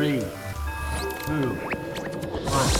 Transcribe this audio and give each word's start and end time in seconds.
Three, 0.00 0.20
two, 1.26 1.50
one. 2.48 2.70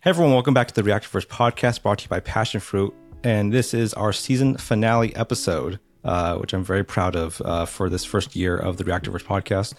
Hey 0.00 0.10
everyone, 0.10 0.32
welcome 0.32 0.52
back 0.52 0.66
to 0.66 0.74
the 0.74 0.82
Reactorverse 0.82 1.28
podcast 1.28 1.82
brought 1.82 1.98
to 1.98 2.06
you 2.06 2.08
by 2.08 2.18
Passionfruit. 2.18 2.92
And 3.22 3.52
this 3.52 3.72
is 3.72 3.94
our 3.94 4.12
season 4.12 4.56
finale 4.56 5.14
episode, 5.14 5.78
uh, 6.02 6.38
which 6.38 6.52
I'm 6.52 6.64
very 6.64 6.82
proud 6.82 7.14
of 7.14 7.40
uh, 7.44 7.66
for 7.66 7.88
this 7.88 8.04
first 8.04 8.34
year 8.34 8.56
of 8.56 8.78
the 8.78 8.84
Reactorverse 8.84 9.22
podcast. 9.22 9.74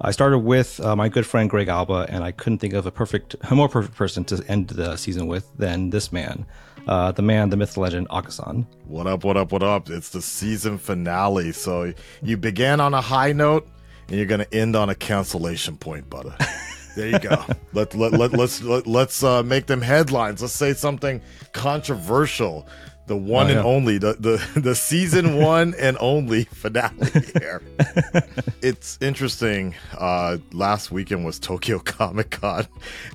I 0.00 0.12
started 0.12 0.38
with 0.38 0.80
uh, 0.80 0.96
my 0.96 1.10
good 1.10 1.26
friend 1.26 1.50
Greg 1.50 1.68
Alba, 1.68 2.06
and 2.08 2.24
I 2.24 2.32
couldn't 2.32 2.60
think 2.60 2.72
of 2.72 2.86
a 2.86 2.90
perfect, 2.90 3.36
a 3.50 3.54
more 3.54 3.68
perfect 3.68 3.94
person 3.94 4.24
to 4.24 4.42
end 4.48 4.68
the 4.68 4.96
season 4.96 5.26
with 5.26 5.54
than 5.58 5.90
this 5.90 6.10
man, 6.10 6.46
uh, 6.86 7.12
the 7.12 7.22
man, 7.22 7.50
the 7.50 7.56
myth, 7.56 7.74
the 7.74 7.80
legend, 7.80 8.08
Akasan. 8.08 8.66
What 8.86 9.06
up, 9.06 9.24
what 9.24 9.36
up, 9.36 9.52
what 9.52 9.62
up? 9.62 9.88
It's 9.90 10.10
the 10.10 10.22
season 10.22 10.78
finale. 10.78 11.52
So 11.52 11.92
you 12.22 12.36
began 12.36 12.80
on 12.80 12.94
a 12.94 13.00
high 13.00 13.32
note 13.32 13.68
and 14.08 14.16
you're 14.16 14.26
going 14.26 14.40
to 14.44 14.54
end 14.54 14.74
on 14.76 14.90
a 14.90 14.94
cancellation 14.94 15.76
point, 15.76 16.08
butter. 16.10 16.34
There 16.94 17.08
you 17.08 17.18
go. 17.20 17.42
let, 17.72 17.94
let, 17.94 18.12
let, 18.12 18.32
let's 18.34 18.60
let, 18.62 18.86
let's 18.86 19.22
uh, 19.22 19.42
make 19.42 19.64
them 19.64 19.80
headlines. 19.80 20.42
Let's 20.42 20.52
say 20.52 20.74
something 20.74 21.22
controversial. 21.52 22.68
The 23.06 23.16
one 23.16 23.46
Oh, 23.46 23.48
yeah. 23.48 23.56
and 23.56 23.66
only, 23.66 23.96
the, 23.96 24.12
the, 24.20 24.60
the 24.60 24.74
season 24.74 25.36
one 25.40 25.74
and 25.78 25.96
only 26.00 26.44
finale 26.44 26.94
here. 27.40 27.62
it's 28.62 28.98
interesting. 29.00 29.74
Uh, 29.96 30.36
last 30.52 30.92
weekend 30.92 31.24
was 31.24 31.38
Tokyo 31.38 31.78
Comic 31.78 32.28
Con, 32.30 32.66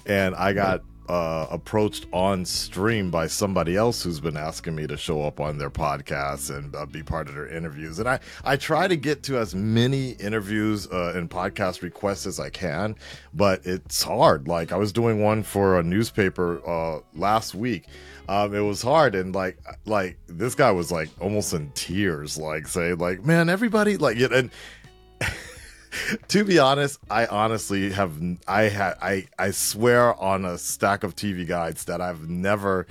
and 0.08 0.34
I 0.34 0.54
got 0.54 0.82
uh, 1.10 1.48
approached 1.50 2.06
on 2.12 2.46
stream 2.46 3.10
by 3.10 3.28
somebody 3.28 3.76
else 3.76 4.04
who's 4.04 4.20
been 4.20 4.38
asking 4.38 4.76
me 4.76 4.88
to 4.88 4.98
show 4.98 5.24
up 5.24 5.40
on 5.40 5.58
their 5.58 5.70
podcast 5.70 6.56
and 6.56 6.76
uh, 6.76 6.86
be 6.86 7.04
part 7.04 7.28
of 7.30 7.36
their 7.36 7.48
interviews. 7.48 8.00
And 8.00 8.10
I, 8.10 8.20
I 8.44 8.58
try 8.58 8.88
to 8.88 8.96
get 8.96 9.24
to 9.24 9.38
as 9.38 9.56
many 9.56 10.12
interviews 10.12 10.88
uh, 10.92 11.14
and 11.16 11.30
podcast 11.30 11.82
requests 11.82 12.26
as 12.26 12.40
I 12.40 12.50
can, 12.50 12.96
but 13.34 13.66
it's 13.66 14.04
hard. 14.04 14.48
Like 14.48 14.72
I 14.72 14.78
was 14.78 14.92
doing 14.92 15.22
one 15.22 15.44
for 15.44 15.80
a 15.80 15.84
newspaper 15.84 16.62
uh, 16.68 17.00
last 17.16 17.56
week. 17.56 17.86
Um, 18.30 18.54
it 18.54 18.60
was 18.60 18.82
hard 18.82 19.16
and 19.16 19.34
like 19.34 19.58
like 19.86 20.18
this 20.28 20.54
guy 20.54 20.72
was 20.72 20.92
like 20.92 21.10
almost 21.22 21.54
in 21.54 21.72
tears, 21.72 22.38
like 22.38 22.68
saying 22.68 22.98
like, 22.98 23.24
man, 23.24 23.48
everybody 23.48 23.96
like 23.96 24.18
and 24.20 24.52
to 26.28 26.44
be 26.44 26.60
honest, 26.60 27.00
I 27.10 27.26
honestly 27.26 27.92
have 27.92 28.20
I 28.48 28.64
had 28.64 28.96
I 29.02 29.28
I 29.38 29.52
swear 29.52 30.20
on 30.20 30.46
a 30.46 30.58
stack 30.58 31.04
of 31.04 31.16
TV 31.16 31.48
guides 31.48 31.86
that 31.86 32.02
I've 32.02 32.30
never 32.30 32.88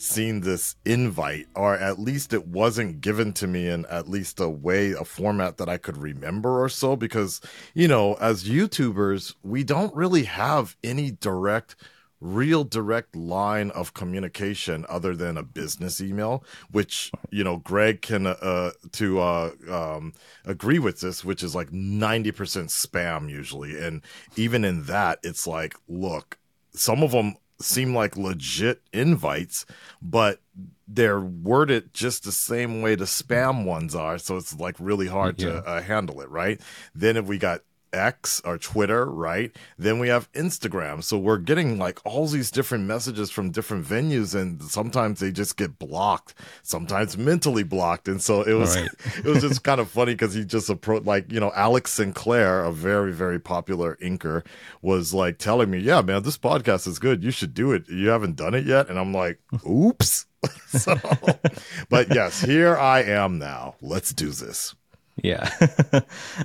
seen 0.00 0.40
this 0.42 0.76
invite 0.84 1.48
or 1.56 1.74
at 1.74 1.98
least 1.98 2.32
it 2.32 2.46
wasn't 2.46 3.00
given 3.00 3.32
to 3.32 3.48
me 3.48 3.66
in 3.68 3.84
at 3.86 4.08
least 4.08 4.38
a 4.38 4.48
way 4.48 4.92
a 4.92 5.04
format 5.04 5.56
that 5.56 5.68
I 5.68 5.76
could 5.76 5.96
remember 5.96 6.62
or 6.62 6.68
so 6.68 6.94
because 6.94 7.40
you 7.74 7.88
know 7.88 8.14
as 8.14 8.44
YouTubers 8.44 9.34
we 9.42 9.64
don't 9.64 9.92
really 9.96 10.22
have 10.22 10.76
any 10.84 11.10
direct 11.10 11.74
real 12.20 12.64
direct 12.64 13.14
line 13.14 13.70
of 13.70 13.94
communication 13.94 14.84
other 14.88 15.14
than 15.14 15.36
a 15.36 15.42
business 15.42 16.00
email 16.00 16.42
which 16.70 17.12
you 17.30 17.44
know 17.44 17.58
greg 17.58 18.02
can 18.02 18.26
uh 18.26 18.70
to 18.90 19.20
uh 19.20 19.50
um 19.70 20.12
agree 20.44 20.78
with 20.80 21.00
this 21.00 21.24
which 21.24 21.42
is 21.44 21.54
like 21.54 21.70
90% 21.70 22.32
spam 22.34 23.30
usually 23.30 23.78
and 23.78 24.02
even 24.36 24.64
in 24.64 24.84
that 24.84 25.18
it's 25.22 25.46
like 25.46 25.76
look 25.88 26.38
some 26.72 27.02
of 27.02 27.12
them 27.12 27.36
seem 27.60 27.94
like 27.94 28.16
legit 28.16 28.82
invites 28.92 29.64
but 30.02 30.40
they're 30.86 31.20
worded 31.20 31.92
just 31.92 32.24
the 32.24 32.32
same 32.32 32.82
way 32.82 32.94
the 32.94 33.04
spam 33.04 33.64
ones 33.64 33.94
are 33.94 34.18
so 34.18 34.36
it's 34.36 34.58
like 34.58 34.76
really 34.78 35.06
hard 35.06 35.40
Yeah. 35.40 35.50
to 35.50 35.56
uh, 35.66 35.82
handle 35.82 36.20
it 36.20 36.30
right 36.30 36.60
then 36.94 37.16
if 37.16 37.26
we 37.26 37.38
got 37.38 37.60
X 37.92 38.40
or 38.44 38.58
Twitter, 38.58 39.06
right? 39.06 39.54
Then 39.78 39.98
we 39.98 40.08
have 40.08 40.30
Instagram. 40.32 41.02
So 41.02 41.18
we're 41.18 41.38
getting 41.38 41.78
like 41.78 42.00
all 42.04 42.26
these 42.26 42.50
different 42.50 42.84
messages 42.84 43.30
from 43.30 43.50
different 43.50 43.84
venues, 43.86 44.34
and 44.34 44.62
sometimes 44.62 45.20
they 45.20 45.30
just 45.30 45.56
get 45.56 45.78
blocked, 45.78 46.34
sometimes 46.62 47.16
mentally 47.16 47.62
blocked. 47.62 48.08
And 48.08 48.20
so 48.22 48.42
it 48.42 48.54
was, 48.54 48.76
Right. 48.76 48.88
it 49.18 49.24
was 49.24 49.40
just 49.42 49.62
kind 49.64 49.80
of 49.80 49.88
funny 49.90 50.12
because 50.14 50.34
he 50.34 50.44
just 50.44 50.68
approached, 50.70 51.06
like, 51.06 51.30
you 51.32 51.40
know, 51.40 51.52
Alex 51.54 51.92
Sinclair, 51.92 52.64
a 52.64 52.72
very, 52.72 53.12
very 53.12 53.38
popular 53.38 53.96
inker, 54.02 54.44
was 54.82 55.14
like 55.14 55.38
telling 55.38 55.70
me, 55.70 55.78
yeah, 55.78 56.00
man, 56.02 56.22
this 56.22 56.38
podcast 56.38 56.86
is 56.86 56.98
good. 56.98 57.22
You 57.24 57.30
should 57.30 57.54
do 57.54 57.72
it. 57.72 57.88
You 57.88 58.08
haven't 58.08 58.36
done 58.36 58.54
it 58.54 58.64
yet. 58.66 58.88
And 58.88 58.98
I'm 58.98 59.12
like, 59.12 59.40
oops. 59.68 60.26
so, 60.68 60.94
but 61.88 62.14
yes, 62.14 62.40
here 62.42 62.76
I 62.76 63.02
am 63.02 63.38
now. 63.38 63.74
Let's 63.82 64.12
do 64.12 64.30
this. 64.30 64.74
Yeah. 65.22 65.50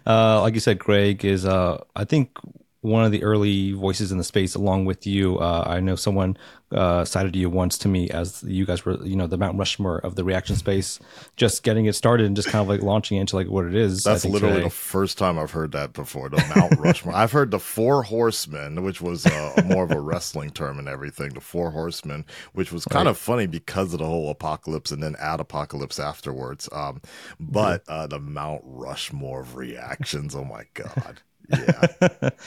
uh, 0.06 0.42
like 0.42 0.54
you 0.54 0.60
said, 0.60 0.80
Greg 0.80 1.24
is, 1.24 1.46
uh, 1.46 1.84
I 1.96 2.06
think, 2.06 2.38
one 2.84 3.06
of 3.06 3.14
the 3.14 3.24
early 3.24 3.72
voices 3.72 4.12
in 4.12 4.18
the 4.18 4.24
space 4.26 4.56
along 4.56 4.84
with 4.84 5.08
you. 5.08 5.40
Uh, 5.40 5.64
I 5.66 5.80
know 5.80 5.96
someone 5.96 6.38
uh, 6.74 7.06
cited 7.06 7.34
you 7.34 7.50
once 7.50 7.78
to 7.78 7.88
me 7.88 8.10
as 8.10 8.44
you 8.44 8.66
guys 8.66 8.84
were, 8.84 9.02
you 9.06 9.16
know, 9.16 9.26
the 9.26 9.38
Mount 9.38 9.58
Rushmore 9.58 10.00
of 10.00 10.16
the 10.16 10.24
reaction 10.26 10.58
space, 10.58 11.00
just 11.38 11.64
getting 11.64 11.86
it 11.86 11.94
started 11.94 12.26
and 12.26 12.36
just 12.36 12.50
kind 12.50 12.62
of 12.62 12.68
like 12.68 12.82
launching 12.82 13.18
into 13.18 13.38
like 13.38 13.48
what 13.48 13.66
it 13.66 13.74
is. 13.74 14.04
That's 14.04 14.26
literally 14.26 14.56
today. 14.56 14.64
the 14.66 14.70
first 14.70 15.18
time 15.18 15.40
I've 15.40 15.52
heard 15.52 15.72
that 15.72 15.94
before. 15.94 16.28
The 16.28 16.44
Mount 16.56 16.78
Rushmore. 16.80 17.16
I've 17.16 17.32
heard 17.32 17.52
the 17.52 17.60
Four 17.60 18.04
Horsemen, 18.04 18.84
which 18.84 19.02
was 19.02 19.26
uh, 19.26 19.62
more 19.66 19.86
of 19.86 19.92
a 19.92 20.00
wrestling 20.00 20.50
term 20.50 20.78
and 20.78 20.90
everything. 20.90 21.30
The 21.30 21.42
Four 21.42 21.72
Horsemen, 21.72 22.26
which 22.52 22.74
was 22.74 22.84
kind 22.84 23.08
of 23.08 23.18
funny 23.18 23.48
because 23.48 23.94
of 23.94 24.00
the 24.00 24.06
whole 24.06 24.30
apocalypse 24.30 24.92
and 24.92 25.02
then 25.02 25.16
add 25.20 25.40
apocalypse 25.40 26.00
afterwards. 26.00 26.68
Um, 26.74 27.02
but 27.40 27.84
uh, 27.88 28.08
the 28.08 28.20
Mount 28.20 28.62
Rushmore 28.66 29.44
of 29.44 29.56
reactions. 29.56 30.36
Oh 30.36 30.44
my 30.44 30.64
god. 30.74 31.22
Yeah. 31.50 32.30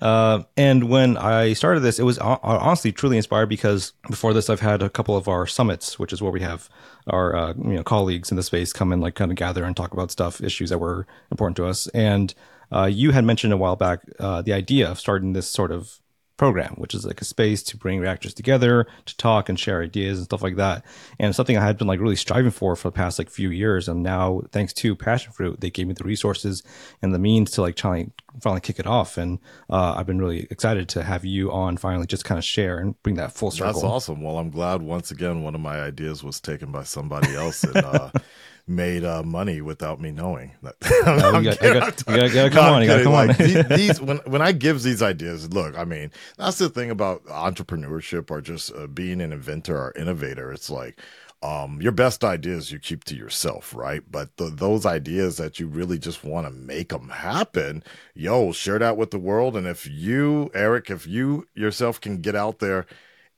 Uh, 0.00 0.42
and 0.56 0.88
when 0.88 1.16
I 1.16 1.52
started 1.52 1.80
this, 1.80 1.98
it 1.98 2.04
was 2.04 2.18
honestly 2.18 2.90
truly 2.90 3.16
inspired 3.16 3.48
because 3.48 3.92
before 4.08 4.32
this, 4.32 4.48
I've 4.48 4.60
had 4.60 4.82
a 4.82 4.88
couple 4.88 5.16
of 5.16 5.28
our 5.28 5.46
summits, 5.46 5.98
which 5.98 6.12
is 6.12 6.22
where 6.22 6.32
we 6.32 6.40
have 6.40 6.68
our 7.06 7.36
uh, 7.36 7.54
you 7.56 7.74
know 7.74 7.82
colleagues 7.82 8.30
in 8.30 8.36
the 8.36 8.42
space 8.42 8.72
come 8.72 8.92
and 8.92 9.02
like 9.02 9.14
kind 9.14 9.30
of 9.30 9.36
gather 9.36 9.64
and 9.64 9.76
talk 9.76 9.92
about 9.92 10.10
stuff, 10.10 10.40
issues 10.40 10.70
that 10.70 10.78
were 10.78 11.06
important 11.30 11.56
to 11.58 11.66
us. 11.66 11.86
And 11.88 12.34
uh, 12.72 12.86
you 12.86 13.10
had 13.12 13.24
mentioned 13.24 13.52
a 13.52 13.56
while 13.56 13.76
back 13.76 14.00
uh, 14.18 14.42
the 14.42 14.52
idea 14.52 14.90
of 14.90 14.98
starting 14.98 15.34
this 15.34 15.48
sort 15.48 15.70
of 15.70 16.00
program, 16.36 16.74
which 16.78 16.94
is 16.94 17.06
like 17.06 17.20
a 17.20 17.24
space 17.24 17.62
to 17.62 17.76
bring 17.76 18.00
reactors 18.00 18.34
together 18.34 18.86
to 19.06 19.16
talk 19.16 19.48
and 19.48 19.58
share 19.58 19.82
ideas 19.82 20.18
and 20.18 20.24
stuff 20.24 20.42
like 20.42 20.56
that. 20.56 20.84
And 21.18 21.34
something 21.34 21.56
I 21.56 21.64
had 21.64 21.78
been 21.78 21.86
like 21.86 22.00
really 22.00 22.16
striving 22.16 22.50
for 22.50 22.74
for 22.74 22.88
the 22.88 22.92
past 22.92 23.18
like 23.18 23.30
few 23.30 23.50
years. 23.50 23.88
And 23.88 24.02
now, 24.02 24.42
thanks 24.50 24.72
to 24.74 24.96
Passionfruit, 24.96 25.60
they 25.60 25.70
gave 25.70 25.86
me 25.86 25.94
the 25.94 26.04
resources 26.04 26.62
and 27.02 27.14
the 27.14 27.18
means 27.18 27.52
to 27.52 27.62
like 27.62 27.76
try 27.76 28.06
finally 28.40 28.60
kick 28.60 28.78
it 28.78 28.86
off. 28.86 29.16
And 29.16 29.38
uh, 29.70 29.94
I've 29.96 30.06
been 30.06 30.18
really 30.18 30.46
excited 30.50 30.88
to 30.90 31.02
have 31.02 31.24
you 31.24 31.52
on 31.52 31.76
finally, 31.76 32.06
just 32.06 32.24
kind 32.24 32.38
of 32.38 32.44
share 32.44 32.78
and 32.78 33.00
bring 33.02 33.16
that 33.16 33.32
full 33.32 33.50
circle. 33.50 33.72
That's 33.72 33.84
awesome. 33.84 34.20
Well, 34.20 34.38
I'm 34.38 34.50
glad 34.50 34.82
once 34.82 35.10
again 35.10 35.42
one 35.42 35.54
of 35.54 35.60
my 35.60 35.80
ideas 35.80 36.24
was 36.24 36.40
taken 36.40 36.72
by 36.72 36.82
somebody 36.82 37.34
else 37.34 37.62
and 37.62 37.76
uh, 37.76 38.10
made 38.66 39.04
uh, 39.04 39.22
money 39.22 39.60
without 39.60 40.00
me 40.00 40.10
knowing. 40.10 40.52
Oh, 41.06 41.38
you 41.38 41.50
got- 41.52 41.62
you 41.62 41.74
got- 41.74 41.98
you 42.08 42.16
gotta- 42.16 42.30
gotta 42.34 42.50
come 42.50 42.72
on, 42.74 42.82
you 42.82 42.88
gotta 42.88 43.02
come 43.04 43.14
on. 43.14 43.28
these, 43.36 43.68
these 43.68 44.00
when 44.00 44.18
when 44.26 44.40
I 44.42 44.52
give 44.52 44.82
these 44.82 45.02
ideas, 45.02 45.52
look, 45.52 45.76
I 45.78 45.84
mean, 45.84 46.10
that's 46.38 46.58
the 46.58 46.68
thing 46.70 46.90
about 46.90 47.24
entrepreneurship 47.26 48.30
or 48.30 48.40
just 48.40 48.72
uh, 48.74 48.86
being 48.86 49.20
an 49.20 49.32
inventor 49.32 49.76
or 49.76 49.92
innovator. 49.96 50.50
It's 50.52 50.70
like 50.70 50.98
um, 51.42 51.82
your 51.82 51.92
best 51.92 52.24
ideas 52.24 52.72
you 52.72 52.78
keep 52.78 53.04
to 53.04 53.14
yourself, 53.14 53.74
right? 53.74 54.02
But 54.10 54.34
the, 54.38 54.46
those 54.48 54.86
ideas 54.86 55.36
that 55.36 55.60
you 55.60 55.66
really 55.66 55.98
just 55.98 56.24
want 56.24 56.46
to 56.46 56.50
make 56.50 56.88
them 56.88 57.10
happen, 57.10 57.84
yo, 58.14 58.52
share 58.52 58.78
that 58.78 58.96
with 58.96 59.10
the 59.10 59.18
world. 59.18 59.54
And 59.56 59.66
if 59.66 59.86
you, 59.86 60.50
Eric, 60.54 60.88
if 60.88 61.06
you 61.06 61.46
yourself 61.54 62.00
can 62.00 62.22
get 62.22 62.34
out 62.34 62.60
there 62.60 62.86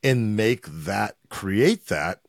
and 0.05 0.37
make 0.37 0.67
that, 0.67 1.17
create 1.31 1.87
that, 1.87 2.21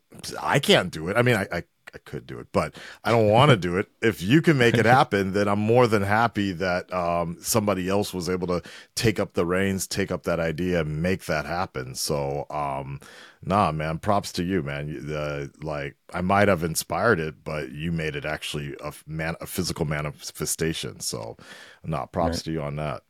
I 0.41 0.57
can't 0.57 0.89
do 0.91 1.09
it. 1.09 1.17
I 1.17 1.21
mean, 1.21 1.35
I, 1.35 1.47
I, 1.51 1.63
I 1.93 1.97
could 1.99 2.27
do 2.27 2.39
it, 2.39 2.47
but 2.51 2.75
I 3.03 3.11
don't 3.11 3.29
want 3.29 3.51
to 3.51 3.57
do 3.57 3.77
it. 3.77 3.87
If 4.01 4.21
you 4.21 4.41
can 4.41 4.57
make 4.57 4.75
it 4.75 4.85
happen, 4.99 5.33
then 5.33 5.47
I'm 5.47 5.59
more 5.59 5.87
than 5.87 6.01
happy 6.03 6.51
that 6.53 6.91
um, 6.93 7.37
somebody 7.41 7.87
else 7.89 8.13
was 8.13 8.29
able 8.29 8.47
to 8.47 8.61
take 8.95 9.19
up 9.19 9.33
the 9.33 9.45
reins, 9.45 9.87
take 9.87 10.11
up 10.11 10.23
that 10.23 10.39
idea, 10.39 10.81
and 10.81 11.01
make 11.01 11.25
that 11.25 11.45
happen. 11.45 11.95
So, 11.95 12.45
um, 12.49 12.99
nah, 13.43 13.71
man, 13.71 13.99
props 13.99 14.31
to 14.33 14.43
you, 14.43 14.61
man. 14.63 14.87
You- 14.87 15.15
Uh, 15.15 15.47
like, 15.61 15.95
I 16.13 16.21
might 16.21 16.47
have 16.47 16.63
inspired 16.63 17.19
it, 17.19 17.43
but 17.43 17.71
you 17.71 17.91
made 17.91 18.15
it 18.15 18.25
actually 18.25 18.75
a 18.83 18.93
man, 19.07 19.35
a 19.41 19.45
physical 19.47 19.85
manifestation. 19.85 20.99
So, 20.99 21.37
nah, 21.83 22.05
props 22.05 22.37
Right. 22.37 22.43
to 22.45 22.51
you 22.51 22.61
on 22.61 22.75
that. 22.77 23.03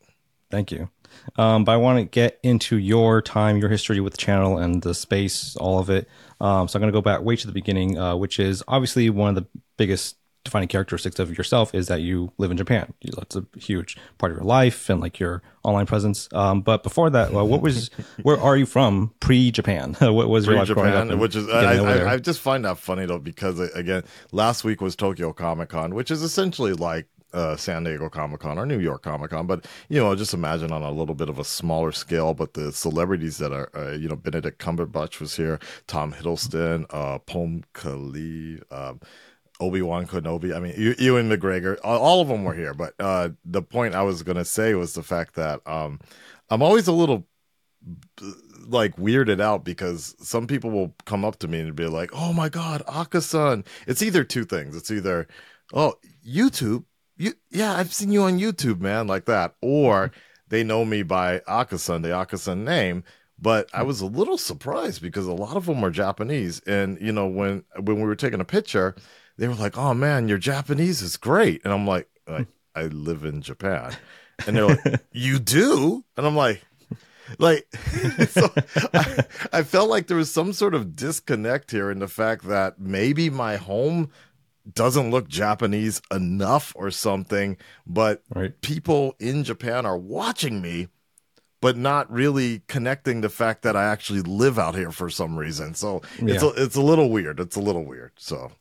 Thank 0.49 0.71
you. 0.71 0.89
Um, 1.35 1.63
but 1.65 1.71
I 1.73 1.77
want 1.77 1.99
to 1.99 2.05
get 2.05 2.39
into 2.43 2.77
your 2.77 3.21
time, 3.21 3.57
your 3.57 3.69
history 3.69 3.99
with 3.99 4.13
the 4.13 4.17
channel 4.17 4.57
and 4.57 4.81
the 4.81 4.93
space, 4.93 5.55
all 5.57 5.79
of 5.79 5.89
it. 5.89 6.07
Um, 6.39 6.67
so 6.67 6.77
I'm 6.77 6.81
going 6.81 6.91
to 6.91 6.97
go 6.97 7.01
back 7.01 7.21
way 7.21 7.35
to 7.35 7.47
the 7.47 7.53
beginning, 7.53 7.97
uh, 7.97 8.15
which 8.15 8.39
is 8.39 8.63
obviously 8.67 9.09
one 9.09 9.29
of 9.29 9.35
the 9.35 9.47
biggest 9.77 10.17
defining 10.47 10.67
characteristics 10.67 11.19
of 11.19 11.37
yourself 11.37 11.75
is 11.75 11.87
that 11.87 12.01
you 12.01 12.31
live 12.37 12.51
in 12.51 12.57
Japan. 12.57 12.93
That's 13.15 13.35
a 13.35 13.45
huge 13.57 13.97
part 14.17 14.31
of 14.31 14.37
your 14.37 14.45
life 14.45 14.89
and 14.89 15.01
like 15.01 15.19
your 15.19 15.43
online 15.63 15.85
presence. 15.85 16.29
Um, 16.31 16.61
but 16.61 16.83
before 16.83 17.09
that, 17.09 17.31
well, 17.31 17.47
what 17.47 17.61
was 17.61 17.89
where 18.23 18.39
are 18.39 18.55
you 18.55 18.65
from 18.65 19.13
pre 19.19 19.51
Japan? 19.51 19.93
what 19.99 20.29
was 20.29 20.45
your 20.45 20.53
Free 20.53 20.59
life 20.59 20.69
growing 20.69 21.11
up 21.11 21.19
which 21.19 21.35
is 21.35 21.49
I. 21.49 21.75
I, 21.77 22.13
I 22.13 22.17
just 22.17 22.39
find 22.39 22.65
that 22.65 22.77
funny 22.77 23.05
though 23.05 23.19
because 23.19 23.59
uh, 23.59 23.67
again, 23.75 24.03
last 24.31 24.63
week 24.63 24.81
was 24.81 24.95
Tokyo 24.95 25.33
Comic 25.33 25.69
Con, 25.69 25.93
which 25.93 26.11
is 26.11 26.21
essentially 26.21 26.73
like 26.73 27.07
uh, 27.37 27.55
San 27.55 27.83
Diego 27.83 28.09
Comic 28.09 28.39
Con 28.39 28.57
or 28.57 28.65
New 28.65 28.79
York 28.79 29.03
Comic 29.03 29.29
Con, 29.29 29.45
but 29.45 29.65
you 29.89 29.99
know, 29.99 30.15
just 30.15 30.33
imagine 30.33 30.71
on 30.71 30.81
a 30.81 30.91
little 30.91 31.15
bit 31.15 31.29
of 31.29 31.37
a 31.37 31.43
smaller 31.43 31.91
scale. 31.91 32.33
But 32.33 32.53
the 32.55 32.71
celebrities 32.71 33.37
that 33.37 33.51
are, 33.51 33.69
uh, 33.75 33.91
you 33.91 34.09
know, 34.09 34.15
Benedict 34.15 34.59
Cumberbatch 34.59 35.19
was 35.19 35.35
here, 35.35 35.59
Tom 35.85 36.13
Hiddleston, 36.13 36.85
uh, 36.89 37.19
Pom 37.19 37.63
Khalid, 37.73 38.63
um, 38.71 38.99
Obi 39.59 39.81
Wan 39.81 40.07
Kenobi. 40.07 40.55
I 40.55 40.59
mean, 40.59 40.73
Ew- 40.75 40.95
Ewan 40.97 41.29
McGregor. 41.29 41.77
All, 41.83 41.99
all 41.99 42.21
of 42.21 42.27
them 42.27 42.43
were 42.43 42.53
here. 42.55 42.73
But 42.73 42.93
uh, 42.99 43.29
the 43.45 43.61
point 43.61 43.93
I 43.93 44.01
was 44.01 44.23
gonna 44.23 44.45
say 44.45 44.73
was 44.73 44.93
the 44.93 45.03
fact 45.03 45.35
that 45.35 45.61
um, 45.67 45.99
I'm 46.49 46.63
always 46.63 46.87
a 46.87 46.91
little 46.91 47.27
like 48.67 48.97
weirded 48.97 49.39
out 49.39 49.63
because 49.63 50.15
some 50.19 50.47
people 50.47 50.71
will 50.71 50.93
come 51.05 51.23
up 51.23 51.37
to 51.39 51.47
me 51.47 51.59
and 51.59 51.75
be 51.75 51.85
like, 51.85 52.09
"Oh 52.13 52.33
my 52.33 52.49
god, 52.49 52.83
Akasan." 52.87 53.65
It's 53.85 54.01
either 54.01 54.23
two 54.23 54.45
things. 54.45 54.75
It's 54.75 54.91
either, 54.91 55.27
"Oh, 55.73 55.95
YouTube, 56.27 56.83
you 57.17 57.33
yeah, 57.49 57.75
I've 57.75 57.93
seen 57.93 58.11
you 58.11 58.23
on 58.23 58.39
YouTube, 58.39 58.79
man," 58.79 59.07
like 59.07 59.25
that, 59.25 59.55
or 59.61 60.11
they 60.49 60.63
know 60.63 60.85
me 60.85 61.03
by 61.03 61.39
Akasan, 61.39 62.01
the 62.01 62.09
Akasan 62.09 62.63
name. 62.63 63.03
But 63.39 63.69
I 63.73 63.83
was 63.83 64.01
a 64.01 64.05
little 64.07 64.37
surprised 64.37 65.01
because 65.01 65.27
a 65.27 65.33
lot 65.33 65.57
of 65.57 65.67
them 65.67 65.83
are 65.83 65.91
Japanese, 65.91 66.59
and 66.61 66.99
you 66.99 67.11
know 67.11 67.27
when 67.27 67.63
when 67.79 67.97
we 67.97 68.03
were 68.03 68.15
taking 68.15 68.41
a 68.41 68.45
picture, 68.45 68.95
they 69.37 69.47
were 69.47 69.55
like, 69.55 69.77
"Oh 69.77 69.93
man, 69.93 70.27
your 70.27 70.39
Japanese 70.39 71.01
is 71.01 71.17
great," 71.17 71.61
and 71.63 71.73
I'm 71.73 71.85
like, 71.85 72.07
like 72.27 72.47
I 72.75 72.83
live 72.83 73.23
in 73.25 73.41
Japan, 73.41 73.95
and 74.45 74.55
they're 74.55 74.67
like, 74.67 75.05
"You 75.11 75.39
do?" 75.39 76.03
And 76.15 76.25
I'm 76.25 76.35
like, 76.35 76.63
like 77.37 77.67
so 78.29 78.49
I, 78.93 79.25
I 79.53 79.63
felt 79.63 79.89
like 79.89 80.07
there 80.07 80.17
was 80.17 80.31
some 80.31 80.53
sort 80.53 80.73
of 80.73 80.95
disconnect 80.95 81.71
here 81.71 81.91
in 81.91 81.99
the 81.99 82.07
fact 82.07 82.47
that 82.47 82.79
maybe 82.79 83.29
my 83.29 83.57
home 83.57 84.09
doesn't 84.73 85.11
look 85.11 85.27
Japanese 85.27 86.01
enough 86.11 86.73
or 86.75 86.91
something, 86.91 87.57
but 87.85 88.23
right. 88.33 88.59
people 88.61 89.15
in 89.19 89.43
Japan 89.43 89.85
are 89.85 89.97
watching 89.97 90.61
me, 90.61 90.87
but 91.61 91.77
not 91.77 92.11
really 92.11 92.61
connecting 92.67 93.21
the 93.21 93.29
fact 93.29 93.61
that 93.63 93.75
I 93.75 93.85
actually 93.85 94.21
live 94.21 94.59
out 94.59 94.75
here 94.75 94.91
for 94.91 95.09
some 95.09 95.37
reason. 95.37 95.73
So 95.73 96.01
it's 96.19 96.43
a, 96.43 96.49
it's 96.49 96.75
a 96.75 96.81
little 96.81 97.09
weird. 97.09 97.39
It's 97.39 97.55
a 97.55 97.61
little 97.61 97.85
weird. 97.85 98.11
So. 98.17 98.51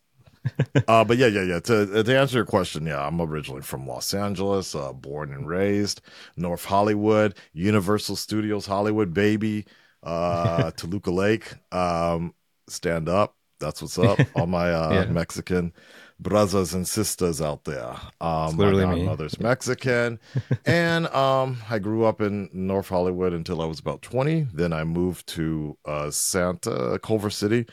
uh, 0.89 1.05
but 1.05 1.17
yeah, 1.19 1.27
yeah, 1.27 1.43
yeah. 1.43 1.59
To 1.59 2.05
to 2.05 2.19
answer 2.19 2.37
your 2.39 2.47
question, 2.47 2.87
yeah, 2.87 3.05
I'm 3.05 3.21
originally 3.21 3.63
from 3.63 3.85
Los 3.87 4.15
Angeles, 4.15 4.77
uh, 4.77 4.93
born 4.93 5.33
and 5.33 5.49
raised, 5.49 6.01
North 6.37 6.65
Hollywood, 6.65 7.35
Universal 7.53 8.15
Studios 8.15 8.65
Hollywood, 8.65 9.13
baby, 9.13 9.67
uh, 10.05 10.71
Toluca 10.77 11.11
Lake, 11.11 11.53
um, 11.73 12.33
stand 12.69 13.09
up. 13.09 13.35
That's 13.59 13.83
what's 13.83 13.99
up. 13.99 14.21
All 14.37 14.47
my 14.47 14.71
uh, 14.73 14.93
Yeah. 14.93 15.05
Mexican 15.07 15.73
brothers 16.19 16.73
and 16.75 16.87
sisters 16.89 17.41
out 17.43 17.65
there. 17.65 17.95
Um, 18.21 18.57
literally 18.57 18.87
my 18.87 18.95
me. 18.95 19.01
godmother's 19.01 19.39
Mexican, 19.41 20.19
and 20.67 21.07
um, 21.09 21.59
I 21.69 21.79
grew 21.79 22.05
up 22.05 22.21
in 22.21 22.49
North 22.53 22.89
Hollywood 22.89 23.33
until 23.33 23.61
I 23.63 23.67
was 23.67 23.79
about 23.79 24.03
20. 24.03 24.49
Then 24.53 24.73
I 24.73 24.85
moved 24.85 25.27
to 25.29 25.77
uh, 25.85 26.11
Santa 26.11 26.99
Culver 27.03 27.31
City, 27.31 27.67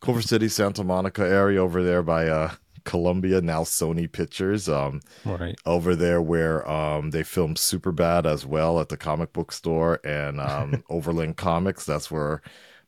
Culver 0.00 0.22
City, 0.22 0.48
Santa 0.48 0.84
Monica 0.84 1.22
area 1.22 1.60
over 1.62 1.82
there 1.82 2.02
by 2.02 2.28
uh, 2.28 2.52
Columbia, 2.84 3.40
now 3.40 3.62
Sony 3.62 4.10
Pictures. 4.10 4.68
Um, 4.68 5.00
Right. 5.24 5.56
over 5.66 5.96
there 5.96 6.22
where 6.22 6.68
um, 6.70 7.10
they 7.10 7.22
filmed 7.24 7.58
Super 7.58 7.92
Bad 7.92 8.26
as 8.26 8.46
well 8.46 8.78
at 8.80 8.88
the 8.90 8.96
comic 8.96 9.32
book 9.32 9.50
store 9.52 10.00
and 10.04 10.40
um, 10.40 10.84
Overland 10.90 11.36
Comics. 11.36 11.84
That's 11.84 12.10
where 12.10 12.42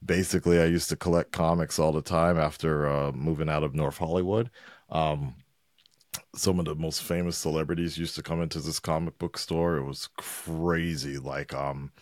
basically 0.04 0.60
I 0.60 0.66
used 0.66 0.88
to 0.90 0.96
collect 0.96 1.32
comics 1.32 1.78
all 1.78 1.92
the 1.92 2.02
time 2.02 2.38
after 2.38 2.86
uh, 2.88 3.10
moving 3.12 3.48
out 3.48 3.64
of 3.64 3.74
North 3.74 3.98
Hollywood. 3.98 4.50
Um, 4.90 5.34
some 6.34 6.58
of 6.58 6.64
the 6.64 6.74
most 6.74 7.02
famous 7.02 7.36
celebrities 7.36 7.98
used 7.98 8.14
to 8.16 8.22
come 8.22 8.42
into 8.42 8.60
this 8.60 8.78
comic 8.78 9.18
book 9.18 9.38
store. 9.38 9.76
It 9.76 9.84
was 9.84 10.08
crazy. 10.16 11.18
Like, 11.18 11.52
um, 11.54 11.92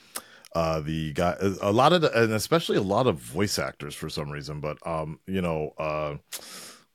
uh, 0.54 0.80
the 0.80 1.12
guy, 1.12 1.36
a 1.60 1.72
lot 1.72 1.92
of, 1.92 2.02
the, 2.02 2.22
and 2.22 2.32
especially 2.32 2.76
a 2.76 2.82
lot 2.82 3.06
of 3.06 3.16
voice 3.18 3.58
actors 3.58 3.94
for 3.94 4.08
some 4.08 4.30
reason, 4.30 4.60
but, 4.60 4.78
um, 4.86 5.20
you 5.26 5.42
know, 5.42 5.74
uh, 5.78 6.16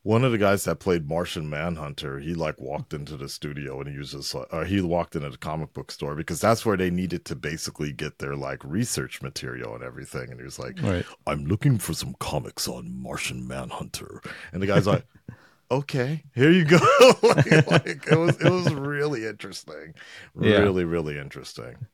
one 0.04 0.24
of 0.24 0.32
the 0.32 0.38
guys 0.40 0.64
that 0.64 0.80
played 0.80 1.08
Martian 1.08 1.48
Manhunter, 1.48 2.20
he 2.20 2.34
like 2.34 2.60
walked 2.60 2.94
into 2.94 3.18
the 3.18 3.30
studio 3.30 3.80
and 3.80 3.88
he 3.88 4.04
just, 4.04 4.36
uh, 4.36 4.64
he 4.64 4.82
walked 4.82 5.16
into 5.16 5.30
the 5.30 5.38
comic 5.38 5.74
book 5.74 5.92
store 5.92 6.16
because 6.16 6.42
that's 6.42 6.66
where 6.66 6.76
they 6.76 6.90
needed 6.90 7.24
to 7.26 7.36
basically 7.36 7.92
get 7.92 8.18
their 8.18 8.36
like 8.36 8.64
research 8.64 9.22
material 9.22 9.76
and 9.76 9.84
everything. 9.84 10.32
And 10.32 10.40
he 10.40 10.44
was 10.44 10.58
like, 10.58 10.82
Right. 10.82 11.06
I'm 11.28 11.46
looking 11.46 11.78
for 11.78 11.94
some 11.94 12.16
comics 12.20 12.68
on 12.68 13.00
Martian 13.00 13.48
Manhunter. 13.48 14.22
And 14.52 14.62
the 14.62 14.68
guy's 14.68 14.88
like, 14.88 15.06
okay, 15.72 16.24
here 16.36 16.52
you 16.52 16.66
go. 16.66 16.78
like, 17.24 17.52
like, 17.72 18.08
it 18.08 18.18
was, 18.18 18.38
it 18.42 18.52
was 18.52 18.74
really 18.74 19.26
interesting. 19.26 19.94
Yeah. 20.40 20.58
Really, 20.58 20.84
really 20.84 21.18
interesting. 21.18 21.88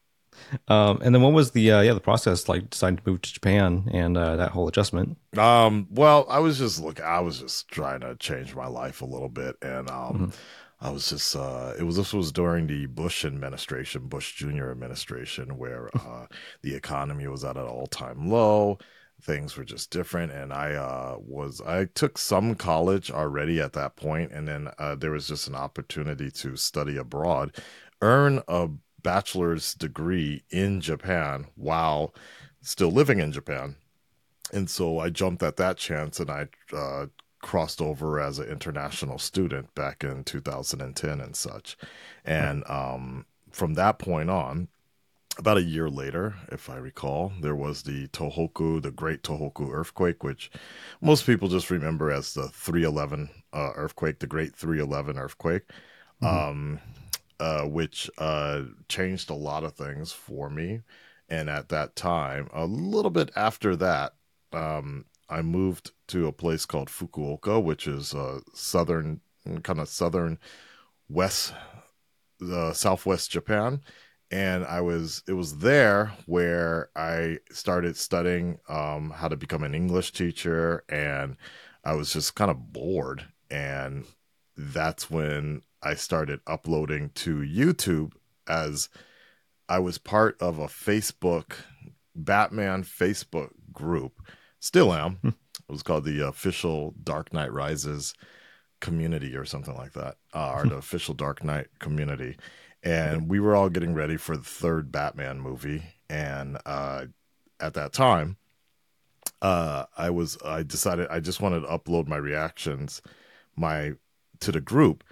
Um, 0.68 1.00
and 1.01 1.13
then 1.13 1.21
what 1.21 1.33
was 1.33 1.51
the 1.51 1.71
uh, 1.71 1.81
yeah 1.81 1.94
the 1.94 2.00
process 2.00 2.47
like 2.47 2.69
deciding 2.69 2.97
to 2.97 3.03
move 3.09 3.21
to 3.21 3.33
Japan 3.33 3.89
and 3.91 4.18
uh, 4.18 4.35
that 4.35 4.51
whole 4.51 4.68
adjustment? 4.68 5.18
Um, 5.38 5.88
well, 5.89 6.25
I 6.29 6.39
was 6.39 6.57
just 6.57 6.79
look, 6.79 7.01
I 7.01 7.19
was 7.19 7.39
just 7.39 7.68
trying 7.69 8.01
to 8.01 8.15
change 8.18 8.56
my 8.56 8.68
life 8.68 9.01
a 9.01 9.06
little 9.06 9.29
bit, 9.29 9.56
and 9.62 9.89
um, 9.89 10.31
I 10.79 10.91
was 10.91 11.09
just 11.09 11.35
uh, 11.35 11.74
it 11.77 11.83
was 11.83 11.97
this 11.97 12.13
was 12.13 12.31
during 12.31 12.68
the 12.68 12.85
Bush 12.85 13.25
administration, 13.25 14.07
Bush 14.07 14.35
Junior 14.35 14.71
administration, 14.71 15.57
where 15.57 15.89
uh, 15.95 16.27
the 16.62 16.75
economy 16.75 17.27
was 17.27 17.44
at 17.44 17.57
an 17.57 17.65
all 17.65 17.88
time 17.88 18.29
low. 18.29 18.77
Things 19.22 19.58
were 19.58 19.64
just 19.64 19.90
different, 19.90 20.31
and 20.31 20.54
I 20.54 20.74
uh, 20.74 21.18
was 21.19 21.62
I 21.62 21.86
took 21.86 22.18
some 22.18 22.56
college 22.56 23.10
already 23.12 23.60
at 23.60 23.74
that 23.74 23.96
point, 23.96 24.31
and 24.31 24.48
then 24.48 24.69
uh, 24.78 24.96
there 24.96 25.12
was 25.12 25.28
just 25.28 25.48
an 25.48 25.56
opportunity 25.56 26.30
to 26.31 26.56
study 26.56 26.98
abroad, 26.98 27.56
earn 28.02 28.42
a 28.48 28.69
bachelor's 29.02 29.74
degree 29.74 30.44
in 30.50 30.81
Japan 30.81 31.48
while 31.56 32.14
still 32.62 32.92
living 32.92 33.19
in 33.19 33.31
Japan 33.31 33.75
and 34.54 34.69
so 34.69 35.00
I 35.00 35.10
jumped 35.10 35.44
at 35.44 35.58
that 35.58 35.78
chance 35.78 36.20
and 36.20 36.30
I 36.30 36.48
uh, 36.74 37.08
crossed 37.42 37.81
over 37.81 38.20
as 38.20 38.40
an 38.40 38.48
international 38.48 39.20
student 39.20 39.74
back 39.75 40.04
in 40.04 40.24
2010 40.24 41.22
and 41.22 41.36
such. 41.36 41.78
And 42.25 42.63
um, 42.70 43.25
from 43.52 43.74
that 43.74 44.00
point 44.00 44.30
on, 44.30 44.70
about 45.38 45.57
a 45.57 45.63
year 45.63 45.89
later, 45.89 46.36
if 46.51 46.69
I 46.69 46.78
recall, 46.78 47.31
there 47.42 47.56
was 47.56 47.84
the 47.84 48.07
Tohoku, 48.07 48.81
the 48.81 48.92
Great 48.92 49.24
Tohoku 49.24 49.72
earthquake, 49.72 50.24
which 50.24 50.51
most 51.01 51.25
people 51.25 51.48
just 51.48 51.70
remember 51.70 52.12
as 52.12 52.34
the 52.34 52.48
311 52.50 53.29
uh, 53.53 53.72
earthquake, 53.75 54.20
the 54.20 54.27
Great 54.27 54.56
311 54.56 55.17
earthquake, 55.17 55.63
um, 56.22 56.79
uh, 57.39 57.63
which 57.63 58.10
uh, 58.17 58.63
changed 58.89 59.29
a 59.29 59.36
lot 59.36 59.63
of 59.63 59.74
things 59.74 60.12
for 60.12 60.50
me. 60.50 60.82
And 61.29 61.50
at 61.50 61.70
that 61.70 61.96
time, 61.96 62.50
a 62.53 62.65
little 62.65 63.12
bit 63.12 63.32
after 63.36 63.75
that, 63.75 64.13
um, 64.53 65.06
I 65.29 65.41
moved 65.41 65.91
to 66.08 66.27
a 66.27 66.32
place 66.32 66.65
called 66.65 66.88
Fukuoka, 66.88 67.62
which 67.62 67.86
is 67.86 68.13
uh, 68.13 68.39
southern, 68.53 69.20
kind 69.63 69.79
of 69.79 69.89
southern 69.89 70.39
west, 71.10 71.53
uh, 72.41 72.72
southwest 72.72 73.29
Japan. 73.29 73.82
And 74.29 74.65
I 74.65 74.81
was, 74.81 75.24
it 75.27 75.34
was 75.34 75.60
there 75.60 76.12
where 76.25 76.89
I 76.96 77.39
started 77.51 77.96
studying 77.96 78.60
um, 78.67 79.12
how 79.12 79.29
to 79.29 79.38
become 79.38 79.63
an 79.63 79.74
English 79.74 80.12
teacher. 80.12 80.84
And 80.89 81.38
I 81.84 81.93
was 81.93 82.12
just 82.12 82.36
kind 82.36 82.51
of 82.51 82.74
bored. 82.74 83.25
And 83.50 84.05
that's 84.57 85.10
when 85.10 85.62
I 85.81 85.96
started 85.96 86.41
uploading 86.46 87.12
to 87.15 87.38
YouTube 87.38 88.13
as 88.48 88.89
I 89.69 89.79
was 89.79 89.98
part 89.98 90.41
of 90.41 90.60
a 90.60 90.67
Facebook 90.67 91.53
Batman 92.15 92.84
Facebook 92.84 93.50
group. 93.72 94.22
Still 94.60 94.93
am. 94.93 95.19
it 95.24 95.72
was 95.72 95.84
called 95.84 96.05
the 96.05 96.27
official 96.27 96.96
Dark 97.03 97.31
Knight 97.31 97.53
Rises 97.53 98.13
community 98.79 99.36
or 99.36 99.46
something 99.46 99.75
like 99.75 99.93
that, 99.93 100.17
uh, 100.34 100.53
or 100.55 100.65
the 100.65 100.75
official 100.77 101.13
Dark 101.13 101.43
Knight 101.43 101.67
community. 101.79 102.38
And 102.88 103.29
we 103.29 103.39
were 103.39 103.56
all 103.56 103.70
getting 103.70 103.94
ready 103.94 104.17
for 104.17 104.38
the 104.38 104.44
third 104.44 104.91
Batman 104.91 105.39
movie. 105.39 105.84
And 106.10 106.58
uh, 106.65 107.06
at 107.60 107.74
that 107.74 107.91
time, 107.91 108.38
uh, 109.41 109.86
I 109.98 110.10
was 110.10 110.38
I 110.44 110.63
decided 110.63 111.08
I 111.10 111.20
just 111.20 111.41
wanted 111.41 111.62
to 111.62 111.67
upload 111.67 112.08
my 112.08 112.17
reactions, 112.17 113.01
my 113.56 113.94
to 114.39 114.51
the 114.51 114.62
group, 114.62 115.03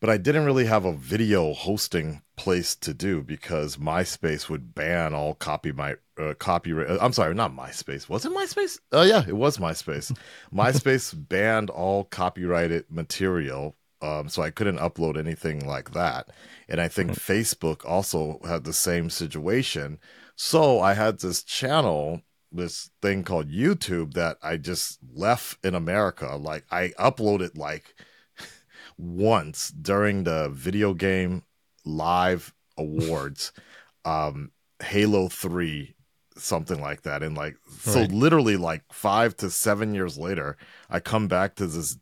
but 0.00 0.08
I 0.10 0.16
didn't 0.16 0.44
really 0.44 0.66
have 0.66 0.84
a 0.84 0.92
video 0.92 1.52
hosting 1.52 2.22
place 2.36 2.76
to 2.76 2.94
do 2.94 3.22
because 3.22 3.76
MySpace 3.76 4.48
would 4.48 4.74
ban 4.74 5.12
all 5.12 5.34
copy 5.34 5.72
my 5.72 5.96
uh, 6.18 6.34
copyright. 6.38 6.98
I'm 7.00 7.12
sorry, 7.12 7.34
not 7.34 7.54
MySpace. 7.54 8.08
Was 8.08 8.24
it 8.24 8.32
MySpace? 8.32 8.78
Oh 8.92 9.02
yeah, 9.02 9.24
it 9.26 9.36
was 9.36 9.58
MySpace. 9.58 10.16
MySpace 10.54 11.12
banned 11.28 11.70
all 11.70 12.04
copyrighted 12.04 12.84
material, 12.88 13.74
um, 14.00 14.28
so 14.28 14.42
I 14.42 14.50
couldn't 14.50 14.78
upload 14.78 15.18
anything 15.18 15.66
like 15.66 15.92
that. 15.92 16.28
And 16.68 16.80
I 16.80 16.88
think 16.88 17.12
Facebook 17.14 17.84
also 17.84 18.38
had 18.46 18.64
the 18.64 18.72
same 18.72 19.10
situation. 19.10 19.98
So 20.36 20.80
I 20.80 20.94
had 20.94 21.20
this 21.20 21.42
channel, 21.42 22.22
this 22.52 22.90
thing 23.02 23.24
called 23.24 23.50
YouTube 23.50 24.14
that 24.14 24.38
I 24.42 24.56
just 24.56 24.98
left 25.12 25.58
in 25.64 25.74
America. 25.74 26.36
Like 26.36 26.64
I 26.70 26.90
uploaded 26.98 27.56
like 27.58 27.94
once 28.98 29.70
during 29.70 30.24
the 30.24 30.48
video 30.50 30.94
game 30.94 31.42
live 31.84 32.54
awards, 32.76 33.52
um, 34.04 34.52
Halo 34.82 35.28
3, 35.28 35.94
something 36.36 36.80
like 36.80 37.02
that. 37.02 37.22
And 37.22 37.36
like, 37.36 37.56
so 37.84 38.02
Right. 38.02 38.12
literally 38.12 38.56
like 38.56 38.84
five 38.92 39.36
to 39.38 39.50
seven 39.50 39.94
years 39.94 40.18
later, 40.18 40.56
I 40.90 41.00
come 41.00 41.28
back 41.28 41.56
to 41.56 41.66
this 41.66 41.98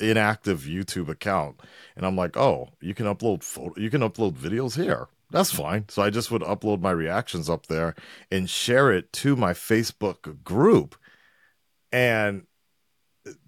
inactive 0.00 0.62
YouTube 0.62 1.08
account 1.08 1.60
and 1.96 2.06
I'm 2.06 2.16
like, 2.16 2.36
oh, 2.36 2.70
you 2.80 2.94
can 2.94 3.06
upload 3.06 3.42
photo, 3.42 3.80
you 3.80 3.90
can 3.90 4.02
upload 4.02 4.32
videos 4.34 4.82
here. 4.82 5.08
That's 5.30 5.52
fine. 5.52 5.86
So 5.88 6.02
I 6.02 6.10
just 6.10 6.30
would 6.30 6.42
upload 6.42 6.80
my 6.80 6.92
reactions 6.92 7.50
up 7.50 7.66
there 7.66 7.94
and 8.30 8.48
share 8.48 8.92
it 8.92 9.12
to 9.14 9.34
my 9.34 9.52
Facebook 9.52 10.42
group. 10.44 10.94
And 11.90 12.46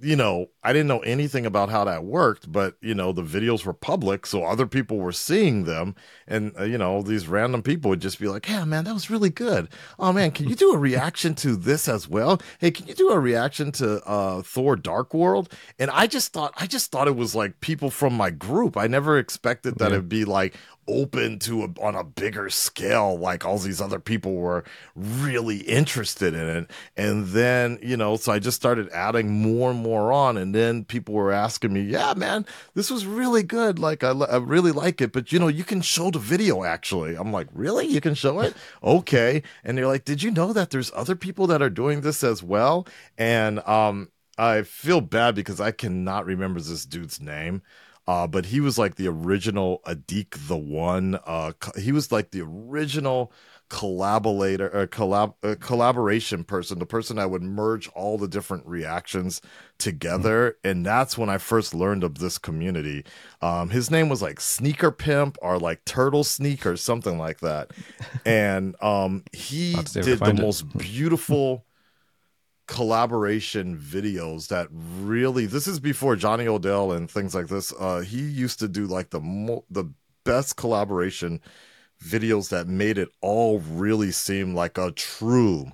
you 0.00 0.16
know, 0.16 0.46
I 0.62 0.72
didn't 0.72 0.88
know 0.88 1.00
anything 1.00 1.46
about 1.46 1.68
how 1.70 1.84
that 1.84 2.04
worked, 2.04 2.50
but 2.50 2.76
you 2.80 2.94
know, 2.94 3.12
the 3.12 3.22
videos 3.22 3.64
were 3.64 3.72
public, 3.72 4.26
so 4.26 4.44
other 4.44 4.66
people 4.66 4.98
were 4.98 5.12
seeing 5.12 5.64
them, 5.64 5.94
and 6.26 6.52
uh, 6.58 6.64
you 6.64 6.78
know, 6.78 7.02
these 7.02 7.28
random 7.28 7.62
people 7.62 7.88
would 7.90 8.00
just 8.00 8.18
be 8.18 8.28
like, 8.28 8.48
"Yeah, 8.48 8.64
man, 8.64 8.84
that 8.84 8.94
was 8.94 9.10
really 9.10 9.30
good. 9.30 9.68
Oh 9.98 10.12
man, 10.12 10.30
can 10.32 10.48
you 10.48 10.54
do 10.54 10.72
a 10.72 10.78
reaction 10.78 11.34
to 11.36 11.56
this 11.56 11.88
as 11.88 12.08
well? 12.08 12.40
Hey, 12.58 12.70
can 12.70 12.86
you 12.86 12.94
do 12.94 13.10
a 13.10 13.18
reaction 13.18 13.72
to 13.72 14.02
uh, 14.04 14.42
Thor: 14.42 14.76
Dark 14.76 15.14
World?" 15.14 15.52
And 15.78 15.90
I 15.90 16.06
just 16.06 16.32
thought, 16.32 16.52
I 16.56 16.66
just 16.66 16.90
thought 16.90 17.08
it 17.08 17.16
was 17.16 17.34
like 17.34 17.60
people 17.60 17.90
from 17.90 18.14
my 18.14 18.30
group. 18.30 18.76
I 18.76 18.86
never 18.88 19.18
expected 19.18 19.78
that 19.78 19.90
Yeah. 19.90 19.96
it'd 19.98 20.08
be 20.08 20.24
like 20.24 20.54
open 20.88 21.38
to 21.38 21.64
a, 21.64 21.68
on 21.80 21.94
a 21.94 22.02
bigger 22.02 22.50
scale 22.50 23.16
like 23.18 23.44
all 23.44 23.58
these 23.58 23.80
other 23.80 24.00
people 24.00 24.34
were 24.34 24.64
really 24.96 25.58
interested 25.58 26.34
in 26.34 26.48
it. 26.48 26.70
And 26.96 27.28
then 27.28 27.78
you 27.82 27.96
know 27.96 28.16
so 28.16 28.32
i 28.32 28.38
just 28.38 28.56
started 28.56 28.88
adding 28.90 29.30
more 29.30 29.70
and 29.70 29.80
more 29.80 30.12
on. 30.12 30.36
And 30.36 30.54
then 30.54 30.84
people 30.84 31.14
were 31.14 31.32
asking 31.32 31.72
me 31.72 31.82
yeah 31.82 32.14
man 32.16 32.46
this 32.74 32.90
was 32.90 33.06
really 33.06 33.42
good. 33.42 33.78
Like 33.78 34.02
i, 34.02 34.10
I 34.10 34.38
really 34.38 34.72
like 34.72 35.00
it. 35.00 35.12
But 35.12 35.30
you 35.32 35.38
know 35.38 35.48
you 35.48 35.64
can 35.64 35.82
show 35.82 36.10
the 36.10 36.18
video 36.18 36.64
actually. 36.64 37.14
I'm 37.14 37.32
like 37.32 37.48
really? 37.52 37.86
You 37.86 38.00
can 38.00 38.14
show 38.14 38.40
it? 38.40 38.54
Okay. 38.82 39.42
And 39.64 39.76
they're 39.76 39.86
like 39.86 40.04
did 40.04 40.22
you 40.22 40.30
know 40.30 40.52
that 40.52 40.70
there's 40.70 40.90
other 40.94 41.14
people 41.14 41.46
that 41.48 41.62
are 41.62 41.70
doing 41.70 42.00
this 42.00 42.24
as 42.24 42.42
well? 42.42 42.86
And 43.16 43.60
um 43.66 44.08
i 44.38 44.62
feel 44.62 45.00
bad 45.00 45.34
because 45.34 45.60
i 45.60 45.72
cannot 45.72 46.24
remember 46.24 46.60
this 46.60 46.86
dude's 46.86 47.20
name 47.20 47.60
uh, 48.08 48.26
but 48.26 48.46
he 48.46 48.60
was 48.60 48.78
like 48.78 48.96
the 48.96 49.08
original 49.08 49.82
Adik 49.86 50.48
the 50.48 50.58
One. 50.58 51.20
Uh, 51.26 51.52
co- 51.60 51.78
he 51.80 51.92
was 51.92 52.10
like 52.12 52.32
the 52.32 52.42
original 52.42 53.32
collaborator, 53.68 54.74
uh, 54.74 54.86
collab, 54.86 55.34
uh, 55.44 55.54
collaboration 55.60 56.42
person, 56.42 56.78
the 56.80 56.86
person 56.86 57.16
that 57.16 57.30
would 57.30 57.42
merge 57.42 57.86
all 57.90 58.18
the 58.18 58.26
different 58.28 58.66
reactions 58.66 59.42
together. 59.78 60.56
And 60.64 60.86
that's 60.86 61.18
when 61.18 61.28
I 61.28 61.38
first 61.38 61.74
learned 61.74 62.02
of 62.02 62.18
this 62.18 62.38
community. 62.38 63.04
Um, 63.42 63.70
his 63.70 63.90
name 63.90 64.08
was 64.08 64.22
like 64.22 64.40
Sneaker 64.40 64.90
Pimp 64.90 65.38
or 65.42 65.58
like 65.58 65.84
Turtle 65.84 66.24
Sneak 66.24 66.66
or 66.66 66.78
something 66.78 67.18
like 67.18 67.40
that. 67.40 67.72
And 68.24 68.74
um, 68.82 69.24
he 69.32 69.72
I'll 69.74 69.78
have 69.80 69.86
to 69.86 69.92
see 69.92 70.00
if 70.00 70.06
I 70.06 70.14
did 70.16 70.24
the 70.24 70.34
it. 70.38 70.38
most 70.42 70.76
beautiful 70.78 71.64
collaboration 72.68 73.76
videos 73.76 74.48
that 74.48 74.68
really 74.70 75.46
this 75.46 75.66
is 75.66 75.80
before 75.80 76.14
Johnny 76.14 76.46
Odell 76.46 76.92
and 76.92 77.10
things 77.10 77.34
like 77.34 77.48
this. 77.48 77.72
Uh 77.78 78.00
he 78.00 78.20
used 78.20 78.60
to 78.60 78.68
do 78.68 78.86
like 78.86 79.10
the 79.10 79.20
mo- 79.20 79.64
the 79.70 79.90
best 80.24 80.56
collaboration 80.56 81.40
videos 82.02 82.50
that 82.50 82.68
made 82.68 82.98
it 82.98 83.08
all 83.20 83.58
really 83.60 84.12
seem 84.12 84.54
like 84.54 84.78
a 84.78 84.92
true 84.92 85.72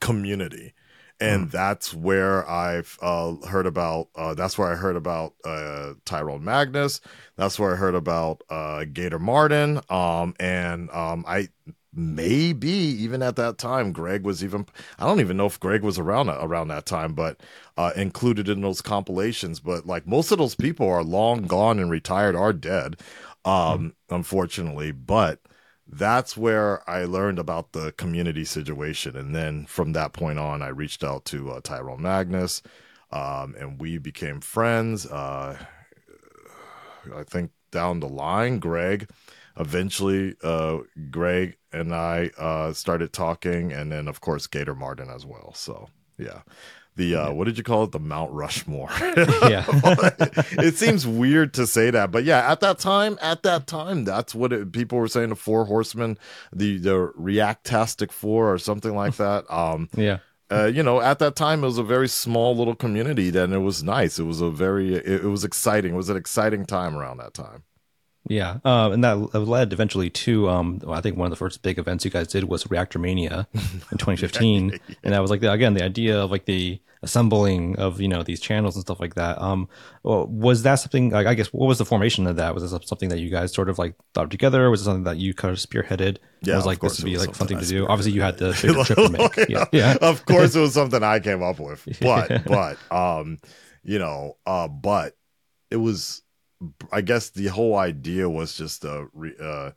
community. 0.00 0.74
And 1.20 1.50
that's 1.52 1.94
where 1.94 2.48
I've 2.50 2.98
uh, 3.00 3.36
heard 3.46 3.66
about. 3.66 4.08
Uh, 4.16 4.34
that's 4.34 4.58
where 4.58 4.72
I 4.72 4.74
heard 4.74 4.96
about 4.96 5.34
uh, 5.44 5.92
Tyrone 6.04 6.42
Magnus. 6.42 7.00
That's 7.36 7.60
where 7.60 7.74
I 7.74 7.76
heard 7.76 7.94
about 7.94 8.42
uh, 8.50 8.86
Gator 8.92 9.20
Martin. 9.20 9.80
Um, 9.88 10.34
and 10.40 10.90
um, 10.90 11.24
I 11.28 11.48
maybe 11.94 12.68
even 12.68 13.22
at 13.22 13.36
that 13.36 13.58
time, 13.58 13.92
Greg 13.92 14.24
was 14.24 14.42
even. 14.42 14.66
I 14.98 15.06
don't 15.06 15.20
even 15.20 15.36
know 15.36 15.46
if 15.46 15.60
Greg 15.60 15.82
was 15.82 15.98
around 15.98 16.28
around 16.28 16.68
that 16.68 16.86
time, 16.86 17.14
but 17.14 17.40
uh, 17.76 17.92
included 17.96 18.48
in 18.48 18.60
those 18.60 18.80
compilations. 18.80 19.60
But 19.60 19.86
like 19.86 20.06
most 20.06 20.32
of 20.32 20.38
those 20.38 20.54
people 20.54 20.88
are 20.88 21.04
long 21.04 21.42
gone 21.42 21.78
and 21.78 21.90
retired, 21.90 22.36
are 22.36 22.52
dead, 22.52 22.96
um, 23.44 23.94
unfortunately. 24.10 24.92
But 24.92 25.40
that's 25.86 26.36
where 26.36 26.88
I 26.88 27.04
learned 27.04 27.38
about 27.38 27.72
the 27.72 27.92
community 27.92 28.44
situation. 28.44 29.16
And 29.16 29.34
then 29.34 29.66
from 29.66 29.92
that 29.92 30.12
point 30.12 30.38
on, 30.38 30.62
I 30.62 30.68
reached 30.68 31.04
out 31.04 31.24
to 31.26 31.50
uh, 31.50 31.60
Tyrone 31.62 32.02
Magnus 32.02 32.62
um, 33.12 33.54
and 33.58 33.80
we 33.80 33.98
became 33.98 34.40
friends. 34.40 35.06
Uh, 35.06 35.58
I 37.14 37.22
think 37.24 37.50
down 37.70 38.00
the 38.00 38.08
line, 38.08 38.58
Greg, 38.58 39.08
eventually, 39.58 40.34
uh, 40.42 40.78
Greg 41.10 41.56
and 41.72 41.94
I 41.94 42.30
uh, 42.38 42.72
started 42.72 43.12
talking. 43.12 43.72
And 43.72 43.90
then, 43.92 44.08
of 44.08 44.20
course, 44.20 44.46
Gator 44.46 44.74
Martin 44.74 45.08
as 45.10 45.24
well. 45.26 45.52
So, 45.54 45.88
yeah. 46.18 46.42
The 46.94 47.14
uh, 47.14 47.32
what 47.32 47.44
did 47.46 47.56
you 47.56 47.64
call 47.64 47.84
it? 47.84 47.92
The 47.92 47.98
Mount 47.98 48.32
Rushmore. 48.32 48.90
Yeah. 49.48 49.64
it 50.58 50.76
seems 50.76 51.06
weird 51.06 51.54
to 51.54 51.66
say 51.66 51.90
that, 51.90 52.10
but 52.10 52.24
yeah, 52.24 52.52
at 52.52 52.60
that 52.60 52.78
time, 52.78 53.18
at 53.22 53.42
that 53.44 53.66
time, 53.66 54.04
that's 54.04 54.34
what 54.34 54.52
it, 54.52 54.72
people 54.72 54.98
were 54.98 55.08
saying. 55.08 55.30
The 55.30 55.34
Four 55.36 55.64
Horsemen, 55.64 56.18
the 56.52 56.76
the 56.76 57.10
Reactastic 57.16 58.12
Four, 58.12 58.52
or 58.52 58.58
something 58.58 58.94
like 58.94 59.16
that. 59.24 59.50
Um, 59.50 59.88
Yeah. 59.96 60.18
uh, 60.50 60.66
you 60.66 60.82
know, 60.82 61.00
at 61.00 61.18
that 61.20 61.34
time, 61.34 61.64
it 61.64 61.66
was 61.66 61.78
a 61.78 61.82
very 61.82 62.08
small 62.08 62.54
little 62.54 62.74
community. 62.74 63.30
Then 63.30 63.54
it 63.54 63.60
was 63.60 63.82
nice. 63.82 64.18
It 64.18 64.24
was 64.24 64.42
a 64.42 64.50
very, 64.50 64.94
it, 64.94 65.24
it 65.24 65.28
was 65.28 65.44
exciting. 65.44 65.94
It 65.94 65.96
was 65.96 66.10
an 66.10 66.18
exciting 66.18 66.66
time 66.66 66.94
around 66.94 67.16
that 67.18 67.32
time. 67.32 67.62
Yeah, 68.28 68.58
um, 68.64 68.92
and 68.92 69.04
that 69.04 69.16
led 69.34 69.72
eventually 69.72 70.08
to 70.10 70.48
um, 70.48 70.80
well, 70.82 70.96
I 70.96 71.00
think 71.00 71.16
one 71.16 71.26
of 71.26 71.30
the 71.30 71.36
first 71.36 71.62
big 71.62 71.78
events 71.78 72.04
you 72.04 72.10
guys 72.10 72.28
did 72.28 72.44
was 72.44 72.70
Reactor 72.70 72.98
Mania 72.98 73.48
in 73.52 73.60
2015, 73.98 74.78
and 75.02 75.12
that 75.12 75.20
was 75.20 75.30
like 75.30 75.40
the, 75.40 75.50
again 75.50 75.74
the 75.74 75.84
idea 75.84 76.20
of 76.20 76.30
like 76.30 76.44
the 76.44 76.80
assembling 77.04 77.76
of 77.78 78.00
you 78.00 78.06
know 78.06 78.22
these 78.22 78.40
channels 78.40 78.76
and 78.76 78.82
stuff 78.82 79.00
like 79.00 79.16
that. 79.16 79.40
Um, 79.42 79.68
well, 80.02 80.26
was 80.28 80.62
that 80.62 80.76
something? 80.76 81.10
Like, 81.10 81.26
I 81.26 81.34
guess 81.34 81.52
what 81.52 81.66
was 81.66 81.78
the 81.78 81.84
formation 81.84 82.26
of 82.26 82.36
that? 82.36 82.54
Was 82.54 82.70
this 82.70 82.86
something 82.86 83.08
that 83.08 83.18
you 83.18 83.28
guys 83.28 83.52
sort 83.52 83.68
of 83.68 83.78
like 83.78 83.94
thought 84.14 84.30
together? 84.30 84.70
Was 84.70 84.82
it 84.82 84.84
something 84.84 85.04
that 85.04 85.16
you 85.16 85.34
kind 85.34 85.52
of 85.52 85.58
spearheaded? 85.58 86.18
Yeah, 86.42 86.56
was 86.56 86.66
like 86.66 86.80
this 86.80 86.98
would 86.98 87.04
be 87.04 87.18
like 87.18 87.34
something 87.34 87.58
something 87.58 87.58
to 87.58 87.66
do. 87.66 87.86
Obviously, 87.88 88.12
you 88.12 88.22
had 88.22 88.38
the 88.38 88.52
trip 88.52 88.86
to 88.86 89.08
make. 89.08 89.48
Yeah, 89.48 89.64
yeah. 89.72 89.96
of 90.00 90.24
course, 90.26 90.54
it 90.54 90.60
was 90.60 90.74
something 90.74 91.02
I 91.02 91.18
came 91.20 91.42
up 91.42 91.58
with, 91.58 91.86
but 92.00 92.44
but 92.44 92.78
um, 92.94 93.38
you 93.82 93.98
know, 93.98 94.36
uh, 94.46 94.68
but 94.68 95.16
it 95.70 95.76
was, 95.76 96.21
I 96.90 97.00
guess 97.00 97.30
the 97.30 97.48
whole 97.48 97.76
idea 97.76 98.28
was 98.28 98.56
just 98.56 98.84
a 98.84 99.06
uh, 99.40 99.70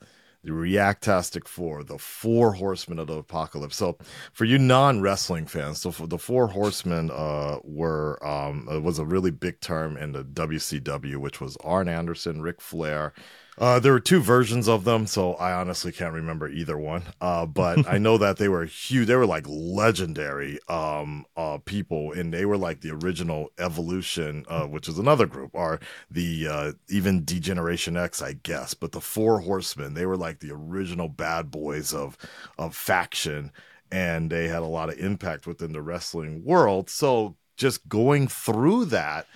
the 0.46 0.51
Reactastic 0.51 1.48
Four, 1.48 1.84
the 1.84 1.98
four 1.98 2.54
horsemen 2.54 3.00
of 3.00 3.08
the 3.08 3.18
apocalypse. 3.18 3.75
So, 3.75 3.98
for 4.32 4.46
you 4.46 4.60
non 4.60 5.01
wrestling 5.01 5.48
fans, 5.48 5.82
so 5.82 5.89
the 5.89 6.20
four 6.20 6.48
horsemen 6.48 7.10
uh, 7.12 7.58
were 7.63 8.24
um, 8.25 8.68
was 8.84 9.00
a 9.00 9.06
really 9.06 9.32
big 9.32 9.60
term 9.60 9.98
in 9.98 10.12
the 10.12 10.24
WCW, 10.24 11.18
which 11.18 11.42
was 11.42 11.58
Arn 11.63 11.89
Anderson, 11.89 12.42
Ric 12.42 12.62
Flair. 12.62 13.13
Uh, 13.57 13.79
there 13.79 13.93
were 13.93 14.01
two 14.01 14.19
versions 14.19 14.67
of 14.67 14.83
them, 14.83 15.07
so 15.07 15.33
I 15.35 15.53
honestly 15.53 15.91
can't 15.91 16.13
remember 16.13 16.50
either 16.50 16.77
one. 16.77 17.03
Uh, 17.21 17.45
but 17.45 17.88
I 17.88 17.97
know 17.97 18.17
that 18.17 18.38
they 18.38 18.50
were 18.50 18.65
huge. 18.65 19.07
They 19.07 19.15
were 19.15 19.25
like 19.25 19.45
legendary 19.47 20.59
um, 20.67 21.25
uh, 21.38 21.59
people, 21.63 22.12
and 22.12 22.33
they 22.33 22.45
were 22.45 22.57
like 22.57 22.81
the 22.81 22.91
original 22.91 23.51
Evolution, 23.57 24.45
uh, 24.50 24.65
which 24.65 24.89
is 24.89 25.00
another 25.00 25.25
group, 25.25 25.51
or 25.53 25.79
the 26.12 26.47
uh, 26.47 26.71
even 26.89 27.24
D-Generation 27.24 27.95
X, 27.95 28.21
I 28.21 28.33
guess. 28.33 28.74
But 28.74 28.91
the 28.91 29.01
Four 29.01 29.39
Horsemen, 29.39 29.93
they 29.93 30.05
were 30.05 30.17
like 30.17 30.39
the 30.39 30.51
original 30.51 31.07
bad 31.07 31.50
boys 31.50 31.93
of 31.93 32.17
of 32.57 32.75
faction, 32.75 33.51
and 33.89 34.29
they 34.29 34.50
had 34.50 34.63
a 34.63 34.65
lot 34.65 34.89
of 34.89 35.00
impact 35.00 35.47
within 35.47 35.71
the 35.71 35.81
wrestling 35.81 36.43
world. 36.43 36.89
So 36.89 37.38
just 37.55 37.88
going 37.88 38.27
through 38.27 38.85
that 38.85 39.27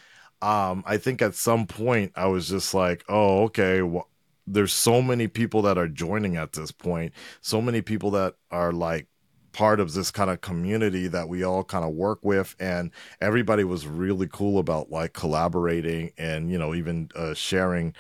um 0.42 0.84
i 0.86 0.98
think 0.98 1.22
at 1.22 1.36
some 1.36 1.66
point 1.66 2.12
i 2.16 2.26
was 2.28 2.50
just 2.50 2.74
like 2.74 3.04
oh 3.10 3.44
okay 3.44 3.80
wh- 3.80 4.08
there's 4.48 4.74
so 4.74 5.02
many 5.02 5.28
people 5.28 5.62
that 5.62 5.78
are 5.78 5.88
joining 5.88 6.38
at 6.38 6.54
this 6.54 6.72
point 6.72 7.14
so 7.42 7.62
many 7.62 7.82
people 7.82 8.12
that 8.12 8.36
are 8.52 8.72
like 8.72 9.08
part 9.52 9.80
of 9.80 9.94
this 9.94 10.12
kind 10.12 10.30
of 10.30 10.42
community 10.42 11.08
that 11.08 11.28
we 11.28 11.44
all 11.44 11.64
kind 11.64 11.84
of 11.84 11.92
work 11.92 12.20
with 12.24 12.56
and 12.60 12.92
everybody 13.20 13.64
was 13.64 13.88
really 13.88 14.28
cool 14.32 14.60
about 14.60 14.92
like 14.92 15.14
collaborating 15.14 16.12
and 16.18 16.52
you 16.52 16.58
know 16.58 16.74
even 16.74 17.10
uh, 17.16 17.34
sharing 17.34 17.94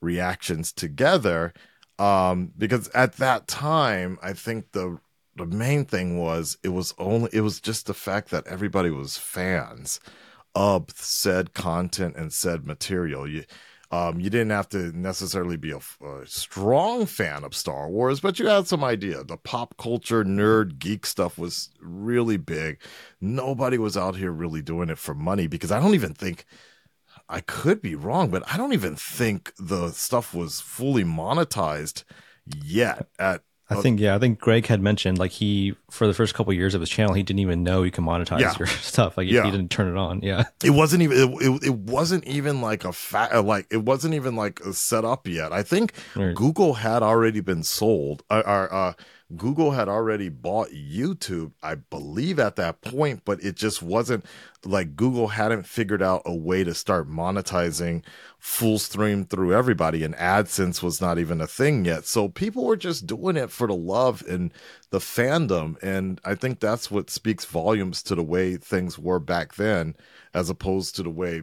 reactions 0.00 0.72
together. 0.72 1.52
Um, 1.98 2.52
because 2.56 2.88
at 2.90 3.14
that 3.16 3.46
time, 3.46 4.18
I 4.22 4.32
think 4.32 4.72
the 4.72 4.98
the 5.36 5.46
main 5.46 5.84
thing 5.84 6.18
was 6.18 6.58
it 6.62 6.70
was 6.70 6.94
only 6.98 7.30
it 7.32 7.42
was 7.42 7.60
just 7.60 7.86
the 7.86 7.94
fact 7.94 8.30
that 8.30 8.46
everybody 8.46 8.90
was 8.90 9.16
fans 9.16 10.00
of 10.54 10.90
said 10.94 11.54
content 11.54 12.16
and 12.16 12.32
said 12.32 12.66
material. 12.66 13.28
You 13.28 13.44
um, 13.92 14.20
you 14.20 14.30
didn't 14.30 14.50
have 14.50 14.68
to 14.68 14.96
necessarily 14.96 15.56
be 15.56 15.72
a, 15.72 15.80
a, 16.04 16.24
strong 16.24 17.06
fan 17.06 17.42
of 17.42 17.56
Star 17.56 17.88
Wars, 17.88 18.20
but 18.20 18.38
you 18.38 18.46
had 18.46 18.68
some 18.68 18.84
idea. 18.84 19.24
The 19.24 19.36
pop 19.36 19.76
culture, 19.78 20.24
nerd, 20.24 20.78
geek 20.78 21.04
stuff 21.04 21.36
was 21.36 21.70
really 21.80 22.36
big. 22.36 22.80
Nobody 23.20 23.78
was 23.78 23.96
out 23.96 24.14
here 24.14 24.30
really 24.30 24.62
doing 24.62 24.90
it 24.90 24.98
for 24.98 25.12
money 25.12 25.48
because 25.48 25.72
I 25.72 25.80
don't 25.80 25.94
even 25.94 26.14
think 26.14 26.44
I 27.28 27.40
could 27.40 27.82
be 27.82 27.96
wrong, 27.96 28.30
but 28.30 28.44
I 28.52 28.56
don't 28.56 28.74
even 28.74 28.94
think 28.94 29.52
the 29.58 29.90
stuff 29.90 30.34
was 30.34 30.60
fully 30.60 31.02
monetized 31.02 32.04
yet 32.46 33.08
at 33.18 33.42
I 33.70 33.76
think 33.80 34.00
yeah, 34.00 34.16
I 34.16 34.18
think 34.18 34.40
Greg 34.40 34.66
had 34.66 34.80
mentioned 34.80 35.18
like 35.18 35.30
he 35.30 35.74
for 35.90 36.06
the 36.06 36.14
first 36.14 36.34
couple 36.34 36.50
of 36.50 36.56
years 36.56 36.74
of 36.74 36.80
his 36.80 36.90
channel, 36.90 37.14
he 37.14 37.22
didn't 37.22 37.38
even 37.40 37.62
know 37.62 37.82
you 37.84 37.90
can 37.90 38.04
monetize 38.04 38.40
Yeah. 38.40 38.54
your 38.58 38.66
stuff. 38.82 39.16
Like 39.16 39.28
Yeah. 39.28 39.44
he 39.44 39.50
didn't 39.50 39.70
turn 39.70 39.88
it 39.88 39.96
on. 39.96 40.20
Yeah, 40.22 40.44
it 40.64 40.70
wasn't 40.70 41.02
even 41.02 41.16
it, 41.16 41.42
it, 41.42 41.64
it 41.68 41.74
wasn't 41.74 42.24
even 42.24 42.60
like 42.60 42.84
a 42.84 42.92
fat 42.92 43.44
like 43.44 43.66
it 43.70 43.84
wasn't 43.84 44.14
even 44.14 44.34
like 44.36 44.60
a 44.60 44.72
set 44.72 45.04
up 45.04 45.28
yet 45.28 45.52
i 45.52 45.62
think 45.62 45.92
Right. 46.16 46.34
google 46.34 46.74
had 46.74 47.02
already 47.02 47.40
been 47.40 47.62
sold 47.62 48.22
uh, 48.30 48.42
uh, 48.44 48.68
uh 48.70 48.92
google 49.36 49.70
had 49.72 49.88
already 49.88 50.28
bought 50.28 50.68
youtube 50.70 51.52
i 51.62 51.74
believe 51.74 52.38
at 52.38 52.56
that 52.56 52.80
point 52.80 53.22
but 53.24 53.42
it 53.42 53.54
just 53.56 53.82
wasn't 53.82 54.24
like 54.64 54.96
google 54.96 55.28
hadn't 55.28 55.66
figured 55.66 56.02
out 56.02 56.22
a 56.26 56.34
way 56.34 56.64
to 56.64 56.74
start 56.74 57.08
monetizing 57.08 58.02
full 58.38 58.78
stream 58.78 59.24
through 59.24 59.54
everybody 59.54 60.02
and 60.02 60.14
adsense 60.16 60.82
was 60.82 60.98
not 60.98 61.18
even 61.18 61.42
a 61.42 61.46
thing 61.46 61.84
yet. 61.84 62.06
So 62.06 62.30
people 62.30 62.64
were 62.64 62.76
just 62.76 63.06
doing 63.06 63.36
it 63.36 63.50
for 63.50 63.66
the 63.66 63.74
love 63.74 64.24
and 64.26 64.50
the 64.90 64.98
fandom 64.98 65.80
and 65.82 66.20
i 66.24 66.34
think 66.34 66.58
that's 66.58 66.90
what 66.90 67.10
speaks 67.10 67.44
volumes 67.44 68.02
to 68.02 68.14
the 68.14 68.22
way 68.22 68.56
things 68.56 68.98
were 68.98 69.20
back 69.20 69.54
then 69.54 69.94
as 70.34 70.50
opposed 70.50 70.96
to 70.96 71.02
the 71.02 71.10
way 71.10 71.42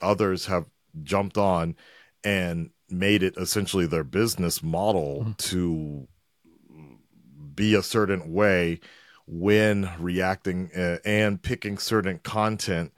others 0.00 0.46
have 0.46 0.66
jumped 1.02 1.38
on 1.38 1.76
and 2.24 2.70
made 2.90 3.22
it 3.22 3.36
essentially 3.36 3.86
their 3.86 4.04
business 4.04 4.62
model 4.62 5.20
mm-hmm. 5.20 5.32
to 5.32 6.08
be 7.60 7.74
a 7.74 7.82
certain 7.82 8.32
way 8.32 8.80
when 9.26 9.90
reacting 9.98 10.70
uh, 10.74 10.96
and 11.04 11.42
picking 11.42 11.76
certain 11.76 12.18
content 12.20 12.90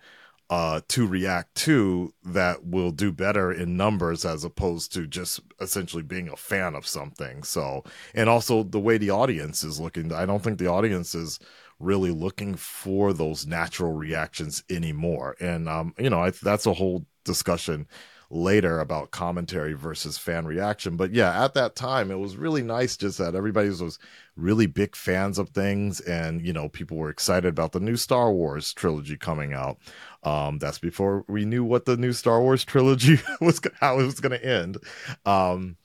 uh, 0.50 0.81
to 0.87 1.04
react 1.04 1.52
to 1.57 2.14
that 2.25 2.64
will 2.64 2.92
do 2.92 3.11
better 3.11 3.50
in 3.50 3.76
numbers 3.76 4.25
as 4.25 4.45
opposed 4.45 4.92
to 4.92 5.04
just 5.09 5.40
essentially 5.61 6.04
being 6.04 6.28
a 6.28 6.37
fan 6.37 6.76
of 6.76 6.87
something. 6.87 7.42
So, 7.42 7.83
and 8.14 8.28
also 8.28 8.62
the 8.62 8.78
way 8.78 8.99
the 8.99 9.11
audience 9.11 9.64
is 9.64 9.81
looking, 9.81 10.12
I 10.12 10.25
don't 10.26 10.45
think 10.45 10.59
the 10.59 10.71
audience 10.71 11.12
is 11.12 11.40
really 11.81 12.12
looking 12.12 12.54
for 12.54 13.12
those 13.12 13.45
natural 13.45 13.90
reactions 13.90 14.62
anymore. 14.71 15.35
And, 15.40 15.69
um, 15.69 15.92
you 15.99 16.09
know, 16.09 16.23
I, 16.23 16.31
that's 16.31 16.66
a 16.66 16.75
whole 16.75 17.04
discussion 17.25 17.88
later 18.32 18.80
about 18.80 19.10
commentary 19.10 19.74
versus 19.74 20.16
fan 20.16 20.46
reaction. 20.46 20.96
But 20.96 21.12
yeah, 21.12 21.44
at 21.44 21.52
that 21.54 21.76
time, 21.76 22.10
it 22.10 22.18
was 22.18 22.36
really 22.36 22.62
nice 22.62 22.96
just 22.96 23.18
that 23.18 23.34
everybody 23.34 23.68
was 23.68 23.98
really 24.36 24.66
big 24.66 24.96
fans 24.96 25.38
of 25.38 25.50
things 25.50 26.00
and, 26.00 26.40
you 26.40 26.52
know, 26.52 26.68
people 26.70 26.96
were 26.96 27.10
excited 27.10 27.48
about 27.48 27.72
the 27.72 27.80
new 27.80 27.96
Star 27.96 28.32
Wars 28.32 28.72
trilogy 28.72 29.18
coming 29.18 29.52
out. 29.52 29.78
Um, 30.22 30.58
that's 30.58 30.78
before 30.78 31.24
we 31.28 31.44
knew 31.44 31.62
what 31.62 31.84
the 31.84 31.98
new 31.98 32.14
Star 32.14 32.40
Wars 32.40 32.64
trilogy 32.64 33.18
was, 33.40 33.60
how 33.80 34.00
it 34.00 34.04
was 34.04 34.20
going 34.20 34.38
to 34.38 34.44
end. 34.44 34.78
Um, 35.26 35.76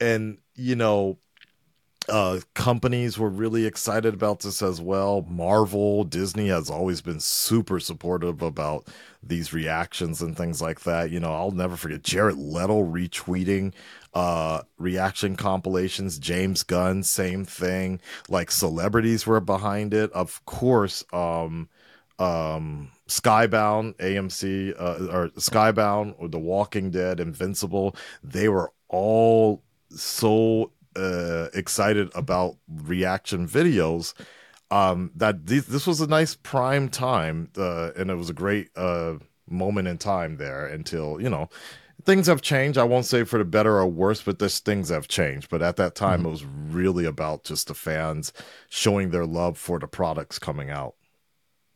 and, 0.00 0.38
you 0.56 0.74
know, 0.74 1.18
uh, 2.08 2.40
companies 2.54 3.16
were 3.16 3.28
really 3.28 3.64
excited 3.64 4.12
about 4.12 4.40
this 4.40 4.60
as 4.60 4.80
well. 4.80 5.24
Marvel, 5.28 6.02
Disney 6.02 6.48
has 6.48 6.68
always 6.68 7.00
been 7.00 7.20
super 7.20 7.78
supportive 7.78 8.42
about 8.42 8.88
these 9.22 9.52
reactions 9.52 10.20
and 10.20 10.36
things 10.36 10.60
like 10.60 10.80
that. 10.80 11.10
You 11.10 11.20
know, 11.20 11.32
I'll 11.32 11.50
never 11.52 11.76
forget 11.76 12.02
Jared 12.02 12.36
Leto 12.36 12.84
retweeting 12.84 13.72
uh 14.14 14.60
reaction 14.76 15.36
compilations 15.36 16.18
james 16.18 16.62
gunn 16.62 17.02
same 17.02 17.44
thing 17.46 17.98
like 18.28 18.50
celebrities 18.50 19.26
were 19.26 19.40
behind 19.40 19.94
it 19.94 20.12
of 20.12 20.44
course 20.44 21.02
um 21.14 21.66
um 22.18 22.90
skybound 23.08 23.94
amc 23.96 24.74
uh, 24.78 25.06
or 25.10 25.28
skybound 25.30 26.14
or 26.18 26.28
the 26.28 26.38
walking 26.38 26.90
dead 26.90 27.20
invincible 27.20 27.96
they 28.22 28.48
were 28.48 28.70
all 28.88 29.62
so 29.88 30.70
uh 30.96 31.48
excited 31.54 32.10
about 32.14 32.56
reaction 32.68 33.48
videos 33.48 34.12
um 34.72 35.10
that 35.14 35.46
this 35.46 35.86
was 35.86 36.00
a 36.00 36.06
nice 36.06 36.34
prime 36.34 36.88
time 36.88 37.50
uh 37.56 37.90
and 37.96 38.10
it 38.10 38.14
was 38.14 38.30
a 38.30 38.34
great 38.34 38.68
uh 38.76 39.14
moment 39.48 39.86
in 39.86 39.98
time 39.98 40.36
there 40.38 40.66
until 40.66 41.20
you 41.20 41.28
know 41.28 41.48
things 42.04 42.26
have 42.26 42.40
changed 42.40 42.78
i 42.78 42.84
won't 42.84 43.04
say 43.06 43.22
for 43.22 43.38
the 43.38 43.44
better 43.44 43.78
or 43.78 43.86
worse 43.86 44.22
but 44.22 44.38
there's 44.38 44.58
things 44.58 44.88
have 44.88 45.06
changed 45.08 45.50
but 45.50 45.62
at 45.62 45.76
that 45.76 45.94
time 45.94 46.24
it 46.24 46.30
was 46.30 46.44
really 46.44 47.04
about 47.04 47.44
just 47.44 47.68
the 47.68 47.74
fans 47.74 48.32
showing 48.68 49.10
their 49.10 49.26
love 49.26 49.58
for 49.58 49.78
the 49.78 49.86
products 49.86 50.38
coming 50.38 50.70
out 50.70 50.94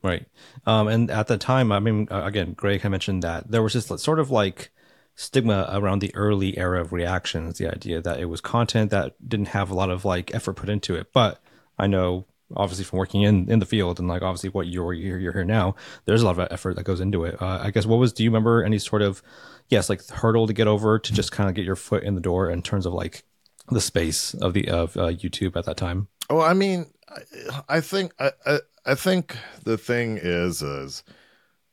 right. 0.03 0.27
Um, 0.67 0.89
and 0.89 1.11
at 1.11 1.27
the 1.27 1.37
time, 1.37 1.73
I 1.73 1.81
mean, 1.81 2.09
again, 2.11 2.53
Greg 2.53 2.83
had 2.83 2.91
mentioned 2.91 3.23
that 3.23 3.51
there 3.51 3.63
was 3.63 3.73
this 3.73 3.87
sort 4.01 4.21
of 4.21 4.31
like 4.31 4.71
stigma 5.15 5.69
around 5.73 6.01
the 6.01 6.15
early 6.15 6.57
era 6.57 6.81
of 6.81 6.93
reactions. 6.93 7.59
The 7.59 7.69
idea 7.69 8.01
that 8.01 8.21
it 8.21 8.27
was 8.27 8.41
content 8.41 8.91
that 8.91 9.15
didn't 9.27 9.49
have 9.49 9.71
a 9.71 9.75
lot 9.75 9.91
of 9.91 10.05
like 10.05 10.35
effort 10.35 10.55
put 10.55 10.69
into 10.69 10.95
it. 10.95 11.13
But 11.13 11.43
I 11.79 11.87
know 11.87 12.27
obviously 12.55 12.85
from 12.85 12.99
working 12.99 13.23
in 13.23 13.51
in 13.51 13.59
the 13.59 13.67
field 13.67 13.99
and 13.99 14.09
like 14.09 14.23
obviously 14.23 14.51
what 14.51 14.67
you're 14.69 14.93
you're, 14.93 15.19
you're 15.19 15.33
here 15.33 15.45
now 15.45 15.75
there's 16.05 16.23
a 16.23 16.25
lot 16.25 16.39
of 16.39 16.49
effort 16.51 16.77
that 16.77 16.85
goes 16.85 17.01
into 17.01 17.25
it 17.25 17.41
uh, 17.43 17.59
i 17.63 17.71
guess 17.71 17.87
what 17.87 17.99
was 17.99 18.13
do 18.13 18.23
you 18.23 18.31
remember 18.31 18.63
any 18.63 18.79
sort 18.79 19.03
of 19.03 19.23
yes 19.69 19.89
like 19.89 20.07
hurdle 20.09 20.47
to 20.47 20.53
get 20.53 20.69
over 20.69 20.99
to 20.99 21.13
just 21.13 21.33
kind 21.33 21.49
of 21.49 21.57
get 21.57 21.65
your 21.65 21.75
foot 21.75 22.05
in 22.05 22.15
the 22.15 22.21
door 22.21 22.49
in 22.49 22.63
terms 22.63 22.87
of 22.87 22.93
like 22.93 23.25
the 23.71 23.81
space 23.81 24.33
of 24.35 24.53
the 24.55 24.69
of 24.69 24.97
uh, 24.97 25.09
youtube 25.09 25.57
at 25.57 25.65
that 25.65 25.77
time 25.77 26.07
Well, 26.31 26.43
I 26.43 26.55
mean, 26.55 26.87
I, 27.09 27.77
I 27.77 27.81
think 27.81 28.13
I, 28.21 28.31
I 28.45 28.59
I 28.85 28.95
think 28.95 29.37
the 29.65 29.77
thing 29.77 30.19
is 30.23 30.63
is 30.63 31.03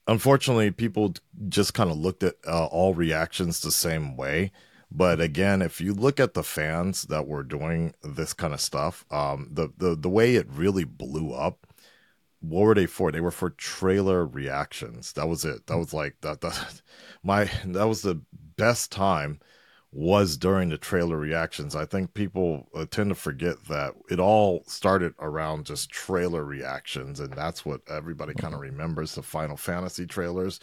unfortunately 0.08 0.72
people 0.72 1.14
just 1.48 1.74
kind 1.74 1.90
of 1.92 1.98
looked 1.98 2.24
at 2.24 2.36
uh, 2.48 2.66
all 2.66 2.94
reactions 2.94 3.62
the 3.62 3.72
same 3.72 4.18
way. 4.18 4.52
But 4.96 5.20
again, 5.20 5.62
if 5.64 5.82
you 5.82 5.94
look 5.94 6.20
at 6.20 6.36
the 6.36 6.44
fans 6.44 7.04
that 7.04 7.28
were 7.28 7.44
doing 7.44 7.96
this 8.04 8.34
kind 8.34 8.54
of 8.54 8.62
stuff, 8.62 9.06
um, 9.12 9.50
the 9.52 9.70
the 9.78 9.96
the 9.96 10.10
way 10.10 10.36
it 10.36 10.48
really 10.50 10.84
blew 10.84 11.34
up, 11.34 11.66
what 12.42 12.62
were 12.62 12.76
they 12.76 12.86
for? 12.86 13.12
They 13.12 13.22
were 13.22 13.32
for 13.32 13.50
trailer 13.52 14.26
reactions. 14.26 15.14
That 15.14 15.28
was 15.28 15.46
it. 15.46 15.68
That 15.68 15.78
was 15.78 15.94
like 15.94 16.18
that. 16.22 16.42
that 16.42 16.82
my 17.24 17.46
that 17.66 17.88
was 17.88 18.04
the 18.04 18.22
best 18.58 18.92
time 18.92 19.40
was 19.94 20.38
during 20.38 20.70
the 20.70 20.78
trailer 20.78 21.18
reactions. 21.18 21.76
I 21.76 21.86
think 21.86 22.16
people 22.16 22.68
uh, 22.74 22.86
tend 22.90 23.10
to 23.10 23.16
forget 23.16 23.64
that 23.66 23.94
it 24.10 24.20
all 24.20 24.64
started 24.66 25.14
around 25.20 25.68
just 25.68 25.92
trailer 25.92 26.44
reactions, 26.44 27.20
and 27.20 27.32
that's 27.34 27.64
what 27.64 27.82
everybody 27.88 28.34
kind 28.34 28.56
of 28.56 28.60
remembers 28.60 29.14
the 29.14 29.22
Final 29.22 29.56
Fantasy 29.56 30.08
trailers, 30.08 30.60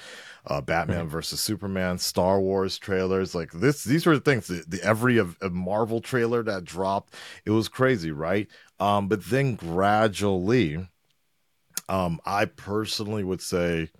uh, 0.46 0.60
Batman 0.60 1.08
versus 1.08 1.40
Superman, 1.40 1.96
Star 1.98 2.40
Wars 2.40 2.76
trailers. 2.76 3.34
Like 3.34 3.52
this, 3.52 3.84
these 3.84 4.04
were 4.04 4.16
the 4.16 4.20
things. 4.20 4.48
The, 4.48 4.64
the 4.66 4.82
every 4.82 5.16
of 5.18 5.36
a 5.40 5.48
Marvel 5.48 6.00
trailer 6.00 6.42
that 6.42 6.64
dropped, 6.64 7.14
it 7.44 7.50
was 7.50 7.68
crazy, 7.68 8.10
right? 8.10 8.48
Um, 8.80 9.06
but 9.06 9.24
then 9.26 9.54
gradually, 9.54 10.88
um, 11.88 12.20
I 12.24 12.46
personally 12.46 13.22
would 13.22 13.42
say 13.42 13.90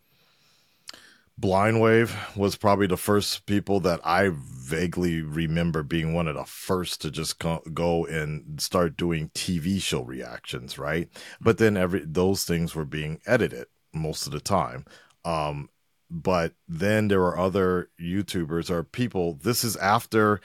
Blind 1.41 1.81
Wave 1.81 2.15
was 2.37 2.57
probably 2.57 2.87
the 2.87 2.99
first 2.99 3.47
people 3.47 3.81
that 3.81 4.01
I 4.05 4.31
vaguely 4.35 5.23
remember 5.23 5.83
being 5.83 6.13
one 6.13 6.29
of 6.29 6.35
the 6.35 6.45
first 6.45 7.01
to 7.01 7.11
just 7.11 7.39
go, 7.39 7.63
go 7.73 8.05
and 8.05 8.61
start 8.61 8.99
doing 8.99 9.31
TV 9.31 9.81
show 9.81 10.03
reactions, 10.03 10.79
right? 10.79 11.09
But 11.41 11.57
then 11.57 11.79
every 11.79 12.05
those 12.05 12.45
things 12.45 12.75
were 12.75 12.85
being 12.85 13.21
edited 13.27 13.69
most 13.95 14.27
of 14.27 14.33
the 14.33 14.41
time. 14.41 14.85
Um, 15.25 15.71
but 16.11 16.53
then 16.69 17.09
there 17.09 17.21
were 17.21 17.39
other 17.39 17.89
YouTubers 17.99 18.69
or 18.69 18.83
people. 18.85 19.39
This 19.43 19.65
is 19.65 19.77
after 19.77 20.43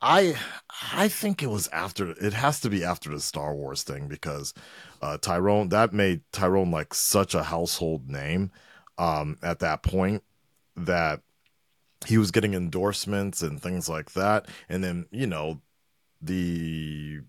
I 0.00 0.36
I 0.92 1.08
think 1.08 1.42
it 1.42 1.50
was 1.50 1.68
after 1.68 2.12
it 2.12 2.32
has 2.32 2.60
to 2.60 2.70
be 2.70 2.82
after 2.82 3.10
the 3.10 3.20
Star 3.20 3.54
Wars 3.54 3.82
thing 3.82 4.08
because 4.08 4.54
uh 5.02 5.18
Tyrone 5.18 5.68
that 5.68 5.92
made 5.92 6.22
Tyrone 6.32 6.70
like 6.70 6.94
such 6.94 7.34
a 7.34 7.42
household 7.42 8.08
name 8.08 8.50
um 8.98 9.36
at 9.42 9.58
that 9.60 9.82
point 9.82 10.22
that 10.76 11.20
he 12.06 12.18
was 12.18 12.30
getting 12.30 12.54
endorsements 12.54 13.42
and 13.42 13.62
things 13.62 13.88
like 13.88 14.12
that 14.12 14.46
and 14.68 14.84
then 14.84 15.06
you 15.10 15.26
know 15.26 15.60
the 16.20 17.20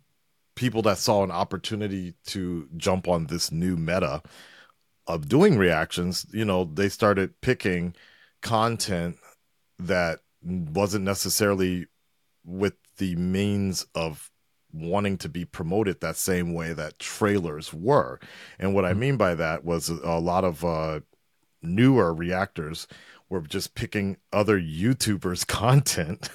people 0.55 0.81
that 0.81 0.97
saw 0.97 1.23
an 1.23 1.31
opportunity 1.31 2.13
to 2.25 2.67
jump 2.77 3.07
on 3.07 3.27
this 3.27 3.51
new 3.51 3.75
meta 3.75 4.21
of 5.07 5.27
doing 5.27 5.57
reactions 5.57 6.25
you 6.31 6.45
know 6.45 6.65
they 6.73 6.89
started 6.89 7.39
picking 7.41 7.93
content 8.41 9.17
that 9.79 10.19
wasn't 10.43 11.03
necessarily 11.03 11.87
with 12.45 12.73
the 12.97 13.15
means 13.15 13.85
of 13.95 14.31
wanting 14.71 15.17
to 15.17 15.29
be 15.29 15.45
promoted 15.45 15.99
that 16.01 16.17
same 16.17 16.53
way 16.53 16.73
that 16.73 16.99
trailers 16.99 17.73
were. 17.73 18.19
And 18.59 18.75
what 18.75 18.85
I 18.85 18.93
mean 18.93 19.17
by 19.17 19.35
that 19.35 19.63
was 19.63 19.89
a 19.89 20.19
lot 20.19 20.43
of 20.43 20.63
uh, 20.63 20.99
newer 21.65 22.13
reactors 22.13 22.87
were 23.29 23.41
just 23.41 23.75
picking 23.75 24.17
other 24.31 24.59
YouTubers' 24.59 25.45
content 25.47 26.29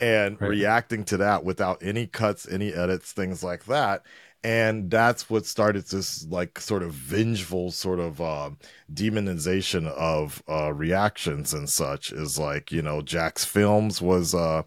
and 0.00 0.38
Right. 0.40 0.48
reacting 0.48 1.04
to 1.06 1.16
that 1.18 1.44
without 1.44 1.82
any 1.82 2.06
cuts, 2.06 2.48
any 2.50 2.72
edits, 2.72 3.12
things 3.12 3.42
like 3.44 3.64
that. 3.66 4.02
And 4.42 4.90
that's 4.90 5.28
what 5.28 5.44
started 5.44 5.84
this 5.86 6.24
like 6.26 6.58
sort 6.60 6.82
of 6.82 6.92
vengeful 6.92 7.70
sort 7.72 8.00
of 8.00 8.20
uh, 8.22 8.50
demonization 8.92 9.86
of 9.88 10.42
uh, 10.48 10.72
reactions 10.72 11.52
and 11.52 11.68
such. 11.68 12.10
Is 12.12 12.38
like 12.38 12.72
you 12.72 12.80
know 12.82 13.02
Jacksfilms 13.02 14.00
was 14.00 14.34
uh, 14.34 14.62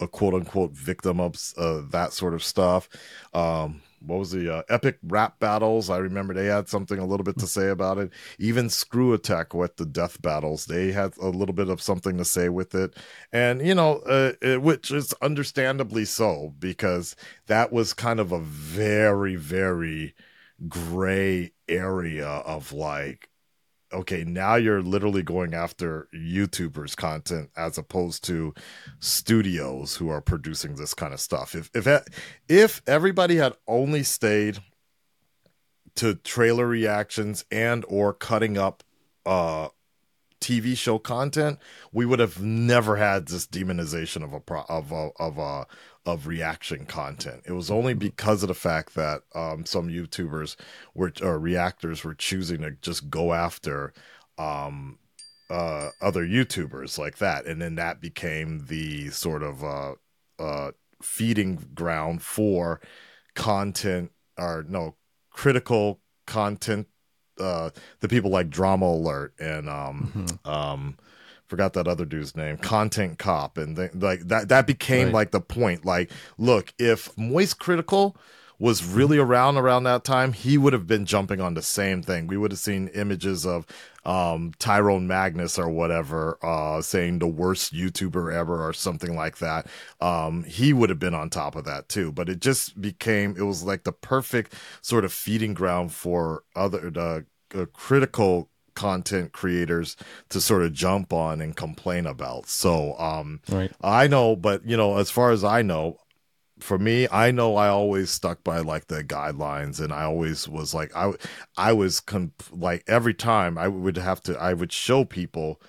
a 0.00 0.08
quote 0.08 0.34
unquote 0.34 0.72
victim 0.72 1.20
of 1.20 1.36
uh, 1.56 1.82
that 1.90 2.12
sort 2.12 2.34
of 2.34 2.42
stuff. 2.44 2.88
Um, 3.32 3.80
what 4.06 4.18
was 4.18 4.30
the 4.30 4.52
uh, 4.52 4.62
epic 4.68 4.98
rap 5.02 5.38
battles? 5.38 5.90
I 5.90 5.98
remember 5.98 6.34
they 6.34 6.46
had 6.46 6.68
something 6.68 6.98
a 6.98 7.06
little 7.06 7.24
bit 7.24 7.38
to 7.38 7.46
say 7.46 7.68
about 7.68 7.98
it. 7.98 8.10
Even 8.38 8.66
ScrewAttack 8.66 9.54
with 9.54 9.76
the 9.76 9.86
death 9.86 10.20
battles, 10.20 10.66
they 10.66 10.92
had 10.92 11.16
a 11.18 11.28
little 11.28 11.54
bit 11.54 11.68
of 11.68 11.82
something 11.82 12.18
to 12.18 12.24
say 12.24 12.48
with 12.48 12.74
it, 12.74 12.96
and 13.32 13.66
you 13.66 13.74
know, 13.74 13.98
uh, 14.00 14.32
it, 14.42 14.62
which 14.62 14.90
is 14.90 15.12
understandably 15.22 16.04
so 16.04 16.54
because 16.58 17.16
that 17.46 17.72
was 17.72 17.92
kind 17.92 18.20
of 18.20 18.32
a 18.32 18.40
very, 18.40 19.36
very 19.36 20.14
gray 20.68 21.52
area 21.68 22.26
of 22.26 22.72
like 22.72 23.28
okay, 23.94 24.24
now 24.24 24.56
you're 24.56 24.82
literally 24.82 25.22
going 25.22 25.54
after 25.54 26.08
YouTubers 26.14 26.96
content 26.96 27.50
as 27.56 27.78
opposed 27.78 28.24
to 28.24 28.52
studios 28.98 29.96
who 29.96 30.08
are 30.08 30.20
producing 30.20 30.74
this 30.74 30.94
kind 30.94 31.14
of 31.14 31.20
stuff. 31.20 31.54
If 31.54 31.70
if 31.74 31.88
if 32.48 32.82
everybody 32.86 33.36
had 33.36 33.54
only 33.66 34.02
stayed 34.02 34.58
to 35.96 36.14
trailer 36.16 36.66
reactions 36.66 37.44
and 37.50 37.84
or 37.88 38.12
cutting 38.12 38.58
up 38.58 38.82
uh 39.24 39.68
TV 40.44 40.76
show 40.76 40.98
content, 40.98 41.58
we 41.90 42.04
would 42.04 42.18
have 42.18 42.42
never 42.42 42.96
had 42.96 43.28
this 43.28 43.46
demonization 43.46 44.22
of 44.22 44.34
a 44.34 44.40
pro- 44.40 44.66
of 44.68 44.92
a, 44.92 45.08
of 45.18 45.38
a 45.38 45.66
of 46.06 46.26
reaction 46.26 46.84
content. 46.84 47.42
It 47.46 47.52
was 47.52 47.70
only 47.70 47.94
because 47.94 48.42
of 48.42 48.48
the 48.48 48.54
fact 48.54 48.94
that 48.94 49.22
um, 49.34 49.64
some 49.64 49.88
YouTubers 49.88 50.56
were 50.94 51.12
or 51.22 51.38
reactors 51.38 52.04
were 52.04 52.14
choosing 52.14 52.60
to 52.60 52.72
just 52.72 53.08
go 53.08 53.32
after 53.32 53.92
um, 54.36 54.98
uh, 55.50 55.90
other 56.02 56.26
YouTubers 56.26 56.98
like 56.98 57.18
that, 57.18 57.46
and 57.46 57.60
then 57.60 57.76
that 57.76 58.00
became 58.00 58.66
the 58.66 59.08
sort 59.10 59.42
of 59.42 59.64
uh, 59.64 59.94
uh, 60.38 60.72
feeding 61.02 61.70
ground 61.74 62.22
for 62.22 62.80
content 63.34 64.10
or 64.38 64.64
no 64.68 64.96
critical 65.30 66.00
content. 66.26 66.86
Uh, 67.38 67.70
the 68.00 68.08
people 68.08 68.30
like 68.30 68.48
Drama 68.48 68.86
Alert 68.86 69.34
and 69.40 69.68
um, 69.68 70.38
Mhm. 70.44 70.48
Forgot 71.54 71.72
that 71.74 71.86
other 71.86 72.04
dude's 72.04 72.34
name 72.36 72.56
content 72.56 73.16
cop 73.18 73.56
and 73.56 73.76
th- 73.76 73.94
like 73.94 74.20
that 74.26 74.48
that 74.48 74.66
became 74.66 75.06
Right. 75.06 75.14
like 75.14 75.30
the 75.30 75.40
point. 75.40 75.84
Like 75.84 76.10
look 76.36 76.74
if 76.78 77.16
moist 77.16 77.60
critical 77.60 78.16
was 78.58 78.84
really 78.84 79.18
around 79.18 79.56
around 79.56 79.82
that 79.84 80.04
time 80.04 80.32
he 80.32 80.56
would 80.58 80.72
have 80.72 80.86
been 80.86 81.04
jumping 81.06 81.40
on 81.40 81.54
the 81.54 81.62
same 81.62 82.02
thing. 82.02 82.26
We 82.26 82.36
would 82.36 82.50
have 82.50 82.58
seen 82.58 82.88
images 82.88 83.46
of 83.46 83.66
um 84.04 84.52
tyrone 84.58 85.06
magnus 85.06 85.58
or 85.58 85.68
whatever 85.68 86.38
uh 86.42 86.82
saying 86.82 87.18
the 87.20 87.26
worst 87.26 87.72
youtuber 87.72 88.32
ever 88.32 88.66
or 88.66 88.72
something 88.72 89.14
like 89.14 89.38
that. 89.38 89.66
Um 90.00 90.42
he 90.44 90.72
would 90.72 90.90
have 90.90 90.98
been 90.98 91.14
on 91.14 91.30
top 91.30 91.54
of 91.56 91.64
that 91.66 91.88
too. 91.88 92.10
But 92.12 92.28
it 92.28 92.40
just 92.40 92.80
became 92.80 93.36
it 93.36 93.42
was 93.42 93.62
like 93.62 93.84
the 93.84 93.92
perfect 93.92 94.54
sort 94.82 95.04
of 95.04 95.12
feeding 95.12 95.54
ground 95.54 95.92
for 95.92 96.42
other 96.56 96.90
the 96.90 97.26
uh, 97.54 97.66
critical 97.72 98.50
content 98.74 99.32
creators 99.32 99.96
to 100.28 100.40
sort 100.40 100.62
of 100.62 100.72
jump 100.72 101.12
on 101.12 101.40
and 101.40 101.56
complain 101.56 102.06
about. 102.06 102.48
So 102.48 102.98
um 102.98 103.40
Right. 103.48 103.72
I 103.82 104.06
know, 104.06 104.36
but 104.36 104.66
you 104.66 104.76
know, 104.76 104.96
as 104.98 105.10
far 105.10 105.30
as 105.30 105.44
I 105.44 105.62
know, 105.62 105.98
for 106.60 106.78
me, 106.78 107.08
I 107.10 107.30
know 107.30 107.56
I 107.56 107.68
always 107.68 108.10
stuck 108.10 108.44
by 108.44 108.58
like 108.58 108.86
the 108.86 109.02
guidelines 109.04 109.80
and 109.80 109.92
I 109.92 110.04
always 110.04 110.48
was 110.48 110.72
like 110.74 110.94
I 110.96 111.12
I 111.56 111.72
was 111.72 112.00
con- 112.00 112.32
like 112.50 112.84
every 112.86 113.14
time 113.14 113.58
I 113.58 113.68
would 113.68 113.96
have 113.96 114.22
to 114.24 114.38
I 114.40 114.54
would 114.54 114.72
show 114.72 115.04
people 115.04 115.60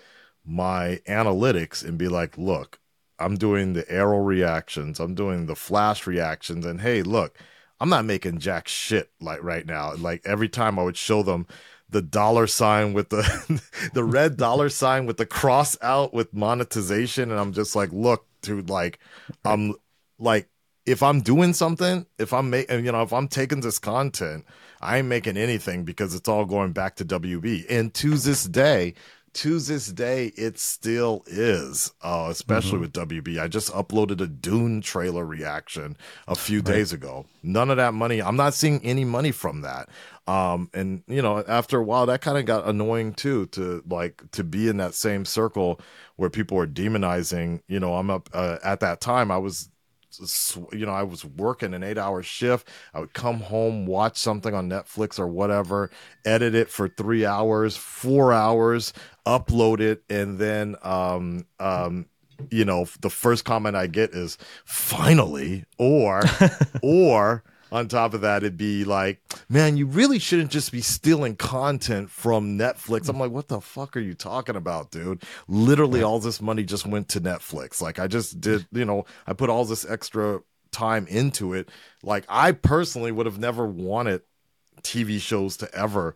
my 0.46 1.02
analytics 1.08 1.84
and 1.84 1.98
be 1.98 2.08
like, 2.08 2.38
"Look, 2.38 2.80
I'm 3.20 3.36
doing 3.36 3.74
the 3.74 3.90
arrow 3.92 4.20
reactions, 4.20 5.00
I'm 5.00 5.16
doing 5.16 5.48
the 5.48 5.56
flash 5.56 6.06
reactions 6.08 6.66
and 6.66 6.82
hey, 6.82 7.02
look, 7.02 7.38
I'm 7.80 7.90
not 7.90 8.06
making 8.06 8.40
jack 8.40 8.68
shit 8.68 9.10
like 9.20 9.42
right 9.44 9.66
now." 9.66 9.96
Like 9.96 10.22
every 10.26 10.50
time 10.50 10.78
I 10.78 10.84
would 10.84 10.98
show 10.98 11.24
them 11.24 11.48
the 11.96 12.02
dollar 12.02 12.46
sign 12.46 12.92
with 12.92 13.08
the 13.08 13.62
the 13.94 14.04
red 14.04 14.36
dollar 14.36 14.68
sign 14.68 15.06
with 15.06 15.16
the 15.16 15.26
cross 15.26 15.78
out 15.82 16.14
with 16.14 16.34
monetization 16.34 17.32
and 17.32 17.40
I'm 17.40 17.54
just 17.54 17.74
like, 17.74 17.94
"Look, 17.94 18.26
dude, 18.42 18.70
like 18.70 19.00
I'm 19.46 19.76
like 20.20 20.50
if 20.86 21.02
I'm 21.02 21.22
doing 21.22 21.54
something, 21.54 22.06
if 22.20 22.34
I'm 22.34 22.50
making, 22.50 22.84
you 22.84 22.92
know, 22.92 23.02
if 23.02 23.14
I'm 23.14 23.30
taking 23.30 23.62
this 23.62 23.80
content, 23.80 24.44
I 24.82 24.98
ain't 24.98 25.08
making 25.08 25.38
anything 25.38 25.86
because 25.86 26.14
it's 26.14 26.28
all 26.28 26.44
going 26.44 26.74
back 26.74 26.98
to 26.98 27.06
WB. 27.06 27.66
And 27.70 27.94
to 27.94 28.18
this 28.18 28.44
day, 28.44 28.94
to 29.36 29.60
this 29.60 29.88
day, 29.88 30.28
it 30.38 30.58
still 30.58 31.24
is, 31.28 31.94
uh, 32.02 32.28
especially 32.30 32.80
with 32.80 32.94
WB. 32.94 33.38
I 33.38 33.50
just 33.50 33.72
uploaded 33.74 34.22
a 34.22 34.28
Dune 34.28 34.80
trailer 34.80 35.26
reaction 35.26 35.98
a 36.26 36.36
few 36.36 36.62
days 36.62 36.94
ago. 36.94 37.26
None 37.44 37.70
of 37.70 37.76
that 37.76 37.94
money, 37.94 38.22
I'm 38.22 38.38
not 38.38 38.54
seeing 38.54 38.84
any 38.86 39.04
money 39.04 39.32
from 39.32 39.62
that. 39.62 39.90
Um, 40.26 40.70
and 40.74 41.04
you 41.08 41.22
know, 41.22 41.44
after 41.48 41.78
a 41.78 41.84
while, 41.84 42.06
that 42.06 42.22
kind 42.22 42.38
of 42.38 42.46
got 42.46 42.68
annoying 42.68 43.14
too, 43.14 43.48
to 43.48 43.84
like 43.88 44.24
to 44.32 44.44
be 44.44 44.70
in 44.70 44.78
that 44.78 44.96
same 44.96 45.26
circle 45.26 45.82
where 46.16 46.30
people 46.30 46.58
are 46.58 46.66
demonizing. 46.66 47.62
You 47.68 47.82
know, 47.82 47.96
I'm 47.96 48.10
up 48.10 48.30
uh, 48.34 48.58
at 48.64 48.80
that 48.80 49.02
time. 49.02 49.32
I 49.32 49.38
was 49.38 49.70
you 50.72 50.86
know, 50.86 50.94
I 50.94 51.04
was 51.04 51.26
working 51.26 51.74
an 51.74 51.84
eight 51.84 51.98
hour 51.98 52.24
shift. 52.24 52.68
I 52.94 53.00
would 53.00 53.14
come 53.14 53.40
home, 53.40 53.86
watch 53.86 54.18
something 54.18 54.54
on 54.54 54.70
Netflix 54.70 55.20
or 55.20 55.28
whatever, 55.28 55.90
edit 56.26 56.56
it 56.56 56.70
for 56.70 56.88
three 56.88 57.26
hours, 57.26 57.76
four 57.78 58.34
hours, 58.34 58.94
upload 59.26 59.80
it, 59.80 60.04
and 60.10 60.38
then, 60.38 60.76
um, 60.84 61.46
um, 61.60 62.06
you 62.52 62.66
know, 62.66 62.86
the 63.02 63.10
first 63.10 63.46
comment 63.46 63.76
I 63.76 63.88
get 63.88 64.12
is 64.12 64.38
finally, 64.66 65.66
or, 65.78 66.22
or, 66.82 67.44
on 67.76 67.88
top 67.88 68.14
of 68.14 68.22
that, 68.22 68.44
it'd 68.44 68.58
be 68.58 68.86
like, 68.86 69.22
man, 69.50 69.76
you 69.78 69.86
really 69.86 70.18
shouldn't 70.18 70.52
just 70.52 70.72
be 70.72 70.82
stealing 70.82 71.36
content 71.36 72.10
from 72.10 72.58
Netflix. 72.58 73.10
I'm 73.10 73.20
like, 73.20 73.32
what 73.32 73.50
the 73.50 73.60
fuck 73.60 73.98
are 73.98 74.02
you 74.02 74.14
talking 74.14 74.56
about, 74.56 74.92
dude? 74.92 75.24
Literally, 75.48 76.02
all 76.02 76.20
this 76.20 76.42
money 76.42 76.64
just 76.64 76.86
went 76.86 77.10
to 77.10 77.22
Netflix. 77.22 77.82
Like, 77.82 78.00
I 78.00 78.08
just 78.08 78.40
did, 78.40 78.66
you 78.72 78.86
know, 78.86 79.06
I 79.28 79.34
put 79.34 79.50
all 79.50 79.66
this 79.66 79.86
extra 79.86 80.42
time 80.72 81.06
into 81.08 81.54
it. 81.54 81.70
Like, 82.02 82.26
I 82.30 82.54
personally 82.54 83.12
would 83.12 83.26
have 83.26 83.40
never 83.40 83.68
wanted 83.68 84.22
TV 84.82 85.20
shows 85.20 85.58
to 85.58 85.76
ever 85.76 86.16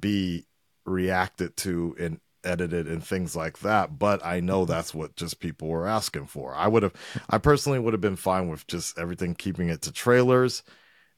be 0.00 0.46
reacted 0.84 1.56
to 1.56 1.96
and 1.98 2.20
edited 2.44 2.88
and 2.88 3.04
things 3.04 3.36
like 3.36 3.58
that 3.60 3.98
but 3.98 4.24
i 4.24 4.40
know 4.40 4.62
mm-hmm. 4.62 4.72
that's 4.72 4.92
what 4.92 5.14
just 5.16 5.40
people 5.40 5.68
were 5.68 5.86
asking 5.86 6.26
for 6.26 6.54
i 6.54 6.66
would 6.66 6.82
have 6.82 6.92
i 7.30 7.38
personally 7.38 7.78
would 7.78 7.94
have 7.94 8.00
been 8.00 8.16
fine 8.16 8.48
with 8.48 8.66
just 8.66 8.98
everything 8.98 9.34
keeping 9.34 9.68
it 9.68 9.82
to 9.82 9.92
trailers 9.92 10.62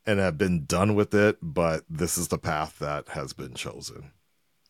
and 0.07 0.21
have 0.21 0.37
been 0.39 0.65
done 0.67 0.95
with 0.95 1.15
it 1.15 1.39
but 1.43 1.85
this 1.89 2.17
is 2.19 2.29
the 2.29 2.39
path 2.39 2.79
that 2.79 3.09
has 3.11 3.33
been 3.33 3.55
chosen 3.55 4.11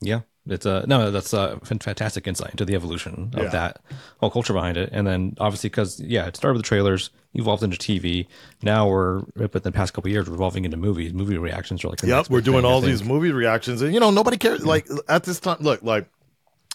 Yeah, 0.00 0.20
it's 0.46 0.66
a 0.66 0.84
no. 0.86 1.10
That's 1.10 1.32
a 1.32 1.58
fantastic 1.64 2.26
insight 2.26 2.50
into 2.50 2.64
the 2.66 2.74
evolution 2.74 3.30
of 3.34 3.44
Yeah. 3.44 3.48
that 3.50 3.80
whole 4.18 4.30
culture 4.30 4.52
behind 4.52 4.76
it, 4.76 4.90
and 4.92 5.06
then 5.06 5.34
obviously 5.40 5.70
because 5.70 5.98
yeah, 6.00 6.26
it 6.26 6.36
started 6.36 6.54
with 6.56 6.64
the 6.64 6.68
trailers, 6.68 7.08
evolved 7.32 7.62
into 7.62 7.78
TV. 7.78 8.26
Now 8.62 8.86
we're 8.86 9.22
but 9.34 9.62
the 9.62 9.72
past 9.72 9.94
couple 9.94 10.08
of 10.08 10.12
years, 10.12 10.28
we're 10.28 10.34
evolving 10.34 10.66
into 10.66 10.76
movies. 10.76 11.14
Movie 11.14 11.38
reactions 11.38 11.82
are 11.84 11.88
like 11.88 12.02
Yep, 12.02 12.28
we're 12.28 12.42
doing 12.42 12.62
thing, 12.62 12.70
all 12.70 12.82
these 12.82 13.02
movie 13.02 13.32
reactions, 13.32 13.80
and 13.80 13.94
you 13.94 14.00
know 14.00 14.10
nobody 14.10 14.36
cares. 14.36 14.66
Like 14.66 14.86
at 15.08 15.24
this 15.24 15.40
time, 15.40 15.58
look, 15.60 15.82
like 15.82 16.06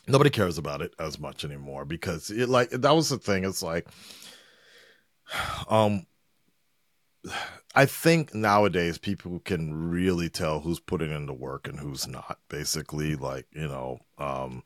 nobody 0.08 0.32
cares 0.32 0.58
about 0.58 0.82
it 0.82 0.94
as 0.98 1.20
much 1.20 1.46
anymore 1.46 1.86
because 1.86 2.32
it 2.32 2.50
like 2.50 2.72
that 2.72 2.96
was 2.96 3.10
the 3.10 3.20
thing. 3.20 3.44
It's 3.44 3.62
like, 3.62 3.88
um, 5.70 6.08
I 7.76 7.86
think 7.86 8.34
nowadays 8.34 8.98
people 8.98 9.40
can 9.40 9.92
really 9.92 10.30
tell 10.30 10.62
who's 10.62 10.80
putting 10.80 11.12
in 11.12 11.28
the 11.28 11.34
work 11.34 11.68
and 11.68 11.80
who's 11.80 12.08
not. 12.08 12.40
Basically, 12.50 13.16
like 13.16 13.46
you 13.52 13.68
know, 13.68 14.00
um, 14.18 14.64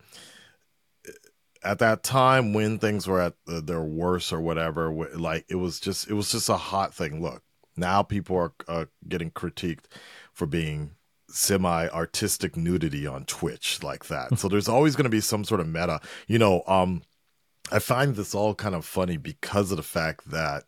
at 1.64 1.80
that 1.80 2.04
time 2.04 2.54
when 2.54 2.80
things 2.80 3.08
were 3.08 3.22
at 3.22 3.34
their 3.46 3.84
worst 3.84 4.32
or 4.32 4.40
whatever, 4.40 4.94
like 5.16 5.46
it 5.50 5.56
was 5.56 5.80
just 5.80 6.10
it 6.10 6.14
was 6.14 6.32
just 6.32 6.50
a 6.50 6.58
hot 6.58 6.94
thing. 6.94 7.22
Look, 7.22 7.44
now 7.76 8.04
people 8.04 8.38
are 8.38 8.54
uh, 8.68 8.86
getting 9.08 9.32
critiqued 9.32 9.86
for 10.32 10.46
being 10.46 10.92
semi 11.30 11.88
artistic 11.90 12.56
nudity 12.56 13.06
on 13.06 13.26
Twitch 13.26 13.84
like 13.84 14.06
that. 14.06 14.38
so 14.40 14.48
there's 14.48 14.70
always 14.70 14.96
going 14.96 15.06
to 15.06 15.10
be 15.10 15.22
some 15.22 15.44
sort 15.44 15.60
of 15.60 15.68
meta. 15.68 16.00
You 16.28 16.40
know, 16.40 16.64
um 16.68 17.04
I 17.72 17.80
find 17.80 18.16
this 18.16 18.36
all 18.36 18.54
kind 18.56 18.76
of 18.76 18.86
funny 18.86 19.18
because 19.18 19.72
of 19.72 19.78
the 19.78 19.84
fact 19.84 20.30
that 20.30 20.64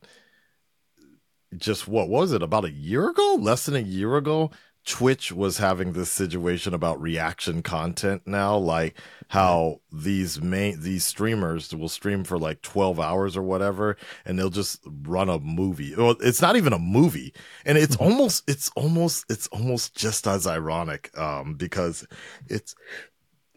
just 1.57 1.87
what 1.87 2.09
was 2.09 2.31
it 2.31 2.41
about 2.41 2.65
a 2.65 2.71
year 2.71 3.09
ago, 3.09 3.37
less 3.39 3.65
than 3.65 3.75
a 3.75 3.79
year 3.79 4.17
ago, 4.17 4.51
Twitch 4.85 5.31
was 5.31 5.57
having 5.57 5.93
this 5.93 6.11
situation 6.11 6.73
about 6.73 7.01
reaction 7.01 7.63
content 7.63 8.21
now, 8.25 8.55
like 8.55 8.95
how 9.29 9.81
these 9.91 10.39
main 10.39 10.79
these 10.79 11.03
streamers 11.03 11.73
will 11.73 11.89
stream 11.89 12.23
for 12.23 12.37
like 12.37 12.61
12 12.61 12.99
hours 12.99 13.35
or 13.35 13.41
whatever 13.41 13.97
and 14.25 14.37
they'll 14.37 14.51
just 14.51 14.79
run 14.85 15.27
a 15.27 15.39
movie. 15.39 15.95
Well, 15.95 16.15
it's 16.21 16.41
not 16.41 16.55
even 16.55 16.71
a 16.71 16.79
movie. 16.79 17.33
And 17.65 17.79
it's 17.79 17.95
almost 17.95 18.43
it's 18.47 18.69
almost 18.75 19.25
it's 19.27 19.47
almost 19.47 19.95
just 19.95 20.27
as 20.27 20.45
ironic 20.45 21.17
um 21.17 21.55
because 21.55 22.05
it's 22.47 22.75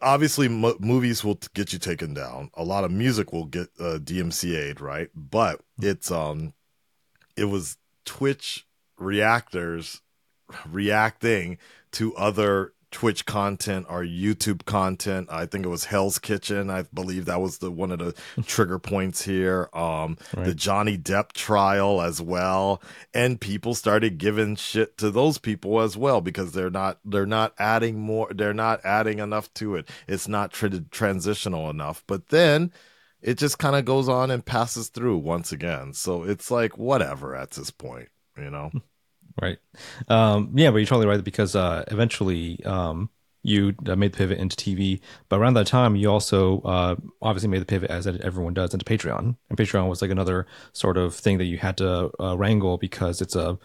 obviously 0.00 0.46
m- 0.46 0.76
movies 0.80 1.22
will 1.22 1.38
get 1.52 1.74
you 1.74 1.78
taken 1.78 2.14
down. 2.14 2.50
A 2.54 2.64
lot 2.64 2.84
of 2.84 2.90
music 2.90 3.32
will 3.34 3.46
get 3.46 3.68
uh, 3.78 3.98
DMCA'd, 3.98 4.80
right? 4.80 5.10
But 5.14 5.60
it's 5.78 6.10
um 6.10 6.54
it 7.36 7.44
was 7.44 7.76
Twitch 8.08 8.66
reactors 8.98 10.00
reacting 10.66 11.58
to 11.92 12.14
other 12.16 12.72
Twitch 12.90 13.26
content 13.26 13.84
or 13.90 14.02
YouTube 14.02 14.64
content. 14.64 15.28
I 15.30 15.44
think 15.44 15.66
it 15.66 15.68
was 15.68 15.84
Hell's 15.84 16.18
Kitchen. 16.18 16.70
I 16.70 16.84
believe 16.94 17.26
that 17.26 17.38
was 17.38 17.58
the 17.58 17.70
one 17.70 17.92
of 17.92 17.98
the 17.98 18.14
trigger 18.46 18.78
points 18.78 19.22
here. 19.22 19.68
Um, 19.74 20.16
Right. 20.34 20.46
the 20.46 20.54
Johnny 20.54 20.96
Depp 20.96 21.32
trial 21.32 22.00
as 22.00 22.22
well, 22.22 22.80
and 23.12 23.38
people 23.38 23.74
started 23.74 24.16
giving 24.16 24.56
shit 24.56 24.96
to 24.98 25.10
those 25.10 25.36
people 25.36 25.80
as 25.82 25.98
well 25.98 26.22
because 26.22 26.52
they're 26.52 26.70
not 26.70 26.98
they're 27.04 27.26
not 27.26 27.52
adding 27.58 27.98
more. 28.00 28.32
They're 28.32 28.54
not 28.54 28.80
adding 28.84 29.18
enough 29.18 29.52
to 29.54 29.76
it. 29.76 29.86
It's 30.06 30.26
not 30.26 30.52
tra- 30.52 30.70
transitional 30.90 31.68
enough. 31.68 32.02
But 32.06 32.28
then 32.28 32.72
it 33.20 33.38
just 33.38 33.58
kind 33.58 33.76
of 33.76 33.84
goes 33.84 34.08
on 34.08 34.30
and 34.30 34.44
passes 34.44 34.88
through 34.88 35.18
once 35.18 35.52
again. 35.52 35.92
So 35.92 36.22
it's 36.22 36.50
like 36.50 36.78
whatever 36.78 37.34
at 37.34 37.52
this 37.52 37.70
point, 37.70 38.08
you 38.36 38.50
know. 38.50 38.70
Right. 39.40 39.58
Um, 40.08 40.50
yeah, 40.56 40.72
but 40.72 40.78
you're 40.78 40.86
totally 40.86 41.06
right 41.06 41.22
because 41.22 41.54
uh, 41.54 41.84
eventually 41.86 42.58
um, 42.64 43.08
you 43.42 43.74
uh, 43.86 43.96
made 43.96 44.12
the 44.12 44.18
pivot 44.18 44.38
into 44.38 44.56
TV. 44.56 45.00
But 45.28 45.38
around 45.38 45.54
that 45.54 45.66
time, 45.66 45.96
you 45.96 46.10
also 46.10 46.60
uh, 46.62 46.96
obviously 47.22 47.48
made 47.48 47.60
the 47.60 47.66
pivot, 47.66 47.90
as 47.90 48.06
everyone 48.06 48.54
does, 48.54 48.74
into 48.74 48.84
Patreon. 48.84 49.36
And 49.48 49.58
Patreon 49.58 49.88
was 49.88 50.02
like 50.02 50.10
another 50.10 50.46
sort 50.72 50.96
of 50.96 51.14
thing 51.14 51.38
that 51.38 51.44
you 51.44 51.58
had 51.58 51.76
to 51.78 52.10
uh, 52.20 52.36
wrangle 52.36 52.78
because 52.78 53.20
it's 53.20 53.36
a 53.36 53.58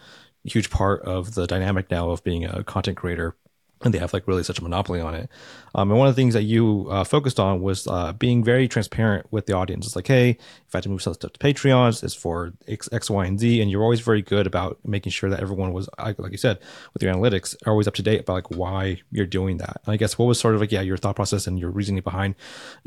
huge 0.44 0.70
part 0.70 1.02
of 1.02 1.34
the 1.34 1.46
dynamic 1.46 1.90
now 1.90 2.10
of 2.10 2.22
being 2.22 2.44
a 2.44 2.62
content 2.62 2.96
creator. 2.96 3.36
And 3.84 3.92
they 3.92 3.98
have 3.98 4.14
like 4.14 4.26
really 4.26 4.42
such 4.42 4.58
a 4.58 4.62
monopoly 4.62 5.00
on 5.00 5.14
it. 5.14 5.28
Um, 5.74 5.90
and 5.90 5.98
one 5.98 6.08
of 6.08 6.16
the 6.16 6.20
things 6.20 6.32
that 6.32 6.44
you 6.44 6.88
uh, 6.90 7.04
focused 7.04 7.38
on 7.38 7.60
was 7.60 7.86
uh, 7.86 8.14
being 8.14 8.42
very 8.42 8.66
transparent 8.66 9.26
with 9.30 9.44
the 9.44 9.52
audience. 9.52 9.84
It's 9.86 9.94
like, 9.94 10.06
hey, 10.06 10.30
if 10.30 10.74
I 10.74 10.78
had 10.78 10.84
to 10.84 10.88
move 10.88 11.02
some 11.02 11.12
stuff 11.12 11.32
to 11.34 11.38
Patreons, 11.38 12.02
it's 12.02 12.14
for 12.14 12.54
X, 12.66 12.88
X, 12.92 13.10
Y, 13.10 13.26
and 13.26 13.38
Z. 13.38 13.60
And 13.60 13.70
you're 13.70 13.82
always 13.82 14.00
very 14.00 14.22
good 14.22 14.46
about 14.46 14.78
making 14.84 15.12
sure 15.12 15.28
that 15.28 15.40
everyone 15.40 15.74
was, 15.74 15.88
like 15.98 16.32
you 16.32 16.38
said, 16.38 16.60
with 16.94 17.02
your 17.02 17.14
analytics, 17.14 17.54
are 17.66 17.72
always 17.72 17.86
up 17.86 17.94
to 17.94 18.02
date 18.02 18.20
about 18.20 18.34
like 18.34 18.50
why 18.50 19.02
you're 19.10 19.26
doing 19.26 19.58
that. 19.58 19.82
And 19.84 19.92
I 19.92 19.96
guess 19.98 20.16
what 20.16 20.24
was 20.24 20.40
sort 20.40 20.54
of 20.54 20.62
like, 20.62 20.72
yeah, 20.72 20.80
your 20.80 20.96
thought 20.96 21.16
process 21.16 21.46
and 21.46 21.58
your 21.58 21.70
reasoning 21.70 22.02
behind 22.02 22.36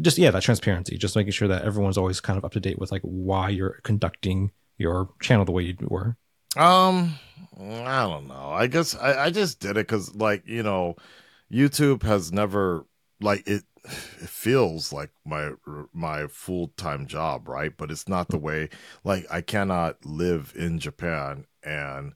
just, 0.01 0.17
yeah, 0.17 0.31
that 0.31 0.41
transparency, 0.41 0.97
just 0.97 1.15
making 1.15 1.33
sure 1.33 1.47
that 1.47 1.63
everyone's 1.63 1.97
always 1.97 2.19
kind 2.19 2.37
of 2.37 2.43
up 2.43 2.53
to 2.53 2.59
date 2.59 2.79
with 2.79 2.91
like 2.91 3.03
why 3.03 3.49
you're 3.49 3.79
conducting 3.83 4.51
your 4.79 5.09
channel 5.21 5.45
the 5.45 5.51
way 5.51 5.63
you 5.63 5.75
were. 5.81 6.17
Um, 6.57 7.15
I 7.59 8.03
don't 8.03 8.27
know. 8.27 8.51
I 8.51 8.67
guess 8.67 8.95
I, 8.95 9.25
I 9.25 9.29
just 9.29 9.59
did 9.59 9.71
it 9.71 9.87
because, 9.87 10.15
like, 10.15 10.47
you 10.47 10.63
know, 10.63 10.95
YouTube 11.51 12.03
has 12.03 12.31
never 12.31 12.85
like 13.21 13.47
it. 13.47 13.63
It 14.19 14.29
feels 14.29 14.91
like 14.91 15.11
my 15.25 15.51
my 15.93 16.27
full 16.27 16.69
time 16.75 17.07
job, 17.07 17.47
right? 17.47 17.71
But 17.77 17.91
it's 17.91 18.09
not 18.09 18.27
the 18.29 18.37
way. 18.37 18.69
Like, 19.03 19.25
I 19.31 19.41
cannot 19.41 20.05
live 20.05 20.53
in 20.55 20.79
Japan 20.79 21.45
and 21.63 22.13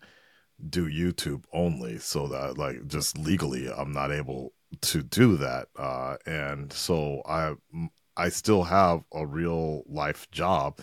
do 0.69 0.87
YouTube 0.89 1.45
only, 1.53 1.97
so 1.99 2.27
that 2.27 2.57
like 2.57 2.87
just 2.87 3.17
legally, 3.17 3.71
I'm 3.71 3.93
not 3.93 4.11
able 4.11 4.53
to 4.81 5.03
do 5.03 5.37
that. 5.37 5.67
Uh, 5.77 6.17
and 6.25 6.73
so 6.73 7.21
I 7.25 7.55
I 8.17 8.29
still 8.29 8.63
have 8.63 9.03
a 9.13 9.25
real 9.25 9.83
life 9.87 10.29
job 10.31 10.79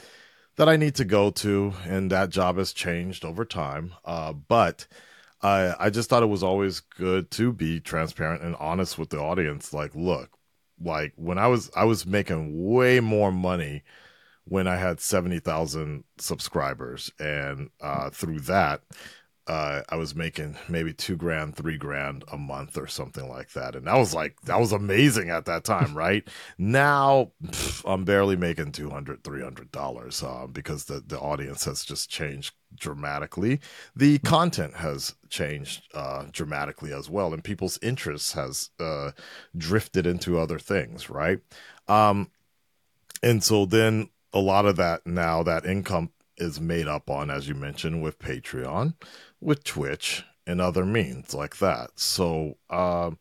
that 0.58 0.68
I 0.68 0.76
need 0.76 0.96
to 0.96 1.04
go 1.04 1.30
to, 1.30 1.72
and 1.86 2.10
that 2.10 2.30
job 2.30 2.58
has 2.58 2.72
changed 2.72 3.24
over 3.24 3.44
time. 3.44 3.94
Uh, 4.04 4.32
but 4.32 4.86
I 5.40 5.74
I 5.78 5.90
just 5.90 6.10
thought 6.10 6.24
it 6.24 6.26
was 6.26 6.42
always 6.42 6.80
good 6.80 7.30
to 7.32 7.52
be 7.52 7.80
transparent 7.80 8.42
and 8.42 8.56
honest 8.56 8.98
with 8.98 9.10
the 9.10 9.20
audience. 9.20 9.72
Like, 9.72 9.94
look, 9.94 10.30
like 10.80 11.12
when 11.16 11.38
I 11.38 11.46
was 11.46 11.70
I 11.76 11.84
was 11.84 12.06
making 12.06 12.70
way 12.70 13.00
more 13.00 13.32
money 13.32 13.84
when 14.44 14.66
I 14.66 14.76
had 14.76 15.00
seventy 15.00 15.38
thousand 15.38 16.04
subscribers, 16.18 17.10
and 17.18 17.70
uh, 17.80 18.10
through 18.10 18.40
that. 18.40 18.82
Uh, 19.48 19.82
I 19.88 19.96
was 19.96 20.14
making 20.14 20.56
maybe 20.68 20.92
two 20.92 21.16
grand, 21.16 21.56
three 21.56 21.78
grand 21.78 22.22
a 22.30 22.36
month 22.36 22.76
or 22.76 22.86
something 22.86 23.28
like 23.28 23.52
that. 23.52 23.74
And 23.74 23.86
that 23.86 23.96
was 23.96 24.14
like, 24.14 24.40
that 24.42 24.60
was 24.60 24.72
amazing 24.72 25.30
at 25.30 25.46
that 25.46 25.64
time, 25.64 25.96
right? 25.96 26.28
now 26.58 27.32
pff, 27.44 27.90
I'm 27.90 28.04
barely 28.04 28.36
making 28.36 28.72
200 28.72 29.22
$300 29.24 30.22
uh, 30.24 30.46
because 30.48 30.84
the, 30.84 31.00
the 31.06 31.18
audience 31.18 31.64
has 31.64 31.84
just 31.84 32.10
changed 32.10 32.54
dramatically. 32.78 33.60
The 33.96 34.18
content 34.18 34.74
has 34.76 35.14
changed 35.30 35.82
uh, 35.94 36.26
dramatically 36.30 36.92
as 36.92 37.08
well, 37.08 37.32
and 37.32 37.42
people's 37.42 37.78
interests 37.82 38.32
has 38.32 38.70
uh, 38.78 39.12
drifted 39.56 40.06
into 40.06 40.38
other 40.38 40.58
things, 40.58 41.08
right? 41.08 41.40
Um, 41.88 42.30
and 43.22 43.42
so 43.42 43.64
then 43.66 44.10
a 44.32 44.40
lot 44.40 44.66
of 44.66 44.76
that 44.76 45.06
now, 45.06 45.42
that 45.42 45.64
income 45.64 46.10
is 46.36 46.60
made 46.60 46.86
up 46.86 47.10
on, 47.10 47.30
as 47.30 47.48
you 47.48 47.54
mentioned, 47.54 48.02
with 48.02 48.18
Patreon, 48.18 48.94
with 49.40 49.64
Twitch, 49.64 50.24
and 50.46 50.60
other 50.60 50.84
means 50.84 51.34
like 51.34 51.58
that. 51.58 51.90
So, 51.96 52.56
um, 52.70 53.18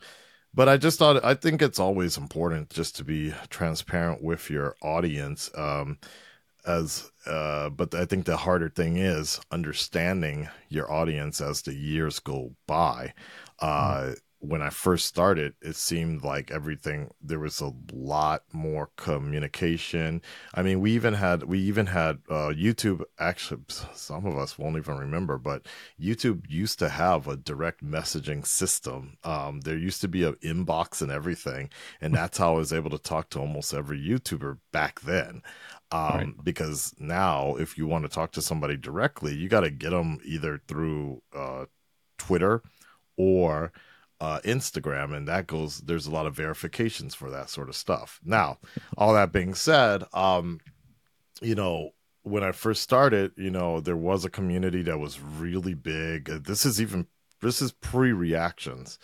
but 0.53 0.69
I 0.69 0.77
just 0.77 0.97
thought 0.97 1.23
I 1.23 1.33
think 1.33 1.61
it's 1.61 1.79
always 1.79 2.17
important 2.17 2.69
just 2.69 2.95
to 2.97 3.03
be 3.03 3.33
transparent 3.49 4.23
with 4.23 4.49
your 4.49 4.75
audience. 4.81 5.51
Um, 5.55 5.99
as 6.65 7.11
uh, 7.25 7.69
but 7.69 7.95
I 7.95 8.05
think 8.05 8.25
the 8.25 8.37
harder 8.37 8.69
thing 8.69 8.97
is 8.97 9.39
understanding 9.51 10.49
your 10.69 10.91
audience 10.91 11.41
as 11.41 11.61
the 11.61 11.73
years 11.73 12.19
go 12.19 12.55
by. 12.67 13.13
Uh, 13.59 14.11
when 14.39 14.61
I 14.61 14.69
first 14.69 15.07
started, 15.07 15.55
it 15.61 15.75
seemed 15.75 16.23
like 16.23 16.51
everything 16.51 17.09
there 17.21 17.39
was 17.39 17.59
a 17.59 17.71
lot 17.91 18.43
more 18.53 18.91
communication. 18.95 20.21
I 20.53 20.61
mean, 20.61 20.79
we 20.79 20.91
even 20.91 21.13
had 21.15 21.43
we 21.43 21.59
even 21.59 21.87
had 21.87 22.19
uh, 22.29 22.49
YouTube. 22.55 23.03
Actually, 23.19 23.61
some 23.93 24.25
of 24.25 24.37
us 24.37 24.57
won't 24.57 24.77
even 24.77 24.97
remember, 24.97 25.37
but 25.37 25.67
YouTube 25.99 26.45
used 26.49 26.79
to 26.79 26.89
have 26.89 27.27
a 27.27 27.35
direct 27.37 27.83
messaging 27.83 28.45
system. 28.45 29.17
Um, 29.23 29.61
there 29.61 29.77
used 29.77 30.01
to 30.01 30.07
be 30.07 30.23
an 30.23 30.35
inbox 30.35 31.01
and 31.01 31.11
everything, 31.11 31.69
and 31.99 32.13
that's 32.15 32.37
how 32.37 32.53
I 32.53 32.57
was 32.57 32.73
able 32.73 32.91
to 32.91 32.99
talk 32.99 33.29
to 33.31 33.39
almost 33.39 33.73
every 33.73 33.99
YouTuber 33.99 34.59
back 34.71 35.01
then. 35.01 35.41
Um, 35.91 36.35
Right. 36.35 36.35
because 36.43 36.93
now 36.99 37.55
if 37.55 37.77
you 37.77 37.87
want 37.87 38.03
to 38.03 38.09
talk 38.09 38.31
to 38.33 38.41
somebody 38.41 38.75
directly, 38.77 39.33
you 39.35 39.47
got 39.49 39.61
to 39.61 39.71
get 39.71 39.91
them 39.91 40.19
either 40.25 40.61
through 40.67 41.21
uh, 41.35 41.65
Twitter 42.17 42.61
or 43.17 43.71
uh, 44.19 44.39
Instagram, 44.43 45.15
and 45.15 45.27
that 45.27 45.47
goes. 45.47 45.79
There's 45.79 46.07
a 46.07 46.11
lot 46.11 46.25
of 46.25 46.35
verifications 46.35 47.15
for 47.15 47.29
that 47.31 47.49
sort 47.49 47.69
of 47.69 47.75
stuff. 47.75 48.19
Now, 48.23 48.57
all 48.97 49.13
that 49.13 49.31
being 49.31 49.53
said, 49.53 50.03
um, 50.13 50.59
you 51.41 51.55
know, 51.55 51.91
when 52.23 52.43
I 52.43 52.51
first 52.51 52.81
started, 52.81 53.31
you 53.37 53.51
know, 53.51 53.79
there 53.79 53.97
was 53.97 54.25
a 54.25 54.29
community 54.29 54.81
that 54.83 54.99
was 54.99 55.21
really 55.21 55.73
big. 55.73 56.29
Uh, 56.29 56.39
This 56.43 56.65
is 56.65 56.81
even 56.81 57.07
this 57.41 57.61
is 57.61 57.71
pre-reactions. 57.71 58.99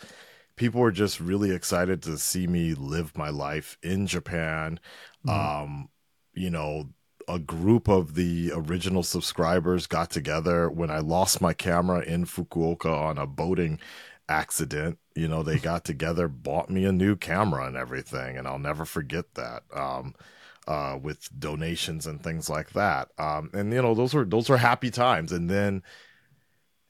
People 0.56 0.80
were 0.80 0.92
just 0.92 1.20
really 1.20 1.50
excited 1.52 2.02
to 2.02 2.18
see 2.18 2.46
me 2.46 2.74
live 2.74 3.16
my 3.16 3.30
life 3.30 3.78
in 3.82 4.06
Japan. 4.06 4.78
Um, 5.26 5.88
you 6.32 6.50
know, 6.50 6.90
a 7.28 7.38
group 7.38 7.88
of 7.88 8.14
the 8.14 8.52
original 8.54 9.02
subscribers 9.02 9.86
got 9.86 10.10
together 10.10 10.68
when 10.68 10.90
I 10.90 10.98
lost 10.98 11.40
my 11.40 11.54
camera 11.54 12.02
in 12.02 12.24
Fukuoka 12.24 12.92
on 12.92 13.18
a 13.18 13.26
boating 13.26 13.80
accident. 14.28 14.98
You 15.14 15.28
know, 15.28 15.42
they 15.42 15.58
got 15.58 15.84
together, 15.84 16.28
bought 16.28 16.70
me 16.70 16.84
a 16.84 16.92
new 16.92 17.16
camera 17.16 17.66
and 17.66 17.76
everything, 17.76 18.36
and 18.36 18.48
I'll 18.48 18.58
never 18.58 18.84
forget 18.84 19.34
that. 19.34 19.62
Um, 19.72 20.14
uh, 20.66 20.98
with 21.02 21.28
donations 21.38 22.06
and 22.06 22.22
things 22.22 22.48
like 22.48 22.70
that. 22.70 23.10
Um, 23.18 23.50
and 23.52 23.72
you 23.72 23.82
know, 23.82 23.94
those 23.94 24.14
were 24.14 24.24
those 24.24 24.48
were 24.48 24.56
happy 24.56 24.90
times. 24.90 25.30
And 25.30 25.50
then 25.50 25.82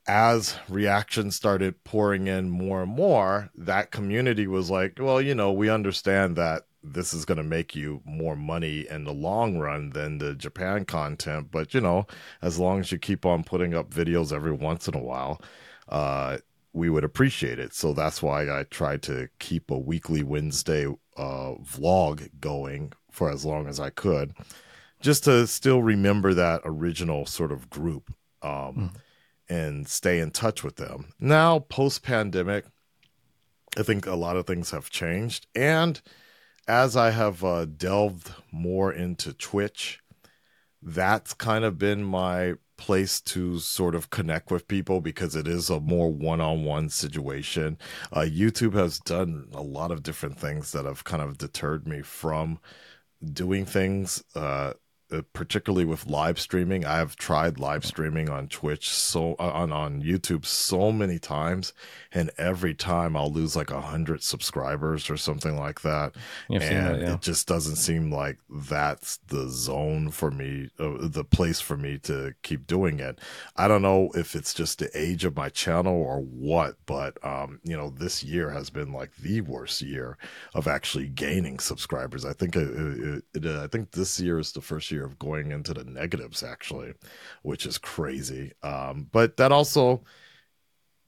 as 0.07 0.57
reactions 0.69 1.35
started 1.35 1.83
pouring 1.85 2.27
in 2.27 2.51
more 2.51 2.83
and 2.83 2.93
more, 2.93 3.51
that 3.57 3.91
community 3.91 4.47
was 4.47 4.71
like, 4.71 4.99
well, 4.99 5.21
you 5.21 5.35
know, 5.35 5.53
we 5.53 5.71
understand 5.71 6.37
that 6.37 6.67
this 6.83 7.15
is 7.15 7.25
going 7.25 7.39
to 7.39 7.43
make 7.45 7.75
you 7.75 8.03
more 8.05 8.37
money 8.37 8.87
in 8.91 9.05
the 9.05 9.13
long 9.13 9.59
run 9.59 9.91
than 9.91 10.19
the 10.19 10.35
Japan 10.35 10.85
content, 10.85 11.49
but 11.51 11.73
you 11.73 11.81
know, 11.81 12.07
as 12.43 12.59
long 12.59 12.81
as 12.81 12.93
you 12.93 12.99
keep 12.99 13.25
on 13.25 13.43
putting 13.43 13.73
up 13.73 13.91
videos 13.91 14.33
every 14.33 14.53
once 14.53 14.87
in 14.87 14.95
a 14.95 15.03
while, 15.03 15.41
uh, 15.89 16.37
we 16.75 16.91
would 16.91 17.05
appreciate 17.05 17.59
it. 17.59 17.73
So 17.73 17.93
that's 17.95 18.21
why 18.23 18.51
I 18.51 18.65
tried 18.65 19.01
to 19.05 19.29
keep 19.39 19.71
a 19.71 19.79
weekly 19.79 20.23
Wednesday 20.23 20.87
uh, 21.17 21.55
vlog 21.63 22.29
going 22.41 22.93
for 23.11 23.31
as 23.31 23.45
long 23.47 23.67
as 23.69 23.79
I 23.81 23.91
could. 23.91 24.35
just 25.01 25.25
to 25.25 25.47
still 25.47 25.83
remember 25.83 26.35
that 26.35 26.61
original 26.65 27.27
sort 27.27 27.53
of 27.53 27.71
group 27.71 28.13
um, 28.43 28.51
Mm. 28.51 28.91
and 29.49 29.89
stay 29.89 30.19
in 30.19 30.31
touch 30.31 30.65
with 30.65 30.77
them. 30.77 31.13
Now, 31.21 31.59
post 31.61 32.03
pandemic, 32.03 32.65
I 33.77 33.83
think 33.83 34.07
a 34.07 34.15
lot 34.15 34.37
of 34.37 34.47
things 34.47 34.71
have 34.71 34.89
changed. 34.91 35.47
And 35.55 36.01
as 36.67 36.97
I 36.97 37.11
have 37.11 37.45
uh, 37.45 37.67
delved 37.67 38.33
more 38.51 38.93
into 38.93 39.33
Twitch, 39.35 40.01
that's 40.83 41.35
kind 41.35 41.65
of 41.65 41.77
been 41.79 42.03
my 42.03 42.55
place 42.77 43.21
to 43.21 43.59
sort 43.59 43.95
of 43.95 44.11
connect 44.11 44.51
with 44.51 44.69
people 44.69 45.01
because 45.01 45.37
it 45.37 45.47
is 45.49 45.71
a 45.71 45.81
more 45.81 46.13
one-on-one 46.13 46.89
situation. 46.91 47.79
Uh, 48.13 48.21
YouTube 48.21 48.75
has 48.75 48.99
done 49.01 49.49
a 49.53 49.63
lot 49.63 49.91
of 49.91 50.03
different 50.03 50.39
things 50.39 50.73
that 50.73 50.85
have 50.85 51.05
kind 51.05 51.23
of 51.23 51.39
deterred 51.39 51.87
me 51.87 52.03
from 52.03 52.59
doing 53.33 53.65
things. 53.65 54.23
Uh, 54.35 54.75
particularly 55.33 55.85
with 55.85 56.07
live 56.07 56.39
streaming, 56.39 56.85
I've 56.85 57.17
tried 57.17 57.59
live 57.59 57.85
streaming 57.85 58.29
on 58.29 58.49
Twitch 58.49 58.89
so 58.89 59.37
uh, 59.39 59.51
on 59.53 59.73
on 59.73 60.03
YouTube 60.03 60.45
so 60.45 60.93
many 60.93 61.19
times, 61.19 61.73
and 62.13 62.31
every 62.39 62.75
time 62.75 63.17
I'll 63.17 63.31
lose 63.31 63.57
like 63.57 63.71
a 63.71 63.81
hundred 63.81 64.23
subscribers 64.23 65.11
or 65.11 65.17
something 65.17 65.59
like 65.59 65.83
that. 65.83 66.15
I've 66.51 66.63
and 66.63 66.87
that, 66.87 67.01
yeah. 67.01 67.15
it 67.15 67.21
just 67.21 67.47
doesn't 67.47 67.77
seem 67.77 68.13
like 68.13 68.39
that's 68.51 69.19
the 69.29 69.49
zone 69.49 70.11
for 70.11 70.31
me 70.31 70.71
uh, 70.79 70.97
the 71.01 71.25
place 71.25 71.61
for 71.61 71.77
me 71.77 71.99
to 71.99 72.35
keep 72.43 72.67
doing 72.67 73.01
it. 73.01 73.21
I 73.57 73.69
don't 73.69 73.83
know 73.83 74.11
if 74.15 74.35
it's 74.35 74.55
just 74.55 74.79
the 74.79 74.91
age 74.99 75.25
of 75.25 75.37
my 75.37 75.49
channel 75.49 75.95
or 75.95 76.21
what 76.21 76.77
but 76.87 77.25
um 77.25 77.61
you 77.63 77.77
know 77.77 77.91
this 77.91 78.23
year 78.23 78.51
has 78.51 78.71
been 78.71 78.93
like 78.93 79.15
the 79.17 79.41
worst 79.41 79.83
year 79.83 80.19
of 80.55 80.67
actually 80.67 81.09
gaining 81.09 81.59
subscribers. 81.59 82.25
I 82.25 82.33
think 82.33 82.57
it, 82.57 82.69
it, 82.69 83.25
it, 83.35 83.47
uh, 83.47 83.63
i 83.63 83.67
think 83.67 83.93
this 83.93 84.21
year 84.21 84.39
is 84.39 84.53
the 84.53 84.61
first 84.61 84.91
year 84.91 85.04
of 85.05 85.19
going 85.19 85.53
into 85.53 85.75
the 85.75 85.85
negatives 85.85 86.43
actually 86.43 86.93
which 87.43 87.67
is 87.67 87.79
crazy. 87.79 88.53
Um 88.63 89.09
but 89.13 89.37
that 89.39 89.53
also 89.53 90.05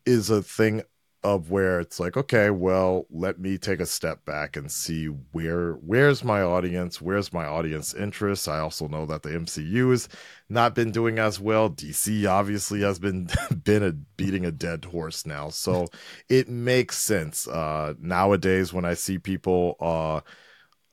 is 0.05 0.31
a 0.31 0.43
thing 0.43 0.83
of 1.25 1.51
where 1.51 1.81
it's 1.81 1.99
like 1.99 2.17
okay 2.17 2.51
well 2.51 3.05
let 3.11 3.41
me 3.41 3.59
take 3.59 3.81
a 3.81 3.87
step 3.87 4.25
back 4.25 4.57
and 4.57 4.71
see 4.71 5.07
where 5.07 5.73
where's 5.75 6.23
my 6.23 6.41
audience? 6.43 7.01
Where's 7.01 7.33
my 7.33 7.45
audience 7.47 7.95
interest? 7.95 8.49
I 8.49 8.61
also 8.61 8.87
know 8.87 9.07
that 9.07 9.23
the 9.23 9.31
mcu 9.31 9.91
has 9.91 10.09
not 10.49 10.75
been 10.77 10.93
doing 10.93 11.19
as 11.19 11.41
well. 11.41 11.69
Dc 11.71 12.29
obviously 12.31 12.83
has 12.83 12.99
been 13.01 13.29
been 13.65 13.83
a, 13.83 13.93
beating 13.93 14.45
a 14.47 14.53
dead 14.53 14.85
horse 14.85 15.27
now. 15.27 15.49
So 15.49 15.89
it 16.29 16.49
makes 16.49 16.97
sense. 16.99 17.49
Uh 17.49 17.95
nowadays 17.99 18.73
when 18.73 18.85
i 18.85 18.95
see 18.95 19.19
people 19.19 19.77
uh 19.81 20.21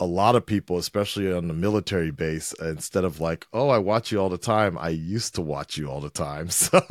a 0.03 0.05
lot 0.05 0.35
of 0.35 0.45
people, 0.45 0.77
especially 0.77 1.31
on 1.31 1.47
the 1.47 1.53
military 1.53 2.11
base, 2.11 2.53
instead 2.59 3.05
of 3.05 3.21
like, 3.21 3.47
"Oh, 3.53 3.69
I 3.69 3.77
watch 3.77 4.11
you 4.11 4.19
all 4.19 4.29
the 4.29 4.37
time," 4.37 4.77
I 4.77 4.89
used 4.89 5.33
to 5.35 5.41
watch 5.41 5.77
you 5.77 5.87
all 5.87 6.01
the 6.01 6.09
time. 6.09 6.49
So, 6.63 6.81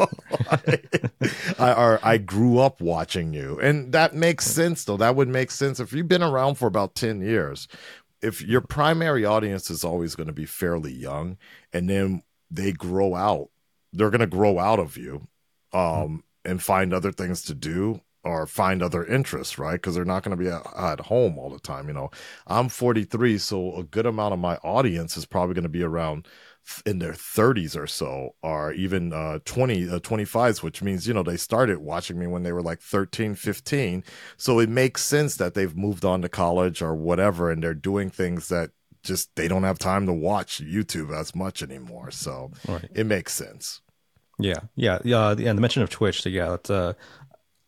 I, 0.51 0.79
I, 1.59 1.72
or 1.75 2.01
I 2.03 2.18
grew 2.18 2.59
up 2.59 2.81
watching 2.81 3.33
you, 3.35 3.61
and 3.61 3.92
that 3.92 4.14
makes 4.14 4.46
sense. 4.46 4.85
Though 4.85 4.96
that 4.96 5.14
would 5.16 5.29
make 5.29 5.51
sense 5.51 5.79
if 5.79 5.92
you've 5.92 6.09
been 6.09 6.22
around 6.22 6.57
for 6.57 6.66
about 6.66 6.94
ten 6.94 7.20
years. 7.20 7.68
If 8.22 8.40
your 8.40 8.61
primary 8.61 9.25
audience 9.25 9.68
is 9.68 9.83
always 9.85 10.14
going 10.14 10.29
to 10.29 10.33
be 10.33 10.46
fairly 10.46 10.92
young, 10.92 11.38
and 11.72 11.90
then 11.90 12.22
they 12.51 12.72
grow 12.72 13.14
out, 13.14 13.51
they're 13.92 14.11
going 14.11 14.20
to 14.20 14.27
grow 14.27 14.59
out 14.59 14.79
of 14.79 14.96
you, 14.96 15.27
um, 15.72 16.22
and 16.44 16.62
find 16.62 16.94
other 16.94 17.12
things 17.12 17.42
to 17.42 17.55
do 17.55 18.01
or 18.24 18.46
find 18.46 18.82
other 18.82 19.04
interests, 19.04 19.58
right? 19.58 19.74
Because 19.74 19.94
they're 19.94 20.04
not 20.04 20.22
going 20.22 20.37
to 20.37 20.42
be 20.42 20.50
at, 20.50 20.62
at 20.76 21.00
home 21.00 21.38
all 21.38 21.50
the 21.50 21.58
time. 21.58 21.88
You 21.88 21.94
know, 21.94 22.11
I'm 22.46 22.68
43, 22.68 23.38
so 23.38 23.76
a 23.76 23.82
good 23.85 24.06
amount 24.06 24.35
of 24.35 24.40
my 24.40 24.56
audience 24.58 25.16
is 25.16 25.26
probably 25.26 25.54
going 25.54 25.64
to 25.64 25.68
be 25.68 25.82
around 25.82 26.28
in 26.87 27.00
their 27.00 27.12
30s 27.12 27.76
or 27.76 27.87
so, 27.88 28.35
or 28.42 28.72
even 28.72 29.12
uh, 29.12 29.40
20, 29.44 29.88
uh, 29.88 29.98
25s, 29.98 30.62
which 30.62 30.82
means, 30.82 31.08
you 31.08 31.14
know, 31.14 31.24
they 31.24 31.37
started 31.37 31.78
watching 31.78 32.18
me 32.18 32.26
when 32.28 32.44
they 32.44 32.52
were 32.52 32.62
like 32.62 32.80
13, 32.80 33.35
15. 33.35 34.04
So 34.37 34.61
it 34.61 34.68
makes 34.68 35.02
sense 35.04 35.37
that 35.37 35.54
they've 35.54 35.76
moved 35.76 36.04
on 36.04 36.22
to 36.22 36.28
college 36.28 36.80
or 36.80 36.94
whatever, 36.94 37.50
and 37.50 37.62
they're 37.62 37.74
doing 37.74 38.11
things 38.11 38.48
that 38.48 38.70
just 39.02 39.35
they 39.35 39.48
don't 39.48 39.64
have 39.64 39.78
time 39.80 40.06
to 40.06 40.12
watch 40.12 40.62
YouTube 40.62 41.12
as 41.12 41.35
much 41.35 41.62
anymore. 41.62 42.12
So 42.12 42.52
Right. 42.68 42.88
it 42.94 43.06
makes 43.06 43.32
sense. 43.32 43.80
Yeah, 44.38 44.61
yeah, 44.74 44.98
yeah. 45.04 45.30
And 45.30 45.38
the 45.38 45.61
mention 45.61 45.82
of 45.82 45.90
Twitch, 45.90 46.22
so 46.22 46.28
yeah, 46.28 46.48
that's 46.50 46.70
uh, 46.70 46.94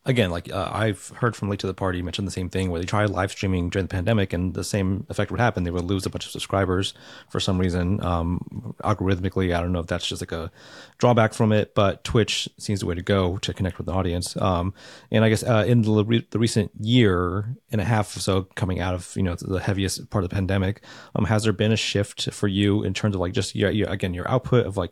again, 0.05 0.29
like 0.29 0.51
uh, 0.51 0.69
I've 0.71 1.09
heard 1.09 1.35
from 1.35 1.49
Late 1.49 1.59
to 1.61 1.67
the 1.67 1.73
Party 1.73 2.01
mention 2.01 2.25
the 2.25 2.31
same 2.31 2.49
thing 2.49 2.69
where 2.69 2.79
they 2.79 2.85
tried 2.85 3.09
live 3.09 3.31
streaming 3.31 3.69
during 3.69 3.87
the 3.87 3.93
pandemic, 3.93 4.33
and 4.33 4.53
the 4.53 4.63
same 4.63 5.05
effect 5.09 5.31
would 5.31 5.39
happen. 5.39 5.63
They 5.63 5.71
would 5.71 5.83
lose 5.83 6.05
a 6.05 6.09
bunch 6.09 6.25
of 6.25 6.31
subscribers 6.31 6.93
for 7.29 7.39
some 7.39 7.57
reason, 7.57 8.03
um, 8.03 8.75
algorithmically. 8.83 9.55
I 9.55 9.61
don't 9.61 9.71
know 9.71 9.79
if 9.79 9.87
that's 9.87 10.07
just 10.07 10.21
like 10.21 10.31
a 10.31 10.51
drawback 10.97 11.33
from 11.33 11.51
it, 11.51 11.73
but 11.73 12.03
Twitch 12.03 12.47
seems 12.57 12.81
the 12.81 12.85
way 12.85 12.95
to 12.95 13.01
go 13.01 13.37
to 13.37 13.53
connect 13.53 13.77
with 13.77 13.87
the 13.87 13.93
audience. 13.93 14.37
Um, 14.37 14.73
and 15.11 15.25
I 15.25 15.29
guess 15.29 15.43
uh, 15.43 15.65
in 15.67 15.81
the, 15.81 16.05
re- 16.05 16.27
the 16.29 16.39
recent 16.39 16.71
year 16.79 17.55
and 17.71 17.81
a 17.81 17.85
half 17.85 18.15
or 18.15 18.19
so, 18.19 18.43
coming 18.55 18.79
out 18.79 18.93
of 18.93 19.11
you 19.15 19.23
know 19.23 19.35
the 19.35 19.59
heaviest 19.59 20.09
part 20.09 20.23
of 20.23 20.29
the 20.29 20.35
pandemic, 20.35 20.81
um, 21.15 21.25
has 21.25 21.43
there 21.43 21.53
been 21.53 21.71
a 21.71 21.77
shift 21.77 22.31
for 22.31 22.47
you 22.47 22.83
in 22.83 22.93
terms 22.93 23.15
of 23.15 23.21
like 23.21 23.33
just 23.33 23.55
your, 23.55 23.71
your 23.71 23.89
again 23.89 24.13
your 24.13 24.29
output 24.29 24.65
of 24.65 24.77
like 24.77 24.91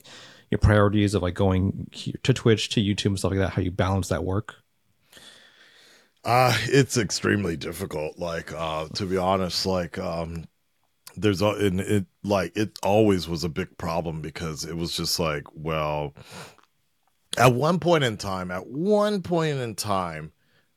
your 0.50 0.60
priorities 0.60 1.14
of 1.14 1.22
like 1.22 1.34
going 1.34 1.88
to 1.92 2.34
Twitch 2.34 2.70
to 2.70 2.82
YouTube 2.82 3.08
and 3.08 3.20
stuff 3.20 3.32
like 3.32 3.40
that? 3.40 3.52
How 3.52 3.62
you 3.62 3.72
balance 3.72 4.10
that 4.10 4.24
work? 4.24 4.63
Uh 6.24 6.56
it's 6.66 6.98
extremely 6.98 7.58
difficult. 7.58 8.18
Like, 8.18 8.52
uh, 8.54 8.88
to 8.96 9.06
be 9.06 9.18
honest, 9.18 9.66
like, 9.66 9.98
um, 9.98 10.46
there's 11.18 11.42
a, 11.42 11.50
and 11.50 11.82
it 11.82 12.06
like 12.24 12.56
it 12.58 12.80
always 12.84 13.28
was 13.28 13.44
a 13.44 13.50
big 13.50 13.78
problem 13.78 14.22
because 14.22 14.66
it 14.66 14.78
was 14.78 14.96
just 14.96 15.20
like, 15.20 15.44
well, 15.54 16.14
at 17.38 17.54
one 17.54 17.80
point 17.80 18.04
in 18.04 18.18
time, 18.18 18.52
at 18.52 18.68
one 18.68 19.22
point 19.22 19.58
in 19.58 19.76
time, 19.76 20.32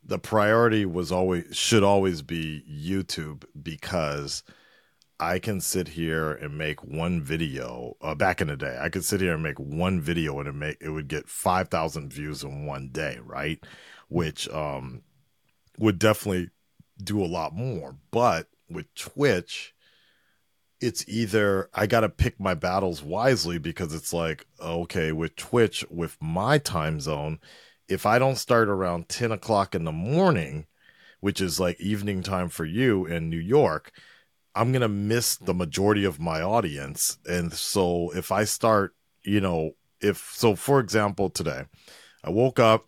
the 0.05 0.19
priority 0.19 0.85
was 0.87 1.13
always 1.13 1.45
should 1.57 1.83
always 1.83 2.23
be 2.23 2.65
YouTube 2.71 3.45
because 3.63 4.43
I 5.21 5.39
can 5.39 5.61
sit 5.61 5.89
here 5.89 6.33
and 6.33 6.59
make 6.59 6.85
one 6.85 7.23
video. 7.23 7.97
Uh, 8.03 8.15
back 8.15 8.41
in 8.41 8.49
the 8.49 8.57
day, 8.57 8.79
I 8.81 8.89
could 8.91 9.05
sit 9.05 9.21
here 9.21 9.35
and 9.35 9.43
make 9.43 9.59
one 9.61 10.01
video 10.01 10.39
and 10.41 10.49
it 10.49 10.55
make 10.55 10.79
it 10.81 10.91
would 10.91 11.09
get 11.09 11.29
five 11.29 11.69
thousand 11.69 12.13
views 12.13 12.43
in 12.45 12.67
one 12.67 12.91
day, 12.91 13.19
right? 13.25 13.63
Which 14.09 14.49
um 14.51 15.03
would 15.79 15.99
definitely 15.99 16.51
do 17.03 17.23
a 17.23 17.27
lot 17.27 17.55
more. 17.55 17.97
But 18.11 18.49
with 18.69 18.93
Twitch, 18.95 19.75
it's 20.81 21.09
either 21.09 21.71
I 21.73 21.87
got 21.87 22.01
to 22.01 22.09
pick 22.09 22.39
my 22.39 22.55
battles 22.55 23.03
wisely 23.03 23.59
because 23.59 23.95
it's 23.95 24.12
like, 24.12 24.47
okay, 24.61 25.12
with 25.12 25.37
Twitch, 25.37 25.85
with 25.91 26.17
my 26.21 26.59
time 26.59 27.01
zone, 27.01 27.39
if 27.89 28.05
I 28.05 28.19
don't 28.19 28.37
start 28.37 28.69
around 28.69 29.09
10 29.09 29.33
o'clock 29.33 29.75
in 29.75 29.85
the 29.85 29.93
morning, 29.93 30.67
which 31.21 31.41
is 31.41 31.59
like 31.59 31.81
evening 31.81 32.23
time 32.23 32.49
for 32.49 32.65
you 32.65 33.07
in 33.07 33.31
New 33.31 33.39
York, 33.39 33.93
I'm 34.55 34.73
going 34.73 34.83
to 34.83 34.89
miss 34.89 35.37
the 35.37 35.55
majority 35.55 36.05
of 36.05 36.21
my 36.21 36.43
audience. 36.43 37.19
And 37.27 37.53
so 37.53 38.11
if 38.15 38.33
I 38.33 38.45
start, 38.45 38.95
you 39.23 39.41
know, 39.41 39.73
if 40.01 40.33
so, 40.35 40.55
for 40.55 40.81
example, 40.81 41.31
today, 41.31 41.65
I 42.25 42.31
woke 42.31 42.59
up, 42.59 42.87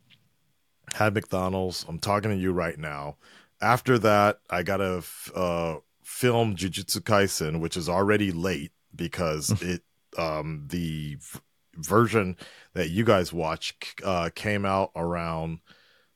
had 0.95 1.15
McDonald's. 1.15 1.85
I'm 1.89 1.99
talking 1.99 2.31
to 2.31 2.37
you 2.37 2.53
right 2.53 2.79
now. 2.79 3.17
After 3.61 3.99
that, 3.99 4.41
I 4.51 4.63
gotta 4.63 5.03
uh, 5.35 5.77
film 6.03 6.57
Jujutsu 6.57 7.01
Kaisen, 7.01 7.61
which 7.61 7.77
is 7.77 7.89
already 7.89 8.33
late 8.33 8.73
because 8.95 9.51
it 9.63 9.83
um, 10.17 10.65
the 10.69 11.17
v- 11.17 11.41
version 11.77 12.37
that 12.75 12.91
you 12.91 13.05
guys 13.05 13.33
watch 13.33 13.77
uh, 14.05 14.31
came 14.35 14.65
out 14.65 14.91
around 14.97 15.61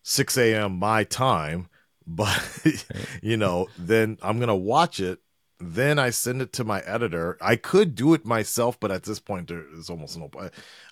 6 0.03 0.37
a.m. 0.39 0.79
my 0.79 1.05
time. 1.05 1.69
But 2.05 2.85
you 3.23 3.37
know, 3.37 3.69
then 3.79 4.19
I'm 4.23 4.41
gonna 4.41 4.57
watch 4.57 4.99
it. 4.99 5.21
Then 5.61 6.01
I 6.01 6.11
send 6.11 6.43
it 6.43 6.53
to 6.55 6.65
my 6.65 6.81
editor. 6.81 7.39
I 7.41 7.55
could 7.55 7.95
do 7.95 8.13
it 8.13 8.27
myself, 8.27 8.79
but 8.81 8.91
at 8.91 9.05
this 9.05 9.21
point, 9.21 9.47
there 9.47 9.65
is 9.79 9.89
almost 9.89 10.19
no. 10.19 10.29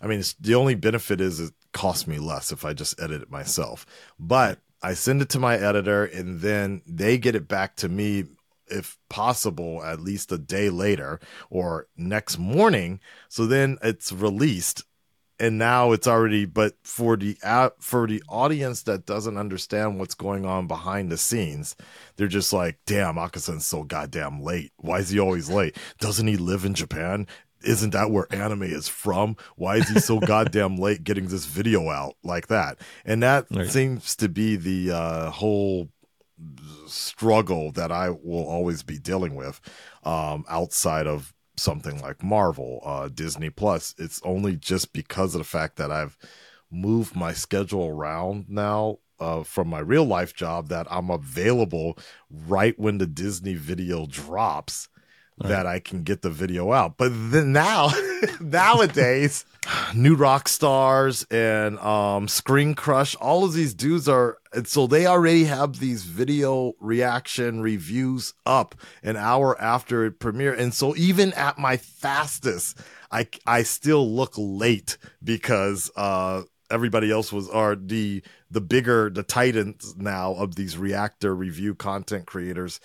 I 0.00 0.06
mean, 0.06 0.20
it's, 0.20 0.34
the 0.34 0.54
only 0.54 0.76
benefit 0.76 1.20
is 1.20 1.40
it 1.40 1.52
costs 1.72 2.06
me 2.06 2.18
less 2.18 2.52
if 2.52 2.64
I 2.64 2.72
just 2.72 3.00
edit 3.00 3.22
it 3.22 3.30
myself. 3.30 3.86
But 4.18 4.58
I 4.82 4.94
send 4.94 5.22
it 5.22 5.28
to 5.30 5.38
my 5.38 5.56
editor, 5.56 6.04
and 6.04 6.40
then 6.40 6.82
they 6.86 7.18
get 7.18 7.34
it 7.34 7.48
back 7.48 7.76
to 7.76 7.88
me, 7.88 8.24
if 8.66 8.96
possible, 9.08 9.82
at 9.84 10.00
least 10.00 10.32
a 10.32 10.38
day 10.38 10.70
later 10.70 11.20
or 11.50 11.88
next 11.96 12.38
morning. 12.38 13.00
So 13.28 13.46
then 13.46 13.78
it's 13.82 14.10
released, 14.10 14.84
and 15.38 15.58
now 15.58 15.92
it's 15.92 16.06
already. 16.06 16.46
But 16.46 16.76
for 16.82 17.16
the 17.16 17.36
for 17.78 18.06
the 18.06 18.22
audience 18.28 18.82
that 18.82 19.06
doesn't 19.06 19.36
understand 19.36 19.98
what's 19.98 20.14
going 20.14 20.46
on 20.46 20.66
behind 20.66 21.12
the 21.12 21.18
scenes, 21.18 21.76
they're 22.16 22.26
just 22.28 22.52
like, 22.52 22.78
"Damn, 22.86 23.16
Akasan's 23.16 23.66
so 23.66 23.82
goddamn 23.82 24.40
late. 24.42 24.72
Why 24.76 25.00
is 25.00 25.10
he 25.10 25.18
always 25.18 25.50
late? 25.50 25.76
Doesn't 25.98 26.26
he 26.26 26.36
live 26.36 26.64
in 26.64 26.74
Japan?" 26.74 27.26
Isn't 27.62 27.90
that 27.90 28.10
where 28.10 28.26
anime 28.30 28.64
is 28.64 28.88
from? 28.88 29.36
Why 29.56 29.76
is 29.76 29.88
he 29.88 30.00
so 30.00 30.18
goddamn 30.26 30.76
late 30.76 31.04
getting 31.04 31.28
this 31.28 31.46
video 31.46 31.88
out 31.88 32.16
like 32.22 32.48
that? 32.48 32.78
And 33.04 33.22
that 33.22 33.46
seems 33.68 34.16
to 34.16 34.28
be 34.28 34.56
the 34.56 34.92
uh, 34.92 35.30
whole 35.30 35.88
struggle 36.86 37.70
that 37.72 37.92
I 37.92 38.10
will 38.10 38.46
always 38.46 38.82
be 38.82 38.98
dealing 38.98 39.34
with 39.34 39.60
um, 40.04 40.44
outside 40.48 41.06
of 41.06 41.34
something 41.56 42.00
like 42.00 42.22
Marvel, 42.22 42.80
uh, 42.84 43.08
Disney 43.08 43.50
Plus. 43.50 43.94
It's 43.98 44.20
only 44.24 44.56
just 44.56 44.92
because 44.92 45.34
of 45.34 45.40
the 45.40 45.44
fact 45.44 45.76
that 45.76 45.90
I've 45.90 46.16
moved 46.70 47.14
my 47.14 47.32
schedule 47.32 47.88
around 47.88 48.46
now 48.48 48.98
uh, 49.18 49.42
from 49.42 49.68
my 49.68 49.80
real 49.80 50.04
life 50.04 50.34
job 50.34 50.68
that 50.68 50.86
I'm 50.90 51.10
available 51.10 51.98
right 52.30 52.78
when 52.78 52.98
the 52.98 53.06
Disney 53.06 53.54
video 53.54 54.06
drops. 54.06 54.88
That 55.48 55.66
I 55.66 55.78
can 55.78 56.02
get 56.02 56.22
the 56.22 56.30
video 56.30 56.72
out, 56.72 56.98
but 56.98 57.10
then 57.12 57.52
now, 57.52 57.90
nowadays, 58.40 59.46
New 59.94 60.16
Rockstars 60.16 61.24
and 61.30 61.78
um, 61.78 62.26
ScreenCrush, 62.26 63.16
all 63.20 63.44
of 63.44 63.54
these 63.54 63.72
dudes 63.72 64.06
are, 64.06 64.36
and 64.52 64.68
so 64.68 64.86
they 64.86 65.06
already 65.06 65.44
have 65.44 65.78
these 65.78 66.04
video 66.04 66.74
reaction 66.78 67.62
reviews 67.62 68.34
up 68.44 68.74
an 69.02 69.16
hour 69.16 69.58
after 69.60 70.04
it 70.04 70.18
premiere, 70.18 70.52
and 70.52 70.74
so 70.74 70.94
even 70.96 71.32
at 71.32 71.58
my 71.58 71.78
fastest, 71.78 72.78
I 73.10 73.26
I 73.46 73.62
still 73.62 74.08
look 74.08 74.34
late 74.36 74.98
because 75.24 75.90
uh 75.96 76.42
everybody 76.70 77.10
else 77.10 77.32
was 77.32 77.48
are 77.48 77.76
the 77.76 78.22
the 78.50 78.60
bigger 78.60 79.10
the 79.10 79.22
titans 79.22 79.94
now 79.96 80.34
of 80.34 80.54
these 80.54 80.78
reactor 80.78 81.34
review 81.34 81.74
content 81.74 82.26
creators 82.26 82.80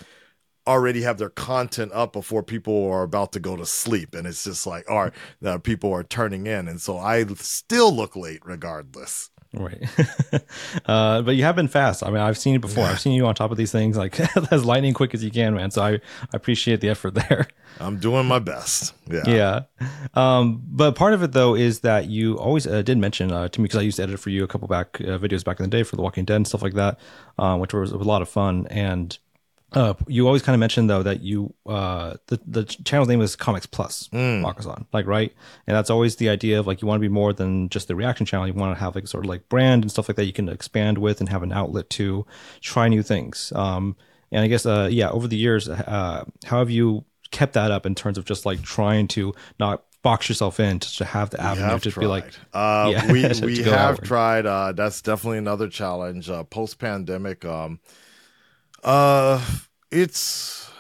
already 0.68 1.02
have 1.02 1.18
their 1.18 1.30
content 1.30 1.92
up 1.94 2.14
before 2.14 2.44
people 2.44 2.90
are 2.92 3.04
about 3.04 3.32
to 3.32 3.40
go 3.40 3.56
to 3.56 3.66
sleep 3.66 4.16
and 4.16 4.26
it's 4.28 4.44
just 4.44 4.66
like 4.66 4.90
all 4.90 5.04
right 5.04 5.14
uh, 5.46 5.58
people 5.58 5.92
are 5.92 6.04
turning 6.04 6.48
in 6.48 6.68
and 6.68 6.82
so 6.82 6.98
i 6.98 7.24
still 7.36 7.96
look 7.96 8.16
late 8.16 8.42
regardless 8.44 9.30
Right. 9.58 9.84
uh, 10.86 11.22
but 11.22 11.36
you 11.36 11.44
have 11.44 11.56
been 11.56 11.68
fast. 11.68 12.04
I 12.04 12.08
mean, 12.08 12.20
I've 12.20 12.38
seen 12.38 12.56
it 12.56 12.62
before. 12.62 12.84
I've 12.84 13.00
seen 13.00 13.14
you 13.14 13.26
on 13.26 13.36
top 13.36 13.52
of 13.52 13.58
these 13.58 13.72
things 13.72 13.98
like 13.98 14.20
as 14.52 14.66
lightning 14.66 14.94
quick 14.94 15.14
as 15.14 15.24
you 15.24 15.32
can, 15.32 15.56
man. 15.56 15.72
So 15.72 15.82
I, 15.82 15.92
I 15.94 16.00
appreciate 16.34 16.82
the 16.82 16.90
effort 16.90 17.16
there. 17.16 17.48
i'm 17.82 18.00
doing 18.00 18.26
my 18.26 18.40
best 18.40 18.94
yeah 19.12 19.24
Yeah. 19.26 19.62
Um, 20.14 20.62
but 20.66 20.96
part 20.96 21.14
of 21.14 21.24
it 21.24 21.34
though 21.34 21.56
is 21.56 21.82
that 21.82 22.08
you 22.08 22.38
always 22.38 22.66
uh, 22.66 22.82
did 22.84 22.98
mention 22.98 23.34
uh, 23.34 23.50
to 23.50 23.60
me 23.60 23.66
because 23.66 23.80
I 23.80 23.82
used 23.82 23.98
to 23.98 24.04
edit 24.04 24.20
for 24.20 24.30
you 24.30 24.46
a 24.46 24.48
couple 24.48 24.68
back 24.68 25.02
uh, 25.02 25.18
videos 25.18 25.44
back 25.44 25.60
in 25.60 25.70
the 25.70 25.78
day 25.78 25.84
for 25.84 25.98
The 25.98 26.02
Walking 26.02 26.24
Dead 26.26 26.38
and 26.38 26.48
stuff 26.48 26.62
like 26.62 26.76
that, 26.76 27.00
um, 27.38 27.60
which 27.60 27.74
was 27.74 27.92
a 27.92 27.98
lot 27.98 28.22
of 28.22 28.30
fun. 28.30 28.68
And 28.70 29.18
uh, 29.74 29.94
you 30.08 30.26
always 30.28 30.42
kind 30.42 30.54
of 30.56 30.60
mentioned 30.60 30.90
though 30.90 31.04
that 31.04 31.22
you 31.22 31.54
uh, 31.66 32.16
the 32.28 32.40
the 32.48 32.64
channel's 32.64 33.10
name 33.10 33.22
is 33.22 33.36
Comics 33.36 33.66
Plus 33.66 34.08
Makazan, 34.14 34.86
like 34.94 35.06
right, 35.06 35.34
and 35.68 35.76
that's 35.76 35.90
always 35.90 36.16
the 36.18 36.30
idea 36.30 36.60
of 36.60 36.68
like 36.68 36.82
you 36.82 36.88
want 36.88 36.98
to 37.00 37.02
be 37.02 37.10
more 37.14 37.34
than 37.34 37.68
just 37.70 37.88
the 37.88 37.96
reaction 37.96 38.26
channel. 38.26 38.48
You 38.48 38.54
want 38.54 38.76
to 38.76 38.80
have 38.80 38.96
like 38.96 39.08
sort 39.08 39.26
of 39.26 39.30
like 39.30 39.50
brand 39.50 39.84
and 39.84 39.92
stuff 39.92 40.08
like 40.08 40.16
that 40.18 40.26
you 40.26 40.34
can 40.34 40.48
expand 40.50 40.98
with 40.98 41.20
and 41.20 41.30
have 41.30 41.44
an 41.44 41.52
outlet 41.52 41.90
to 41.92 42.26
try 42.62 42.88
new 42.88 43.04
things. 43.04 43.52
Um, 43.56 43.96
and 44.32 44.42
I 44.44 44.48
guess 44.48 44.66
uh, 44.66 44.88
yeah, 44.92 45.10
over 45.10 45.28
the 45.28 45.38
years, 45.38 45.68
uh, 45.68 46.24
how 46.46 46.60
have 46.60 46.70
you 46.70 47.04
kept 47.32 47.54
that 47.54 47.72
up 47.72 47.86
in 47.86 47.96
terms 47.96 48.18
of 48.18 48.26
just 48.26 48.46
like 48.46 48.62
trying 48.62 49.08
to 49.10 49.34
not 49.60 49.84
box 50.04 50.30
yourself 50.30 50.60
in, 50.60 50.80
just 50.80 51.00
to 51.00 51.06
have 51.06 51.32
the 51.32 51.42
avenue 51.42 51.66
have 51.68 51.82
to 51.84 51.92
tried. 51.92 52.02
be 52.02 52.08
like, 52.08 52.34
uh, 52.54 52.90
Yeah, 52.94 53.12
we 53.12 53.24
we 53.42 53.58
have 53.64 53.74
outward. 53.74 54.06
tried. 54.06 54.46
Uh, 54.46 54.72
that's 54.72 55.02
definitely 55.02 55.40
another 55.40 55.68
challenge. 55.68 56.30
Uh, 56.30 56.44
Post 56.44 56.78
pandemic, 56.80 57.44
um, 57.44 57.80
uh, 58.86 59.44
it's 59.92 60.72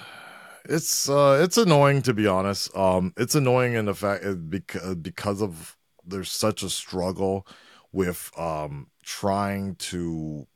it's 0.65 1.09
uh, 1.09 1.39
it's 1.43 1.57
annoying 1.57 2.01
to 2.03 2.13
be 2.13 2.27
honest. 2.27 2.75
Um, 2.77 3.13
it's 3.17 3.35
annoying 3.35 3.73
in 3.73 3.85
the 3.85 3.95
fact 3.95 4.23
because 4.49 4.95
because 4.95 5.41
of 5.41 5.75
there's 6.05 6.31
such 6.31 6.63
a 6.63 6.69
struggle 6.69 7.47
with 7.91 8.31
um 8.37 8.87
trying 9.03 9.75
to, 9.75 10.47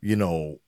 you 0.00 0.16
know, 0.16 0.60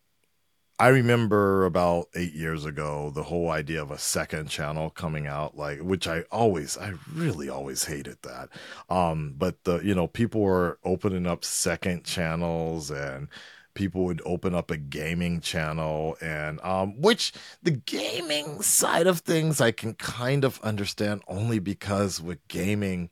I 0.80 0.88
remember 0.88 1.66
about 1.66 2.08
eight 2.14 2.32
years 2.32 2.64
ago 2.64 3.11
the 3.14 3.24
whole 3.24 3.50
idea 3.50 3.82
of 3.82 3.90
a 3.90 3.98
second 3.98 4.48
channel 4.48 4.90
coming 4.90 5.26
out, 5.26 5.56
like 5.56 5.80
which 5.80 6.08
I 6.08 6.22
always, 6.32 6.76
I 6.78 6.94
really 7.14 7.48
always 7.48 7.84
hated 7.84 8.18
that. 8.22 8.48
Um, 8.88 9.34
but 9.36 9.62
the 9.64 9.78
you 9.80 9.94
know 9.94 10.08
people 10.08 10.40
were 10.40 10.78
opening 10.84 11.26
up 11.26 11.44
second 11.44 12.04
channels 12.04 12.90
and 12.90 13.28
people 13.74 14.04
would 14.04 14.22
open 14.24 14.54
up 14.54 14.70
a 14.70 14.76
gaming 14.76 15.40
channel 15.40 16.16
and 16.20 16.60
um 16.62 17.00
which 17.00 17.32
the 17.62 17.70
gaming 17.70 18.60
side 18.62 19.06
of 19.06 19.20
things 19.20 19.60
I 19.60 19.70
can 19.70 19.94
kind 19.94 20.44
of 20.44 20.60
understand 20.62 21.22
only 21.28 21.58
because 21.58 22.20
with 22.20 22.46
gaming 22.48 23.10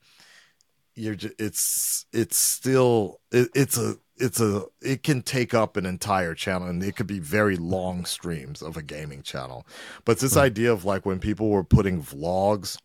you're 0.94 1.14
just, 1.14 1.34
it's 1.40 2.06
it's 2.12 2.36
still 2.36 3.20
it, 3.30 3.48
it's 3.54 3.78
a 3.78 3.96
it's 4.16 4.40
a 4.40 4.64
it 4.82 5.04
can 5.04 5.22
take 5.22 5.54
up 5.54 5.76
an 5.76 5.86
entire 5.86 6.34
channel 6.34 6.68
and 6.68 6.82
it 6.82 6.96
could 6.96 7.06
be 7.06 7.20
very 7.20 7.56
long 7.56 8.04
streams 8.04 8.62
of 8.62 8.76
a 8.76 8.82
gaming 8.82 9.22
channel. 9.22 9.66
But 10.04 10.18
this 10.18 10.36
idea 10.36 10.72
of 10.72 10.84
like 10.84 11.06
when 11.06 11.20
people 11.20 11.48
were 11.50 11.64
putting 11.64 12.02
vlogs 12.02 12.78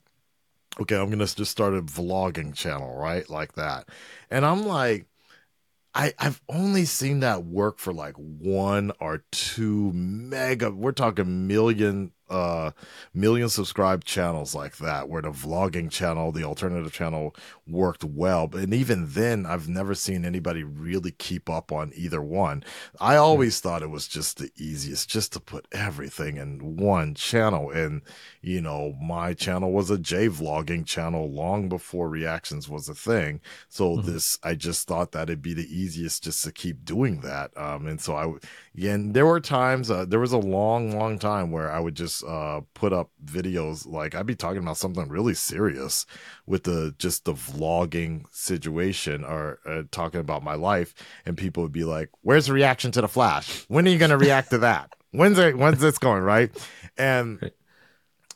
okay 0.80 0.95
i'm 0.95 1.09
gonna 1.09 1.26
just 1.26 1.51
start 1.51 1.76
a 1.76 1.82
vlogging 1.82 2.53
channel 2.53 2.95
right 2.95 3.30
like 3.30 3.53
that. 3.53 3.89
And 4.30 4.45
i'm 4.45 4.65
like 4.65 5.07
I, 5.96 6.14
I've 6.18 6.41
only 6.50 6.86
seen 6.86 7.20
that 7.20 7.46
work 7.46 7.78
for 7.78 7.94
like 7.94 8.16
one 8.16 8.91
or 9.00 9.24
two 9.32 9.91
mega 9.94 10.72
we're 10.72 10.91
talking 10.91 11.48
million 11.48 12.12
uh 12.30 12.71
million 13.13 13.49
subscribed 13.49 14.05
channels 14.05 14.55
like 14.55 14.78
that 14.78 15.09
where 15.09 15.21
the 15.21 15.30
vlogging 15.30 15.89
channel 15.89 16.32
the 16.32 16.43
alternative 16.43 16.91
channel 16.91 17.36
worked 17.67 18.03
well. 18.03 18.47
But 18.47 18.61
and 18.61 18.74
even 18.74 19.07
then 19.09 19.45
i've 19.45 19.67
never 19.67 19.93
seen 19.95 20.26
anybody 20.26 20.63
really 20.63 21.11
keep 21.11 21.49
up 21.49 21.71
on 21.71 21.91
either 21.95 22.21
one. 22.21 22.63
I 22.99 23.15
always 23.15 23.59
thought 23.59 23.84
it 23.84 23.89
was 23.89 24.07
just 24.07 24.38
the 24.38 24.51
easiest 24.57 25.09
just 25.09 25.34
to 25.34 25.39
put 25.39 25.67
everything 25.71 26.38
in 26.38 26.78
one 26.78 27.15
channel. 27.15 27.69
And 27.71 28.01
you 28.41 28.61
know 28.61 28.93
my 29.01 29.34
channel 29.34 29.71
was 29.71 29.89
a 29.89 29.97
j 29.97 30.28
vlogging 30.28 30.86
channel 30.86 31.30
long 31.30 31.69
before 31.69 32.09
reactions 32.09 32.69
was 32.69 32.89
a 32.89 32.95
thing. 32.95 33.41
So 33.69 33.97
this 33.97 34.38
i 34.43 34.55
just 34.55 34.88
thought 34.88 35.11
that 35.11 35.30
it'd 35.30 35.41
be 35.41 35.53
the 35.53 35.67
easiest 35.74 36.24
just 36.24 36.43
to 36.45 36.51
keep 36.51 36.86
doing 36.86 37.21
that. 37.21 37.51
Um 37.57 37.88
and 37.88 37.99
so 38.01 38.15
i 38.15 38.34
yeah, 38.76 38.93
and 38.93 39.13
there 39.13 39.26
were 39.26 39.39
times 39.39 39.91
uh, 39.91 40.05
there 40.05 40.19
was 40.19 40.32
a 40.34 40.38
long 40.38 40.97
long 40.97 41.19
time 41.19 41.51
where 41.51 41.71
i 41.71 41.80
would 41.80 41.95
just 41.95 42.12
uh 42.22 42.59
put 42.74 42.93
up 42.93 43.09
videos 43.26 43.88
like 43.88 44.14
i'd 44.14 44.26
be 44.26 44.36
talking 44.36 44.61
about 44.61 44.78
something 44.78 45.07
really 45.09 45.34
serious 45.34 46.05
with 46.45 46.64
the 46.64 46.93
just 46.99 47.26
the 47.26 47.34
vlogging 47.34 48.26
situation 48.32 49.24
or 49.24 49.59
uh, 49.66 49.84
talking 49.91 50.20
about 50.20 50.43
my 50.43 50.53
life 50.55 50.93
and 51.26 51.38
people 51.38 51.64
would 51.64 51.72
be 51.72 51.84
like 51.86 52.09
where's 52.22 52.47
the 52.47 52.53
reaction 52.53 52.91
to 52.91 53.01
the 53.01 53.07
flash? 53.07 53.66
When 53.68 53.88
are 53.88 53.91
you 53.91 53.97
going 53.97 54.11
to 54.11 54.18
react 54.18 54.49
to 54.51 54.57
that? 54.59 54.89
When's 55.11 55.38
it 55.38 55.57
when's 55.57 55.80
this 55.80 55.97
going 55.97 56.24
right? 56.24 56.51
And 56.97 57.39
Right. 57.41 57.53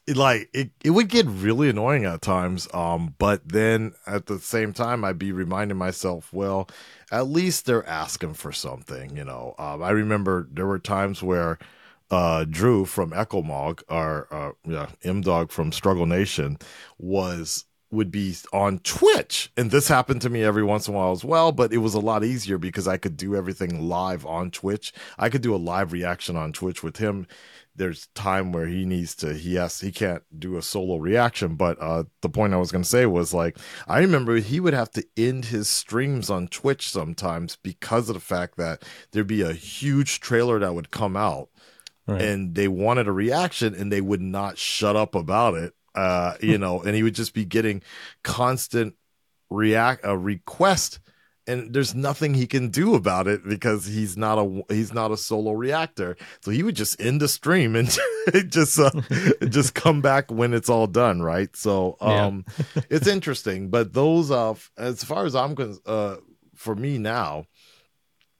it, 0.07 0.15
like 0.15 0.49
it, 0.53 0.71
it 0.83 0.91
would 0.91 1.09
get 1.09 1.25
really 1.25 1.69
annoying 1.69 2.05
at 2.05 2.21
times 2.21 2.67
um 2.73 3.13
but 3.17 3.47
then 3.47 3.93
at 4.05 4.27
the 4.27 4.39
same 4.39 4.71
time 4.71 5.03
i'd 5.03 5.19
be 5.19 5.31
reminding 5.33 5.77
myself 5.77 6.31
well 6.31 6.69
at 7.11 7.27
least 7.27 7.65
they're 7.65 7.85
asking 7.87 8.33
for 8.33 8.51
something 8.53 9.15
you 9.17 9.25
know? 9.25 9.53
Um, 9.59 9.83
i 9.83 9.89
remember 9.89 10.47
there 10.51 10.65
were 10.65 10.79
times 10.79 11.21
where 11.21 11.59
uh 12.09 12.45
drew 12.45 12.85
from 12.85 13.11
ecomog 13.11 13.81
or 13.89 14.27
uh 14.31 14.51
yeah 14.65 14.89
m 15.03 15.21
dog 15.21 15.51
from 15.51 15.71
struggle 15.71 16.05
nation 16.05 16.57
was 16.97 17.65
would 17.89 18.11
be 18.11 18.35
on 18.51 18.79
Twitch. 18.79 19.51
And 19.55 19.71
this 19.71 19.87
happened 19.87 20.21
to 20.21 20.29
me 20.29 20.43
every 20.43 20.63
once 20.63 20.87
in 20.87 20.93
a 20.93 20.97
while 20.97 21.11
as 21.11 21.23
well, 21.23 21.51
but 21.51 21.71
it 21.71 21.77
was 21.77 21.93
a 21.93 21.99
lot 21.99 22.23
easier 22.23 22.57
because 22.57 22.87
I 22.87 22.97
could 22.97 23.15
do 23.15 23.35
everything 23.35 23.87
live 23.87 24.25
on 24.25 24.51
Twitch. 24.51 24.91
I 25.17 25.29
could 25.29 25.41
do 25.41 25.55
a 25.55 25.57
live 25.57 25.93
reaction 25.93 26.35
on 26.35 26.51
Twitch 26.51 26.83
with 26.83 26.97
him. 26.97 27.27
There's 27.75 28.07
time 28.15 28.51
where 28.51 28.65
he 28.65 28.85
needs 28.85 29.15
to 29.17 29.35
he 29.35 29.55
has 29.55 29.79
he 29.79 29.91
can't 29.91 30.23
do 30.37 30.57
a 30.57 30.63
solo 30.63 30.97
reaction, 30.97 31.55
but 31.55 31.77
uh 31.79 32.05
the 32.21 32.29
point 32.29 32.53
I 32.53 32.57
was 32.57 32.71
going 32.71 32.83
to 32.83 32.89
say 32.89 33.05
was 33.05 33.33
like 33.33 33.57
I 33.87 33.99
remember 33.99 34.37
he 34.37 34.59
would 34.59 34.73
have 34.73 34.91
to 34.91 35.05
end 35.15 35.45
his 35.45 35.69
streams 35.69 36.29
on 36.29 36.47
Twitch 36.47 36.89
sometimes 36.89 37.55
because 37.55 38.09
of 38.09 38.15
the 38.15 38.19
fact 38.19 38.57
that 38.57 38.83
there'd 39.11 39.27
be 39.27 39.43
a 39.43 39.53
huge 39.53 40.19
trailer 40.19 40.59
that 40.59 40.73
would 40.73 40.89
come 40.91 41.15
out 41.15 41.49
right. 42.07 42.21
and 42.21 42.55
they 42.55 42.67
wanted 42.67 43.07
a 43.07 43.11
reaction 43.11 43.75
and 43.75 43.91
they 43.91 44.01
would 44.01 44.21
not 44.21 44.57
shut 44.57 44.95
up 44.95 45.13
about 45.15 45.53
it 45.53 45.73
uh 45.95 46.33
you 46.41 46.57
know 46.63 46.81
and 46.81 46.95
he 46.95 47.03
would 47.03 47.15
just 47.15 47.33
be 47.33 47.45
getting 47.45 47.81
constant 48.23 48.95
react 49.49 50.01
a 50.03 50.17
request 50.17 50.99
and 51.49 51.73
there's 51.73 51.95
nothing 51.95 52.33
he 52.33 52.45
can 52.45 52.67
do 52.67 52.93
about 52.93 53.25
it 53.25 53.47
because 53.47 53.85
he's 53.85 54.17
not 54.17 54.37
a 54.37 54.63
he's 54.69 54.93
not 54.93 55.11
a 55.11 55.17
solo 55.17 55.53
reactor 55.53 56.17
so 56.41 56.51
he 56.51 56.61
would 56.63 56.75
just 56.75 56.99
end 57.01 57.21
the 57.21 57.27
stream 57.29 57.75
and 57.75 57.97
just 58.49 58.77
uh, 58.77 58.91
just 59.47 59.73
come 59.73 60.01
back 60.01 60.29
when 60.29 60.53
it's 60.53 60.69
all 60.69 60.87
done 60.87 61.21
right 61.21 61.55
so 61.55 61.95
Yeah. 62.01 62.25
um 62.25 62.45
it's 62.89 63.07
interesting 63.07 63.69
but 63.69 63.93
those 63.93 64.29
uh 64.31 64.55
as 64.77 65.03
far 65.05 65.25
as 65.25 65.35
i'm 65.35 65.55
uh 65.85 66.17
for 66.55 66.75
me 66.75 66.97
now 66.97 67.45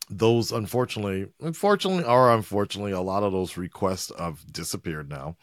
those 0.10 0.52
unfortunately 0.52 1.28
unfortunately 1.42 2.04
or 2.04 2.34
unfortunately 2.34 2.92
a 2.92 3.02
lot 3.02 3.24
of 3.24 3.32
those 3.34 3.58
requests 3.58 4.12
have 4.18 4.42
disappeared 4.52 5.10
now. 5.10 5.36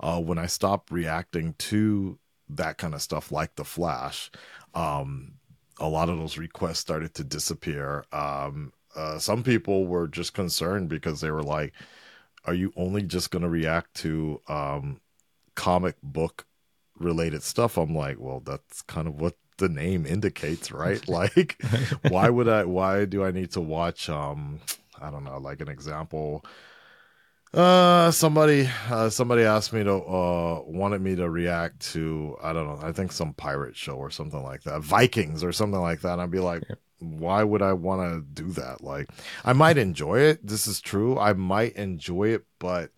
Uh 0.00 0.20
when 0.20 0.38
i 0.38 0.46
stopped 0.46 0.90
reacting 0.90 1.54
to 1.58 2.18
that 2.48 2.78
kind 2.78 2.94
of 2.94 3.02
stuff 3.02 3.32
like 3.32 3.54
the 3.56 3.64
flash 3.64 4.30
um 4.74 5.32
a 5.78 5.88
lot 5.88 6.10
of 6.10 6.18
those 6.18 6.36
requests 6.36 6.80
started 6.80 7.14
to 7.14 7.24
disappear. 7.24 8.04
Um 8.12 8.72
uh, 8.96 9.18
some 9.20 9.44
people 9.44 9.86
were 9.86 10.08
just 10.08 10.34
concerned 10.34 10.88
because 10.88 11.20
they 11.20 11.30
were 11.30 11.42
like 11.44 11.72
are 12.44 12.54
you 12.54 12.72
only 12.76 13.02
just 13.02 13.30
going 13.30 13.42
to 13.42 13.48
react 13.48 13.94
to 13.94 14.40
um 14.48 15.00
comic 15.54 15.96
book 16.02 16.46
related 17.00 17.42
stuff, 17.42 17.76
I'm 17.76 17.94
like, 17.94 18.18
well, 18.20 18.40
that's 18.40 18.82
kind 18.82 19.08
of 19.08 19.20
what 19.20 19.36
the 19.60 19.68
name 19.68 20.04
indicates, 20.04 20.72
right? 20.72 21.06
like, 21.08 21.62
why 22.08 22.28
would 22.28 22.48
I? 22.48 22.64
Why 22.64 23.04
do 23.04 23.24
I 23.24 23.30
need 23.30 23.52
to 23.52 23.60
watch? 23.60 24.08
Um, 24.08 24.60
I 25.00 25.10
don't 25.10 25.24
know, 25.24 25.38
like 25.38 25.60
an 25.60 25.68
example. 25.68 26.44
Uh, 27.52 28.12
somebody, 28.12 28.68
uh, 28.88 29.10
somebody 29.10 29.42
asked 29.42 29.72
me 29.72 29.82
to, 29.82 29.94
uh, 29.94 30.62
wanted 30.66 31.00
me 31.00 31.16
to 31.16 31.28
react 31.28 31.80
to, 31.80 32.36
I 32.40 32.52
don't 32.52 32.66
know, 32.66 32.86
I 32.86 32.92
think 32.92 33.10
some 33.10 33.34
pirate 33.34 33.74
show 33.76 33.94
or 33.94 34.08
something 34.08 34.40
like 34.40 34.62
that, 34.62 34.82
Vikings 34.82 35.42
or 35.42 35.50
something 35.50 35.80
like 35.80 36.02
that. 36.02 36.20
I'd 36.20 36.30
be 36.30 36.38
like, 36.38 36.62
why 37.00 37.42
would 37.42 37.60
I 37.60 37.72
want 37.72 38.02
to 38.12 38.42
do 38.42 38.52
that? 38.52 38.84
Like, 38.84 39.08
I 39.44 39.52
might 39.52 39.78
enjoy 39.78 40.20
it. 40.20 40.46
This 40.46 40.68
is 40.68 40.80
true. 40.80 41.18
I 41.18 41.32
might 41.32 41.74
enjoy 41.74 42.28
it, 42.28 42.44
but, 42.60 42.92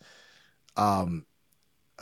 um, 0.76 1.24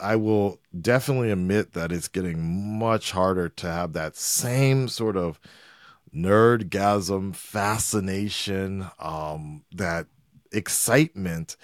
I 0.01 0.15
will 0.15 0.59
definitely 0.79 1.31
admit 1.31 1.73
that 1.73 1.91
it's 1.91 2.07
getting 2.07 2.79
much 2.79 3.11
harder 3.11 3.49
to 3.49 3.67
have 3.67 3.93
that 3.93 4.15
same 4.15 4.87
sort 4.87 5.15
of 5.15 5.39
nerdgasm, 6.13 7.35
fascination, 7.35 8.87
um, 8.99 9.63
that 9.71 10.07
excitement 10.51 11.55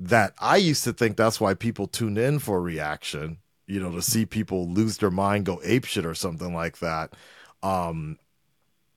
that 0.00 0.34
I 0.38 0.56
used 0.56 0.84
to 0.84 0.92
think 0.92 1.16
that's 1.16 1.40
why 1.40 1.54
people 1.54 1.86
tuned 1.86 2.18
in 2.18 2.38
for 2.38 2.60
reaction, 2.60 3.38
you 3.66 3.80
know, 3.80 3.92
to 3.92 4.02
see 4.02 4.26
people 4.26 4.68
lose 4.68 4.98
their 4.98 5.10
mind, 5.10 5.46
go 5.46 5.58
apeshit 5.58 6.04
or 6.04 6.14
something 6.14 6.54
like 6.54 6.78
that. 6.78 7.14
Um, 7.62 8.18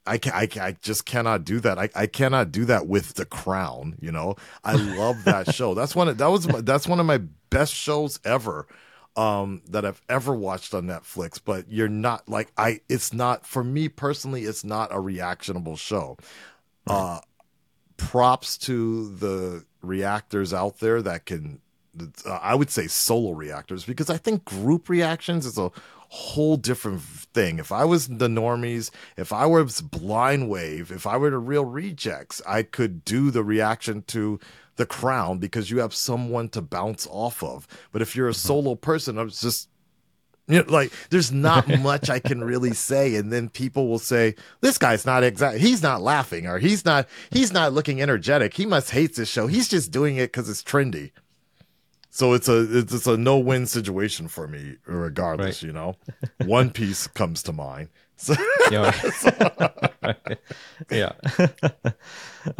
I 0.06 0.18
can, 0.18 0.34
I, 0.34 0.48
I 0.60 0.78
just 0.82 1.06
cannot 1.06 1.44
do 1.44 1.60
that. 1.60 1.78
I, 1.78 1.90
I 1.96 2.08
cannot 2.08 2.52
do 2.52 2.66
that 2.66 2.88
with 2.88 3.14
The 3.14 3.26
Crown. 3.26 3.96
You 4.00 4.12
know, 4.12 4.36
I 4.64 4.74
love 4.74 5.24
that 5.26 5.54
show. 5.56 5.74
That's 5.74 5.96
one. 5.96 6.10
Of, 6.10 6.18
that 6.18 6.28
was 6.28 6.46
that's 6.48 6.88
one 6.88 7.00
of 7.00 7.06
my 7.06 7.22
best 7.52 7.76
shows 7.76 8.20
ever 8.26 8.66
um 9.16 9.62
that 9.68 9.86
I've 9.86 10.02
ever 10.10 10.34
watched 10.34 10.74
on 10.74 10.86
Netflix. 10.86 11.40
But 11.44 11.70
you're 11.70 11.90
not 11.90 12.28
like 12.28 12.52
I. 12.58 12.82
It's 12.90 13.14
not 13.14 13.46
for 13.46 13.64
me 13.64 13.90
personally. 13.90 14.44
It's 14.44 14.64
not 14.64 14.90
a 14.92 15.00
reactionable 15.00 15.76
show. 15.76 16.18
Uh, 16.88 17.20
props 17.98 18.58
to 18.58 19.14
the 19.16 19.66
reactors 19.82 20.54
out 20.54 20.80
there 20.80 21.02
that 21.02 21.26
can. 21.26 21.62
Uh, 22.26 22.40
I 22.42 22.56
would 22.56 22.70
say 22.70 22.88
solo 22.88 23.34
reactors 23.34 23.84
because 23.84 24.10
I 24.10 24.16
think 24.16 24.46
group 24.46 24.88
reactions 24.88 25.46
is 25.46 25.58
a 25.58 25.72
whole 26.08 26.56
different 26.58 27.02
thing. 27.02 27.60
If 27.60 27.72
I 27.72 27.84
was 27.84 28.08
the 28.08 28.28
normies, 28.28 28.92
if 29.18 29.34
I 29.34 29.46
was 29.46 29.82
blind 29.82 30.50
wave, 30.50 30.90
if 30.92 31.06
I 31.06 31.18
were 31.18 31.30
the 31.30 31.38
Reel 31.38 31.66
Rejects, 31.66 32.42
I 32.48 32.64
could 32.64 33.04
do 33.04 33.30
the 33.30 33.44
reaction 33.44 34.04
to 34.08 34.40
the 34.82 34.86
crown 34.88 35.38
because 35.38 35.70
you 35.70 35.78
have 35.78 35.94
someone 35.94 36.50
to 36.50 36.62
bounce 36.62 37.08
off 37.12 37.44
of. 37.44 37.68
But 37.92 38.02
if 38.02 38.16
you're 38.16 38.28
a 38.28 38.32
mm-hmm. 38.32 38.48
solo 38.48 38.74
person, 38.74 39.20
I'm 39.20 39.30
just 39.30 39.70
you 40.48 40.58
know, 40.58 40.66
like 40.68 40.92
there's 41.12 41.32
not 41.32 41.68
much 41.82 42.10
I 42.10 42.18
can 42.18 42.44
really 42.44 42.74
say, 42.74 43.16
and 43.16 43.32
then 43.32 43.48
people 43.48 43.88
will 43.88 44.00
say, 44.00 44.34
"This 44.62 44.80
guy's 44.80 45.06
not 45.06 45.24
exact. 45.24 45.60
He's 45.60 45.84
not 45.84 46.02
laughing, 46.02 46.48
or 46.48 46.58
he's 46.58 46.84
not. 46.84 47.08
He's 47.30 47.54
not 47.54 47.74
looking 47.74 48.02
energetic. 48.02 48.56
He 48.56 48.66
must 48.66 48.90
hate 48.90 49.16
this 49.16 49.30
show. 49.30 49.46
He's 49.46 49.70
just 49.70 49.92
doing 49.92 50.18
it 50.18 50.32
because 50.32 50.50
it's 50.50 50.64
trendy." 50.64 51.12
So 52.10 52.34
it's 52.34 52.50
a 52.50 52.80
it's, 52.80 52.92
it's 52.92 53.08
a 53.08 53.18
no 53.18 53.38
win 53.38 53.68
situation 53.68 54.28
for 54.28 54.48
me, 54.48 54.78
regardless. 54.86 55.62
Right. 55.62 55.68
You 55.68 55.74
know, 55.74 55.96
One 56.46 56.72
Piece 56.72 57.06
comes 57.06 57.44
to 57.44 57.54
mind. 57.54 57.90
So, 58.22 58.36
Yeah. 58.70 58.92
yeah. 60.92 61.12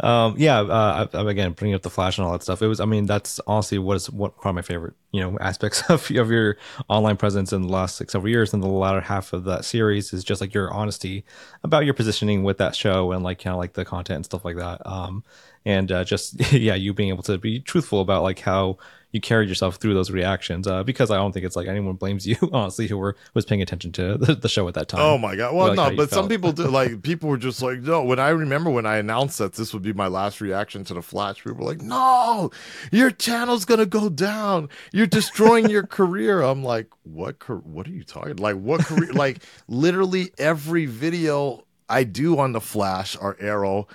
um, 0.00 0.34
yeah. 0.38 0.60
Uh, 0.60 1.08
I, 1.12 1.16
I- 1.18 1.30
again, 1.30 1.52
bringing 1.52 1.74
up 1.74 1.82
the 1.82 1.90
flash 1.90 2.18
and 2.18 2.26
all 2.26 2.32
that 2.32 2.42
stuff. 2.42 2.62
It 2.62 2.66
was, 2.66 2.80
I 2.80 2.84
mean, 2.84 3.06
that's 3.06 3.40
honestly 3.46 3.78
what 3.78 3.96
is 3.96 4.10
what 4.10 4.36
one 4.44 4.50
of 4.50 4.54
my 4.54 4.62
favorite, 4.62 4.94
you 5.12 5.20
know, 5.20 5.38
aspects 5.40 5.82
of, 5.90 6.10
of 6.10 6.30
your 6.30 6.56
online 6.88 7.16
presence 7.16 7.52
in 7.52 7.62
the 7.62 7.68
last 7.68 8.00
like, 8.00 8.10
several 8.10 8.30
years. 8.30 8.52
And 8.52 8.62
the 8.62 8.68
latter 8.68 9.00
half 9.00 9.32
of 9.32 9.44
that 9.44 9.64
series 9.64 10.12
is 10.12 10.24
just 10.24 10.40
like 10.40 10.54
your 10.54 10.72
honesty 10.72 11.24
about 11.62 11.84
your 11.84 11.94
positioning 11.94 12.42
with 12.42 12.58
that 12.58 12.74
show 12.76 13.12
and 13.12 13.22
like 13.22 13.38
kind 13.42 13.54
of 13.54 13.58
like 13.58 13.74
the 13.74 13.84
content 13.84 14.16
and 14.16 14.24
stuff 14.24 14.44
like 14.44 14.56
that. 14.56 14.80
Um, 14.86 15.24
and 15.64 15.90
uh, 15.90 16.04
just 16.04 16.52
yeah, 16.52 16.74
you 16.74 16.94
being 16.94 17.10
able 17.10 17.22
to 17.24 17.38
be 17.38 17.60
truthful 17.60 18.00
about 18.00 18.22
like 18.22 18.40
how 18.40 18.78
you 19.12 19.20
carried 19.20 19.48
yourself 19.48 19.76
through 19.76 19.92
those 19.92 20.10
reactions. 20.10 20.66
Uh, 20.66 20.82
because 20.82 21.10
I 21.10 21.16
don't 21.16 21.32
think 21.32 21.44
it's 21.44 21.54
like 21.54 21.68
anyone 21.68 21.96
blames 21.96 22.26
you, 22.26 22.36
honestly, 22.52 22.88
who 22.88 22.96
were 22.96 23.14
was 23.34 23.44
paying 23.44 23.62
attention 23.62 23.92
to 23.92 24.16
the, 24.16 24.34
the 24.34 24.48
show 24.48 24.66
at 24.68 24.74
that 24.74 24.88
time. 24.88 25.00
Oh 25.00 25.18
my 25.18 25.36
god! 25.36 25.54
Well, 25.54 25.74
Like 25.74 25.92
no, 25.92 25.96
but 25.96 26.10
some 26.10 26.28
people 26.28 26.52
do. 26.52 26.62
Like 26.72 27.02
people 27.02 27.28
were 27.28 27.36
just 27.36 27.60
like, 27.60 27.80
no. 27.80 28.02
When 28.02 28.18
I 28.18 28.30
remember 28.30 28.70
when 28.70 28.86
I 28.86 28.96
announced 28.96 29.38
that 29.38 29.52
this 29.52 29.74
would 29.74 29.82
be 29.82 29.92
my 29.92 30.06
last 30.06 30.40
reaction 30.40 30.84
to 30.84 30.94
the 30.94 31.02
Flash, 31.02 31.44
people 31.44 31.58
were 31.58 31.70
like, 31.70 31.82
no, 31.82 32.50
your 32.90 33.10
channel's 33.10 33.66
gonna 33.66 33.84
go 33.84 34.08
down. 34.08 34.70
You're 34.92 35.06
destroying 35.06 35.68
your 35.68 35.86
career. 35.86 36.40
I'm 36.40 36.64
like, 36.64 36.86
what? 37.02 37.36
What 37.66 37.86
are 37.86 37.90
you 37.90 38.04
talking? 38.04 38.36
Like 38.36 38.56
what 38.56 38.80
career? 38.80 39.12
like 39.12 39.42
literally 39.68 40.32
every 40.38 40.86
video 40.86 41.66
I 41.90 42.04
do 42.04 42.38
on 42.38 42.52
the 42.52 42.60
Flash 42.60 43.18
or 43.20 43.36
Arrow 43.38 43.86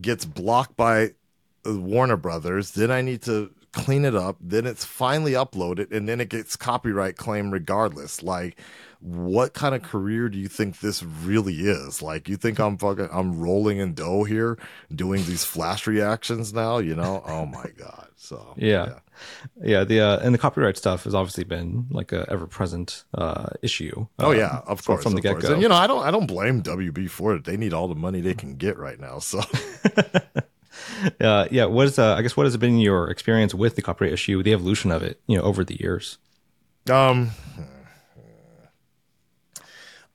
gets 0.00 0.24
blocked 0.24 0.76
by 0.76 1.12
Warner 1.64 2.16
Brothers. 2.16 2.72
Then 2.72 2.90
I 2.90 3.02
need 3.02 3.22
to 3.22 3.50
clean 3.72 4.04
it 4.04 4.14
up. 4.14 4.36
Then 4.40 4.66
it's 4.66 4.84
finally 4.84 5.32
uploaded, 5.32 5.92
and 5.92 6.08
then 6.08 6.20
it 6.20 6.28
gets 6.28 6.56
copyright 6.56 7.16
claim 7.16 7.50
regardless. 7.50 8.22
Like, 8.22 8.58
what 9.00 9.54
kind 9.54 9.74
of 9.74 9.82
career 9.82 10.28
do 10.28 10.38
you 10.38 10.48
think 10.48 10.80
this 10.80 11.02
really 11.02 11.54
is? 11.54 12.02
Like, 12.02 12.28
you 12.28 12.36
think 12.36 12.58
I'm 12.58 12.78
fucking 12.78 13.08
I'm 13.12 13.38
rolling 13.38 13.78
in 13.78 13.94
dough 13.94 14.24
here, 14.24 14.58
doing 14.94 15.24
these 15.24 15.44
flash 15.44 15.86
reactions 15.86 16.52
now? 16.52 16.78
You 16.78 16.94
know? 16.94 17.22
Oh 17.26 17.46
my 17.46 17.66
god! 17.78 18.08
So 18.16 18.54
Yeah. 18.56 18.98
Yeah, 19.62 19.84
the 19.84 20.00
uh, 20.00 20.18
and 20.18 20.34
the 20.34 20.38
copyright 20.38 20.76
stuff 20.76 21.04
has 21.04 21.14
obviously 21.14 21.44
been 21.44 21.86
like 21.90 22.12
a 22.12 22.26
ever 22.28 22.46
present 22.46 23.04
uh, 23.14 23.46
issue. 23.62 24.06
Oh 24.18 24.28
uh, 24.28 24.32
yeah, 24.32 24.60
of 24.66 24.84
course, 24.84 25.02
from 25.02 25.12
the 25.12 25.18
of 25.18 25.22
get 25.22 25.40
go. 25.40 25.52
And 25.54 25.62
you 25.62 25.68
know, 25.68 25.74
I 25.74 25.86
don't, 25.86 26.04
I 26.04 26.10
don't 26.10 26.26
blame 26.26 26.62
WB 26.62 27.08
for 27.08 27.34
it. 27.34 27.44
They 27.44 27.56
need 27.56 27.72
all 27.72 27.88
the 27.88 27.94
money 27.94 28.20
they 28.20 28.34
can 28.34 28.56
get 28.56 28.76
right 28.76 29.00
now. 29.00 29.18
So 29.20 29.40
uh, 31.20 31.48
yeah. 31.50 31.64
What 31.64 31.86
is 31.86 31.98
uh, 31.98 32.14
I 32.14 32.22
guess 32.22 32.36
what 32.36 32.44
has 32.44 32.56
been 32.58 32.78
your 32.78 33.08
experience 33.08 33.54
with 33.54 33.76
the 33.76 33.82
copyright 33.82 34.12
issue, 34.12 34.42
the 34.42 34.52
evolution 34.52 34.90
of 34.90 35.02
it, 35.02 35.20
you 35.26 35.38
know, 35.38 35.44
over 35.44 35.64
the 35.64 35.80
years? 35.80 36.18
Um, 36.90 37.30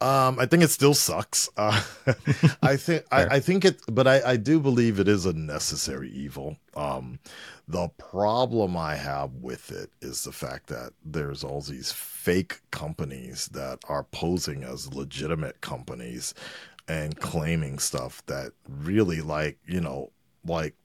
um, 0.02 0.40
I 0.40 0.48
think 0.48 0.64
it 0.64 0.72
still 0.72 0.96
sucks. 0.96 1.48
Uh, 1.56 1.80
I 2.64 2.76
think 2.76 3.06
I, 3.12 3.26
I 3.26 3.40
think 3.40 3.66
it, 3.66 3.82
but 3.88 4.08
I, 4.08 4.32
I 4.32 4.36
do 4.36 4.60
believe 4.60 5.00
it 5.00 5.08
is 5.08 5.28
a 5.28 5.34
necessary 5.34 6.10
evil. 6.10 6.58
Um, 6.76 7.20
the 7.68 7.88
problem 8.00 8.76
I 8.76 8.96
have 8.96 9.36
with 9.36 9.72
it 9.72 9.92
is 10.02 10.24
the 10.24 10.32
fact 10.32 10.68
that 10.68 10.94
there's 11.06 11.44
all 11.44 11.62
these 11.62 11.92
fake 11.92 12.62
companies 12.72 13.48
that 13.50 13.80
are 13.88 14.04
posing 14.06 14.64
as 14.64 14.94
legitimate 14.94 15.62
companies 15.62 16.34
and 16.88 17.20
claiming 17.20 17.78
stuff 17.78 18.26
that 18.26 18.54
really 18.68 19.22
like 19.22 19.60
you 19.68 19.80
know 19.80 20.12
like 20.46 20.76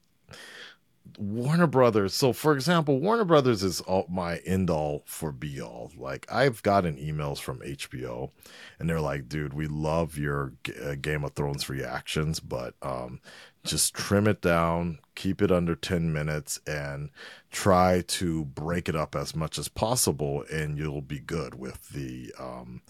Warner 1.17 1.67
Brothers. 1.67 2.13
So, 2.13 2.33
for 2.33 2.53
example, 2.53 2.99
Warner 2.99 3.25
Brothers 3.25 3.63
is 3.63 3.81
all, 3.81 4.05
my 4.09 4.37
end 4.37 4.69
all 4.69 5.03
for 5.05 5.31
be 5.31 5.61
all. 5.61 5.91
Like, 5.97 6.25
I've 6.31 6.61
gotten 6.63 6.97
emails 6.97 7.39
from 7.39 7.59
HBO, 7.59 8.31
and 8.79 8.89
they're 8.89 9.01
like, 9.01 9.29
"Dude, 9.29 9.53
we 9.53 9.67
love 9.67 10.17
your 10.17 10.53
G- 10.63 10.73
uh, 10.83 10.95
Game 10.95 11.23
of 11.23 11.33
Thrones 11.33 11.69
reactions, 11.69 12.39
but 12.39 12.75
um, 12.81 13.19
just 13.63 13.93
trim 13.93 14.27
it 14.27 14.41
down, 14.41 14.99
keep 15.15 15.41
it 15.41 15.51
under 15.51 15.75
ten 15.75 16.11
minutes, 16.11 16.59
and 16.67 17.09
try 17.51 18.03
to 18.07 18.45
break 18.45 18.89
it 18.89 18.95
up 18.95 19.15
as 19.15 19.35
much 19.35 19.57
as 19.57 19.67
possible, 19.67 20.43
and 20.51 20.77
you'll 20.77 21.01
be 21.01 21.19
good 21.19 21.55
with 21.55 21.89
the 21.89 22.33
um, 22.39 22.81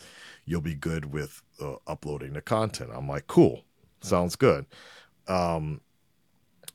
you'll 0.46 0.62
be 0.62 0.76
good 0.76 1.12
with 1.14 1.42
uh, 1.62 1.76
uploading 1.88 2.34
the 2.34 2.42
content." 2.42 2.92
I'm 2.94 3.08
like, 3.08 3.28
"Cool, 3.28 3.64
sounds 4.02 4.36
good." 4.36 4.66
Um, 5.28 5.82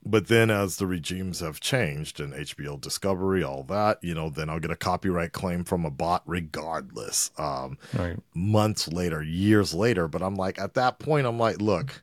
but 0.05 0.27
then 0.29 0.51
as 0.51 0.77
the 0.77 0.87
regimes 0.87 1.41
have 1.41 1.61
changed 1.61 2.21
and 2.21 2.33
HBO 2.33 2.81
Discovery, 2.81 3.43
all 3.43 3.63
that, 3.65 3.99
you 4.03 4.15
know, 4.15 4.31
then 4.31 4.49
I'll 4.49 4.61
get 4.61 4.71
a 4.71 4.77
copyright 4.77 5.33
claim 5.33 5.65
from 5.65 5.85
a 5.85 5.91
bot 5.91 6.23
regardless. 6.27 7.31
Um, 7.39 7.79
Right. 7.95 8.19
months 8.35 8.89
later, 8.89 9.23
years 9.23 9.75
later. 9.75 10.09
But 10.09 10.23
I'm 10.23 10.35
like, 10.35 10.59
at 10.59 10.75
that 10.75 10.99
point, 10.99 11.27
I'm 11.27 11.39
like, 11.39 11.61
look, 11.61 12.03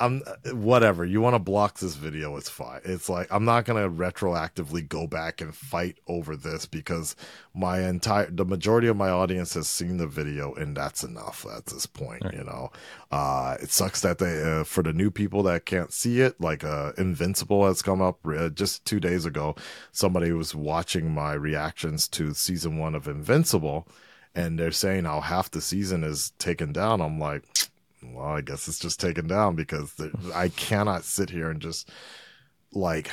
I'm 0.00 0.22
whatever. 0.52 1.04
You 1.04 1.20
want 1.20 1.34
to 1.34 1.38
block 1.38 1.78
this 1.78 1.94
video, 1.94 2.36
it's 2.36 2.48
fine. 2.48 2.80
It's 2.84 3.10
like 3.10 3.28
I'm 3.30 3.44
not 3.44 3.66
gonna 3.66 3.88
retroactively 3.88 4.88
go 4.88 5.06
back 5.06 5.42
and 5.42 5.54
fight 5.54 5.98
over 6.08 6.36
this 6.36 6.64
because 6.64 7.14
my 7.54 7.86
entire 7.86 8.30
the 8.30 8.46
majority 8.46 8.88
of 8.88 8.96
my 8.96 9.10
audience 9.10 9.52
has 9.54 9.68
seen 9.68 9.98
the 9.98 10.06
video 10.06 10.54
and 10.54 10.74
that's 10.74 11.04
enough 11.04 11.44
at 11.54 11.66
this 11.66 11.84
point. 11.84 12.22
You 12.32 12.44
know, 12.44 12.72
uh, 13.10 13.58
it 13.60 13.70
sucks 13.70 14.00
that 14.00 14.18
they 14.18 14.42
uh, 14.42 14.64
for 14.64 14.82
the 14.82 14.94
new 14.94 15.10
people 15.10 15.42
that 15.42 15.66
can't 15.66 15.92
see 15.92 16.20
it, 16.20 16.40
like 16.40 16.64
uh, 16.64 16.92
Invincible 16.96 17.66
has 17.66 17.82
come 17.82 18.00
up 18.00 18.20
uh, 18.26 18.48
just 18.48 18.86
two 18.86 19.00
days 19.00 19.26
ago. 19.26 19.54
Somebody 19.92 20.32
was 20.32 20.54
watching 20.54 21.12
my 21.12 21.34
reactions 21.34 22.08
to 22.08 22.32
season 22.32 22.78
one 22.78 22.94
of 22.94 23.06
Invincible, 23.06 23.86
and 24.34 24.58
they're 24.58 24.72
saying 24.72 25.04
how 25.04 25.20
half 25.20 25.50
the 25.50 25.60
season 25.60 26.04
is 26.04 26.30
taken 26.38 26.72
down. 26.72 27.02
I'm 27.02 27.18
like 27.18 27.44
well, 28.02 28.26
I 28.26 28.40
guess 28.40 28.68
it's 28.68 28.78
just 28.78 29.00
taken 29.00 29.26
down 29.26 29.56
because 29.56 29.94
I 30.34 30.48
cannot 30.56 31.04
sit 31.04 31.30
here 31.30 31.50
and 31.50 31.60
just 31.60 31.88
like, 32.72 33.10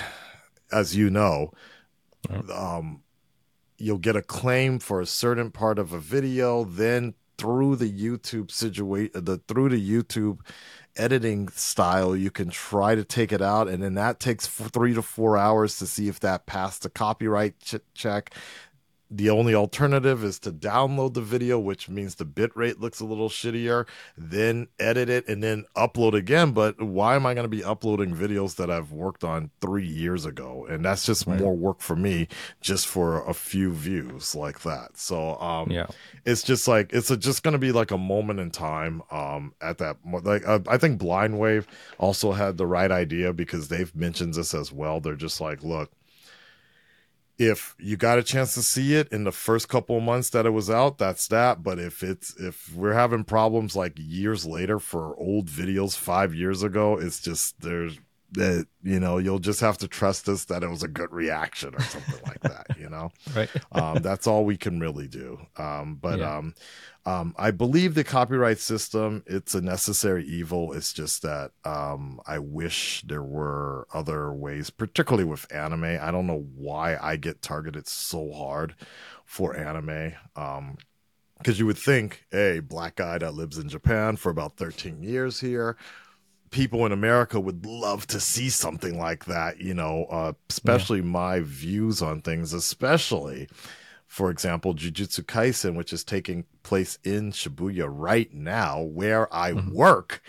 as 0.72 0.96
you 0.96 1.10
know, 1.10 1.52
um, 2.54 3.02
you'll 3.78 3.98
get 3.98 4.16
a 4.16 4.22
claim 4.22 4.80
for 4.80 5.02
a 5.02 5.06
certain 5.06 5.52
part 5.52 5.80
of 5.80 5.94
a 5.94 6.00
video, 6.00 6.64
then 6.64 7.14
through 7.38 7.76
the 7.76 7.92
YouTube 7.92 8.50
situation, 8.50 9.12
the 9.14 9.38
through 9.48 9.70
the 9.70 9.90
YouTube 9.90 10.40
editing 10.96 11.48
style, 11.50 12.16
you 12.16 12.32
can 12.32 12.50
try 12.50 12.96
to 12.96 13.04
take 13.04 13.32
it 13.32 13.42
out, 13.42 13.68
and 13.68 13.84
then 13.84 13.94
that 13.94 14.20
takes 14.20 14.48
f- 14.48 14.72
three 14.72 14.94
to 14.94 15.02
four 15.02 15.38
hours 15.38 15.78
to 15.78 15.86
see 15.86 16.08
if 16.08 16.20
that 16.22 16.48
passed 16.48 16.84
the 16.84 16.90
copyright 16.90 17.60
ch- 17.60 17.76
check. 17.94 18.34
The 19.10 19.30
only 19.30 19.56
alternative 19.56 20.24
is 20.24 20.38
to 20.40 20.52
download 20.52 21.14
the 21.14 21.22
video, 21.22 21.58
which 21.58 21.88
means 21.88 22.16
the 22.16 22.26
bitrate 22.26 22.80
looks 22.80 23.00
a 23.00 23.06
little 23.06 23.30
shittier, 23.30 23.88
then 24.18 24.68
edit 24.80 25.10
it 25.10 25.28
and 25.30 25.42
then 25.42 25.66
upload 25.76 26.14
again. 26.14 26.52
But 26.52 26.82
why 26.82 27.16
am 27.16 27.26
I 27.26 27.34
going 27.34 27.46
to 27.46 27.50
be 27.50 27.64
uploading 27.64 28.14
videos 28.14 28.56
that 28.58 28.70
I've 28.70 28.92
worked 28.92 29.24
on 29.24 29.50
three 29.62 29.88
years 29.88 30.26
ago? 30.26 30.66
And 30.70 30.84
that's 30.84 31.06
just 31.06 31.26
Right. 31.26 31.40
more 31.40 31.56
work 31.56 31.80
for 31.80 31.96
me 31.96 32.28
just 32.60 32.86
for 32.88 33.26
a 33.26 33.34
few 33.34 33.72
views 33.72 34.36
like 34.36 34.62
that. 34.64 34.98
So, 34.98 35.40
um, 35.40 35.72
Yeah. 35.72 35.88
it's 36.26 36.44
just 36.44 36.68
like 36.68 36.92
it's 36.92 37.10
a, 37.10 37.16
just 37.18 37.44
going 37.44 37.54
to 37.54 37.58
be 37.58 37.72
like 37.72 37.92
a 37.92 37.98
moment 37.98 38.40
in 38.42 38.52
time 38.52 39.02
um 39.12 39.54
at 39.62 39.78
that 39.78 39.96
like 40.24 40.46
uh, 40.48 40.60
i 40.68 40.78
think 40.78 41.00
blind 41.00 41.40
wave 41.40 41.66
also 42.00 42.34
had 42.34 42.58
the 42.58 42.66
right 42.68 42.92
idea 42.92 43.32
because 43.32 43.70
they've 43.70 43.96
mentioned 43.96 44.34
this 44.34 44.54
as 44.54 44.72
well 44.72 45.00
they're 45.00 45.16
just 45.16 45.40
like 45.40 45.64
look 45.64 45.92
if 47.38 47.76
you 47.80 47.98
got 47.98 48.18
a 48.18 48.24
chance 48.24 48.54
to 48.56 48.64
see 48.64 48.96
it 48.96 49.08
in 49.12 49.24
the 49.24 49.32
first 49.32 49.70
couple 49.70 49.98
of 49.98 50.04
months 50.04 50.30
that 50.32 50.46
it 50.46 50.52
was 50.52 50.70
out 50.70 50.98
that's 50.98 51.28
that. 51.28 51.64
But 51.64 51.80
if 51.80 52.04
it's 52.04 52.36
if 52.38 52.74
we're 52.76 52.94
having 52.94 53.24
problems 53.24 53.76
like 53.76 53.94
years 53.98 54.46
later 54.46 54.80
for 54.80 55.16
old 55.18 55.48
videos 55.48 55.98
five 55.98 56.34
years 56.34 56.64
ago 56.64 56.98
it's 56.98 57.22
just 57.22 57.62
there's 57.62 58.00
that 58.32 58.68
you 58.84 59.00
know 59.00 59.18
you'll 59.18 59.40
just 59.40 59.62
have 59.62 59.78
to 59.78 59.88
trust 59.88 60.28
us 60.28 60.46
that 60.46 60.64
it 60.64 60.70
was 60.70 60.84
a 60.84 60.88
good 60.88 61.12
reaction 61.14 61.74
or 61.76 61.86
something 61.86 62.20
like 62.24 62.44
that 62.46 62.68
you 62.76 62.90
know 62.90 63.10
Right. 63.34 63.50
um, 63.72 64.02
that's 64.02 64.28
all 64.28 64.46
we 64.46 64.58
can 64.58 64.80
really 64.80 65.08
do. 65.08 65.40
Um, 65.58 65.96
but 66.02 66.22
Yeah. 66.22 66.38
um, 66.38 66.54
um, 67.06 67.34
I 67.38 67.52
believe 67.52 67.96
the 67.96 68.04
copyright 68.04 68.60
system 68.60 69.24
it's 69.28 69.56
a 69.56 69.62
necessary 69.62 70.26
evil. 70.26 70.74
It's 70.74 70.94
just 70.94 71.22
that 71.24 71.52
um, 71.66 72.20
I 72.26 72.40
wish 72.40 73.02
there 73.06 73.24
were 73.24 73.88
other 73.94 74.34
ways, 74.34 74.70
particularly 74.70 75.26
with 75.26 75.52
anime. 75.54 75.84
I 76.02 76.12
don't 76.12 76.28
know 76.28 76.48
why 76.56 76.98
I 77.02 77.16
get 77.16 77.42
targeted 77.42 77.88
so 77.88 78.32
hard 78.32 78.76
for 79.26 79.56
anime. 79.56 80.14
Um, 80.36 80.78
because 81.38 81.60
you 81.60 81.66
would 81.68 81.78
think, 81.78 82.26
hey, 82.32 82.60
black 82.60 82.96
guy 82.96 83.18
that 83.20 83.34
lives 83.36 83.58
in 83.58 83.70
Japan 83.70 84.16
for 84.18 84.30
about 84.32 84.58
13 84.58 85.04
years 85.04 85.40
here, 85.40 85.78
people 86.52 86.86
in 86.86 86.92
America 86.92 87.40
would 87.40 87.66
love 87.66 88.08
to 88.08 88.20
see 88.20 88.50
something 88.50 88.98
like 88.98 89.26
that, 89.26 89.60
you 89.62 89.74
know, 89.74 90.06
uh, 90.06 90.34
especially 90.50 91.02
my 91.02 91.42
views 91.42 92.02
on 92.02 92.22
things, 92.22 92.54
especially, 92.54 93.50
for 94.08 94.30
example, 94.32 94.74
Jujutsu 94.74 95.24
Kaisen, 95.24 95.76
which 95.76 95.94
is 95.94 96.04
taking 96.04 96.46
place 96.64 96.98
in 97.04 97.32
Shibuya 97.32 97.88
right 97.90 98.34
now, 98.34 98.82
where 98.82 99.34
I 99.34 99.54
Mhm. 99.54 99.74
work. 99.74 100.22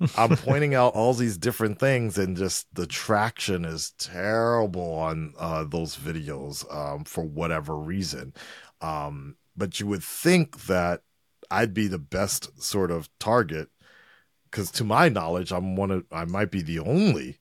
I'm 0.16 0.36
pointing 0.36 0.74
out 0.74 0.94
all 0.94 1.14
these 1.14 1.36
different 1.36 1.78
things, 1.78 2.18
and 2.18 2.36
just 2.36 2.66
the 2.74 2.86
traction 2.86 3.64
is 3.64 3.92
terrible 3.98 4.94
on 4.94 5.34
uh, 5.38 5.64
those 5.64 5.96
videos 5.96 6.64
um, 6.74 7.04
for 7.04 7.24
whatever 7.24 7.76
reason. 7.76 8.32
Um, 8.80 9.36
but 9.56 9.78
you 9.78 9.86
would 9.86 10.02
think 10.02 10.66
that 10.66 11.02
I'd 11.50 11.74
be 11.74 11.86
the 11.86 11.98
best 11.98 12.62
sort 12.62 12.90
of 12.90 13.08
target 13.18 13.68
because, 14.50 14.70
to 14.72 14.84
my 14.84 15.08
knowledge, 15.08 15.52
I'm 15.52 15.76
one 15.76 15.90
of 15.90 16.04
I 16.12 16.24
might 16.24 16.50
be 16.50 16.62
the 16.62 16.80
only 16.80 17.38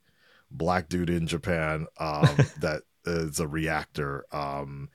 black 0.52 0.90
dude 0.90 1.10
in 1.10 1.28
Japan 1.28 1.88
um, 2.00 2.38
that 2.60 2.84
is 3.06 3.40
a 3.40 3.48
reactor 3.48 4.26
um, 4.32 4.90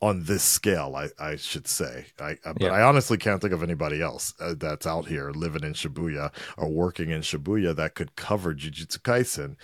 on 0.00 0.24
this 0.24 0.42
scale. 0.42 0.94
I, 0.96 1.08
I 1.18 1.36
should 1.36 1.66
say, 1.68 2.06
I, 2.20 2.30
I- 2.44 2.52
but 2.52 2.62
Yeah. 2.62 2.70
I 2.72 2.82
honestly 2.82 3.18
can't 3.18 3.40
think 3.40 3.52
of 3.52 3.62
anybody 3.62 4.00
else 4.00 4.34
uh, 4.40 4.54
that's 4.56 4.86
out 4.86 5.06
here 5.06 5.30
living 5.30 5.64
in 5.64 5.72
Shibuya 5.74 6.32
or 6.56 6.68
working 6.68 7.10
in 7.10 7.20
Shibuya 7.22 7.74
that 7.76 7.94
could 7.94 8.16
cover 8.16 8.54
Jujutsu 8.54 8.98
Kaisen. 9.00 9.56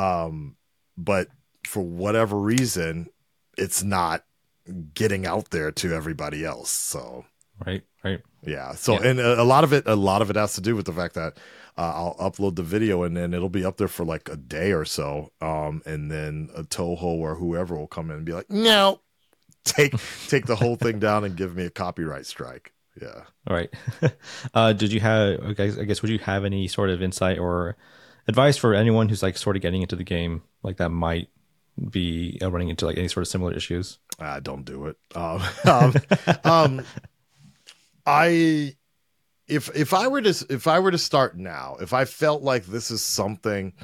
Um, 0.00 0.56
but 0.96 1.28
for 1.66 1.82
whatever 1.82 2.38
reason, 2.38 3.10
it's 3.56 3.82
not 3.82 4.24
getting 4.94 5.26
out 5.26 5.50
there 5.50 5.70
to 5.72 5.92
everybody 5.94 6.44
else. 6.44 6.70
So 6.70 7.24
Right. 7.66 7.82
Right. 8.04 8.20
Yeah. 8.42 8.72
So 8.72 8.94
Yeah. 8.94 9.08
and 9.10 9.20
a, 9.20 9.42
a 9.42 9.44
lot 9.44 9.64
of 9.64 9.72
it, 9.72 9.86
a 9.86 9.96
lot 9.96 10.22
of 10.22 10.30
it 10.30 10.36
has 10.36 10.54
to 10.54 10.60
do 10.60 10.76
with 10.76 10.86
the 10.86 10.92
fact 10.92 11.14
that 11.14 11.36
uh, 11.76 11.92
I'll 11.94 12.16
upload 12.30 12.56
the 12.56 12.62
video 12.62 13.02
and 13.04 13.16
then 13.16 13.32
it'll 13.34 13.48
be 13.48 13.64
up 13.64 13.76
there 13.76 13.88
for 13.88 14.04
like 14.04 14.28
a 14.28 14.36
day 14.36 14.72
or 14.72 14.84
so, 14.84 15.30
um, 15.40 15.82
and 15.86 16.10
then 16.10 16.50
a 16.54 16.64
Toho 16.64 17.02
or 17.02 17.36
whoever 17.36 17.76
will 17.76 17.86
come 17.86 18.10
in 18.10 18.16
and 18.16 18.24
be 18.24 18.32
like, 18.32 18.50
no, 18.50 19.00
take 19.64 19.94
take 20.28 20.46
the 20.46 20.56
whole 20.56 20.76
thing 20.76 20.98
down 20.98 21.24
and 21.24 21.36
give 21.36 21.54
me 21.54 21.64
a 21.64 21.70
copyright 21.70 22.26
strike. 22.26 22.72
Yeah. 23.00 23.22
All 23.46 23.54
right. 23.54 23.72
uh, 24.54 24.72
did 24.72 24.92
you 24.92 24.98
have? 25.00 25.40
I 25.44 25.52
guess, 25.52 25.78
I 25.78 25.84
guess 25.84 26.02
would 26.02 26.10
you 26.10 26.18
have 26.18 26.44
any 26.44 26.66
sort 26.66 26.90
of 26.90 27.00
insight 27.00 27.38
or 27.38 27.76
advice 28.26 28.56
for 28.56 28.74
anyone 28.74 29.08
who's 29.08 29.22
like 29.22 29.36
sort 29.36 29.54
of 29.54 29.62
getting 29.62 29.82
into 29.82 29.94
the 29.94 30.02
game, 30.04 30.42
like 30.64 30.78
that 30.78 30.90
might 30.90 31.28
be 31.90 32.38
uh, 32.42 32.50
running 32.50 32.70
into 32.70 32.86
like 32.86 32.98
any 32.98 33.06
sort 33.06 33.22
of 33.22 33.28
similar 33.28 33.52
issues? 33.52 33.98
Ah, 34.18 34.40
don't 34.40 34.64
do 34.64 34.86
it. 34.86 34.96
Um, 35.14 35.42
um, 35.64 35.94
um, 36.42 36.82
I 38.08 38.74
if 39.46 39.74
if 39.76 39.92
I 39.92 40.08
were 40.08 40.22
to 40.22 40.46
if 40.48 40.66
I 40.66 40.78
were 40.78 40.90
to 40.90 40.98
start 40.98 41.36
now, 41.36 41.76
if 41.80 41.92
I 41.92 42.06
felt 42.06 42.42
like 42.42 42.64
this 42.64 42.90
is 42.90 43.02
something 43.02 43.74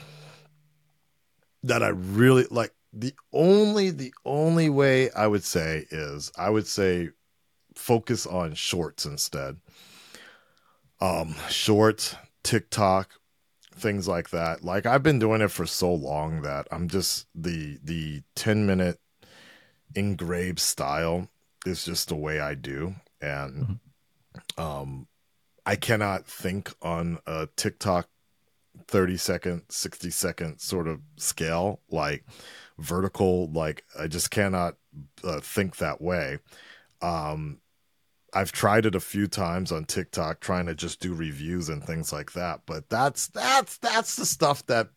that 1.62 1.82
I 1.82 1.88
really 1.88 2.46
like, 2.50 2.72
the 2.92 3.14
only 3.32 3.90
the 3.90 4.14
only 4.24 4.70
way 4.70 5.10
I 5.10 5.26
would 5.26 5.44
say 5.44 5.86
is 5.90 6.32
I 6.38 6.48
would 6.48 6.66
say 6.66 7.10
focus 7.74 8.26
on 8.26 8.54
shorts 8.54 9.04
instead. 9.04 9.58
Um, 11.00 11.34
shorts, 11.50 12.16
TikTok, 12.44 13.10
things 13.74 14.08
like 14.08 14.30
that. 14.30 14.64
Like 14.64 14.86
I've 14.86 15.02
been 15.02 15.18
doing 15.18 15.42
it 15.42 15.50
for 15.50 15.66
so 15.66 15.92
long 15.92 16.40
that 16.42 16.66
I'm 16.70 16.88
just 16.88 17.26
the 17.34 17.78
the 17.82 18.22
10 18.36 18.64
minute 18.64 19.00
engraved 19.94 20.60
style 20.60 21.28
is 21.66 21.84
just 21.84 22.08
the 22.08 22.16
way 22.16 22.40
I 22.40 22.54
do. 22.54 22.94
And 23.20 23.80
um 24.58 25.06
I 25.66 25.76
cannot 25.76 26.26
think 26.26 26.72
on 26.82 27.18
a 27.26 27.48
TikTok 27.56 28.08
30 28.86 29.16
second, 29.16 29.62
60 29.68 30.10
second 30.10 30.58
sort 30.58 30.88
of 30.88 31.00
scale, 31.16 31.80
like 31.90 32.24
vertical, 32.78 33.50
like 33.52 33.84
I 33.98 34.08
just 34.08 34.30
cannot 34.30 34.76
uh, 35.22 35.40
think 35.40 35.76
that 35.76 36.00
way. 36.00 36.38
Um 37.00 37.60
I've 38.34 38.50
tried 38.50 38.84
it 38.84 38.96
a 38.96 39.00
few 39.00 39.28
times 39.28 39.70
on 39.70 39.84
TikTok 39.84 40.40
trying 40.40 40.66
to 40.66 40.74
just 40.74 41.00
do 41.00 41.14
reviews 41.14 41.68
and 41.68 41.82
things 41.84 42.12
like 42.12 42.32
that, 42.32 42.62
but 42.66 42.88
that's 42.88 43.28
that's 43.28 43.78
that's 43.78 44.16
the 44.16 44.26
stuff 44.26 44.66
that 44.66 44.88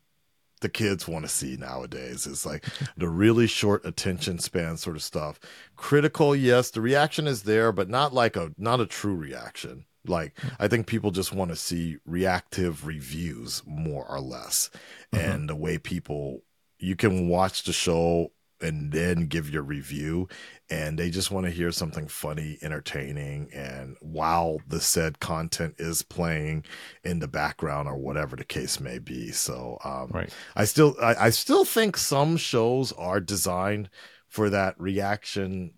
the 0.62 0.70
kids 0.70 1.08
want 1.08 1.26
to 1.26 1.30
see 1.30 1.55
nowadays. 1.58 2.26
is 2.26 2.45
like 2.45 2.66
the 2.95 3.10
really 3.10 3.47
short 3.47 3.86
attention 3.86 4.39
span 4.39 4.78
sort 4.78 4.95
of 4.95 5.03
stuff. 5.03 5.39
Critical, 5.76 6.36
yes, 6.36 6.72
the 6.72 6.82
reaction 6.82 7.28
is 7.28 7.43
there, 7.43 7.72
but 7.72 7.89
not 7.89 8.14
like 8.14 8.36
a 8.36 8.51
not 8.58 8.80
a 8.82 8.86
true 8.86 9.16
reaction. 9.16 9.86
Like 10.05 10.39
I 10.60 10.68
think 10.68 10.88
people 10.88 11.12
just 11.12 11.34
want 11.34 11.51
to 11.51 11.55
see 11.55 11.97
reactive 12.05 12.86
reviews 12.88 13.62
more 13.66 14.05
or 14.10 14.20
less. 14.20 14.70
Mhm. 15.14 15.20
And 15.34 15.49
the 15.49 15.55
way 15.55 15.78
people 15.78 16.41
you 16.80 16.95
can 16.95 17.28
watch 17.28 17.64
the 17.64 17.74
show 17.74 18.32
and 18.62 18.91
then 18.91 19.28
give 19.28 19.49
your 19.49 19.64
review 19.64 20.28
and 20.70 20.97
they 20.97 21.10
just 21.10 21.32
want 21.32 21.45
to 21.45 21.51
hear 21.51 21.72
something 21.72 22.08
funny, 22.08 22.58
entertaining 22.62 23.49
and 23.53 23.95
while 24.01 24.60
the 24.68 24.82
said 24.82 25.20
content 25.20 25.76
is 25.78 26.01
playing 26.01 26.64
in 27.03 27.20
the 27.20 27.28
background 27.28 27.88
or 27.88 27.97
whatever 27.97 28.36
the 28.36 28.43
case 28.43 28.80
may 28.80 28.99
be. 28.99 29.32
So 29.32 29.78
um 29.84 30.12
Right. 30.14 30.34
I 30.55 30.66
still 30.66 30.95
I, 31.01 31.16
I 31.16 31.30
still 31.30 31.66
think 31.66 31.97
some 31.97 32.38
shows 32.38 32.91
are 32.93 33.20
designed 33.20 33.89
for 34.28 34.49
that 34.49 34.80
reaction 34.80 35.74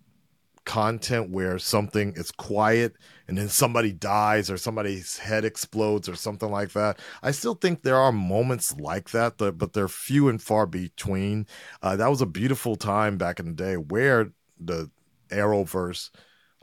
content 0.66 1.32
where 1.32 1.58
something 1.58 2.14
is 2.16 2.32
quiet 2.32 2.94
and 3.30 3.38
then 3.38 3.48
somebody 3.48 3.94
dies 3.94 4.50
or 4.50 4.58
somebody's 4.58 5.20
head 5.20 5.46
explodes 5.46 6.10
or 6.10 6.16
something 6.16 6.50
like 6.50 6.72
that. 6.74 6.98
I 7.22 7.30
still 7.30 7.54
think 7.54 7.84
there 7.84 7.96
are 7.96 8.12
moments 8.12 8.76
like 8.78 9.12
that, 9.12 9.38
but 9.38 9.74
they're 9.74 9.88
few 9.88 10.28
and 10.30 10.42
far 10.42 10.66
between. 10.66 11.46
Uh, 11.84 11.96
that 11.96 12.10
was 12.10 12.22
a 12.22 12.26
beautiful 12.26 12.76
time 12.76 13.18
back 13.18 13.40
in 13.40 13.46
the 13.46 13.52
day 13.54 13.78
where 13.78 14.32
the 14.60 14.90
Arrowverse, 15.30 16.10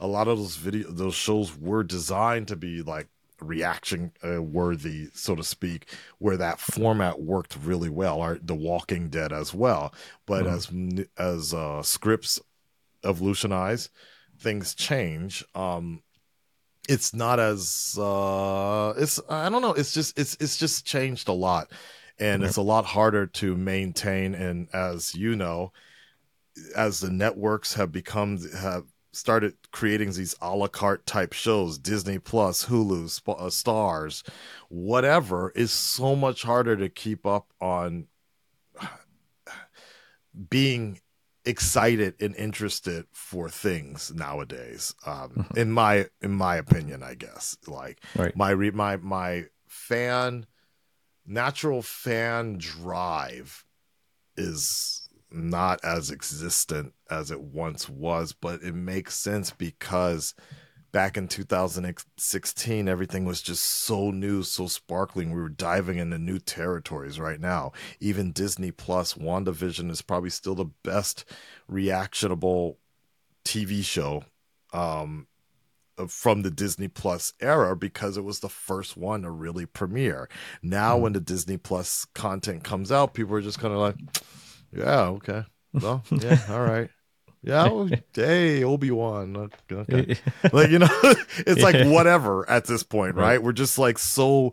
a 0.00 0.08
lot 0.08 0.26
of 0.26 0.38
those 0.38 0.56
video 0.56 0.90
those 0.90 1.14
shows 1.14 1.56
were 1.56 1.84
designed 1.84 2.48
to 2.48 2.56
be 2.56 2.82
like 2.82 3.06
reaction 3.40 4.10
uh, 4.26 4.42
worthy, 4.42 5.08
so 5.14 5.36
to 5.36 5.44
speak, 5.44 5.88
where 6.18 6.36
that 6.36 6.58
format 6.58 7.20
worked 7.20 7.56
really 7.62 7.90
well. 7.90 8.18
Or 8.18 8.38
The 8.42 8.56
Walking 8.56 9.08
Dead 9.08 9.32
as 9.32 9.54
well, 9.54 9.94
but 10.26 10.46
Mhm. 10.46 11.06
as 11.06 11.08
as 11.16 11.54
uh, 11.54 11.82
scripts 11.82 12.40
evolutionize, 13.04 13.88
things 14.38 14.74
change. 14.74 15.44
Um, 15.54 16.02
it's 16.88 17.14
not 17.14 17.40
as 17.40 17.96
uh, 17.98 18.94
it's 18.96 19.20
I 19.28 19.48
don't 19.48 19.62
know. 19.62 19.72
It's 19.72 19.92
just 19.92 20.18
it's 20.18 20.36
it's 20.40 20.56
just 20.56 20.84
changed 20.84 21.28
a 21.28 21.32
lot, 21.32 21.70
and 22.18 22.42
Okay. 22.42 22.46
it's 22.46 22.56
a 22.56 22.62
lot 22.62 22.84
harder 22.84 23.26
to 23.26 23.56
maintain. 23.56 24.34
And 24.34 24.68
as 24.72 25.14
you 25.14 25.36
know, 25.36 25.72
as 26.76 27.00
the 27.00 27.10
networks 27.10 27.74
have 27.74 27.92
become 27.92 28.38
have 28.52 28.84
started 29.12 29.54
creating 29.72 30.12
these 30.12 30.34
a 30.42 30.54
la 30.54 30.68
carte 30.68 31.06
type 31.06 31.32
shows 31.32 31.78
disney 31.78 32.18
plus 32.18 32.66
hulu 32.66 33.08
Sp- 33.08 33.32
uh, 33.38 33.48
stars 33.48 34.22
whatever 34.68 35.50
is 35.56 35.70
so 35.72 36.14
much 36.14 36.42
harder 36.42 36.76
to 36.76 36.88
keep 36.90 37.24
up 37.24 37.46
on 37.60 38.06
being 40.48 41.00
excited 41.46 42.14
and 42.20 42.34
interested 42.36 43.06
for 43.12 43.48
things 43.48 44.12
nowadays 44.14 44.94
um 45.06 45.30
Mhm. 45.30 45.56
in 45.56 45.70
my 45.72 46.06
in 46.20 46.32
my 46.32 46.56
opinion 46.56 47.02
i 47.02 47.14
guess 47.14 47.56
like 47.66 48.00
Right. 48.16 48.36
my 48.36 48.50
re- 48.50 48.72
my 48.72 48.96
my 48.96 49.46
fan 49.68 50.46
natural 51.24 51.82
fan 51.82 52.58
drive 52.58 53.64
is 54.36 55.08
not 55.30 55.84
as 55.84 56.10
existent 56.10 56.92
as 57.10 57.30
it 57.30 57.40
once 57.40 57.88
was 57.88 58.32
but 58.32 58.62
it 58.62 58.74
makes 58.74 59.14
sense 59.14 59.50
because 59.50 60.34
back 60.92 61.16
in 61.16 61.28
2016 61.28 62.88
everything 62.88 63.24
was 63.24 63.42
just 63.42 63.62
so 63.62 64.10
new 64.10 64.42
so 64.42 64.66
sparkling 64.66 65.30
we 65.32 65.40
were 65.40 65.48
diving 65.48 65.98
into 65.98 66.18
new 66.18 66.38
territories 66.38 67.20
right 67.20 67.40
now 67.40 67.72
even 68.00 68.32
disney 68.32 68.70
plus 68.70 69.14
wandavision 69.14 69.90
is 69.90 70.00
probably 70.02 70.30
still 70.30 70.54
the 70.54 70.70
best 70.82 71.24
reactionable 71.68 72.78
tv 73.44 73.84
show 73.84 74.24
um 74.72 75.26
uh, 75.98 76.06
from 76.06 76.42
the 76.42 76.50
Disney 76.50 76.88
Plus 76.88 77.32
era 77.40 77.74
because 77.74 78.18
it 78.18 78.24
was 78.24 78.40
the 78.40 78.50
first 78.50 78.98
one 78.98 79.22
to 79.22 79.30
really 79.30 79.64
premiere. 79.64 80.28
Now, 80.62 80.98
Mhm. 80.98 81.00
when 81.00 81.12
the 81.14 81.20
Disney 81.20 81.56
Plus 81.56 82.04
content 82.14 82.64
comes 82.64 82.92
out, 82.92 83.14
people 83.14 83.34
are 83.34 83.40
just 83.40 83.58
kind 83.58 83.72
of 83.72 83.80
like, 83.80 83.96
"Yeah, 84.72 85.04
okay, 85.16 85.44
well, 85.72 86.02
yeah, 86.10 86.38
all 86.50 86.60
right, 86.60 86.90
yeah, 87.42 87.68
well, 87.68 87.88
hey, 88.14 88.64
Obi 88.64 88.90
Wan, 88.90 89.50
okay." 89.70 90.16
like 90.52 90.70
you 90.70 90.78
know, 90.78 90.88
it's 91.38 91.62
like 91.62 91.86
whatever 91.86 92.48
at 92.48 92.64
this 92.66 92.82
point, 92.82 93.14
right? 93.14 93.22
Right. 93.22 93.42
We're 93.42 93.52
just 93.52 93.78
like 93.78 93.98
so 93.98 94.52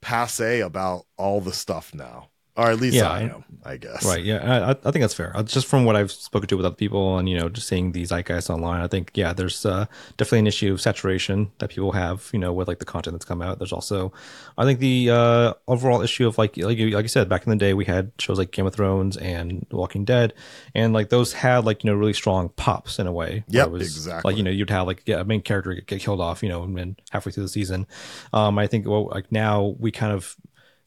passe 0.00 0.60
about 0.60 1.06
all 1.16 1.40
the 1.40 1.52
stuff 1.52 1.94
now, 1.94 2.28
or 2.56 2.70
at 2.70 2.80
least 2.80 2.96
Yeah, 2.96 3.10
I 3.10 3.20
am, 3.22 3.44
I 3.64 3.76
guess. 3.76 4.04
Right. 4.04 4.22
Yeah. 4.22 4.66
I, 4.66 4.70
I 4.70 4.90
think 4.90 5.02
that's 5.02 5.14
fair. 5.14 5.36
Uh, 5.36 5.42
Just 5.42 5.66
from 5.66 5.84
what 5.84 5.96
I've 5.96 6.10
spoken 6.10 6.48
to 6.48 6.56
with 6.56 6.66
other 6.66 6.74
people 6.74 7.18
and, 7.18 7.28
you 7.28 7.38
know, 7.38 7.48
just 7.48 7.68
seeing 7.68 7.92
these 7.92 8.10
zeitgeists 8.10 8.50
online, 8.50 8.80
I 8.80 8.88
think, 8.88 9.12
yeah, 9.14 9.32
there's 9.32 9.64
uh, 9.64 9.86
definitely 10.16 10.40
an 10.40 10.46
issue 10.48 10.72
of 10.72 10.80
saturation 10.80 11.52
that 11.58 11.70
people 11.70 11.92
have, 11.92 12.28
you 12.32 12.38
know, 12.38 12.52
with 12.52 12.68
like 12.68 12.78
the 12.78 12.84
content 12.84 13.14
that's 13.14 13.24
come 13.24 13.40
out. 13.40 13.58
There's 13.58 13.72
also, 13.72 14.12
I 14.58 14.64
think 14.64 14.80
the 14.80 15.10
uh, 15.10 15.54
overall 15.68 16.02
issue 16.02 16.26
of 16.26 16.38
like, 16.38 16.56
like 16.56 16.76
you, 16.76 16.90
like 16.90 17.04
you 17.04 17.08
said, 17.08 17.28
back 17.28 17.46
in 17.46 17.50
the 17.50 17.56
day, 17.56 17.72
we 17.72 17.84
had 17.84 18.12
shows 18.18 18.38
like 18.38 18.50
Game 18.50 18.66
of 18.66 18.74
Thrones 18.74 19.16
and 19.16 19.66
Walking 19.70 20.04
Dead, 20.04 20.34
and 20.74 20.92
like 20.92 21.08
those 21.08 21.32
had 21.32 21.64
like, 21.64 21.84
you 21.84 21.90
know, 21.90 21.96
really 21.96 22.12
strong 22.12 22.48
pops 22.50 22.98
in 22.98 23.06
a 23.06 23.12
way. 23.12 23.44
where 23.46 23.60
Yep, 23.60 23.66
it 23.66 23.70
was, 23.70 23.82
exactly. 23.82 24.30
Like, 24.30 24.36
you 24.36 24.42
know, 24.42 24.50
you'd 24.50 24.70
have 24.70 24.86
like 24.86 25.02
yeah, 25.06 25.20
a 25.20 25.24
main 25.24 25.40
character 25.42 25.74
get, 25.74 25.86
get 25.86 26.00
killed 26.00 26.20
off, 26.20 26.42
you 26.42 26.48
know, 26.48 26.62
and 26.62 26.76
then 26.76 26.96
halfway 27.10 27.32
through 27.32 27.44
the 27.44 27.48
season. 27.48 27.86
Um, 28.32 28.58
I 28.58 28.66
think, 28.66 28.86
well, 28.86 29.06
like 29.08 29.30
now 29.30 29.76
we 29.78 29.90
kind 29.90 30.12
of, 30.12 30.36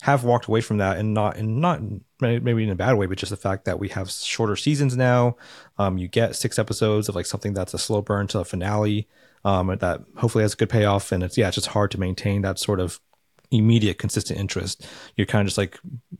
have 0.03 0.25
walked 0.25 0.47
away 0.47 0.59
from 0.59 0.79
that 0.79 0.97
and 0.97 1.13
not 1.13 1.37
and 1.37 1.61
not 1.61 1.79
maybe 2.19 2.61
in 2.61 2.69
a 2.69 2.75
bad 2.75 2.95
way 2.95 3.05
but 3.05 3.17
just 3.17 3.29
the 3.29 3.37
fact 3.37 3.63
that 3.63 3.79
we 3.79 3.87
have 3.87 4.11
shorter 4.11 4.57
seasons 4.57 4.97
now. 4.97 5.37
Um 5.77 5.97
you 5.97 6.09
get 6.09 6.35
six 6.35 6.59
episodes 6.59 7.07
of 7.07 7.15
like 7.15 7.25
something 7.25 7.53
that's 7.53 7.73
a 7.73 7.77
slow 7.77 8.01
burn 8.01 8.27
to 8.27 8.39
a 8.39 8.43
finale 8.43 9.07
um 9.45 9.67
that 9.67 10.01
hopefully 10.17 10.41
has 10.41 10.55
a 10.55 10.57
good 10.57 10.69
payoff. 10.69 11.13
And 11.13 11.23
it's 11.23 11.37
yeah 11.37 11.47
it's 11.47 11.55
just 11.55 11.67
hard 11.67 11.89
to 11.91 11.99
maintain 12.01 12.41
that 12.41 12.59
sort 12.59 12.81
of 12.81 12.99
immediate 13.49 13.97
consistent 13.97 14.37
interest. 14.37 14.85
You're 15.15 15.25
kind 15.25 15.43
of 15.43 15.47
just 15.47 15.57
like 15.57 15.79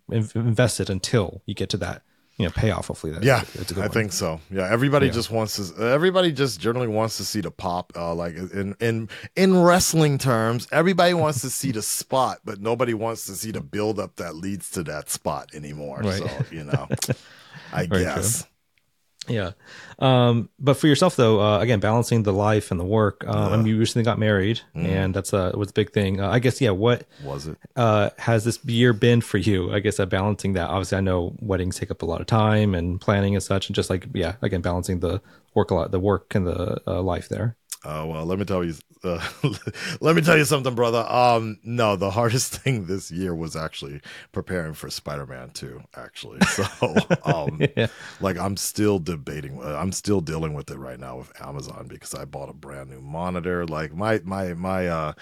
in- 0.09 0.29
invested 0.33 0.89
until 0.89 1.41
you 1.45 1.53
get 1.53 1.67
to 1.71 1.77
that 1.77 2.03
you 2.37 2.45
know 2.45 2.51
payoff 2.51 2.87
hopefully 2.87 3.13
that 3.13 3.23
yeah 3.23 3.41
it's 3.53 3.71
a 3.71 3.75
good 3.75 3.81
i 3.83 3.87
one. 3.87 3.91
think 3.91 4.11
so 4.11 4.39
yeah 4.49 4.67
everybody 4.71 5.05
Yeah. 5.05 5.11
just 5.13 5.29
wants 5.29 5.55
to 5.57 5.83
everybody 5.83 6.31
just 6.31 6.59
generally 6.59 6.87
wants 6.87 7.17
to 7.17 7.23
see 7.25 7.41
the 7.41 7.51
pop 7.51 7.93
uh, 7.95 8.13
like 8.13 8.35
in 8.35 8.75
in 8.79 9.07
in 9.35 9.61
wrestling 9.61 10.17
terms 10.17 10.67
everybody 10.71 11.13
wants 11.13 11.41
to 11.41 11.49
see 11.51 11.71
the 11.71 11.81
spot 11.99 12.39
but 12.43 12.59
nobody 12.59 12.93
wants 12.95 13.25
to 13.27 13.33
see 13.35 13.51
the 13.51 13.61
build 13.61 13.99
up 13.99 14.15
that 14.15 14.35
leads 14.35 14.71
to 14.71 14.83
that 14.83 15.09
spot 15.09 15.53
anymore 15.53 15.99
Right. 16.03 16.13
so 16.23 16.29
you 16.51 16.63
know 16.71 16.87
i 17.71 17.85
Very 17.85 18.03
guess 18.03 18.45
Yeah. 19.27 19.51
Um, 19.99 20.49
but 20.59 20.73
for 20.75 20.87
yourself 20.87 21.15
though, 21.15 21.39
uh, 21.39 21.59
again, 21.59 21.79
balancing 21.79 22.23
the 22.23 22.33
life 22.33 22.71
and 22.71 22.79
the 22.79 22.83
work, 22.85 23.23
um, 23.27 23.53
I 23.53 23.57
mean, 23.57 23.65
you 23.67 23.77
recently 23.77 24.03
got 24.03 24.19
married 24.19 24.59
Mm. 24.75 24.85
and 24.85 25.13
that's 25.13 25.31
a, 25.33 25.53
was 25.55 25.69
a 25.69 25.73
big 25.73 25.91
thing. 25.91 26.19
Uh, 26.19 26.29
I 26.29 26.39
guess, 26.39 26.59
yeah. 26.59 26.71
What, 26.71 27.05
was 27.23 27.47
it 27.47 27.57
uh, 27.75 28.09
has 28.17 28.43
this 28.43 28.59
year 28.65 28.91
been 28.91 29.21
for 29.21 29.37
you? 29.37 29.73
I 29.73 29.79
guess 29.79 29.99
uh, 29.99 30.05
balancing 30.05 30.53
that, 30.53 30.69
obviously 30.69 30.97
I 30.97 31.01
know 31.01 31.35
weddings 31.39 31.77
take 31.77 31.91
up 31.91 32.01
a 32.01 32.05
lot 32.05 32.19
of 32.21 32.27
time 32.27 32.75
and 32.75 32.99
planning 32.99 33.33
and 33.35 33.43
such, 33.43 33.69
and 33.69 33.75
just 33.75 33.89
like, 33.89 34.07
yeah, 34.13 34.35
again, 34.41 34.61
balancing 34.61 34.99
the 34.99 35.21
work 35.53 35.71
a 35.71 35.75
lot, 35.75 35.91
the 35.91 35.99
work 35.99 36.35
and 36.35 36.45
the 36.47 36.81
uh, 36.85 37.01
life 37.01 37.29
there. 37.29 37.55
Oh 37.85 38.05
well, 38.07 38.25
let 38.25 38.39
me 38.39 38.45
tell 38.45 38.63
you. 38.63 38.75
Uh, 39.03 39.19
let 39.99 40.15
me 40.15 40.21
tell 40.21 40.37
you 40.37 40.45
something, 40.45 40.73
brother. 40.73 41.05
Um, 41.09 41.59
no, 41.63 41.97
the 41.97 42.11
hardest 42.11 42.55
thing 42.63 42.85
this 42.85 43.11
year 43.11 43.35
was 43.35 43.57
actually 43.57 43.99
preparing 44.31 44.73
for 44.73 44.89
Spider-Man 44.89 45.49
Two. 45.49 45.81
Actually, 45.93 46.39
so 46.45 46.65
um, 47.25 47.59
Yeah. 47.75 47.87
like 48.21 48.37
I'm 48.37 48.55
still 48.55 48.99
debating. 48.99 49.61
uh, 49.61 49.75
I'm 49.77 49.91
still 49.91 50.21
dealing 50.21 50.53
with 50.53 50.71
it 50.71 50.77
right 50.77 50.97
now 50.99 51.17
with 51.17 51.31
Amazon 51.41 51.87
because 51.89 52.13
I 52.15 52.23
bought 52.23 52.49
a 52.49 52.53
brand 52.53 52.89
new 52.89 53.01
monitor. 53.01 53.65
Like 53.65 53.93
my 53.93 54.21
my 54.23 54.53
my 54.53 54.87
uh 54.87 55.13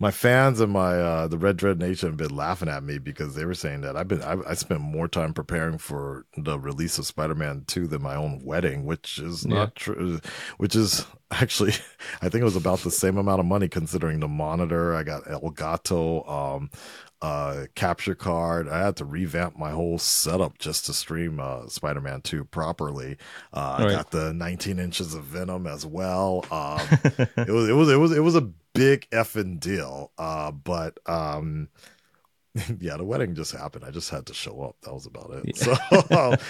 my 0.00 0.10
fans 0.10 0.60
and 0.60 0.72
my 0.72 0.94
uh 0.94 1.28
the 1.28 1.38
Red 1.38 1.56
Dread 1.56 1.78
Nation 1.78 2.10
have 2.10 2.16
been 2.16 2.34
laughing 2.34 2.68
at 2.68 2.84
me 2.84 2.98
because 2.98 3.34
they 3.34 3.44
were 3.44 3.54
saying 3.54 3.80
that 3.80 3.96
I've 3.96 4.08
been 4.08 4.22
I, 4.22 4.36
I 4.46 4.54
spent 4.54 4.80
more 4.80 5.08
time 5.08 5.34
preparing 5.34 5.78
for 5.78 6.24
the 6.36 6.58
release 6.58 6.98
of 6.98 7.06
Spider-Man 7.06 7.64
Two 7.66 7.86
than 7.86 8.02
my 8.02 8.14
own 8.14 8.40
wedding, 8.44 8.84
which 8.84 9.18
is 9.18 9.44
not 9.44 9.74
true. 9.74 10.20
Which 10.58 10.76
is 10.76 11.04
actually 11.30 11.72
I 12.22 12.28
think 12.28 12.42
it 12.42 12.44
was 12.44 12.56
about 12.56 12.80
the 12.80 12.90
same 12.90 13.18
amount 13.18 13.40
of 13.40 13.46
money 13.46 13.68
considering 13.68 14.20
the 14.20 14.28
monitor. 14.28 14.94
I 14.94 15.02
got 15.02 15.24
Elgato, 15.24 16.28
um, 16.30 16.70
uh, 17.20 17.66
capture 17.74 18.14
card. 18.14 18.68
I 18.68 18.78
had 18.78 18.96
to 18.96 19.04
revamp 19.04 19.58
my 19.58 19.70
whole 19.70 19.98
setup 19.98 20.58
just 20.58 20.86
to 20.86 20.94
stream 20.94 21.40
uh, 21.40 21.66
Spider 21.66 22.00
Man 22.00 22.20
2 22.20 22.44
properly. 22.44 23.16
Uh, 23.52 23.76
I 23.78 23.90
got 23.90 24.12
the 24.12 24.32
19 24.32 24.78
inches 24.78 25.14
of 25.14 25.24
Venom 25.24 25.66
as 25.66 25.84
well. 25.84 26.44
Um, 26.52 26.80
it 27.36 27.50
was 27.50 27.68
it 27.68 27.72
was 27.72 27.90
it 27.90 27.96
was 27.96 28.12
it 28.12 28.20
was 28.20 28.36
a 28.36 28.48
big 28.78 29.08
effing 29.10 29.60
deal. 29.60 30.12
Uh, 30.18 30.50
but 30.52 30.98
um, 31.06 31.68
yeah, 32.80 32.96
the 32.96 33.04
wedding 33.04 33.34
just 33.34 33.52
happened. 33.52 33.84
I 33.84 33.90
just 33.90 34.10
had 34.10 34.26
to 34.26 34.34
show 34.34 34.62
up. 34.62 34.76
That 34.82 34.94
was 34.94 35.06
about 35.06 35.30
it. 35.32 35.56
So 35.56 35.76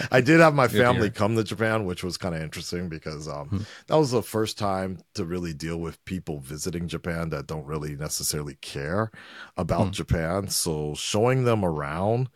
I 0.13 0.21
did 0.21 0.41
have 0.41 0.55
my 0.55 0.69
family 0.69 1.11
come 1.11 1.37
to 1.37 1.45
Japan, 1.45 1.85
which 1.85 2.03
was 2.05 2.17
kind 2.17 2.35
of 2.35 2.43
interesting 2.43 2.89
because 2.89 3.29
um, 3.29 3.49
Hmm. 3.49 3.59
that 3.89 3.97
was 3.99 4.11
the 4.13 4.23
first 4.23 4.59
time 4.59 5.01
to 5.15 5.25
really 5.25 5.53
deal 5.53 5.79
with 5.79 6.03
people 6.05 6.41
visiting 6.41 6.89
Japan 6.89 7.31
that 7.31 7.47
don't 7.47 7.67
really 7.67 7.97
necessarily 7.97 8.55
care 8.57 9.11
about 9.57 9.87
Hmm. 9.87 9.93
Japan. 9.93 10.49
So 10.49 10.95
showing 10.95 11.45
them 11.45 11.65
around, 11.65 12.31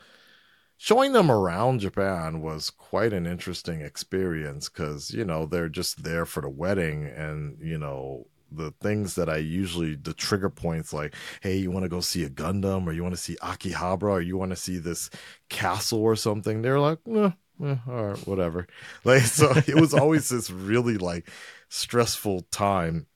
showing 0.76 1.12
them 1.12 1.30
around 1.30 1.80
Japan 1.80 2.42
was 2.42 2.68
quite 2.68 3.12
an 3.12 3.26
interesting 3.26 3.80
experience 3.80 4.68
because 4.68 5.12
you 5.12 5.24
know 5.24 5.46
they're 5.46 5.68
just 5.68 6.02
there 6.02 6.26
for 6.26 6.42
the 6.42 6.48
wedding 6.50 7.04
and 7.06 7.56
you 7.62 7.78
know 7.78 8.26
the 8.56 8.72
things 8.80 9.14
that 9.16 9.28
I 9.28 9.38
usually 9.38 9.94
the 9.96 10.12
trigger 10.14 10.50
points 10.50 10.92
like 10.92 11.14
hey 11.42 11.56
you 11.56 11.70
want 11.70 11.84
to 11.84 11.88
go 11.88 12.00
see 12.00 12.24
a 12.24 12.30
Gundam 12.30 12.86
or 12.86 12.92
you 12.92 13.02
want 13.02 13.14
to 13.14 13.20
see 13.20 13.36
Akihabara 13.42 14.02
or 14.10 14.20
you 14.20 14.36
want 14.36 14.50
to 14.50 14.56
see 14.56 14.78
this 14.78 15.10
castle 15.48 16.00
or 16.00 16.16
something 16.16 16.62
they're 16.62 16.80
like 16.80 16.98
eh, 17.08 17.30
eh, 17.64 17.76
all 17.88 18.04
right 18.06 18.26
whatever 18.26 18.66
like 19.04 19.22
so 19.22 19.52
it 19.66 19.76
was 19.76 19.94
always 19.94 20.28
this 20.28 20.50
really 20.50 20.98
like 20.98 21.28
stressful 21.68 22.42
time 22.50 23.06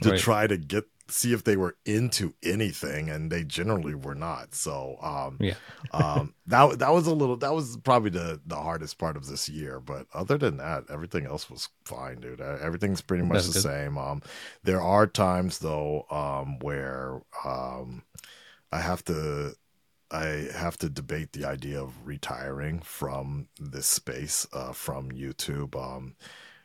to 0.00 0.12
Right. 0.12 0.18
try 0.18 0.46
to 0.46 0.56
get 0.56 0.84
see 1.12 1.32
if 1.32 1.44
they 1.44 1.56
were 1.56 1.76
into 1.84 2.34
anything 2.42 3.10
and 3.10 3.30
they 3.30 3.44
generally 3.44 3.94
were 3.94 4.14
not 4.14 4.54
so 4.54 4.96
um 5.02 5.36
Yeah. 5.40 5.54
um 5.92 6.34
that 6.46 6.78
that 6.78 6.92
was 6.92 7.06
a 7.06 7.14
little 7.14 7.36
that 7.36 7.54
was 7.54 7.76
probably 7.78 8.10
the 8.10 8.40
the 8.46 8.56
hardest 8.56 8.98
part 8.98 9.16
of 9.16 9.26
this 9.26 9.48
year 9.48 9.78
but 9.80 10.06
other 10.14 10.38
than 10.38 10.56
that 10.56 10.84
everything 10.88 11.26
else 11.26 11.50
was 11.50 11.68
fine 11.84 12.18
dude 12.20 12.40
everything's 12.40 13.02
pretty 13.02 13.24
much 13.24 13.34
That's 13.34 13.48
the 13.48 13.52
good. 13.54 13.62
same 13.62 13.98
um 13.98 14.22
there 14.62 14.80
are 14.80 15.06
times 15.06 15.58
though 15.58 16.06
um 16.10 16.58
where 16.60 17.20
um 17.44 18.02
i 18.72 18.80
have 18.80 19.04
to 19.04 19.54
I 20.14 20.46
have 20.54 20.76
to 20.78 20.90
debate 20.90 21.32
the 21.32 21.46
idea 21.46 21.80
of 21.80 22.06
retiring 22.06 22.80
from 22.80 23.48
this 23.58 23.86
space, 23.86 24.46
uh, 24.52 24.72
from 24.72 25.10
YouTube. 25.10 25.74
Um, 25.74 26.16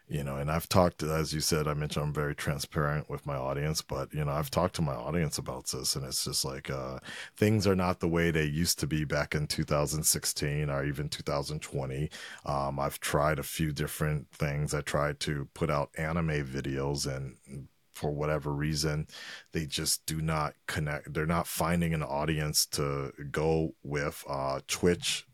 you 0.09 0.23
know, 0.23 0.37
and 0.37 0.49
I've 0.49 0.69
talked, 0.69 1.03
as 1.03 1.33
you 1.33 1.41
said, 1.41 1.67
I 1.67 1.73
mentioned 1.73 2.05
I'm 2.05 2.13
very 2.13 2.33
transparent 2.33 3.09
with 3.09 3.25
my 3.25 3.35
audience, 3.35 3.81
but 3.81 4.13
you 4.13 4.23
know, 4.23 4.31
I've 4.31 4.49
talked 4.49 4.75
to 4.75 4.81
my 4.81 4.93
audience 4.93 5.37
about 5.37 5.67
this, 5.67 5.97
and 5.97 6.05
it's 6.05 6.23
just 6.23 6.45
like 6.45 6.69
uh, 6.69 6.99
things 7.35 7.67
are 7.67 7.75
not 7.75 7.99
the 7.99 8.07
way 8.07 8.31
they 8.31 8.45
used 8.45 8.79
to 8.79 8.87
be 8.87 9.03
back 9.03 9.35
in 9.35 9.47
2016 9.47 10.69
or 10.69 10.85
even 10.85 11.09
2020. 11.09 12.09
Um, 12.45 12.79
I've 12.79 13.01
tried 13.01 13.37
a 13.37 13.43
few 13.43 13.73
different 13.73 14.29
things. 14.31 14.73
I 14.73 14.79
tried 14.79 15.19
to 15.21 15.49
put 15.53 15.69
out 15.69 15.89
anime 15.97 16.45
videos, 16.45 17.05
and 17.05 17.67
for 17.93 18.11
whatever 18.11 18.53
reason, 18.53 19.07
they 19.51 19.65
just 19.65 20.05
do 20.05 20.21
not 20.21 20.53
connect. 20.67 21.13
They're 21.13 21.25
not 21.25 21.47
finding 21.47 21.93
an 21.93 22.03
audience 22.03 22.65
to 22.67 23.11
go 23.29 23.73
with. 23.83 24.23
Uh, 24.25 24.61
Twitch, 24.67 25.27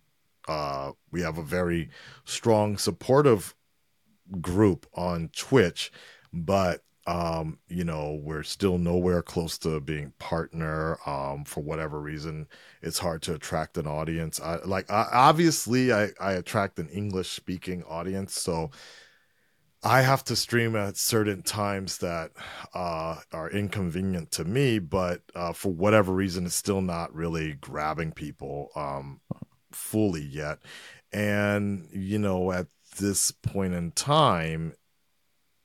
uh, 0.48 0.94
we 1.12 1.22
have 1.22 1.38
a 1.38 1.44
very 1.44 1.92
strong, 2.26 2.78
supportive 2.78 3.54
group 4.42 4.86
on 4.94 5.30
Twitch, 5.36 5.92
but 6.32 6.82
um, 7.06 7.60
you 7.68 7.84
know, 7.84 8.18
we're 8.24 8.44
still 8.44 8.78
nowhere 8.78 9.22
close 9.22 9.58
to 9.60 9.82
being 9.82 10.14
partner. 10.20 10.98
Um, 11.06 11.44
for 11.44 11.62
whatever 11.62 12.00
reason, 12.00 12.48
it's 12.82 13.00
hard 13.00 13.22
to 13.24 13.34
attract 13.34 13.78
an 13.78 13.88
audience. 13.88 14.40
I 14.40 14.60
like 14.64 14.90
I, 14.90 15.08
obviously 15.12 15.92
I 15.92 16.10
I 16.20 16.34
attract 16.34 16.80
an 16.80 16.88
English 16.90 17.30
speaking 17.30 17.84
audience, 17.84 18.40
so 18.40 18.72
I 19.86 20.02
have 20.02 20.24
to 20.26 20.36
stream 20.38 20.78
at 20.78 20.96
certain 20.96 21.44
times 21.44 21.98
that 21.98 22.32
uh, 22.74 23.18
are 23.34 23.50
inconvenient 23.52 24.32
to 24.32 24.46
me, 24.46 24.80
but 24.80 25.24
uh, 25.36 25.52
for 25.52 25.74
whatever 25.74 26.14
reason, 26.14 26.46
it's 26.46 26.56
still 26.56 26.82
not 26.82 27.14
really 27.14 27.56
grabbing 27.56 28.14
people 28.14 28.70
um, 28.78 29.20
fully 29.74 30.22
yet. 30.24 30.60
And, 31.12 31.90
you 31.92 32.18
know, 32.18 32.54
at 32.54 32.68
this 32.98 33.32
point 33.32 33.74
in 33.74 33.92
time, 33.92 34.74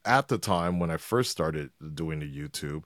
at 0.05 0.29
the 0.29 0.39
time 0.39 0.79
when 0.79 0.91
I 0.91 0.97
first 0.97 1.31
started 1.31 1.70
doing 1.95 2.20
the 2.20 2.26
YouTube, 2.26 2.85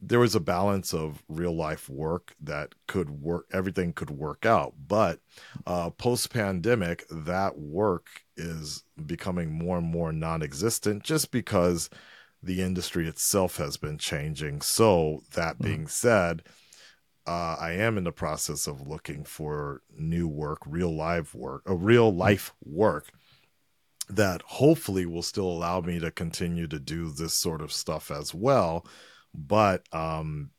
there 0.00 0.20
was 0.20 0.34
a 0.34 0.40
balance 0.40 0.94
of 0.94 1.22
real 1.28 1.54
life 1.54 1.88
work 1.88 2.34
that 2.40 2.74
could 2.86 3.10
work 3.10 3.46
everything 3.52 3.92
could 3.92 4.10
work 4.10 4.46
out. 4.46 4.74
But 4.86 5.20
uh, 5.66 5.90
post 5.90 6.32
pandemic 6.32 7.04
that 7.10 7.58
work 7.58 8.22
is 8.36 8.84
becoming 9.06 9.52
more 9.52 9.78
and 9.78 9.86
more 9.86 10.12
non-existent 10.12 11.02
just 11.02 11.30
because 11.32 11.90
the 12.42 12.62
industry 12.62 13.08
itself 13.08 13.56
has 13.56 13.76
been 13.76 13.98
changing. 13.98 14.60
So 14.60 15.22
that 15.34 15.56
hmm. 15.56 15.64
being 15.64 15.86
said 15.88 16.42
uh, 17.26 17.56
I 17.60 17.72
am 17.72 17.98
in 17.98 18.04
the 18.04 18.12
process 18.12 18.66
of 18.66 18.88
looking 18.88 19.22
for 19.22 19.82
new 19.94 20.26
work, 20.26 20.60
real 20.66 20.94
live 20.94 21.34
work, 21.34 21.62
a 21.66 21.74
real 21.74 22.14
life 22.14 22.54
work 22.64 23.08
that 24.08 24.42
hopefully 24.42 25.06
will 25.06 25.22
still 25.22 25.46
allow 25.46 25.80
me 25.80 25.98
to 26.00 26.10
continue 26.10 26.66
to 26.68 26.78
do 26.78 27.10
this 27.10 27.34
sort 27.34 27.60
of 27.60 27.72
stuff 27.72 28.10
as 28.10 28.34
well. 28.34 28.86
But 29.34 29.82
um, 29.92 30.50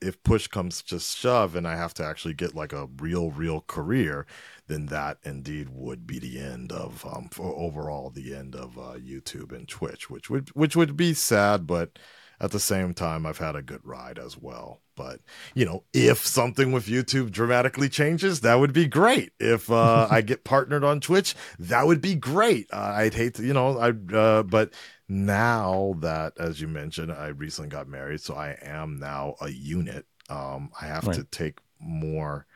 if 0.00 0.22
push 0.22 0.46
comes 0.46 0.82
to 0.82 0.98
shove 0.98 1.54
and 1.54 1.68
I 1.68 1.76
have 1.76 1.94
to 1.94 2.04
actually 2.04 2.34
get 2.34 2.54
like 2.54 2.72
a 2.72 2.88
real, 2.98 3.30
real 3.30 3.60
career, 3.60 4.26
then 4.66 4.86
that 4.86 5.18
indeed 5.24 5.68
would 5.70 6.06
be 6.06 6.18
the 6.18 6.38
end 6.38 6.72
of 6.72 7.04
um, 7.04 7.28
for 7.30 7.54
overall 7.54 8.10
the 8.10 8.34
end 8.34 8.54
of 8.54 8.78
uh, 8.78 8.94
YouTube 8.96 9.52
and 9.52 9.68
Twitch, 9.68 10.08
which 10.08 10.30
would 10.30 10.48
which 10.50 10.74
would 10.74 10.96
be 10.96 11.12
sad, 11.12 11.66
but 11.66 11.98
at 12.40 12.52
the 12.52 12.60
same 12.60 12.94
time, 12.94 13.26
I've 13.26 13.38
had 13.38 13.56
a 13.56 13.62
good 13.62 13.80
ride 13.84 14.18
as 14.18 14.36
well. 14.36 14.80
But 14.96 15.20
you 15.54 15.64
know, 15.64 15.84
if 15.92 16.26
something 16.26 16.72
with 16.72 16.86
YouTube 16.86 17.30
dramatically 17.30 17.88
changes, 17.88 18.40
that 18.40 18.56
would 18.56 18.72
be 18.72 18.86
great. 18.86 19.32
If 19.38 19.70
uh, 19.70 20.08
I 20.10 20.20
get 20.20 20.44
partnered 20.44 20.84
on 20.84 21.00
Twitch, 21.00 21.34
that 21.58 21.86
would 21.86 22.00
be 22.00 22.14
great. 22.14 22.66
Uh, 22.72 22.92
I'd 22.96 23.14
hate 23.14 23.34
to, 23.34 23.42
you 23.42 23.52
know, 23.52 23.78
I 23.78 23.90
uh, 24.14 24.42
but 24.42 24.72
now 25.10 25.96
that 25.98 26.32
as 26.38 26.60
you 26.60 26.68
mentioned 26.68 27.10
i 27.10 27.26
recently 27.26 27.68
got 27.68 27.88
married 27.88 28.20
so 28.20 28.32
i 28.34 28.56
am 28.62 28.96
now 28.96 29.34
a 29.40 29.48
unit 29.50 30.06
um 30.28 30.70
i 30.80 30.86
have 30.86 31.04
right. 31.04 31.16
to 31.16 31.24
take 31.24 31.58
more 31.80 32.46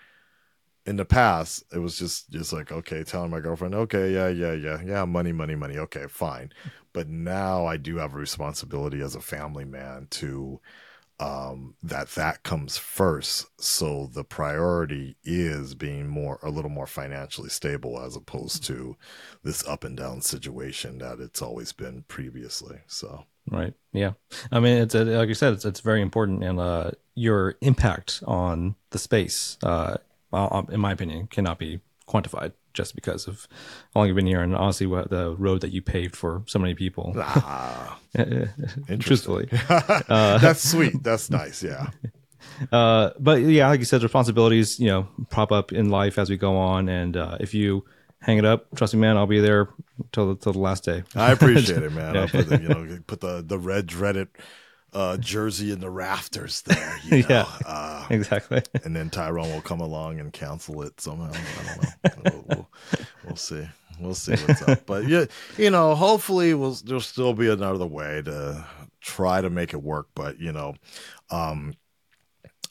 in 0.86 0.94
the 0.94 1.04
past 1.04 1.64
it 1.72 1.80
was 1.80 1.98
just 1.98 2.30
just 2.30 2.52
like 2.52 2.70
okay 2.70 3.02
telling 3.02 3.28
my 3.28 3.40
girlfriend 3.40 3.74
okay 3.74 4.12
yeah 4.12 4.28
yeah 4.28 4.52
yeah 4.52 4.80
yeah 4.84 5.04
money 5.04 5.32
money 5.32 5.56
money 5.56 5.78
okay 5.78 6.06
fine 6.06 6.52
but 6.94 7.08
now 7.08 7.66
i 7.66 7.76
do 7.76 7.98
have 7.98 8.14
a 8.14 8.18
responsibility 8.18 9.02
as 9.02 9.14
a 9.14 9.20
family 9.20 9.66
man 9.66 10.06
to 10.08 10.58
um, 11.20 11.74
that 11.82 12.08
that 12.10 12.42
comes 12.42 12.76
first. 12.76 13.46
So 13.60 14.10
the 14.12 14.24
priority 14.24 15.16
is 15.22 15.74
being 15.74 16.08
more 16.08 16.38
a 16.42 16.50
little 16.50 16.70
more 16.70 16.86
financially 16.86 17.50
stable 17.50 18.00
as 18.00 18.16
opposed 18.16 18.64
to 18.64 18.96
this 19.42 19.66
up 19.66 19.84
and 19.84 19.96
down 19.96 20.22
situation 20.22 20.98
that 20.98 21.20
it's 21.20 21.40
always 21.40 21.72
been 21.72 22.04
previously. 22.08 22.78
So 22.88 23.26
right, 23.48 23.74
yeah. 23.92 24.12
I 24.50 24.58
mean, 24.60 24.78
it's 24.78 24.94
like 24.94 25.28
you 25.28 25.34
said, 25.34 25.52
it's 25.54 25.64
it's 25.64 25.80
very 25.80 26.02
important, 26.02 26.42
and 26.42 26.58
uh, 26.58 26.90
your 27.14 27.54
impact 27.60 28.22
on 28.26 28.74
the 28.90 28.98
space, 28.98 29.56
uh, 29.62 29.98
in 30.70 30.80
my 30.80 30.92
opinion, 30.92 31.28
cannot 31.28 31.58
be 31.58 31.80
quantified 32.08 32.52
just 32.74 32.94
because 32.94 33.26
of 33.26 33.48
how 33.94 34.00
long 34.00 34.08
you've 34.08 34.16
been 34.16 34.26
here 34.26 34.42
and 34.42 34.54
honestly 34.54 34.86
what 34.86 35.08
the 35.10 35.34
road 35.36 35.60
that 35.62 35.72
you 35.72 35.80
paved 35.80 36.14
for 36.14 36.42
so 36.46 36.58
many 36.58 36.74
people. 36.74 37.14
Ah, 37.16 37.98
truthfully, 38.98 39.48
uh, 39.68 40.38
that's 40.38 40.68
sweet. 40.68 41.02
That's 41.02 41.30
nice. 41.30 41.62
Yeah. 41.62 41.88
Uh, 42.70 43.10
but 43.18 43.40
yeah, 43.40 43.66
like 43.68 43.80
you 43.80 43.86
said, 43.86 44.02
responsibilities 44.02 44.78
you 44.78 44.86
know 44.86 45.08
pop 45.30 45.50
up 45.50 45.72
in 45.72 45.88
life 45.88 46.18
as 46.18 46.28
we 46.28 46.36
go 46.36 46.56
on, 46.56 46.88
and 46.88 47.16
uh, 47.16 47.36
if 47.40 47.54
you 47.54 47.84
hang 48.20 48.38
it 48.38 48.44
up, 48.44 48.66
trust 48.76 48.94
me, 48.94 49.00
man, 49.00 49.16
I'll 49.16 49.26
be 49.26 49.40
there 49.40 49.70
till 50.12 50.28
the, 50.28 50.36
till 50.36 50.52
the 50.52 50.58
last 50.58 50.84
day. 50.84 51.02
I 51.16 51.32
appreciate 51.32 51.82
it, 51.82 51.90
man. 51.92 52.14
yeah. 52.14 52.20
I'll 52.20 52.28
put 52.28 52.48
the, 52.48 52.60
you 52.60 52.68
know 52.68 52.98
put 53.06 53.22
the 53.22 53.42
the 53.44 53.58
red 53.58 53.86
dreaded 53.86 54.28
uh, 54.94 55.16
jersey 55.16 55.72
in 55.72 55.80
the 55.80 55.90
rafters 55.90 56.62
there. 56.66 56.98
You 57.04 57.22
know? 57.22 57.26
yeah, 57.28 57.46
uh, 57.66 58.06
exactly. 58.10 58.62
And 58.84 58.94
then 58.94 59.10
Tyrone 59.10 59.50
will 59.50 59.60
come 59.60 59.80
along 59.80 60.20
and 60.20 60.32
cancel 60.32 60.82
it 60.82 61.00
somehow. 61.00 61.32
I 61.32 62.08
don't 62.08 62.24
know. 62.24 62.24
we'll, 62.24 62.44
we'll, 62.48 62.68
we'll, 63.26 63.36
see. 63.36 63.66
We'll 64.00 64.14
see 64.14 64.36
what's 64.36 64.62
up. 64.62 64.86
But 64.86 65.06
yeah, 65.08 65.26
you 65.58 65.70
know, 65.70 65.94
hopefully 65.94 66.54
we'll, 66.54 66.76
there'll 66.84 67.00
still 67.00 67.34
be 67.34 67.48
another 67.48 67.86
way 67.86 68.22
to 68.22 68.64
try 69.00 69.40
to 69.40 69.50
make 69.50 69.72
it 69.72 69.82
work. 69.82 70.08
But 70.14 70.38
you 70.38 70.52
know, 70.52 70.74
um, 71.30 71.74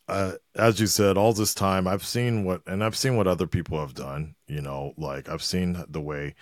uh, 0.08 0.34
as 0.56 0.80
you 0.80 0.88
said, 0.88 1.18
all 1.18 1.34
this 1.34 1.54
time 1.54 1.88
I've 1.88 2.06
seen 2.06 2.44
what, 2.44 2.62
and 2.68 2.84
I've 2.84 2.98
seen 2.98 3.16
what 3.16 3.28
other 3.28 3.48
people 3.48 3.80
have 3.80 3.94
done. 3.94 4.36
You 4.48 4.62
know, 4.62 4.94
like 4.98 5.30
I've 5.30 5.44
seen 5.44 5.84
the 5.88 6.02
way 6.02 6.36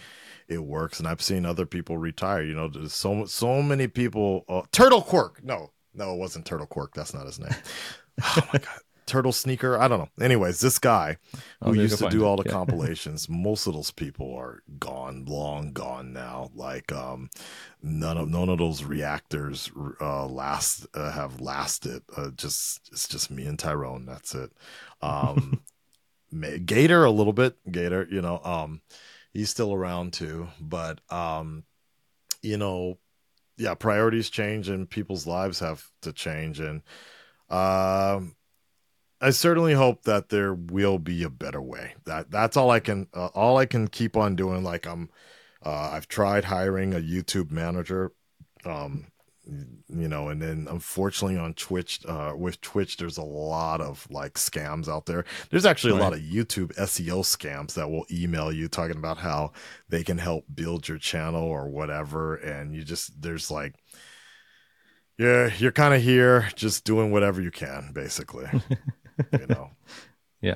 it 0.51 0.63
works. 0.63 0.99
And 0.99 1.07
I've 1.07 1.21
seen 1.21 1.45
other 1.45 1.65
people 1.65 1.97
retire. 1.97 2.43
You 2.43 2.53
know, 2.53 2.67
there's 2.67 2.93
so 2.93 3.25
so 3.25 3.61
many 3.61 3.87
people. 3.87 4.45
Uh, 4.47 4.63
Turtle 4.71 5.01
Quirk. 5.01 5.43
No, 5.43 5.71
no, 5.93 6.13
it 6.13 6.17
wasn't 6.17 6.45
Turtle 6.45 6.67
Quirk. 6.67 6.93
That's 6.93 7.13
not 7.13 7.25
his 7.25 7.39
name. 7.39 7.55
oh 8.23 8.47
my 8.53 8.59
god. 8.59 8.79
Turtle 9.07 9.33
Sneaker. 9.33 9.77
I 9.77 9.89
don't 9.89 9.99
know. 9.99 10.23
Anyways, 10.23 10.61
this 10.61 10.79
guy 10.79 11.17
who 11.61 11.73
used 11.73 11.97
to 11.97 12.09
do 12.09 12.23
all 12.23 12.37
the 12.37 12.43
yeah. 12.45 12.51
compilations, 12.59 13.27
most 13.27 13.67
of 13.67 13.73
those 13.73 13.91
people 13.91 14.33
are 14.35 14.63
gone, 14.79 15.25
long 15.25 15.73
gone 15.73 16.13
now. 16.13 16.49
Like 16.55 16.93
um, 16.93 17.29
none 17.81 18.17
of 18.17 18.29
none 18.29 18.47
of 18.47 18.59
those 18.59 18.83
reactors 18.83 19.69
uh, 19.99 20.27
last 20.27 20.87
uh, 20.93 21.11
have 21.11 21.41
lasted. 21.41 22.03
Uh, 22.15 22.29
just 22.37 22.89
it's 22.91 23.07
just 23.07 23.31
me 23.31 23.45
and 23.45 23.59
Tyrone. 23.59 24.05
That's 24.05 24.33
it. 24.33 24.51
Um, 25.01 25.61
Gator 26.65 27.03
a 27.03 27.11
little 27.11 27.33
bit. 27.33 27.57
Gator, 27.69 28.07
you 28.09 28.21
know. 28.21 28.39
Um, 28.43 28.81
he's 29.33 29.49
still 29.49 29.73
around 29.73 30.13
too. 30.13 30.47
But 30.59 30.99
um, 31.11 31.63
you 32.41 32.57
know, 32.57 32.97
yeah, 33.57 33.73
priorities 33.75 34.29
change 34.29 34.69
and 34.69 34.89
people's 34.89 35.27
lives 35.27 35.59
have 35.59 35.87
to 36.01 36.13
change, 36.13 36.59
and 36.59 36.81
um, 37.49 38.35
I 39.21 39.29
certainly 39.29 39.73
hope 39.73 40.03
that 40.03 40.29
there 40.29 40.53
will 40.53 40.97
be 40.97 41.23
a 41.23 41.29
better 41.29 41.61
way. 41.61 41.93
That 42.05 42.31
that's 42.31 42.57
all 42.57 42.71
I 42.71 42.79
can 42.79 43.07
uh, 43.13 43.27
all 43.27 43.57
I 43.57 43.65
can 43.65 43.87
keep 43.87 44.17
on 44.17 44.35
doing. 44.35 44.63
Like 44.63 44.87
I'm, 44.87 45.09
uh, 45.63 45.91
I've 45.93 46.07
tried 46.07 46.45
hiring 46.45 46.93
a 46.93 46.99
YouTube 46.99 47.51
manager. 47.51 48.13
Um, 48.65 49.10
you 49.89 50.07
know 50.07 50.29
and 50.29 50.41
then 50.41 50.67
unfortunately 50.69 51.37
on 51.37 51.53
twitch 51.55 51.99
uh 52.07 52.33
with 52.35 52.61
twitch 52.61 52.97
there's 52.97 53.17
a 53.17 53.23
lot 53.23 53.81
of 53.81 54.07
like 54.09 54.35
scams 54.35 54.87
out 54.87 55.05
there. 55.05 55.25
There's 55.49 55.65
actually 55.65 55.93
right. 55.93 55.99
a 55.99 56.03
lot 56.03 56.13
of 56.13 56.19
youtube 56.19 56.73
seo 56.75 57.21
scams 57.21 57.73
that 57.73 57.89
will 57.89 58.05
email 58.11 58.51
you 58.51 58.67
talking 58.67 58.97
about 58.97 59.17
how 59.17 59.51
they 59.89 60.03
can 60.03 60.17
help 60.17 60.45
build 60.53 60.87
your 60.87 60.97
channel 60.97 61.43
or 61.43 61.69
whatever 61.69 62.35
and 62.35 62.73
you 62.73 62.83
just 62.83 63.21
there's 63.21 63.51
like 63.51 63.75
yeah 65.17 65.49
you're 65.57 65.71
kind 65.73 65.93
of 65.93 66.01
here 66.01 66.47
just 66.55 66.85
doing 66.85 67.11
whatever 67.11 67.41
you 67.41 67.51
can 67.51 67.91
basically 67.93 68.47
you 69.33 69.47
know? 69.47 69.71
Yeah. 70.41 70.55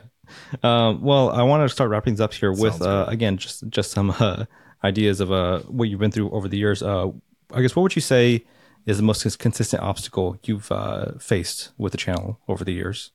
Um, 0.64 1.02
well 1.02 1.30
i 1.30 1.44
want 1.44 1.68
to 1.68 1.74
start 1.74 1.90
wrapping 1.90 2.14
things 2.14 2.22
up 2.22 2.34
here 2.34 2.52
with 2.52 2.82
uh, 2.82 3.06
again 3.08 3.38
just 3.38 3.68
just 3.70 3.92
some 3.92 4.16
uh, 4.20 4.46
ideas 4.84 5.20
of 5.20 5.32
uh, 5.32 5.60
what 5.62 5.90
you've 5.90 6.00
been 6.00 6.12
through 6.12 6.30
over 6.32 6.48
the 6.48 6.58
years. 6.58 6.82
Uh, 6.82 7.12
i 7.54 7.62
guess 7.62 7.76
what 7.76 7.84
would 7.84 7.96
you 7.96 8.02
say 8.02 8.44
is 8.86 8.98
the 8.98 9.04
most 9.04 9.40
consistent 9.40 9.82
obstacle 9.82 10.38
you've 10.44 10.72
uh, 10.72 11.14
faced 11.20 11.72
with 11.78 11.92
the 11.92 11.98
channel 11.98 12.40
over 12.48 12.64
the 12.64 12.74
years? 12.74 13.12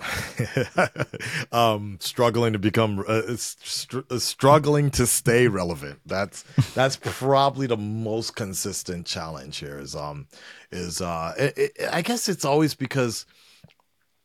um, 1.52 1.98
struggling 2.00 2.52
to 2.52 2.58
become 2.58 3.04
uh, 3.06 3.22
str- 3.36 4.00
uh, 4.10 4.18
struggling 4.18 4.90
to 4.90 5.06
stay 5.06 5.48
relevant. 5.48 6.00
That's 6.06 6.42
that's 6.74 6.96
probably 6.96 7.66
the 7.66 7.76
most 7.76 8.34
consistent 8.34 9.06
challenge 9.06 9.58
here. 9.58 9.78
Is 9.78 9.94
um 9.94 10.26
is 10.70 11.00
uh 11.00 11.34
it, 11.38 11.58
it, 11.58 11.72
I 11.92 12.02
guess 12.02 12.28
it's 12.28 12.44
always 12.44 12.74
because 12.74 13.26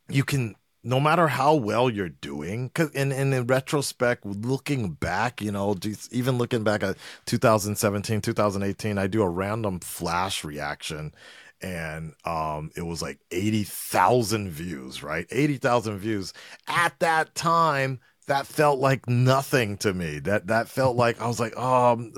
you 0.09 0.23
can 0.23 0.55
no 0.83 0.99
matter 0.99 1.27
how 1.27 1.55
well 1.55 1.89
you're 1.89 2.09
doing, 2.09 2.69
cause 2.73 2.91
and, 2.95 3.11
and 3.11 3.33
in 3.33 3.47
retrospect, 3.47 4.25
looking 4.25 4.91
back, 4.91 5.41
you 5.41 5.51
know, 5.51 5.75
even 6.11 6.37
looking 6.37 6.63
back 6.63 6.83
at 6.83 6.97
2017, 7.25 8.21
2018, 8.21 8.97
I 8.97 9.07
do 9.07 9.21
a 9.21 9.29
random 9.29 9.79
flash 9.79 10.43
reaction 10.43 11.13
and 11.59 12.13
um 12.23 12.69
it 12.75 12.83
was 12.83 13.01
like 13.01 13.19
80,000 13.31 14.49
views, 14.49 15.01
right? 15.03 15.25
80,000 15.31 15.97
views. 15.97 16.33
At 16.67 16.99
that 16.99 17.33
time, 17.35 17.99
that 18.27 18.45
felt 18.45 18.79
like 18.79 19.07
nothing 19.07 19.77
to 19.77 19.93
me. 19.93 20.19
That 20.19 20.47
that 20.47 20.67
felt 20.69 20.95
like 20.95 21.19
I 21.19 21.27
was 21.27 21.39
like, 21.39 21.57
um, 21.57 22.13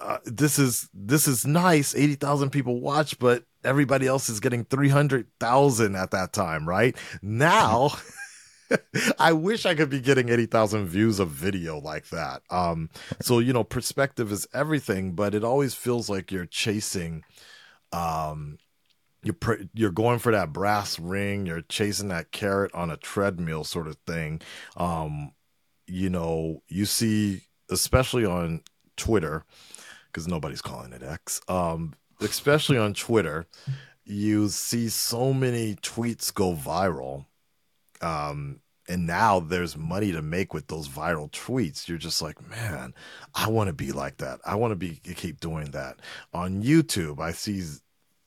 uh, 0.00 0.18
this 0.24 0.58
is 0.58 0.88
this 0.92 1.26
is 1.26 1.46
nice. 1.46 1.94
Eighty 1.94 2.16
thousand 2.16 2.50
people 2.50 2.80
watch, 2.80 3.18
but 3.18 3.44
everybody 3.64 4.06
else 4.06 4.28
is 4.28 4.40
getting 4.40 4.64
three 4.64 4.88
hundred 4.88 5.26
thousand 5.40 5.96
at 5.96 6.10
that 6.12 6.32
time, 6.32 6.68
right? 6.68 6.96
Now. 7.22 7.90
I 9.18 9.32
wish 9.32 9.66
I 9.66 9.74
could 9.74 9.90
be 9.90 10.00
getting 10.00 10.30
80,000 10.30 10.86
views 10.86 11.20
of 11.20 11.28
video 11.28 11.78
like 11.78 12.08
that. 12.08 12.42
Um, 12.50 12.90
so, 13.20 13.38
you 13.38 13.52
know, 13.52 13.62
perspective 13.62 14.32
is 14.32 14.48
everything, 14.54 15.12
but 15.12 15.34
it 15.34 15.44
always 15.44 15.74
feels 15.74 16.08
like 16.08 16.32
you're 16.32 16.46
chasing, 16.46 17.24
um, 17.92 18.58
you're, 19.22 19.34
pr- 19.34 19.62
you're 19.74 19.92
going 19.92 20.18
for 20.18 20.32
that 20.32 20.52
brass 20.52 20.98
ring, 20.98 21.46
you're 21.46 21.62
chasing 21.62 22.08
that 22.08 22.32
carrot 22.32 22.74
on 22.74 22.90
a 22.90 22.96
treadmill 22.96 23.64
sort 23.64 23.86
of 23.86 23.96
thing. 24.06 24.40
Um, 24.76 25.32
you 25.86 26.10
know, 26.10 26.62
you 26.68 26.86
see, 26.86 27.42
especially 27.70 28.24
on 28.24 28.62
Twitter, 28.96 29.44
because 30.06 30.26
nobody's 30.28 30.62
calling 30.62 30.92
it 30.92 31.02
X, 31.02 31.40
um, 31.48 31.94
especially 32.20 32.78
on 32.78 32.94
Twitter, 32.94 33.46
you 34.04 34.48
see 34.48 34.88
so 34.88 35.32
many 35.32 35.74
tweets 35.76 36.32
go 36.32 36.54
viral 36.54 37.26
um, 38.00 38.60
and 38.88 39.06
now 39.06 39.40
there's 39.40 39.76
money 39.76 40.12
to 40.12 40.20
make 40.20 40.52
with 40.52 40.66
those 40.66 40.88
viral 40.88 41.30
tweets. 41.30 41.88
You're 41.88 41.98
just 41.98 42.20
like, 42.20 42.46
man, 42.50 42.94
I 43.34 43.48
want 43.48 43.68
to 43.68 43.72
be 43.72 43.92
like 43.92 44.18
that. 44.18 44.40
I 44.44 44.56
want 44.56 44.72
to 44.72 44.76
be 44.76 44.96
keep 44.96 45.40
doing 45.40 45.70
that. 45.70 46.00
On 46.34 46.62
YouTube, 46.62 47.18
I 47.20 47.32
see 47.32 47.62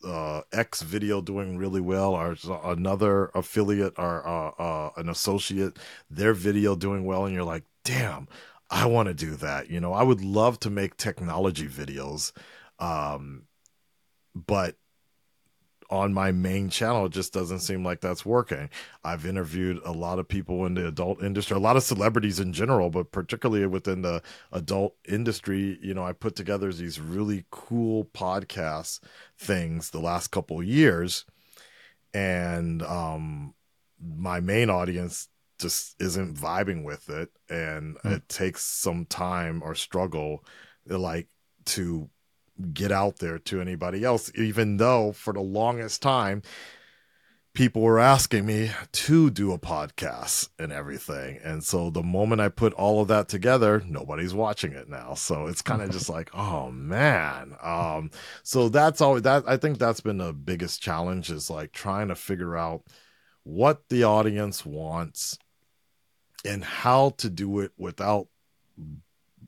uh, 0.04 0.42
X 0.52 0.82
video 0.82 1.22
doing 1.22 1.58
really 1.58 1.82
well, 1.82 2.14
or 2.16 2.36
another 2.64 3.30
affiliate 3.36 3.94
or 3.98 4.28
uh, 4.28 4.50
uh, 4.58 4.90
an 4.98 5.10
associate, 5.10 5.78
their 6.10 6.34
video 6.34 6.76
doing 6.76 7.06
well, 7.06 7.26
and 7.26 7.36
you're 7.36 7.44
like, 7.44 7.64
damn, 7.84 8.28
I 8.70 8.88
want 8.88 9.10
to 9.10 9.14
do 9.14 9.36
that. 9.36 9.70
You 9.70 9.80
know, 9.80 9.94
I 9.94 10.02
would 10.02 10.24
love 10.24 10.60
to 10.62 10.72
make 10.72 10.98
technology 10.98 11.68
videos, 11.68 12.32
um, 12.80 13.44
but 14.46 14.76
on 15.90 16.14
my 16.14 16.32
main 16.32 16.70
channel 16.70 17.06
it 17.06 17.14
just 17.14 17.34
doesn't 17.34 17.60
seem 17.60 17.84
like 17.84 18.02
that's 18.02 18.26
working. 18.26 18.70
I've 19.04 19.26
interviewed 19.26 19.80
a 19.86 19.92
lot 19.92 20.20
of 20.20 20.28
people 20.28 20.66
in 20.66 20.74
the 20.74 20.88
adult 20.88 21.24
industry 21.24 21.56
a 21.56 21.60
lot 21.60 21.78
of 21.78 21.84
celebrities 21.84 22.40
in 22.40 22.54
general 22.54 22.90
but 22.90 23.12
particularly 23.12 23.66
within 23.66 24.02
the 24.02 24.22
adult 24.52 24.96
industry 25.08 25.80
you 25.82 25.94
know 25.94 26.04
i 26.04 26.12
put 26.12 26.36
together 26.36 26.72
these 26.74 27.00
really 27.00 27.46
cool 27.52 28.06
podcast 28.06 29.00
things 29.38 29.90
the 29.90 30.00
last 30.00 30.28
couple 30.28 30.62
years. 30.62 31.26
And 32.14 32.82
um 32.84 33.54
my 34.00 34.40
main 34.40 34.70
audience 34.70 35.28
just 35.60 36.00
isn't 36.00 36.36
vibing 36.36 36.84
with 36.84 37.10
it. 37.10 37.30
And 37.50 37.98
mm. 38.00 38.18
it 38.18 38.30
takes 38.30 38.64
some 38.64 39.06
time 39.06 39.64
or 39.64 39.74
struggle 39.74 40.44
like 40.88 41.28
to 41.66 42.10
get 42.74 42.92
out 42.92 43.18
there 43.18 43.40
to 43.40 43.62
anybody 43.62 44.04
else, 44.04 44.32
even 44.36 44.78
though 44.78 45.12
for 45.12 45.34
the 45.34 45.42
longest 45.42 46.02
time, 46.02 46.42
people 47.58 47.82
were 47.82 47.98
asking 47.98 48.46
me 48.46 48.70
to 48.92 49.32
do 49.32 49.52
a 49.52 49.58
podcast 49.58 50.48
and 50.60 50.72
everything. 50.72 51.40
And 51.44 51.64
so 51.64 51.90
the 51.90 52.04
moment 52.04 52.40
I 52.40 52.50
put 52.50 52.72
all 52.74 53.02
of 53.02 53.08
that 53.08 53.30
together, 53.30 53.82
nobody's 53.88 54.34
watching 54.34 54.74
it 54.74 54.88
now. 54.88 55.16
So 55.16 55.48
it's 55.48 55.64
kind 55.64 55.82
of 55.82 55.90
just 55.92 56.08
like, 56.08 56.30
oh 56.36 56.70
man. 56.70 57.56
Um, 57.64 58.12
so 58.44 58.70
that's 58.70 59.02
all 59.02 59.20
that 59.20 59.44
I 59.48 59.58
think 59.58 59.80
that's 59.80 60.02
been 60.02 60.20
the 60.20 60.34
biggest 60.34 60.84
challenge 60.84 61.32
is 61.32 61.50
like 61.50 61.72
trying 61.72 62.10
to 62.10 62.16
figure 62.16 62.56
out 62.56 62.84
what 63.42 63.90
the 63.90 64.04
audience 64.04 64.64
wants 64.64 65.40
and 66.46 66.64
how 66.64 67.12
to 67.18 67.28
do 67.28 67.60
it 67.62 67.72
without 67.76 68.28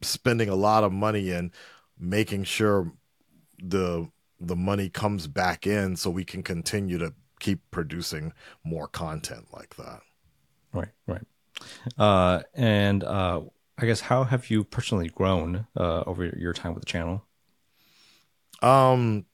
spending 0.02 0.50
a 0.50 0.56
lot 0.56 0.84
of 0.84 0.92
money 0.92 1.30
and 1.30 1.52
making 2.00 2.44
sure 2.44 2.92
the 3.62 4.10
the 4.40 4.56
money 4.56 4.90
comes 4.90 5.28
back 5.28 5.68
in 5.68 5.96
so 5.96 6.10
we 6.10 6.24
can 6.24 6.44
continue 6.44 6.98
to 6.98 7.14
keep 7.40 7.60
producing 7.72 8.34
more 8.64 8.88
content 8.88 9.48
like 9.52 9.76
that. 9.76 10.02
Right, 10.74 10.90
right. 11.08 11.26
Uh, 11.98 12.42
and 12.54 13.04
uh, 13.04 13.42
I 13.78 13.86
guess 13.86 14.02
how 14.02 14.24
have 14.24 14.50
you 14.50 14.64
personally 14.64 15.10
grown 15.10 15.68
uh, 15.76 16.04
over 16.06 16.26
your 16.26 16.54
time 16.54 16.74
with 16.74 16.84
the 16.84 16.90
channel? 16.90 17.26
Um, 18.62 19.26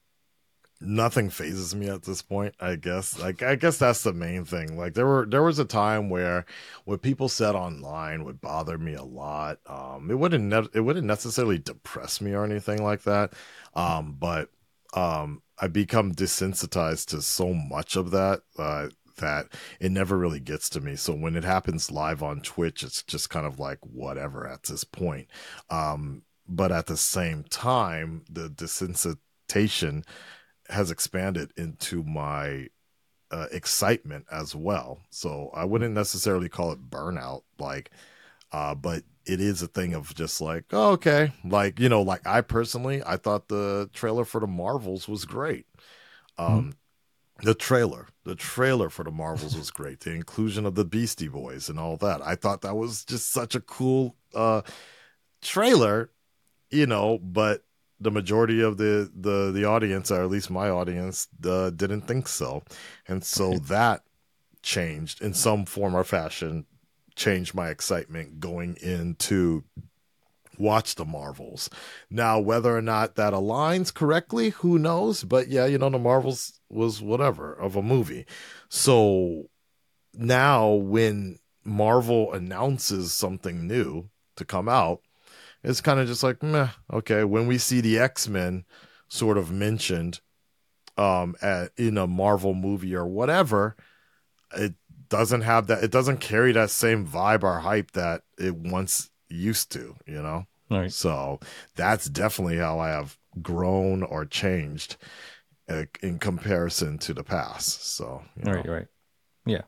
nothing 0.79 1.29
phases 1.29 1.75
me 1.75 1.89
at 1.89 2.03
this 2.03 2.21
point. 2.21 2.55
I 2.59 2.75
guess. 2.75 3.19
Like, 3.19 3.41
I 3.43 3.55
guess 3.55 3.77
that's 3.77 4.03
the 4.03 4.13
main 4.13 4.45
thing. 4.45 4.77
Like, 4.77 4.93
there 4.93 5.05
were 5.05 5.25
there 5.27 5.43
was 5.43 5.59
a 5.59 5.65
time 5.65 6.09
where 6.09 6.45
what 6.85 7.01
people 7.01 7.27
said 7.27 7.55
online 7.55 8.23
would 8.23 8.41
bother 8.41 8.77
me 8.77 8.93
a 8.93 9.03
lot. 9.03 9.59
Um, 9.65 10.09
it 10.09 10.15
wouldn't 10.15 10.43
ne- 10.43 10.69
it 10.73 10.81
wouldn't 10.81 11.07
necessarily 11.07 11.57
depress 11.57 12.21
me 12.21 12.33
or 12.33 12.43
anything 12.43 12.83
like 12.83 13.03
that. 13.03 13.33
Um, 13.75 14.15
but 14.19 14.49
um, 14.93 15.41
I 15.59 15.67
become 15.67 16.13
desensitized 16.13 17.07
to 17.07 17.21
so 17.21 17.53
much 17.53 17.95
of 17.95 18.11
that 18.11 18.41
uh, 18.57 18.89
that 19.17 19.47
it 19.79 19.91
never 19.91 20.17
really 20.17 20.39
gets 20.39 20.69
to 20.69 20.81
me. 20.81 20.95
So 20.95 21.13
when 21.13 21.35
it 21.35 21.43
happens 21.43 21.91
live 21.91 22.21
on 22.21 22.41
Twitch, 22.41 22.83
it's 22.83 23.03
just 23.03 23.29
kind 23.29 23.45
of 23.45 23.59
like 23.59 23.79
whatever 23.81 24.47
at 24.47 24.63
this 24.63 24.83
point. 24.83 25.27
Um, 25.69 26.23
but 26.47 26.71
at 26.71 26.85
the 26.87 26.97
same 26.97 27.43
time, 27.43 28.25
the 28.29 28.49
desensitization 28.49 30.05
has 30.69 30.91
expanded 30.91 31.51
into 31.57 32.03
my 32.03 32.67
uh, 33.31 33.47
excitement 33.51 34.25
as 34.31 34.55
well. 34.55 35.01
So 35.09 35.49
I 35.53 35.65
wouldn't 35.65 35.93
necessarily 35.93 36.49
call 36.49 36.71
it 36.71 36.89
burnout, 36.89 37.43
like, 37.59 37.91
uh, 38.51 38.75
but 38.75 39.03
it 39.25 39.41
is 39.41 39.61
a 39.61 39.67
thing 39.67 39.93
of 39.93 40.13
just 40.15 40.41
like, 40.41 40.65
oh, 40.71 40.91
okay, 40.91 41.31
like 41.43 41.79
you 41.79 41.89
know, 41.89 42.01
like 42.01 42.25
I 42.25 42.41
personally, 42.41 43.01
I 43.05 43.17
thought 43.17 43.47
the 43.47 43.89
trailer 43.93 44.25
for 44.25 44.39
the 44.39 44.47
Marvels 44.47 45.07
was 45.07 45.25
great. 45.25 45.65
Um, 46.37 46.47
mm-hmm. 46.47 47.45
the 47.45 47.55
trailer, 47.55 48.07
the 48.23 48.35
trailer 48.35 48.89
for 48.89 49.03
the 49.03 49.11
Marvels 49.11 49.57
was 49.57 49.71
great. 49.71 50.01
The 50.01 50.11
inclusion 50.11 50.65
of 50.65 50.75
the 50.75 50.85
Beastie 50.85 51.27
Boys 51.27 51.69
and 51.69 51.79
all 51.79 51.97
that, 51.97 52.21
I 52.21 52.35
thought 52.35 52.61
that 52.61 52.75
was 52.75 53.05
just 53.05 53.31
such 53.31 53.55
a 53.55 53.61
cool 53.61 54.15
uh 54.33 54.61
trailer, 55.41 56.11
you 56.69 56.85
know. 56.85 57.19
But 57.19 57.63
the 57.99 58.11
majority 58.11 58.61
of 58.61 58.77
the 58.77 59.11
the 59.15 59.51
the 59.51 59.65
audience, 59.65 60.11
or 60.11 60.21
at 60.21 60.29
least 60.29 60.51
my 60.51 60.69
audience, 60.69 61.27
uh, 61.45 61.69
didn't 61.69 62.01
think 62.01 62.27
so, 62.27 62.63
and 63.07 63.23
so 63.23 63.57
that 63.59 64.03
changed 64.61 65.21
in 65.21 65.33
some 65.33 65.63
form 65.65 65.95
or 65.95 66.03
fashion 66.03 66.65
changed 67.15 67.53
my 67.53 67.69
excitement 67.69 68.39
going 68.39 68.77
into 68.81 69.63
watch 70.57 70.95
the 70.95 71.05
Marvels. 71.05 71.69
Now, 72.09 72.39
whether 72.39 72.75
or 72.75 72.81
not 72.81 73.15
that 73.15 73.33
aligns 73.33 73.93
correctly, 73.93 74.51
who 74.51 74.79
knows? 74.79 75.23
But 75.23 75.47
yeah, 75.47 75.65
you 75.65 75.77
know, 75.77 75.89
the 75.89 75.99
Marvels 75.99 76.59
was 76.69 77.01
whatever 77.01 77.53
of 77.53 77.75
a 77.75 77.81
movie. 77.81 78.25
So 78.69 79.49
now 80.13 80.69
when 80.71 81.39
Marvel 81.63 82.33
announces 82.33 83.13
something 83.13 83.67
new 83.67 84.09
to 84.37 84.45
come 84.45 84.69
out, 84.69 85.01
it's 85.63 85.81
kind 85.81 85.99
of 85.99 86.07
just 86.07 86.23
like, 86.23 86.43
meh, 86.43 86.69
okay. 86.93 87.23
When 87.23 87.47
we 87.47 87.57
see 87.57 87.81
the 87.81 87.97
X 87.99 88.27
Men 88.27 88.65
sort 89.07 89.37
of 89.37 89.51
mentioned 89.51 90.19
um 90.97 91.35
at, 91.41 91.71
in 91.77 91.97
a 91.97 92.07
Marvel 92.07 92.53
movie 92.53 92.95
or 92.95 93.05
whatever, 93.05 93.75
it 94.55 94.75
doesn't 95.09 95.41
have 95.41 95.67
that 95.67 95.83
it 95.83 95.91
doesn't 95.91 96.17
carry 96.17 96.51
that 96.51 96.69
same 96.69 97.05
vibe 97.05 97.43
or 97.43 97.59
hype 97.59 97.91
that 97.91 98.23
it 98.37 98.55
once 98.55 99.09
used 99.29 99.71
to 99.71 99.95
you 100.05 100.21
know? 100.21 100.45
Right. 100.69 100.91
So 100.91 101.39
that's 101.75 102.05
definitely 102.09 102.57
how 102.57 102.79
i 102.79 102.89
have 102.89 103.17
grown 103.41 104.03
or 104.03 104.25
changed 104.25 104.97
in 106.01 106.19
comparison 106.19 106.97
to 106.99 107.13
the 107.13 107.23
past 107.23 107.95
so 107.95 108.23
you 108.37 108.43
know. 108.43 108.53
right. 108.53 108.67
Right 108.67 108.87
yeah. 109.45 109.61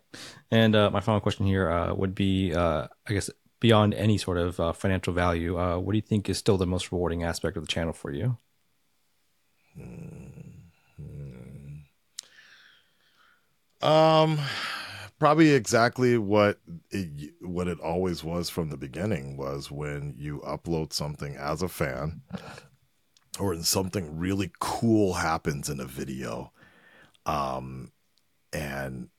And 0.49 0.75
uh, 0.75 0.89
my 0.89 0.99
final 1.01 1.21
question 1.21 1.45
here 1.45 1.69
uh, 1.69 1.93
would 1.93 2.15
be 2.15 2.53
uh, 2.53 2.87
i 3.07 3.13
guess 3.13 3.29
beyond 3.59 3.93
any 3.93 4.17
sort 4.17 4.37
of 4.37 4.59
uh, 4.59 4.73
financial 4.73 5.13
value 5.13 5.57
uh, 5.57 5.77
what 5.77 5.91
do 5.93 5.97
you 5.97 6.01
think 6.01 6.29
is 6.29 6.37
still 6.37 6.57
the 6.57 6.65
most 6.65 6.91
rewarding 6.91 7.23
aspect 7.23 7.57
of 7.57 7.63
the 7.63 7.71
channel 7.71 7.93
for 7.93 8.11
you? 8.11 8.37
Mm-hmm. 9.79 10.17
um 13.87 14.39
probably 15.19 15.51
exactly 15.51 16.17
what 16.17 16.59
it, 16.91 17.33
what 17.41 17.67
it 17.67 17.79
always 17.79 18.23
was 18.23 18.49
from 18.49 18.69
the 18.69 18.77
beginning 18.77 19.37
was 19.37 19.71
when 19.71 20.13
you 20.17 20.41
upload 20.45 20.93
something 20.93 21.35
as 21.35 21.61
a 21.61 21.67
fan 21.67 22.21
or 23.39 23.55
something 23.63 24.17
really 24.17 24.51
cool 24.59 25.13
happens 25.13 25.69
in 25.69 25.79
a 25.79 25.85
video 25.85 26.51
um 27.25 27.91
and 28.53 29.09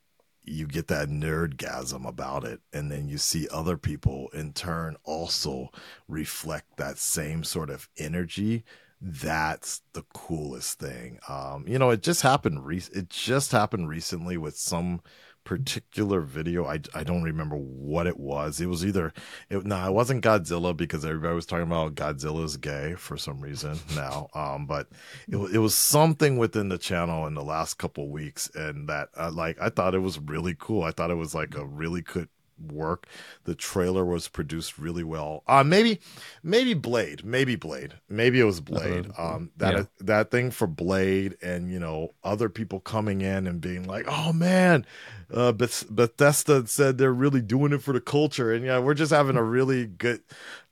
you 0.43 0.67
get 0.67 0.89
that 0.89 1.09
nerdgasm 1.09 2.07
about 2.09 2.45
it 2.45 2.61
and 2.73 2.91
then 2.91 3.07
you 3.07 3.19
see 3.19 3.47
other 3.53 3.77
people 3.77 4.29
in 4.33 4.53
turn 4.53 4.97
also 5.05 5.69
reflect 6.07 6.77
that 6.77 6.97
same 6.97 7.45
sort 7.45 7.71
of 7.71 7.89
energy 7.99 8.65
that's 9.01 9.83
the 9.93 10.03
coolest 10.13 10.81
thing. 10.81 11.21
Um 11.29 11.65
you 11.69 11.79
know 11.79 11.91
it 11.91 12.03
just 12.03 12.23
happened 12.23 12.67
re- 12.67 12.83
it 12.93 13.09
just 13.11 13.53
happened 13.53 13.89
recently 13.89 14.37
with 14.37 14.57
some 14.57 15.03
particular 15.49 16.21
video. 16.21 16.67
I, 16.67 16.79
I 16.95 17.05
don't 17.05 17.23
remember 17.23 17.57
what 17.57 18.07
it 18.07 18.21
was. 18.21 18.61
It 18.61 18.67
was 18.67 18.85
either 18.85 19.15
it, 19.49 19.65
no, 19.65 19.83
it 19.87 19.95
wasn't 19.95 20.23
Godzilla 20.23 20.77
because 20.77 21.07
everybody 21.07 21.35
was 21.35 21.47
talking 21.47 21.67
about 21.67 21.95
Godzilla's 21.95 22.59
gay 22.59 22.97
for 22.97 23.17
some 23.17 23.41
reason 23.41 23.79
now. 23.97 24.29
Um, 24.35 24.67
but 24.67 24.89
it 25.27 25.37
wa- 25.37 25.49
it 25.51 25.57
was 25.57 25.75
something 25.75 26.37
within 26.37 26.69
the 26.69 26.77
channel 26.77 27.27
in 27.27 27.33
the 27.33 27.43
last 27.43 27.79
couple 27.79 28.11
weeks, 28.11 28.51
and 28.55 28.91
that 28.91 29.09
uh, 29.17 29.31
like 29.33 29.57
I 29.59 29.71
thought 29.71 29.95
it 29.95 30.01
was 30.01 30.19
really 30.19 30.55
cool. 30.59 30.83
I 30.83 30.91
thought 30.91 31.11
it 31.11 31.15
was 31.15 31.35
like 31.35 31.57
a 31.57 31.65
really 31.65 32.03
good 32.03 32.29
work. 32.61 33.07
The 33.45 33.55
trailer 33.55 34.05
was 34.05 34.29
produced 34.29 34.79
really 34.79 35.05
well. 35.05 35.43
Uh 35.47 35.65
maybe 35.65 36.01
maybe 36.43 36.75
Blade, 36.75 37.25
maybe 37.25 37.57
Blade, 37.57 37.95
maybe 38.09 38.41
it 38.41 38.45
was 38.45 38.61
Blade. 38.61 39.07
Uh, 39.19 39.19
Um, 39.19 39.51
that 39.57 39.75
yeah. 39.75 39.85
that 40.01 40.31
thing 40.31 40.51
for 40.51 40.67
Blade, 40.67 41.37
and 41.43 41.71
you 41.71 41.79
know 41.79 42.15
other 42.25 42.49
people 42.49 42.81
coming 42.81 43.21
in 43.21 43.47
and 43.47 43.61
being 43.61 43.85
like, 43.85 44.07
"Oh 44.09 44.33
man, 44.33 44.87
uh, 45.33 45.53
Beth- 45.53 45.87
Bethesda 45.91 46.67
said 46.67 46.99
they're 46.99 47.13
really 47.13 47.43
doing 47.43 47.73
it 47.73 47.83
for 47.83 47.93
the 47.93 48.01
culture," 48.01 48.53
and 48.53 48.65
yeah, 48.65 48.79
we're 48.79 48.95
just 48.95 49.13
having 49.13 49.37
a 49.37 49.43
really 49.43 49.87
good 49.87 50.21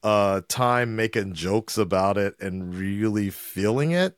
uh 0.03 0.43
time 0.49 0.97
making 0.97 1.35
jokes 1.35 1.79
about 1.79 2.19
it 2.19 2.35
and 2.41 2.75
really 2.75 3.31
feeling 3.31 3.93
it. 3.93 4.17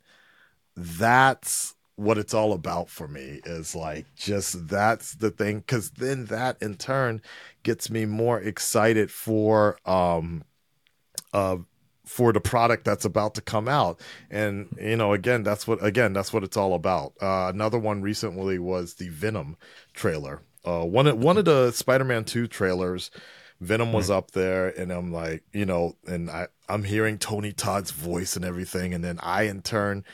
That's 0.76 1.74
what 1.98 2.16
it's 2.16 2.32
all 2.32 2.52
about 2.52 2.88
for 2.88 3.08
me 3.08 3.40
is 3.44 3.74
like 3.74 4.06
just 4.14 4.68
that's 4.68 5.16
the 5.16 5.32
thing 5.32 5.58
because 5.58 5.90
then 5.90 6.26
that 6.26 6.56
in 6.62 6.76
turn 6.76 7.20
gets 7.64 7.90
me 7.90 8.06
more 8.06 8.40
excited 8.40 9.10
for 9.10 9.76
um 9.84 10.44
uh 11.32 11.56
for 12.04 12.32
the 12.32 12.40
product 12.40 12.84
that's 12.84 13.04
about 13.04 13.34
to 13.34 13.40
come 13.40 13.68
out. 13.68 14.00
And 14.30 14.74
you 14.80 14.96
know 14.96 15.12
again 15.12 15.42
that's 15.42 15.66
what 15.66 15.84
again 15.84 16.12
that's 16.12 16.32
what 16.32 16.44
it's 16.44 16.56
all 16.56 16.74
about. 16.74 17.14
Uh 17.20 17.50
another 17.52 17.80
one 17.80 18.00
recently 18.00 18.60
was 18.60 18.94
the 18.94 19.08
venom 19.08 19.56
trailer. 19.92 20.42
Uh 20.64 20.84
one 20.84 21.08
of 21.08 21.18
one 21.18 21.36
of 21.36 21.46
the 21.46 21.72
spider-man 21.72 22.24
2 22.24 22.46
trailers 22.46 23.10
venom 23.60 23.92
was 23.92 24.08
up 24.08 24.30
there 24.30 24.68
and 24.68 24.92
i'm 24.92 25.12
like 25.12 25.42
you 25.52 25.66
know 25.66 25.96
and 26.06 26.30
i 26.30 26.46
i'm 26.68 26.84
hearing 26.84 27.18
tony 27.18 27.52
todd's 27.52 27.90
voice 27.90 28.36
and 28.36 28.44
everything 28.44 28.94
and 28.94 29.02
then 29.02 29.18
i 29.20 29.42
in 29.42 29.60
turn 29.60 30.04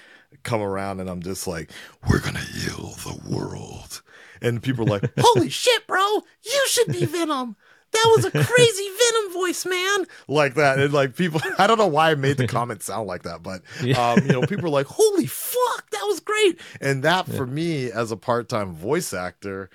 come 0.42 0.60
around 0.60 1.00
and 1.00 1.08
i'm 1.08 1.22
just 1.22 1.46
like 1.46 1.70
we're 2.08 2.20
gonna 2.20 2.38
heal 2.38 2.94
the 3.04 3.20
world. 3.30 4.02
And 4.42 4.62
people 4.62 4.84
are 4.86 5.00
like 5.00 5.10
holy 5.18 5.48
shit 5.62 5.86
bro 5.86 6.02
you 6.42 6.64
should 6.68 6.88
be 6.88 7.04
venom. 7.06 7.56
That 7.92 8.12
was 8.16 8.24
a 8.24 8.30
crazy 8.32 8.88
venom 9.12 9.32
voice 9.32 9.64
man. 9.64 10.06
Like 10.26 10.54
that. 10.54 10.78
And 10.80 10.92
like 10.92 11.14
people 11.16 11.40
i 11.58 11.66
don't 11.66 11.78
know 11.78 11.86
why 11.86 12.10
i 12.10 12.14
made 12.14 12.36
the 12.36 12.46
comment 12.48 12.82
sound 12.82 13.06
like 13.06 13.22
that 13.22 13.42
but 13.42 13.62
Yeah. 13.82 14.12
um 14.12 14.26
you 14.26 14.32
know 14.32 14.42
people 14.42 14.66
are 14.66 14.70
like 14.70 14.86
holy 14.86 15.26
fuck 15.26 15.90
that 15.90 16.02
was 16.06 16.20
great. 16.20 16.60
And 16.80 17.02
that 17.04 17.26
for 17.26 17.46
me 17.46 17.90
as 17.90 18.10
a 18.10 18.16
part-time 18.16 18.72
voice 18.74 19.14
actor 19.14 19.70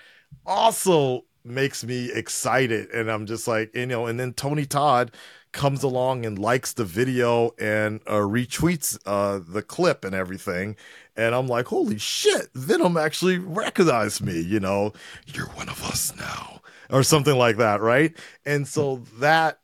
also 0.46 1.26
makes 1.46 1.84
me 1.84 2.12
excited. 2.12 2.90
And 2.92 3.10
i'm 3.10 3.26
just 3.26 3.48
like 3.48 3.74
you 3.76 3.86
know 3.86 4.06
and 4.06 4.20
then 4.20 4.34
tony 4.34 4.66
todd 4.66 5.12
comes 5.52 5.84
along 5.84 6.26
and 6.26 6.38
likes 6.38 6.74
the 6.74 6.86
video 6.86 7.52
and 7.60 8.02
uh, 8.08 8.14
retweets 8.14 8.98
uh, 9.06 9.40
the 9.46 9.62
clip 9.62 10.06
and 10.06 10.14
everything. 10.16 10.76
And 11.16 11.36
i'm 11.36 11.48
like 11.48 11.68
holy 11.68 11.98
shit 11.98 12.50
venom 12.54 12.96
actually 12.98 13.38
recognized 13.38 14.22
me 14.22 14.40
you 14.40 14.60
know? 14.60 14.94
You're 15.26 15.50
one 15.50 15.70
of 15.70 15.84
us 15.84 16.16
now 16.16 16.62
or 16.90 17.04
something 17.04 17.38
like 17.38 17.58
that 17.58 17.82
right? 17.82 18.16
And 18.46 18.68
so 18.68 19.04
that 19.20 19.60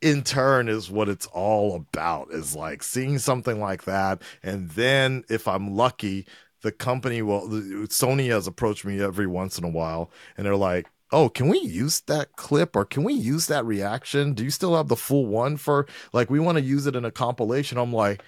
in 0.00 0.22
turn 0.22 0.68
is 0.68 0.90
what 0.90 1.08
it's 1.08 1.26
all 1.26 1.74
about 1.74 2.30
is 2.30 2.54
like 2.54 2.82
seeing 2.82 3.18
something 3.18 3.60
like 3.60 3.84
that. 3.84 4.22
And 4.42 4.70
then 4.70 5.24
if 5.28 5.46
i'm 5.46 5.74
lucky 5.76 6.26
the 6.62 6.72
company 6.72 7.22
will 7.22 7.48
sony 7.86 8.28
has 8.28 8.46
approached 8.46 8.84
me 8.84 9.00
every 9.00 9.26
once 9.26 9.58
in 9.58 9.64
a 9.64 9.68
while 9.68 10.10
and 10.36 10.46
they're 10.46 10.56
like 10.56 10.88
oh 11.12 11.28
can 11.28 11.48
we 11.48 11.58
use 11.58 12.00
that 12.02 12.36
clip 12.36 12.76
or 12.76 12.84
can 12.84 13.02
we 13.04 13.14
use 13.14 13.46
that 13.46 13.64
reaction? 13.64 14.34
Do 14.34 14.44
you 14.44 14.50
still 14.50 14.76
have 14.76 14.88
the 14.88 14.96
full 14.96 15.26
one 15.26 15.56
for 15.56 15.86
like 16.12 16.30
we 16.30 16.38
want 16.40 16.58
to 16.58 16.62
use 16.64 16.86
it 16.86 16.94
in 16.96 17.04
a 17.04 17.10
compilation? 17.10 17.78
I'm 17.78 17.92
like 17.92 18.22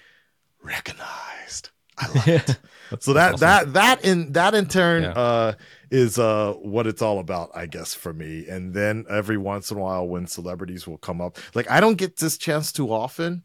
recognized. 0.63 1.71
I 1.99 2.09
like 2.15 2.29
it. 2.29 2.59
So 2.99 3.13
that 3.13 3.35
awesome. 3.35 3.41
that 3.47 3.73
that 3.75 4.05
in 4.05 4.33
that 4.33 4.53
in 4.53 4.67
turn 4.67 5.05
Yeah. 5.05 5.11
uh 5.13 5.53
is 5.93 6.19
uh 6.19 6.55
what 6.55 6.89
it's 6.89 7.01
all 7.03 7.21
about 7.21 7.51
i 7.55 7.67
guess 7.67 7.95
for 7.95 8.13
me. 8.13 8.49
And 8.49 8.75
then 8.75 9.05
every 9.09 9.37
once 9.37 9.71
in 9.71 9.77
a 9.77 9.81
while 9.81 10.09
when 10.09 10.27
celebrities 10.27 10.89
will 10.89 10.99
come 10.99 11.21
up 11.21 11.39
like 11.55 11.71
i 11.71 11.79
don't 11.79 11.95
get 11.99 12.17
this 12.17 12.37
chance 12.37 12.73
too 12.73 12.93
often 12.93 13.45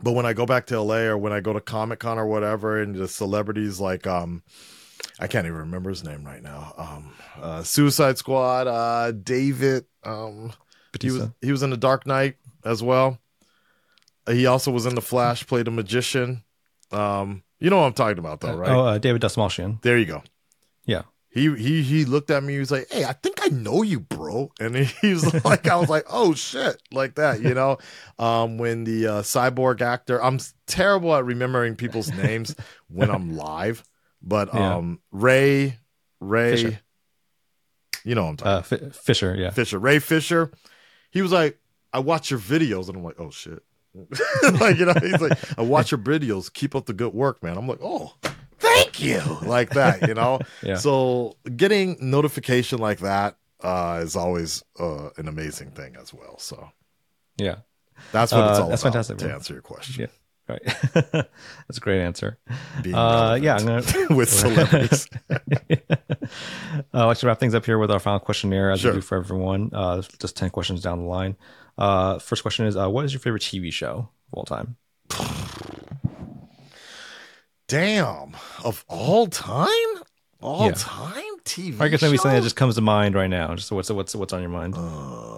but 0.00 0.12
when 0.12 0.26
i 0.26 0.32
go 0.32 0.46
back 0.46 0.66
to 0.66 0.80
la 0.80 0.94
or 0.98 1.18
when 1.18 1.32
i 1.32 1.40
go 1.40 1.52
to 1.52 1.60
comic-con 1.60 2.20
or 2.20 2.26
whatever 2.28 2.80
and 2.80 2.94
the 2.94 3.08
celebrities 3.08 3.80
like 3.80 4.06
um 4.06 4.44
i 5.18 5.26
can't 5.26 5.46
even 5.46 5.58
remember 5.58 5.90
his 5.90 6.04
name 6.04 6.24
right 6.24 6.42
now 6.42 6.74
um 6.76 7.12
uh 7.40 7.62
suicide 7.62 8.18
squad 8.18 8.66
uh 8.66 9.10
david 9.12 9.84
um 10.04 10.52
he 11.00 11.10
was 11.10 11.28
he 11.40 11.50
was 11.52 11.62
in 11.62 11.70
the 11.70 11.76
dark 11.76 12.06
knight 12.06 12.36
as 12.64 12.82
well 12.82 13.18
Uh, 14.26 14.32
he 14.32 14.46
also 14.46 14.70
was 14.70 14.86
in 14.86 14.94
the 14.94 15.00
flash 15.00 15.46
played 15.46 15.66
a 15.68 15.70
magician 15.70 16.42
um 16.92 17.42
you 17.58 17.70
know 17.70 17.78
what 17.78 17.86
i'm 17.86 17.92
talking 17.92 18.18
about 18.18 18.40
though 18.40 18.54
right 18.54 18.70
Oh, 18.70 18.84
uh, 18.84 18.98
David 18.98 19.22
Dastmalchian. 19.22 19.80
there 19.82 19.96
you 19.98 20.06
go 20.06 20.22
Yeah. 20.86 21.02
he 21.30 21.54
he 21.56 21.82
he 21.82 22.04
looked 22.04 22.30
at 22.30 22.42
me. 22.42 22.54
He 22.54 22.58
was 22.58 22.72
like, 22.72 22.90
"Hey, 22.90 23.04
I 23.04 23.12
think 23.12 23.38
I 23.40 23.48
know 23.54 23.82
you, 23.82 24.00
bro." 24.00 24.50
And 24.58 24.74
he 24.74 25.14
was 25.14 25.22
like, 25.44 25.68
"I 25.68 25.76
was 25.76 25.88
like, 25.88 26.04
oh 26.10 26.34
shit, 26.34 26.82
like 26.90 27.14
that, 27.14 27.40
you 27.40 27.54
know." 27.54 27.78
Um, 28.18 28.58
when 28.58 28.82
the 28.82 29.06
uh, 29.06 29.22
cyborg 29.22 29.80
actor, 29.80 30.20
I'm 30.20 30.40
terrible 30.66 31.14
at 31.14 31.24
remembering 31.24 31.76
people's 31.76 32.10
names 32.12 32.56
when 32.88 33.10
I'm 33.12 33.36
live, 33.36 33.84
but 34.22 34.52
Yeah. 34.54 34.76
um, 34.76 35.00
Ray, 35.12 35.78
Ray, 36.20 36.50
Fisher. 36.56 36.80
you 38.04 38.14
know 38.14 38.24
what 38.24 38.30
I'm 38.30 38.36
talking 38.36 38.86
Uh, 38.86 38.88
F- 38.90 38.96
Fisher. 38.96 39.34
Yeah. 39.36 39.50
Fisher, 39.50 39.78
Ray 39.78 39.98
Fisher. 39.98 40.50
He 41.10 41.22
was 41.22 41.32
like, 41.32 41.58
I 41.92 41.98
watch 41.98 42.30
your 42.30 42.40
videos, 42.40 42.88
and 42.88 42.96
I'm 42.96 43.04
like, 43.04 43.18
oh 43.18 43.30
shit. 43.30 43.62
like 44.60 44.78
you 44.78 44.84
know, 44.86 44.94
he's 45.00 45.20
like, 45.20 45.36
I 45.58 45.62
watch 45.62 45.90
your 45.90 45.98
videos. 45.98 46.52
Keep 46.52 46.74
up 46.76 46.86
the 46.86 46.92
good 46.92 47.12
work, 47.12 47.42
man. 47.42 47.56
I'm 47.58 47.66
like, 47.66 47.80
oh, 47.82 48.14
thank 48.58 49.00
you, 49.02 49.20
like 49.42 49.70
that, 49.70 50.06
you 50.06 50.14
know. 50.14 50.38
Yeah. 50.62 50.76
So 50.76 51.36
getting 51.56 51.96
notification 52.00 52.78
like 52.78 53.00
that 53.00 53.36
uh, 53.62 54.00
is 54.02 54.14
always 54.14 54.62
uh, 54.78 55.10
an 55.16 55.26
amazing 55.26 55.72
thing 55.72 55.96
as 56.00 56.14
well. 56.14 56.38
So 56.38 56.70
Yeah. 57.36 57.56
that's 58.12 58.30
what 58.32 58.48
it's 58.50 58.58
Uh, 58.60 58.62
all 58.62 58.68
that's 58.68 58.82
about. 58.82 58.92
fantastic, 58.92 59.18
to 59.18 59.26
man. 59.26 59.34
answer 59.34 59.54
your 59.54 59.62
question, 59.62 60.02
Yeah. 60.02 60.06
Right. 60.50 60.62
That's 60.94 61.76
a 61.76 61.80
great 61.80 62.00
answer. 62.00 62.38
Uh, 62.92 63.38
yeah, 63.40 63.56
I'm 63.56 63.64
gonna 63.66 63.82
with 64.10 64.28
celebrities. 64.30 65.06
uh, 65.30 65.36
I'd 66.92 67.04
like 67.04 67.18
to 67.18 67.26
wrap 67.26 67.38
things 67.38 67.54
up 67.54 67.64
here 67.64 67.78
with 67.78 67.90
our 67.90 68.00
final 68.00 68.18
questionnaire, 68.18 68.70
as 68.72 68.80
Sure. 68.80 68.90
we 68.92 68.96
do 68.98 69.00
for 69.02 69.16
everyone. 69.16 69.70
Uh, 69.72 70.02
just 70.18 70.36
ten 70.36 70.50
questions 70.50 70.82
down 70.82 70.98
the 70.98 71.04
line. 71.08 71.36
Uh, 71.78 72.18
first 72.18 72.42
question 72.42 72.66
is, 72.66 72.76
uh, 72.76 72.88
what 72.90 73.04
is 73.04 73.12
your 73.12 73.20
favorite 73.20 73.42
TV 73.42 73.72
show 73.72 74.08
of 74.32 74.34
all 74.34 74.44
time? 74.44 74.76
Damn, 77.68 78.34
of 78.64 78.84
all 78.88 79.28
time, 79.28 79.68
all 80.40 80.66
Yeah. 80.66 80.72
time 80.76 81.22
TV. 81.44 81.80
I 81.80 81.88
guess 81.88 82.02
maybe 82.02 82.16
something 82.16 82.36
that 82.36 82.42
just 82.42 82.56
comes 82.56 82.74
to 82.74 82.80
mind 82.80 83.14
right 83.14 83.30
now. 83.30 83.54
Just 83.54 83.70
what's 83.70 83.90
what's 83.90 84.14
what's 84.16 84.32
on 84.32 84.40
your 84.40 84.50
mind? 84.50 84.74
Uh, 84.76 85.29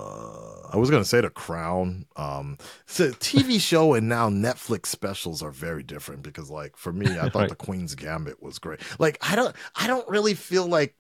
I 0.72 0.78
was 0.78 0.90
gonna 0.90 1.04
say 1.04 1.20
The 1.20 1.30
Crown. 1.30 2.06
Um, 2.16 2.56
so 2.86 3.10
TV 3.10 3.60
show 3.60 3.94
and 3.94 4.08
now 4.08 4.30
Netflix 4.30 4.86
specials 4.86 5.42
are 5.42 5.50
very 5.50 5.82
different 5.82 6.22
because, 6.22 6.50
like, 6.50 6.76
for 6.76 6.92
me, 6.92 7.18
I 7.18 7.28
thought 7.28 7.34
Right. 7.42 7.48
The 7.50 7.56
Queen's 7.56 7.94
Gambit 7.94 8.42
was 8.42 8.58
great. 8.58 8.80
Like, 8.98 9.18
I 9.20 9.36
don't, 9.36 9.54
I 9.76 9.86
don't 9.86 10.08
really 10.08 10.34
feel 10.34 10.66
like 10.66 10.96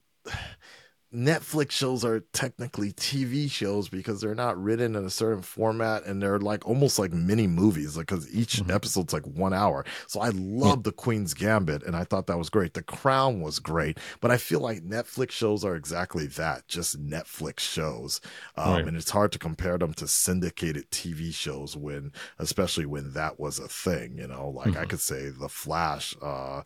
Netflix 1.14 1.72
shows 1.72 2.06
are 2.06 2.20
technically 2.32 2.90
TV 2.92 3.50
shows 3.50 3.88
because 3.90 4.20
they're 4.22 4.34
not 4.34 4.56
written 4.60 4.96
in 4.96 5.04
a 5.04 5.10
certain 5.10 5.42
format 5.42 6.04
and 6.06 6.22
they're 6.22 6.38
like 6.38 6.66
almost 6.66 6.98
like 6.98 7.12
mini 7.12 7.46
movies 7.46 7.98
because 7.98 8.32
each 8.34 8.62
Mhm. 8.62 8.70
episode's 8.74 9.12
like 9.12 9.26
one 9.26 9.52
hour. 9.52 9.84
So 10.06 10.20
I 10.20 10.30
love 10.30 10.84
The 10.84 10.92
Queen's 10.92 11.34
Gambit 11.34 11.82
and 11.82 11.94
I 11.94 12.04
thought 12.04 12.28
that 12.28 12.38
was 12.38 12.48
great. 12.48 12.72
The 12.72 12.82
Crown 12.82 13.42
was 13.42 13.58
great, 13.58 13.98
but 14.22 14.30
I 14.30 14.38
feel 14.38 14.60
like 14.60 14.80
Netflix 14.84 15.32
shows 15.32 15.66
are 15.66 15.76
exactly 15.76 16.26
that, 16.28 16.66
just 16.66 16.98
Netflix 16.98 17.60
shows. 17.60 18.20
Um, 18.56 18.72
Right. 18.72 18.86
And 18.86 18.96
it's 18.96 19.10
hard 19.10 19.32
to 19.32 19.38
compare 19.38 19.76
them 19.76 19.92
to 19.94 20.08
syndicated 20.08 20.90
TV 20.90 21.30
shows 21.30 21.76
when, 21.76 22.12
especially 22.38 22.86
when 22.86 23.12
that 23.12 23.38
was 23.38 23.58
a 23.58 23.68
thing, 23.68 24.16
you 24.16 24.26
know, 24.28 24.48
like 24.48 24.76
I 24.76 24.84
Mhm. 24.84 24.88
could 24.88 25.00
say 25.00 25.28
The 25.28 25.50
Flash, 25.50 26.16
uh, 26.22 26.62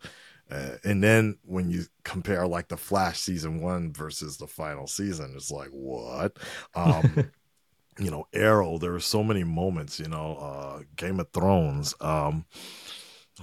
uh, 0.51 0.77
and 0.85 1.03
then 1.03 1.39
when 1.45 1.71
you 1.71 1.85
compare 2.05 2.47
like 2.47 2.69
the 2.69 2.77
Flash 2.77 3.21
season 3.21 3.61
one 3.61 3.93
versus 3.93 4.37
the 4.37 4.47
final 4.47 4.87
season, 4.87 5.33
it's 5.35 5.51
like 5.51 5.71
what? 5.71 6.37
Um, 6.75 7.31
you 7.99 8.11
know, 8.11 8.27
Arrow. 8.33 8.79
There 8.79 8.93
were 8.93 9.01
so 9.01 9.25
many 9.25 9.43
moments. 9.43 9.99
You 9.99 10.09
know, 10.09 10.37
uh, 10.37 10.83
Game 10.95 11.19
of 11.19 11.31
Thrones. 11.33 11.95
Um, 12.01 12.45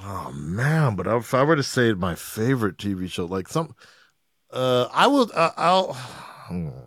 oh 0.01 0.31
man, 0.31 0.95
but 0.95 1.07
if 1.07 1.34
I 1.34 1.43
were 1.43 1.57
to 1.57 1.63
say 1.63 1.93
my 1.93 2.15
favorite 2.15 2.77
TV 2.77 3.09
show, 3.09 3.25
like 3.25 3.49
some, 3.49 3.75
uh, 4.51 4.88
I 4.91 5.07
will. 5.07 5.30
Uh, 5.34 5.51
I'll. 5.57 5.97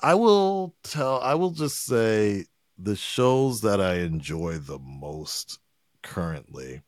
I 0.00 0.14
will 0.14 0.74
tell. 0.82 1.20
I 1.20 1.34
will 1.34 1.50
just 1.50 1.84
say 1.84 2.46
the 2.78 2.96
shows 2.96 3.60
that 3.60 3.80
I 3.80 3.98
enjoy 3.98 4.54
the 4.54 4.78
most 4.80 5.60
currently 6.02 6.82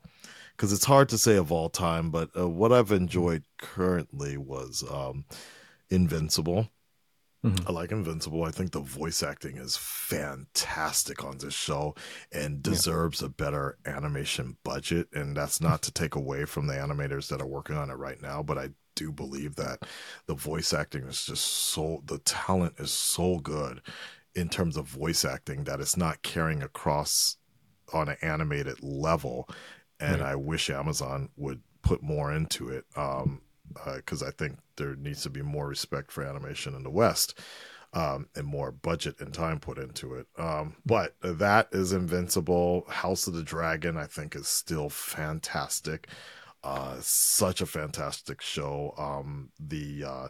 because 0.57 0.73
it's 0.73 0.85
hard 0.85 1.09
to 1.11 1.19
say 1.19 1.37
of 1.37 1.51
all 1.51 1.69
time, 1.69 2.11
but 2.11 2.31
uh, 2.39 2.49
what 2.49 2.73
I've 2.73 2.93
enjoyed 2.93 3.45
currently 3.59 4.37
was 4.37 4.85
um, 4.91 5.25
Invincible. 5.91 6.69
I 7.67 7.73
like 7.73 7.93
Invincible. 7.93 8.45
I 8.45 8.51
think 8.51 8.73
the 8.73 8.81
voice 8.81 9.23
acting 9.23 9.59
is 9.59 9.77
fantastic 9.77 11.23
on 11.23 11.37
this 11.37 11.53
show 11.53 11.95
and 12.33 12.63
deserves 12.63 13.23
a 13.23 13.29
better 13.29 13.77
animation 13.85 14.57
budget. 14.65 15.09
And 15.13 15.37
that's 15.37 15.61
not 15.61 15.83
to 15.83 15.93
take 15.93 16.15
away 16.15 16.47
from 16.47 16.67
the 16.67 16.73
animators 16.73 17.29
that 17.29 17.43
are 17.43 17.47
working 17.47 17.77
on 17.77 17.91
it 17.91 17.95
right 17.95 18.21
now, 18.23 18.43
but 18.43 18.57
I 18.57 18.71
do 18.95 19.13
believe 19.13 19.57
that 19.57 19.81
the 20.27 20.35
voice 20.35 20.73
acting 20.73 21.03
is 21.03 21.27
just 21.27 21.45
so, 21.45 22.03
the 22.07 22.19
talent 22.19 22.77
is 22.79 22.91
so 22.91 23.41
good 23.41 23.83
in 24.35 24.49
terms 24.49 24.79
of 24.79 24.87
voice 24.87 25.25
acting 25.25 25.65
that 25.65 25.81
it's 25.81 25.99
not 25.99 26.23
carrying 26.23 26.63
across 26.63 27.37
on 27.93 28.09
an 28.09 28.17
animated 28.23 28.83
level. 28.83 29.49
And 30.01 30.23
I 30.23 30.35
wish 30.35 30.71
Amazon 30.71 31.31
would 31.37 31.61
put 31.83 32.03
more 32.03 32.33
into 32.33 32.69
it. 32.69 32.85
Um, 32.97 33.41
because 33.97 34.23
I 34.23 34.31
think 34.31 34.59
there 34.77 34.95
needs 34.95 35.23
to 35.23 35.31
be 35.31 35.43
more 35.43 35.67
respect 35.67 36.13
for 36.13 36.23
animation 36.23 36.75
in 36.75 36.83
the 36.83 36.91
West 36.91 37.39
um, 37.93 38.29
and 38.35 38.47
more 38.47 38.71
budget 38.71 39.21
and 39.21 39.33
time 39.33 39.61
put 39.61 39.79
into 39.79 40.15
it. 40.15 40.27
Um, 40.39 40.77
but 40.85 41.15
that 41.23 41.69
is 41.73 41.93
Invincible. 41.93 42.85
House 42.89 43.27
of 43.27 43.35
the 43.35 43.43
Dragon, 43.43 43.97
I 43.97 44.07
think, 44.07 44.35
is 44.37 44.49
still 44.49 44.89
fantastic. 44.89 46.09
Uh, 46.63 46.97
such 47.01 47.61
a 47.61 47.67
fantastic 47.67 48.41
show. 48.41 48.95
Um, 48.99 49.51
the 49.61 50.05
uh, 50.05 50.29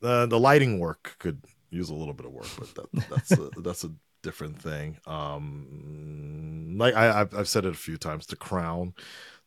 the 0.00 0.26
the 0.26 0.38
lighting 0.38 0.78
work 0.78 1.16
could 1.18 1.42
use 1.70 1.90
a 1.90 1.94
little 1.94 2.14
bit 2.14 2.26
of 2.26 2.32
work, 2.32 2.46
but 2.58 2.74
that, 2.74 3.08
that's 3.10 3.32
a, 3.32 3.50
that's 3.60 3.84
a 3.84 3.90
different 4.22 4.60
thing. 4.60 4.98
Um, 5.06 6.76
like 6.78 6.94
I, 6.94 7.20
I've, 7.20 7.34
I've 7.34 7.48
said 7.48 7.64
it 7.64 7.70
a 7.74 7.78
few 7.78 7.96
times. 7.96 8.26
The 8.26 8.36
Crown, 8.36 8.94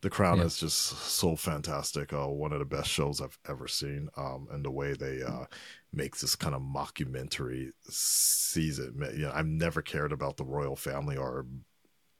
The 0.02 0.10
Crown 0.10 0.40
Yeah. 0.40 0.42
is 0.42 0.58
just 0.58 0.76
so 0.78 1.36
fantastic. 1.36 2.12
Uh, 2.12 2.28
one 2.28 2.52
of 2.52 2.60
the 2.60 2.64
best 2.64 2.90
shows 2.90 3.20
I've 3.20 3.38
ever 3.48 3.68
seen. 3.68 4.08
Um, 4.16 4.48
and 4.52 4.64
the 4.64 4.70
way 4.70 4.94
they 4.94 5.22
uh 5.22 5.46
make 5.92 6.18
this 6.18 6.36
kind 6.36 6.54
of 6.54 6.62
mockumentary 6.62 7.70
season. 7.88 9.02
You 9.16 9.24
know, 9.26 9.32
I've 9.34 9.46
never 9.46 9.82
cared 9.82 10.12
about 10.12 10.36
the 10.36 10.44
royal 10.44 10.76
family 10.76 11.16
or 11.16 11.46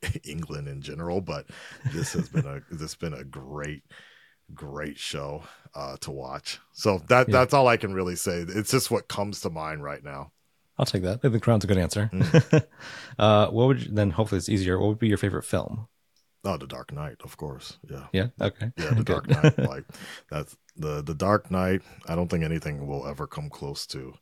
England 0.24 0.68
in 0.68 0.82
general, 0.82 1.20
but 1.20 1.46
this 1.84 2.12
has 2.14 2.28
been 2.28 2.46
a 2.46 2.60
this 2.70 2.80
has 2.82 2.94
been 2.94 3.14
a 3.14 3.24
great 3.24 3.82
great 4.54 4.98
show 4.98 5.44
uh 5.74 5.96
to 5.98 6.10
watch. 6.12 6.60
So 6.72 6.98
that 7.08 7.30
Yeah. 7.30 7.32
that's 7.32 7.54
all 7.54 7.68
I 7.68 7.76
can 7.78 7.94
really 7.94 8.16
say. 8.16 8.44
It's 8.48 8.70
just 8.72 8.90
what 8.90 9.08
comes 9.08 9.40
to 9.42 9.50
mind 9.50 9.82
right 9.84 10.04
now. 10.04 10.32
I'll 10.78 10.86
take 10.86 11.02
that. 11.02 11.18
I 11.18 11.18
think 11.18 11.34
The 11.34 11.40
Crown's 11.40 11.64
a 11.64 11.66
good 11.66 11.78
answer. 11.78 12.10
Mm. 12.12 12.66
uh, 13.18 13.48
what 13.48 13.66
would 13.66 13.82
you, 13.82 13.88
then? 13.92 14.10
Hopefully, 14.10 14.38
it's 14.38 14.48
easier. 14.48 14.78
What 14.78 14.88
would 14.88 14.98
be 14.98 15.08
your 15.08 15.18
favorite 15.18 15.44
film? 15.44 15.88
Oh, 16.44 16.56
The 16.56 16.66
Dark 16.66 16.92
Knight, 16.92 17.16
of 17.24 17.36
course. 17.36 17.78
Yeah. 17.90 18.06
Yeah. 18.12 18.26
Okay. 18.40 18.70
Yeah, 18.76 18.94
The 18.94 19.04
Dark 19.04 19.28
Knight. 19.28 19.58
like 19.68 19.84
that's 20.30 20.56
the 20.76 21.02
the 21.02 21.14
Dark 21.14 21.50
Knight. 21.50 21.82
I 22.06 22.14
don't 22.14 22.28
think 22.28 22.44
anything 22.44 22.86
will 22.86 23.06
ever 23.06 23.26
come 23.26 23.48
close 23.48 23.86
to 23.88 24.14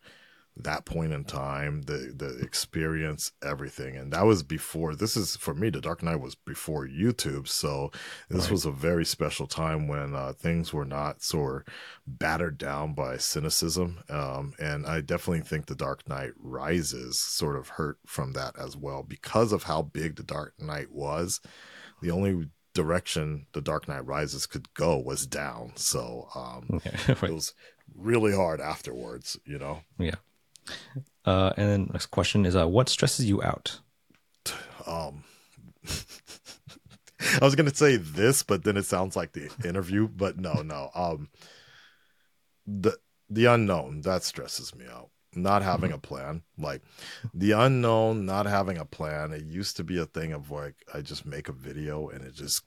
that 0.56 0.85
point 0.85 1.12
in 1.12 1.24
time, 1.24 1.82
the 1.82 2.12
the 2.16 2.39
experience, 2.40 3.32
everything. 3.43 3.97
And 3.97 4.12
that 4.12 4.24
was 4.24 4.43
before 4.44 4.94
this 4.94 5.16
is 5.16 5.36
for 5.36 5.52
me, 5.52 5.68
The 5.68 5.81
Dark 5.81 6.02
Knight 6.02 6.20
was 6.20 6.36
before 6.36 6.86
YouTube. 6.86 7.48
So 7.48 7.90
this 8.28 8.44
Right. 8.44 8.52
was 8.52 8.64
a 8.64 8.70
very 8.70 9.05
special 9.05 9.47
time 9.48 9.89
when 9.89 10.14
uh, 10.14 10.32
things 10.32 10.72
were 10.72 10.85
not 10.85 11.22
sort 11.22 11.66
of 11.66 11.74
battered 12.06 12.56
down 12.56 12.94
by 12.94 13.16
cynicism. 13.16 13.98
Um, 14.09 14.55
and 14.60 14.86
I 14.86 15.01
definitely 15.01 15.40
think 15.40 15.66
The 15.66 15.74
Dark 15.74 16.09
Knight 16.09 16.32
Rises 16.39 17.18
sort 17.18 17.56
of 17.56 17.70
hurt 17.70 17.98
from 18.06 18.32
that 18.35 18.56
as 18.59 18.76
well 18.76 19.02
because 19.02 19.52
of 19.52 19.64
how 19.64 19.82
big 19.82 20.14
The 20.16 20.22
Dark 20.22 20.55
Knight 20.60 20.93
was. 20.93 21.40
The 22.01 22.12
only 22.12 22.48
direction 22.74 23.47
The 23.55 23.60
Dark 23.60 23.89
Knight 23.89 24.06
Rises 24.06 24.47
could 24.47 24.72
go 24.74 24.98
was 24.98 25.26
down. 25.26 25.72
So 25.76 26.28
um, 26.36 26.68
Okay. 26.74 27.12
it 27.26 27.32
was 27.32 27.55
really 27.97 28.35
hard 28.35 28.60
afterwards, 28.60 29.36
you 29.44 29.59
know. 29.59 29.81
Yeah. 29.98 30.14
Uh, 31.24 31.53
and 31.57 31.69
then 31.69 31.91
next 31.93 32.07
question 32.07 32.45
is, 32.45 32.55
uh, 32.55 32.69
what 32.69 32.89
stresses 32.89 33.27
you 33.27 33.43
out? 33.43 33.81
Um, 34.86 35.24
I 37.41 37.45
was 37.45 37.55
gonna 37.55 37.74
say 37.74 37.97
this, 37.97 38.43
but 38.43 38.65
then 38.65 38.77
it 38.77 38.85
sounds 38.85 39.16
like 39.16 39.32
the 39.32 39.51
interview. 39.65 40.09
But 40.09 40.39
no, 40.39 40.62
no. 40.62 40.91
Um, 40.95 41.28
the 42.66 42.99
the 43.31 43.47
unknown 43.47 44.03
that 44.03 44.24
stresses 44.24 44.74
me 44.74 44.86
out. 44.86 45.11
Not 45.36 45.62
having 45.62 45.91
a 45.91 45.99
plan, 45.99 46.43
like 46.57 46.82
the 47.32 47.53
unknown, 47.53 48.24
not 48.24 48.47
having 48.47 48.78
a 48.78 48.85
plan. 48.85 49.32
It 49.32 49.43
used 49.45 49.77
to 49.78 49.85
be 49.85 49.99
a 49.99 50.07
thing 50.07 50.32
of 50.32 50.51
like 50.51 50.77
I 50.93 51.01
just 51.01 51.27
make 51.27 51.49
a 51.49 51.53
video 51.53 52.09
and 52.09 52.24
it 52.24 52.35
just 52.35 52.62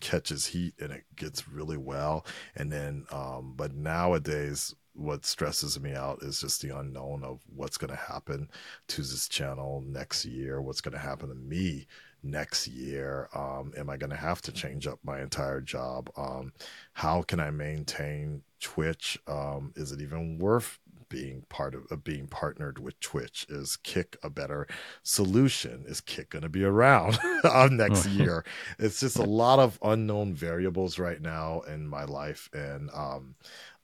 catches 0.00 0.46
heat 0.46 0.74
and 0.78 0.92
it 0.92 1.04
gets 1.16 1.48
really 1.48 1.78
well, 1.78 2.26
and 2.54 2.70
then 2.70 3.06
um, 3.10 3.54
but 3.56 3.72
nowadays. 3.74 4.74
What 4.94 5.24
stresses 5.24 5.80
me 5.80 5.94
out 5.94 6.22
is 6.22 6.40
just 6.40 6.62
the 6.62 6.76
unknown 6.76 7.24
of 7.24 7.40
what's 7.54 7.78
going 7.78 7.90
to 7.90 7.96
happen 7.96 8.50
to 8.88 9.00
this 9.00 9.28
channel 9.28 9.82
next 9.86 10.24
year, 10.24 10.60
what's 10.60 10.80
going 10.80 10.92
to 10.92 10.98
happen 10.98 11.28
to 11.28 11.34
me 11.34 11.86
next 12.24 12.68
year 12.68 13.28
um 13.34 13.72
am 13.76 13.90
i 13.90 13.96
going 13.96 14.10
to 14.10 14.16
have 14.16 14.40
to 14.40 14.52
change 14.52 14.86
up 14.86 14.98
my 15.02 15.20
entire 15.20 15.60
job 15.60 16.08
um 16.16 16.52
how 16.92 17.20
can 17.22 17.40
i 17.40 17.50
maintain 17.50 18.42
twitch 18.60 19.18
um 19.26 19.72
is 19.74 19.90
it 19.90 20.00
even 20.00 20.38
worth 20.38 20.78
being 21.12 21.44
part 21.50 21.74
of 21.74 21.84
uh, 21.90 21.96
being 21.96 22.26
partnered 22.26 22.78
with 22.78 22.98
twitch? 23.00 23.44
Is 23.50 23.76
kick 23.76 24.16
a 24.22 24.30
better 24.30 24.66
solution? 25.02 25.84
Is 25.86 26.00
kick 26.00 26.30
going 26.30 26.42
to 26.42 26.48
be 26.48 26.64
around 26.64 27.18
next 27.70 28.06
year? 28.08 28.44
It's 28.78 28.98
just 28.98 29.18
a 29.18 29.22
lot 29.22 29.58
of 29.58 29.78
unknown 29.82 30.32
variables 30.34 30.98
right 30.98 31.20
now 31.20 31.60
in 31.68 31.86
my 31.86 32.04
life 32.04 32.48
and 32.54 32.88
um 32.94 33.34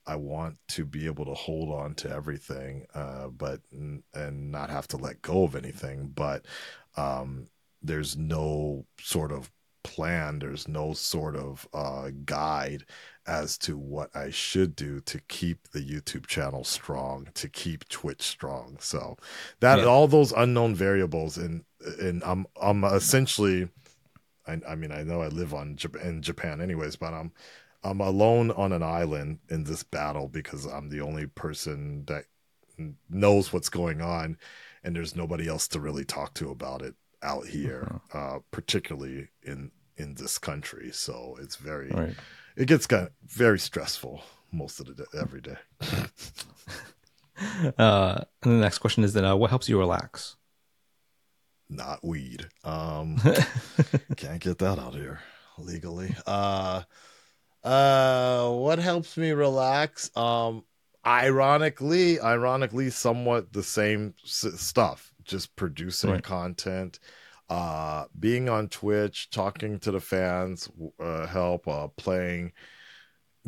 I 0.09 0.15
want 0.15 0.57
to 0.69 0.85
be 0.85 1.05
able 1.05 1.25
to 1.25 1.33
hold 1.33 1.69
on 1.73 1.93
to 1.95 2.09
everything, 2.09 2.85
uh, 2.93 3.27
but 3.29 3.61
and 3.71 4.51
not 4.51 4.69
have 4.69 4.87
to 4.89 4.97
let 4.97 5.21
go 5.21 5.43
of 5.43 5.55
anything. 5.55 6.11
But 6.15 6.45
um, 6.97 7.47
there's 7.81 8.17
no 8.17 8.85
sort 9.01 9.31
of 9.31 9.49
plan 9.83 10.39
there's 10.39 10.67
no 10.67 10.93
sort 10.93 11.35
of 11.37 11.65
uh, 11.73 12.09
guide 12.25 12.83
as 13.25 13.57
to 13.57 13.77
what 13.77 14.13
i 14.15 14.29
should 14.29 14.75
do 14.75 14.99
to 15.01 15.19
keep 15.29 15.69
the 15.69 15.79
youtube 15.79 16.27
channel 16.27 16.65
strong 16.65 17.27
to 17.33 17.47
keep 17.47 17.87
twitch 17.87 18.21
strong 18.21 18.75
so 18.81 19.15
that 19.61 19.79
Yeah. 19.79 19.85
all 19.85 20.07
those 20.07 20.33
unknown 20.33 20.75
variables 20.75 21.37
and 21.37 21.63
and 22.01 22.21
i'm 22.25 22.45
i'm 22.61 22.83
essentially 22.83 23.69
I, 24.47 24.59
I 24.67 24.75
mean 24.75 24.91
i 24.91 25.03
know 25.03 25.21
i 25.21 25.27
live 25.27 25.53
on 25.53 25.77
in 26.03 26.21
japan 26.21 26.61
anyways 26.61 26.95
but 26.95 27.13
i'm 27.13 27.31
i'm 27.83 28.01
alone 28.01 28.51
on 28.51 28.71
an 28.71 28.83
island 28.83 29.39
in 29.49 29.63
this 29.63 29.83
battle 29.83 30.27
because 30.27 30.65
i'm 30.65 30.89
the 30.89 31.01
only 31.01 31.27
person 31.27 32.03
that 32.05 32.25
knows 33.09 33.51
what's 33.51 33.69
going 33.69 34.01
on 34.01 34.37
and 34.83 34.95
there's 34.95 35.15
nobody 35.15 35.47
else 35.47 35.67
to 35.67 35.79
really 35.79 36.05
talk 36.05 36.33
to 36.33 36.49
about 36.49 36.81
it 36.81 36.95
out 37.21 37.45
here 37.45 37.99
uh 38.13 38.39
particularly 38.51 39.27
in 39.43 39.71
in 39.99 40.15
this 40.15 40.37
country. 40.37 40.89
So 40.91 41.37
it's 41.41 41.57
very 41.57 41.89
right. 41.89 42.15
it 42.55 42.67
gets 42.67 42.87
kind 42.87 43.07
of 43.07 43.11
very 43.27 43.59
stressful 43.59 44.23
most 44.51 44.79
of 44.79 44.87
the 44.87 44.93
day 44.95 45.19
every 45.19 45.41
day. 45.41 45.57
Uh, 47.77 48.21
and 48.43 48.51
the 48.51 48.59
next 48.59 48.79
question 48.79 49.01
is 49.01 49.13
then, 49.13 49.23
uh, 49.23 49.33
what 49.33 49.49
helps 49.49 49.69
you 49.69 49.79
relax? 49.79 50.35
not 51.69 52.03
weed. 52.03 52.49
Um 52.65 53.15
can't 54.17 54.41
get 54.41 54.57
that 54.57 54.77
out 54.77 54.93
here 54.93 55.21
legally. 55.57 56.13
Uh 56.27 56.81
uh 57.63 58.49
what 58.51 58.79
helps 58.79 59.17
me 59.17 59.31
relax? 59.31 60.15
Um 60.15 60.63
ironically 61.05 62.19
ironically 62.19 62.89
somewhat 62.89 63.53
the 63.53 63.63
same 63.63 64.13
s- 64.23 64.45
stuff 64.59 65.13
just 65.23 65.55
producing 65.55 66.11
Right. 66.11 66.23
content. 66.23 66.99
Uh 67.49 68.05
being 68.19 68.49
on 68.49 68.67
twitch 68.69 69.29
talking 69.29 69.79
to 69.79 69.91
the 69.91 69.99
fans 69.99 70.69
uh 70.99 71.25
help 71.27 71.67
uh 71.67 71.87
playing 71.97 72.51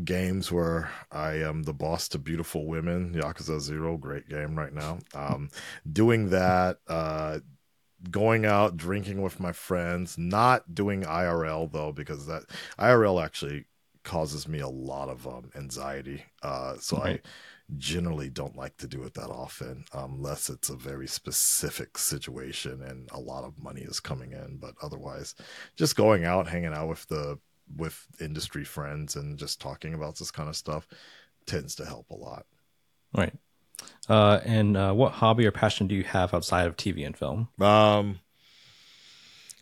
games 0.04 0.52
where 0.52 0.90
i 1.12 1.34
am 1.34 1.64
the 1.64 1.74
boss 1.74 2.08
to 2.10 2.18
beautiful 2.18 2.66
women. 2.66 3.14
Yakuza 3.14 3.60
zero 3.60 3.98
great 3.98 4.28
game 4.28 4.58
right 4.58 4.74
now. 4.74 5.00
Um 5.14 5.50
doing 5.92 6.30
that 6.30 6.78
uh 6.88 7.40
going 8.10 8.46
out 8.46 8.78
drinking 8.78 9.22
with 9.22 9.40
my 9.40 9.52
friends 9.52 10.18
not 10.18 10.74
doing 10.74 11.04
irl 11.04 11.72
though 11.72 11.92
because 11.92 12.26
that 12.26 12.44
irl 12.80 13.24
actually 13.24 13.66
causes 14.04 14.48
me 14.48 14.60
a 14.60 14.68
lot 14.68 15.10
of 15.10 15.28
um, 15.28 15.50
anxiety 15.56 16.24
uh 16.44 16.76
so 16.80 16.98
Right. 16.98 17.04
i 17.04 17.20
generally 17.78 18.30
don't 18.30 18.58
like 18.58 18.76
to 18.78 18.88
do 18.88 19.04
it 19.04 19.14
that 19.14 19.30
often 19.30 19.86
um, 19.94 20.16
unless 20.16 20.50
it's 20.50 20.70
a 20.70 20.76
very 20.76 21.08
specific 21.08 21.98
situation 21.98 22.82
and 22.84 23.10
a 23.14 23.20
lot 23.20 23.44
of 23.46 23.58
money 23.62 23.82
is 23.82 24.00
coming 24.00 24.34
in 24.34 24.58
but 24.58 24.74
otherwise 24.82 25.36
just 25.78 25.96
going 25.96 26.26
out 26.26 26.48
hanging 26.48 26.74
out 26.74 26.90
with 26.90 27.08
the 27.08 27.40
with 27.78 28.06
industry 28.20 28.66
friends 28.66 29.16
and 29.16 29.38
just 29.40 29.62
talking 29.62 29.94
about 29.94 30.18
this 30.18 30.32
kind 30.32 30.50
of 30.50 30.56
stuff 30.58 30.88
tends 31.46 31.76
to 31.76 31.86
help 31.86 32.10
a 32.10 32.16
lot 32.16 32.46
Right. 33.16 33.34
Uh, 34.10 34.40
and 34.46 34.78
uh, 34.78 34.94
what 34.94 35.14
hobby 35.14 35.46
or 35.48 35.52
passion 35.52 35.88
do 35.88 35.96
you 35.96 36.04
have 36.04 36.34
outside 36.34 36.68
of 36.68 36.78
TV 36.78 37.04
and 37.06 37.18
film? 37.18 37.50
Um, 37.60 38.20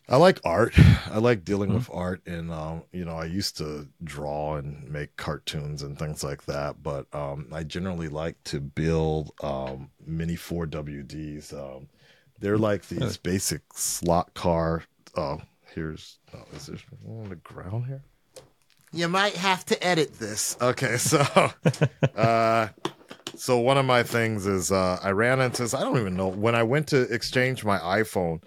I 0.09 0.15
like 0.15 0.39
art. 0.43 0.73
I 1.11 1.19
like 1.19 1.45
dealing 1.45 1.71
with 1.71 1.87
art, 1.93 2.25
and 2.25 2.51
um, 2.51 2.83
you 2.91 3.05
know, 3.05 3.15
I 3.15 3.25
used 3.25 3.57
to 3.57 3.87
draw 4.03 4.55
and 4.55 4.89
make 4.89 5.15
cartoons 5.17 5.83
and 5.83 5.99
things 5.99 6.23
like 6.23 6.45
that. 6.45 6.81
But 6.81 7.05
um, 7.13 7.47
I 7.51 7.63
generally 7.63 8.07
like 8.07 8.43
to 8.45 8.59
build 8.59 9.31
um, 9.43 9.91
mini 10.03 10.35
four 10.35 10.65
WDs. 10.65 11.53
Um, 11.53 11.89
they're 12.39 12.57
like 12.57 12.87
these 12.87 13.17
basic 13.17 13.61
slot 13.73 14.33
car. 14.33 14.83
Oh, 15.15 15.41
here's 15.75 16.17
oh, 16.33 16.43
is 16.55 16.65
there 16.65 16.77
on 17.07 17.29
the 17.29 17.35
ground 17.35 17.85
here? 17.85 18.01
You 18.91 19.07
might 19.09 19.35
have 19.35 19.63
to 19.67 19.85
edit 19.85 20.17
this. 20.17 20.57
Okay, 20.59 20.97
so 20.97 21.19
uh, 22.15 22.69
so 23.35 23.59
one 23.59 23.77
of 23.77 23.85
my 23.85 24.01
things 24.01 24.47
is 24.47 24.71
uh, 24.71 24.99
I 25.03 25.11
ran 25.11 25.39
into 25.39 25.61
this. 25.61 25.75
I 25.75 25.81
don't 25.81 25.99
even 25.99 26.15
know 26.15 26.29
when 26.29 26.55
I 26.55 26.63
went 26.63 26.87
to 26.87 27.01
exchange 27.13 27.63
my 27.63 27.77
iPhone 27.77 28.41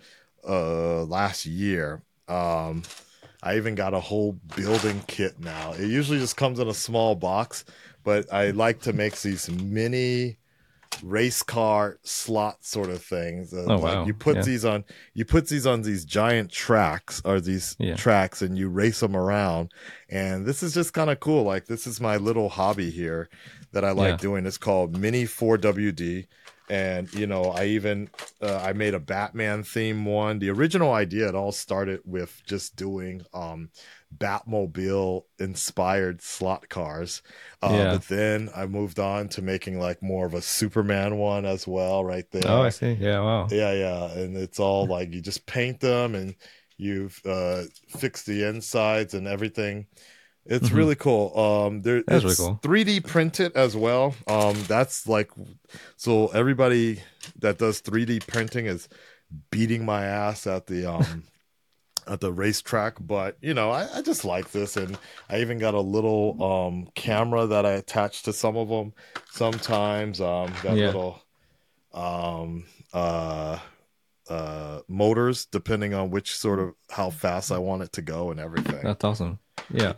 uh 0.48 1.04
last 1.04 1.46
year. 1.46 2.02
Um 2.28 2.82
I 3.42 3.56
even 3.56 3.74
got 3.74 3.92
a 3.92 4.00
whole 4.00 4.32
building 4.56 5.02
kit 5.08 5.40
now. 5.40 5.72
It 5.72 5.88
usually 5.88 6.18
just 6.20 6.36
comes 6.36 6.60
in 6.60 6.68
a 6.68 6.74
small 6.74 7.16
box, 7.16 7.64
but 8.04 8.32
I 8.32 8.50
like 8.52 8.80
to 8.82 8.92
make 8.92 9.20
these 9.20 9.50
mini 9.50 10.38
race 11.02 11.42
car 11.42 11.98
slot 12.04 12.64
sort 12.64 12.88
of 12.90 13.02
things. 13.02 13.52
Uh, 13.52 13.64
Oh, 13.66 13.76
like 13.76 13.94
wow. 13.96 14.04
You 14.06 14.14
put 14.14 14.36
Yeah. 14.36 14.42
these 14.42 14.64
on 14.64 14.84
you 15.14 15.24
put 15.24 15.48
these 15.48 15.66
on 15.66 15.82
these 15.82 16.04
giant 16.04 16.52
tracks 16.52 17.20
or 17.24 17.40
these 17.40 17.74
Yeah. 17.80 17.96
tracks 17.96 18.42
and 18.42 18.56
you 18.56 18.68
race 18.68 19.00
them 19.00 19.16
around. 19.16 19.72
And 20.08 20.46
this 20.46 20.62
is 20.62 20.74
just 20.74 20.92
kind 20.92 21.10
of 21.10 21.18
cool. 21.18 21.42
Like 21.42 21.66
this 21.66 21.86
is 21.86 22.00
my 22.00 22.16
little 22.18 22.50
hobby 22.50 22.90
here 22.90 23.28
that 23.72 23.84
I 23.84 23.90
like 23.90 24.10
Yeah. 24.10 24.16
doing. 24.18 24.46
It's 24.46 24.58
called 24.58 24.96
Mini 24.96 25.24
4WD. 25.24 26.26
And 26.72 27.12
you 27.12 27.26
know, 27.26 27.44
I 27.46 27.66
even 27.66 28.08
uh, 28.40 28.56
I 28.56 28.72
made 28.72 28.94
a 28.94 29.00
Batman 29.00 29.62
theme 29.62 30.04
one. 30.06 30.38
The 30.38 30.50
original 30.50 30.92
idea 30.92 31.28
it 31.28 31.34
all 31.34 31.52
started 31.52 32.00
with 32.04 32.40
just 32.46 32.76
doing 32.76 33.22
um 33.34 33.70
Batmobile 34.16 35.24
inspired 35.38 36.22
slot 36.22 36.68
cars. 36.68 37.22
Uh, 37.62 37.84
Yeah. 37.84 37.92
But 37.92 38.08
then 38.08 38.48
I 38.54 38.66
moved 38.66 38.98
on 38.98 39.28
to 39.30 39.42
making 39.42 39.78
like 39.78 40.02
more 40.02 40.26
of 40.26 40.34
a 40.34 40.42
Superman 40.42 41.16
one 41.18 41.44
as 41.44 41.66
well, 41.66 42.04
right 42.04 42.30
there. 42.30 42.42
Oh, 42.44 42.62
I 42.62 42.68
see. 42.70 42.92
Yeah. 42.92 43.20
Wow. 43.20 43.48
Yeah, 43.50 43.72
yeah, 43.72 44.12
and 44.12 44.36
it's 44.36 44.60
all 44.60 44.86
like 44.86 45.12
you 45.12 45.20
just 45.20 45.46
paint 45.46 45.80
them 45.80 46.14
and 46.14 46.34
you've 46.78 47.20
uh, 47.26 47.64
fixed 47.88 48.26
the 48.26 48.48
insides 48.48 49.14
and 49.14 49.26
everything. 49.26 49.86
It's 50.44 50.70
Mhm. 50.70 50.74
really 50.76 50.94
cool. 50.96 51.38
Um, 51.38 51.82
there, 51.82 52.02
That's 52.06 52.24
it's 52.24 52.38
really 52.40 52.50
cool. 52.50 52.58
3D 52.62 53.00
printed 53.00 53.52
as 53.54 53.76
well. 53.76 54.14
Um, 54.26 54.66
that's 54.66 55.06
like, 55.06 55.30
so 55.96 56.28
everybody 56.28 57.00
that 57.38 57.58
does 57.58 57.80
3D 57.80 58.20
printing 58.20 58.66
is 58.66 58.88
beating 59.50 59.84
my 59.84 60.04
ass 60.04 60.46
at 60.46 60.66
the 60.66 60.90
um 60.90 61.24
at 62.08 62.20
the 62.20 62.32
racetrack. 62.32 62.96
But 63.00 63.36
you 63.40 63.54
know, 63.54 63.70
I, 63.70 63.98
I 63.98 64.02
just 64.02 64.24
like 64.24 64.50
this, 64.50 64.76
and 64.76 64.98
I 65.30 65.40
even 65.40 65.58
got 65.58 65.74
a 65.74 65.80
little 65.80 66.42
um 66.42 66.88
camera 66.94 67.46
that 67.46 67.64
I 67.64 67.72
attach 67.72 68.24
to 68.24 68.32
some 68.32 68.56
of 68.56 68.68
them. 68.68 68.92
Sometimes 69.28 70.20
um 70.20 70.58
got 70.60 70.76
Yeah. 70.76 70.86
little 70.88 71.22
um 71.94 72.64
uh 72.92 73.58
uh 74.28 74.80
motors 74.88 75.46
depending 75.46 75.94
on 75.94 76.10
which 76.10 76.36
sort 76.36 76.58
of 76.58 76.74
how 76.90 77.10
fast 77.10 77.50
I 77.52 77.58
want 77.58 77.82
it 77.82 77.92
to 77.94 78.02
go 78.02 78.30
and 78.30 78.40
everything. 78.40 78.82
That's 78.82 79.04
awesome. 79.04 79.38
Yeah. 79.72 79.94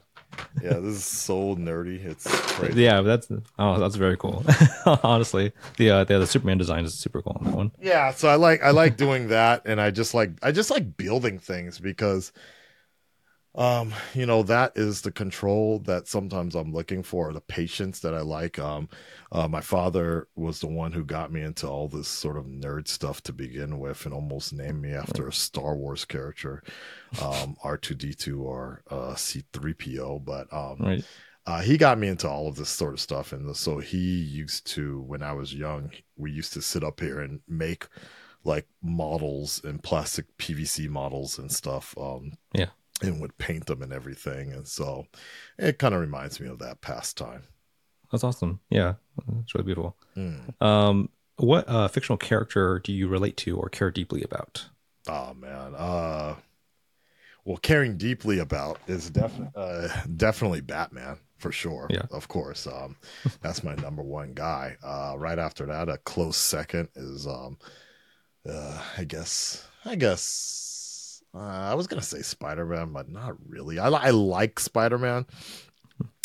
Yeah, 0.62 0.74
this 0.74 0.96
is 0.96 1.04
so 1.04 1.56
nerdy. 1.56 2.04
It's 2.04 2.26
crazy. 2.52 2.82
Yeah. 2.82 3.02
That's 3.02 3.28
oh, 3.58 3.78
that's 3.78 3.96
very 3.96 4.16
cool. 4.16 4.44
Honestly, 5.02 5.52
the 5.76 5.90
uh, 5.90 6.04
the, 6.04 6.20
the 6.20 6.26
Superman 6.26 6.58
design 6.58 6.84
is 6.84 6.94
super 6.94 7.22
cool 7.22 7.36
on 7.40 7.46
that 7.46 7.56
one. 7.56 7.72
Yeah, 7.80 8.12
so 8.12 8.28
I 8.28 8.36
like 8.36 8.62
I 8.62 8.70
like 8.70 8.96
doing 8.96 9.28
that 9.28 9.62
and 9.66 9.80
I 9.80 9.90
just 9.90 10.14
like 10.14 10.30
I 10.42 10.52
just 10.52 10.70
like 10.70 10.96
building 10.96 11.38
things 11.38 11.78
because 11.78 12.32
um 13.56 13.94
you 14.14 14.26
know 14.26 14.42
that 14.42 14.72
is 14.74 15.02
the 15.02 15.12
control 15.12 15.78
that 15.80 16.08
sometimes 16.08 16.56
I'm 16.56 16.72
looking 16.72 17.02
for 17.04 17.32
the 17.32 17.40
patience 17.40 18.00
that 18.00 18.12
I 18.14 18.20
like 18.20 18.58
um 18.58 18.88
uh, 19.30 19.46
my 19.48 19.60
father 19.60 20.28
was 20.34 20.60
the 20.60 20.66
one 20.66 20.92
who 20.92 21.04
got 21.04 21.30
me 21.32 21.40
into 21.42 21.68
all 21.68 21.88
this 21.88 22.08
sort 22.08 22.36
of 22.36 22.46
nerd 22.46 22.88
stuff 22.88 23.22
to 23.22 23.32
begin 23.32 23.78
with 23.78 24.04
and 24.06 24.14
almost 24.14 24.52
named 24.52 24.82
me 24.82 24.92
after 24.92 25.28
a 25.28 25.32
Star 25.32 25.76
Wars 25.76 26.04
character 26.04 26.62
um 27.22 27.56
R2D2 27.64 28.40
or 28.40 28.82
uh 28.90 29.14
C3PO 29.14 30.24
but 30.24 30.52
um 30.52 30.78
Right. 30.80 31.04
uh, 31.46 31.60
he 31.60 31.76
got 31.76 31.98
me 31.98 32.08
into 32.08 32.28
all 32.28 32.48
of 32.48 32.56
this 32.56 32.70
sort 32.70 32.94
of 32.94 33.00
stuff 33.00 33.32
and 33.32 33.54
so 33.56 33.78
he 33.78 33.98
used 33.98 34.66
to 34.74 35.00
when 35.02 35.22
i 35.22 35.32
was 35.32 35.54
young 35.54 35.90
we 36.16 36.32
used 36.32 36.52
to 36.54 36.62
sit 36.62 36.82
up 36.82 37.00
here 37.00 37.20
and 37.20 37.40
make 37.46 37.86
like 38.44 38.66
models 38.82 39.60
and 39.64 39.82
plastic 39.82 40.26
pvc 40.38 40.88
models 40.88 41.38
and 41.38 41.52
stuff 41.52 41.94
um 41.98 42.32
Yeah. 42.52 42.70
And 43.02 43.20
would 43.20 43.36
paint 43.38 43.66
them 43.66 43.82
and 43.82 43.92
everything 43.92 44.52
and 44.52 44.66
so 44.68 45.06
it 45.58 45.78
kind 45.78 45.94
of 45.94 46.00
reminds 46.00 46.38
me 46.40 46.48
of 46.48 46.58
that 46.60 46.80
pastime 46.80 47.42
That's 48.12 48.22
awesome. 48.24 48.60
Yeah. 48.70 48.94
It's 49.42 49.54
really 49.54 49.64
beautiful. 49.66 49.96
Mm. 50.16 50.62
Um, 50.62 51.08
what 51.36 51.68
uh, 51.68 51.88
fictional 51.88 52.16
character 52.16 52.78
do 52.78 52.92
you 52.92 53.08
relate 53.08 53.36
to 53.38 53.56
or 53.56 53.68
care 53.68 53.90
deeply 53.90 54.22
about? 54.22 54.66
oh 55.08 55.34
man 55.34 55.74
uh 55.76 56.34
well 57.44 57.58
caring 57.58 57.98
deeply 57.98 58.38
about 58.38 58.78
is 58.86 59.10
definitely 59.10 59.50
uh 59.54 59.88
definitely 60.16 60.62
batman 60.62 61.18
for 61.36 61.52
sure 61.52 61.86
Yeah. 61.90 62.06
of 62.10 62.26
course 62.28 62.66
um 62.66 62.96
that's 63.42 63.62
my 63.62 63.74
number 63.74 64.02
one 64.02 64.32
guy 64.32 64.76
uh 64.82 65.14
right 65.18 65.38
after 65.38 65.66
that 65.66 65.90
a 65.90 65.98
close 65.98 66.38
second 66.38 66.88
is 66.94 67.26
um 67.26 67.58
uh 68.48 68.80
i 68.96 69.04
guess 69.04 69.66
i 69.84 69.94
guess 69.94 70.63
uh, 71.34 71.38
i 71.38 71.74
was 71.74 71.86
gonna 71.86 72.02
say 72.02 72.22
spider-man 72.22 72.92
but 72.92 73.08
not 73.08 73.34
really 73.48 73.78
i, 73.78 73.88
I 73.88 74.10
like 74.10 74.58
spider-man 74.60 75.26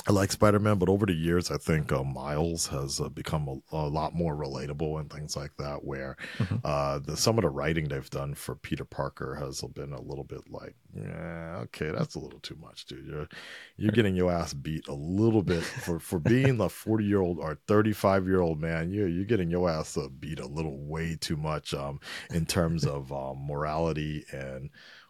I 0.07 0.11
like 0.13 0.31
Spider 0.31 0.59
Man, 0.59 0.79
but 0.79 0.89
over 0.89 1.05
the 1.05 1.13
years, 1.13 1.51
I 1.51 1.57
think 1.57 1.91
uh, 1.91 2.03
Miles 2.03 2.65
has 2.67 2.99
uh, 3.01 3.09
become 3.09 3.47
a, 3.71 3.75
a 3.75 3.89
lot 3.89 4.15
more 4.15 4.33
relatable 4.33 4.99
and 4.99 5.11
things 5.11 5.35
like 5.35 5.51
that. 5.57 5.83
Where 5.83 6.15
Mhm. 6.39 6.61
uh, 6.63 6.99
the 6.99 7.17
some 7.17 7.37
of 7.37 7.43
the 7.43 7.49
writing 7.49 7.89
they've 7.89 8.09
done 8.09 8.33
for 8.33 8.55
Peter 8.55 8.85
Parker 8.85 9.35
has 9.35 9.61
been 9.75 9.91
a 9.93 10.01
little 10.01 10.23
bit 10.23 10.49
like, 10.49 10.75
yeah, 10.95 11.57
okay, 11.63 11.91
that's 11.91 12.15
a 12.15 12.19
little 12.19 12.39
too 12.39 12.55
much, 12.55 12.85
dude. 12.85 13.05
You're 13.05 13.27
you're 13.75 13.91
getting 13.91 14.15
your 14.15 14.31
ass 14.31 14.53
beat 14.53 14.87
a 14.87 14.93
little 14.95 15.43
bit 15.43 15.63
for 15.63 15.99
for 15.99 16.17
being 16.17 16.59
a 16.61 16.69
40 16.69 17.03
year 17.03 17.21
old 17.21 17.37
or 17.37 17.59
35 17.67 18.25
year 18.25 18.39
old 18.41 18.59
man. 18.59 18.91
You 18.91 19.05
you're 19.05 19.25
getting 19.25 19.51
your 19.51 19.69
ass 19.69 19.97
uh, 19.97 20.07
beat 20.19 20.39
a 20.39 20.47
little 20.47 20.77
way 20.79 21.17
too 21.19 21.37
much 21.37 21.73
um 21.73 21.99
in 22.31 22.45
terms 22.45 22.85
of 22.85 23.11
um, 23.11 23.45
morality 23.45 24.23
and 24.31 24.69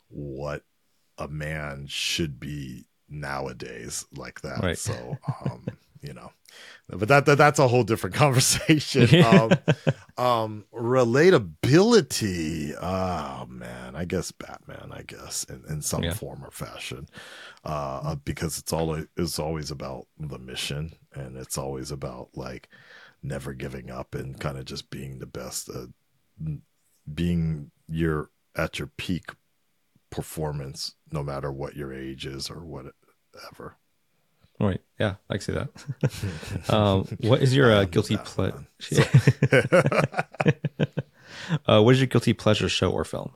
what 0.10 0.64
a 1.18 1.28
man 1.28 1.86
should 1.88 2.40
be 2.40 2.86
nowadays 3.10 4.06
like 4.16 4.42
that. 4.42 4.64
Right. 4.64 4.78
So 4.78 5.18
um 5.42 5.68
you 6.02 6.14
know 6.14 6.32
but 6.88 7.10
that, 7.10 7.26
that 7.26 7.38
that's 7.38 7.60
a 7.60 7.68
whole 7.68 7.84
different 7.84 8.16
conversation. 8.24 9.22
um 9.22 9.60
um 10.18 10.66
relatability 10.74 12.74
oh 12.82 13.46
man 13.48 13.96
i 13.96 14.06
guess 14.06 14.32
batman 14.32 14.92
i 14.94 15.02
guess 15.04 15.44
in, 15.46 15.64
in 15.70 15.82
some 15.82 16.04
Yeah. 16.04 16.14
form 16.14 16.44
or 16.44 16.52
fashion 16.52 17.08
uh 17.66 18.02
uh, 18.04 18.16
because 18.16 18.58
it's 18.58 18.72
all 18.74 19.02
it's 19.18 19.40
always 19.40 19.72
about 19.72 20.08
the 20.18 20.40
mission 20.40 20.94
and 21.14 21.38
it's 21.38 21.58
always 21.58 21.92
about 21.92 22.30
like 22.36 22.70
never 23.22 23.54
giving 23.54 23.92
up 23.92 24.16
and 24.16 24.40
kind 24.40 24.58
of 24.58 24.66
just 24.66 24.90
being 24.90 25.20
the 25.20 25.26
best 25.26 25.70
uh, 25.70 25.88
being 27.14 27.72
your 27.88 28.30
at 28.56 28.80
your 28.80 28.88
peak 28.98 29.32
performance 30.10 30.96
no 31.12 31.24
matter 31.24 31.52
what 31.52 31.76
your 31.76 31.94
age 31.94 32.26
is 32.26 32.50
or 32.50 32.66
whatever 32.66 33.78
Right. 34.60 34.82
Yeah, 35.00 35.16
I 35.30 35.38
see 35.38 35.54
that. 35.54 35.70
um, 36.74 37.06
what 37.22 37.42
is 37.42 37.56
your 37.56 37.72
uh, 37.72 37.86
guilty 37.86 38.18
pleasure? 38.18 38.66
uh, 41.66 41.82
what 41.82 41.96
is 41.96 42.02
your 42.02 42.08
guilty 42.08 42.34
pleasure 42.34 42.68
show 42.68 42.92
or 42.92 43.06
film? 43.06 43.32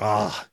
Ah, 0.00 0.46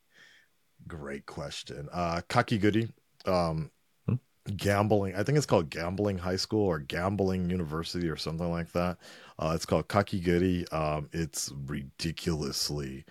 great 0.88 1.28
question. 1.28 1.88
Uh, 1.94 2.22
Goody. 2.28 2.90
um, 3.26 3.70
Hmm? 4.08 4.16
gambling. 4.56 5.16
I 5.16 5.24
think 5.24 5.38
it's 5.38 5.46
called 5.46 5.70
Gambling 5.70 6.18
High 6.18 6.38
School 6.38 6.66
or 6.66 6.80
Gambling 6.80 7.52
University 7.52 8.10
or 8.10 8.18
something 8.18 8.50
like 8.50 8.72
that. 8.72 8.98
Uh, 9.38 9.52
it's 9.54 9.68
called 9.68 9.88
Kakegurui. 9.88 10.74
Um, 10.74 11.10
it's 11.14 11.52
ridiculously 11.66 13.06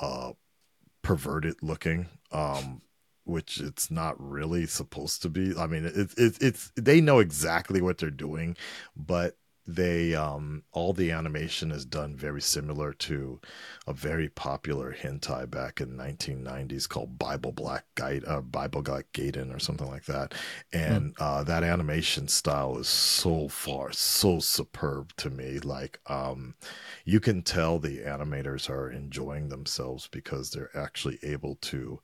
uh, 0.00 0.32
perverted 1.08 1.56
looking. 1.62 2.06
Um, 2.30 2.82
which 3.24 3.60
it's 3.60 3.90
not 3.90 4.14
really 4.18 4.66
supposed 4.66 5.20
to 5.22 5.28
be. 5.28 5.54
I 5.56 5.66
mean, 5.66 5.84
it's 5.84 6.14
it's 6.14 6.38
it's 6.38 6.72
they 6.76 7.00
know 7.00 7.18
exactly 7.18 7.82
what 7.82 7.98
they're 7.98 8.10
doing, 8.10 8.56
but 8.96 9.36
they 9.70 10.14
um 10.14 10.62
all 10.72 10.94
the 10.94 11.10
animation 11.10 11.70
is 11.70 11.84
done 11.84 12.16
very 12.16 12.40
similar 12.40 12.94
to 12.94 13.38
a 13.86 13.92
very 13.92 14.30
popular 14.30 14.96
hentai 14.98 15.48
back 15.50 15.82
in 15.82 15.94
1990s 15.94 16.86
called 16.86 17.18
Bible 17.18 17.52
Black 17.52 17.84
Guide 17.94 18.24
uh, 18.26 18.40
Bible 18.40 18.80
Black 18.80 19.04
Gaiden 19.12 19.54
or 19.54 19.58
something 19.58 19.86
like 19.86 20.06
that. 20.06 20.32
And 20.72 21.14
uh 21.20 21.44
that 21.44 21.62
animation 21.64 22.28
style 22.28 22.78
is 22.78 22.88
so 22.88 23.46
far 23.48 23.92
so 23.92 24.38
superb 24.40 25.12
to 25.18 25.28
me. 25.28 25.58
Like 25.58 26.00
um 26.06 26.54
you 27.04 27.20
can 27.20 27.42
tell 27.42 27.78
the 27.78 27.98
animators 27.98 28.70
are 28.70 28.90
enjoying 28.90 29.50
themselves 29.50 30.08
because 30.10 30.50
they're 30.50 30.74
actually 30.74 31.18
able 31.22 31.56
to 31.56 32.00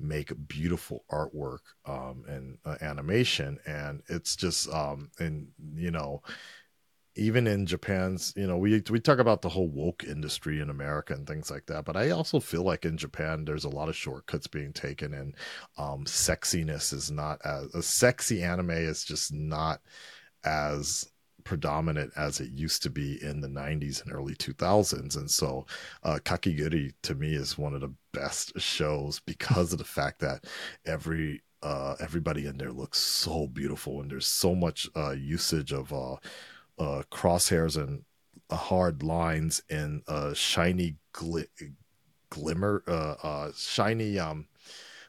make 0.00 0.32
beautiful 0.48 1.04
artwork 1.10 1.60
um, 1.86 2.24
and 2.28 2.58
uh, 2.64 2.76
animation. 2.80 3.58
And 3.66 4.02
it's 4.08 4.34
just 4.36 4.68
um 4.70 5.10
and 5.18 5.48
you 5.76 5.90
know 5.92 6.22
even 7.16 7.46
in 7.46 7.66
Japan's, 7.66 8.32
you 8.36 8.46
know, 8.46 8.56
we 8.58 8.82
we 8.90 9.00
talk 9.00 9.18
about 9.18 9.42
the 9.42 9.48
whole 9.48 9.68
woke 9.68 10.04
industry 10.04 10.60
in 10.60 10.70
America 10.70 11.14
and 11.14 11.26
things 11.26 11.50
like 11.50 11.66
that, 11.66 11.84
but 11.84 11.96
I 11.96 12.10
also 12.10 12.40
feel 12.40 12.62
like 12.62 12.84
in 12.84 12.96
Japan 12.96 13.44
there's 13.44 13.64
a 13.64 13.68
lot 13.68 13.88
of 13.88 13.96
shortcuts 13.96 14.46
being 14.46 14.72
taken, 14.72 15.14
and 15.14 15.34
um, 15.78 16.04
sexiness 16.04 16.92
is 16.92 17.10
not 17.10 17.40
as 17.44 17.74
a 17.74 17.82
sexy 17.82 18.42
anime 18.42 18.70
is 18.70 19.04
just 19.04 19.32
not 19.32 19.80
as 20.44 21.08
predominant 21.44 22.10
as 22.16 22.40
it 22.40 22.50
used 22.52 22.82
to 22.82 22.90
be 22.90 23.22
in 23.22 23.40
the 23.40 23.48
90s 23.48 24.02
and 24.02 24.12
early 24.14 24.34
2000s 24.34 25.16
and 25.16 25.30
so 25.30 25.66
uh 26.02 26.18
Kakegurui 26.24 26.92
to 27.02 27.14
me 27.14 27.34
is 27.34 27.58
one 27.58 27.74
of 27.74 27.82
the 27.82 27.92
best 28.14 28.58
shows 28.58 29.20
because 29.20 29.72
of 29.72 29.78
the 29.78 29.84
fact 29.84 30.20
that 30.20 30.46
every 30.86 31.42
uh 31.62 31.96
everybody 32.00 32.46
in 32.46 32.56
there 32.56 32.72
looks 32.72 32.98
so 32.98 33.46
beautiful 33.46 34.00
and 34.00 34.10
there's 34.10 34.26
so 34.26 34.54
much 34.54 34.88
uh 34.96 35.10
usage 35.10 35.72
of 35.72 35.92
uh 36.78 37.02
crosshairs 37.10 37.76
and 37.76 38.02
uh, 38.50 38.56
hard 38.56 39.02
lines 39.02 39.62
and 39.70 40.02
uh 40.08 40.34
shiny 40.34 40.96
gli- 41.12 41.48
glimmer 42.30 42.82
uh 42.88 43.14
uh 43.22 43.50
shiny 43.56 44.18
um 44.18 44.46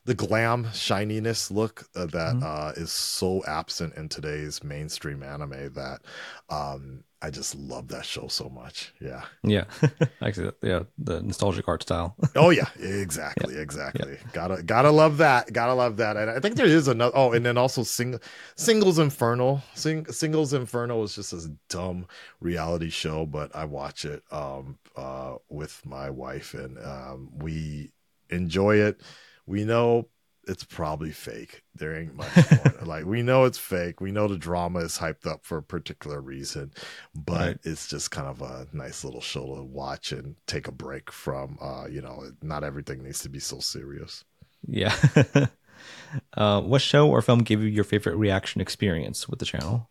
the 0.06 0.14
glam 0.14 0.68
shininess 0.74 1.50
look 1.52 1.88
uh, 1.96 2.06
that 2.06 2.36
Mhm. 2.36 2.44
uh, 2.44 2.72
is 2.78 2.92
so 2.92 3.44
absent 3.48 3.96
in 3.96 4.08
today's 4.08 4.64
mainstream 4.64 5.24
anime 5.24 5.74
that 5.74 6.02
um, 6.50 7.04
I 7.22 7.32
just 7.32 7.56
love 7.56 7.88
that 7.88 8.06
show 8.06 8.28
so 8.28 8.50
much. 8.50 8.94
Yeah. 9.02 9.24
Yeah, 9.42 9.64
actually, 10.22 10.52
yeah, 10.62 10.84
the 11.00 11.24
nostalgic 11.24 11.68
art 11.68 11.82
style. 11.82 12.16
Oh 12.36 12.52
yeah, 12.52 12.68
exactly, 12.80 13.56
exactly. 13.58 14.18
Gotta 14.32 14.62
gotta 14.62 14.92
love 14.92 15.18
that. 15.18 15.52
Gotta 15.52 15.74
love 15.74 15.98
that. 15.98 16.18
And 16.18 16.30
I 16.30 16.40
think 16.40 16.56
there 16.56 16.68
is 16.68 16.88
another. 16.88 17.16
Oh, 17.18 17.32
and 17.32 17.44
then 17.44 17.58
also 17.58 17.82
sing, 17.82 18.20
singles 18.56 19.00
Inferno. 19.00 19.64
Sing, 19.74 20.06
singles 20.12 20.54
Inferno 20.54 21.02
is 21.02 21.16
just 21.16 21.32
this 21.32 21.48
dumb 21.70 22.06
reality 22.42 22.92
show, 22.92 23.26
but 23.26 23.56
I 23.56 23.66
watch 23.66 24.06
it 24.06 24.22
um 24.32 24.78
uh 24.96 25.38
with 25.50 25.84
my 25.84 26.12
wife 26.12 26.54
and 26.54 26.78
um 26.78 27.30
we 27.38 27.92
enjoy 28.30 28.76
it. 28.76 29.02
We 29.46 29.64
know 29.66 30.10
it's 30.48 30.64
probably 30.64 31.12
fake. 31.12 31.64
There 31.74 31.96
ain't 31.96 32.16
much 32.16 32.50
more. 32.50 32.76
like 32.84 33.06
we 33.06 33.22
know 33.24 33.46
it's 33.46 33.58
fake. 33.58 34.00
We 34.02 34.12
know 34.12 34.28
the 34.28 34.38
drama 34.38 34.80
is 34.80 34.98
hyped 35.00 35.26
up 35.26 35.46
for 35.46 35.58
a 35.58 35.64
particular 35.64 36.22
reason, 36.22 36.72
but 37.16 37.56
Right. 37.56 37.58
it's 37.64 37.88
just 37.88 38.12
kind 38.12 38.28
of 38.28 38.42
a 38.42 38.68
nice 38.74 39.04
little 39.04 39.22
show 39.22 39.56
to 39.56 39.64
watch 39.64 40.12
and 40.12 40.36
take 40.48 40.68
a 40.68 40.72
break 40.72 41.12
from. 41.12 41.58
Uh, 41.62 41.88
you 41.90 42.02
know, 42.02 42.32
not 42.42 42.64
everything 42.64 43.04
needs 43.04 43.22
to 43.24 43.30
be 43.30 43.40
so 43.40 43.60
serious. 43.60 44.24
yeah. 44.68 44.96
uh, 46.34 46.62
what 46.62 46.82
show 46.82 47.10
or 47.10 47.22
film 47.22 47.40
gave 47.40 47.62
you 47.62 47.70
your 47.70 47.84
favorite 47.84 48.16
reaction 48.16 48.62
experience 48.62 49.28
with 49.30 49.40
the 49.40 49.46
channel? 49.46 49.90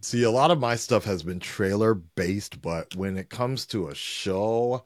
See, 0.00 0.22
a 0.22 0.30
lot 0.30 0.50
of 0.50 0.58
my 0.60 0.76
stuff 0.76 1.04
has 1.04 1.22
been 1.22 1.40
trailer 1.40 1.94
based, 1.94 2.60
but 2.62 2.94
when 2.94 3.16
it 3.16 3.30
comes 3.30 3.66
to 3.66 3.88
a 3.88 3.94
show, 3.94 4.84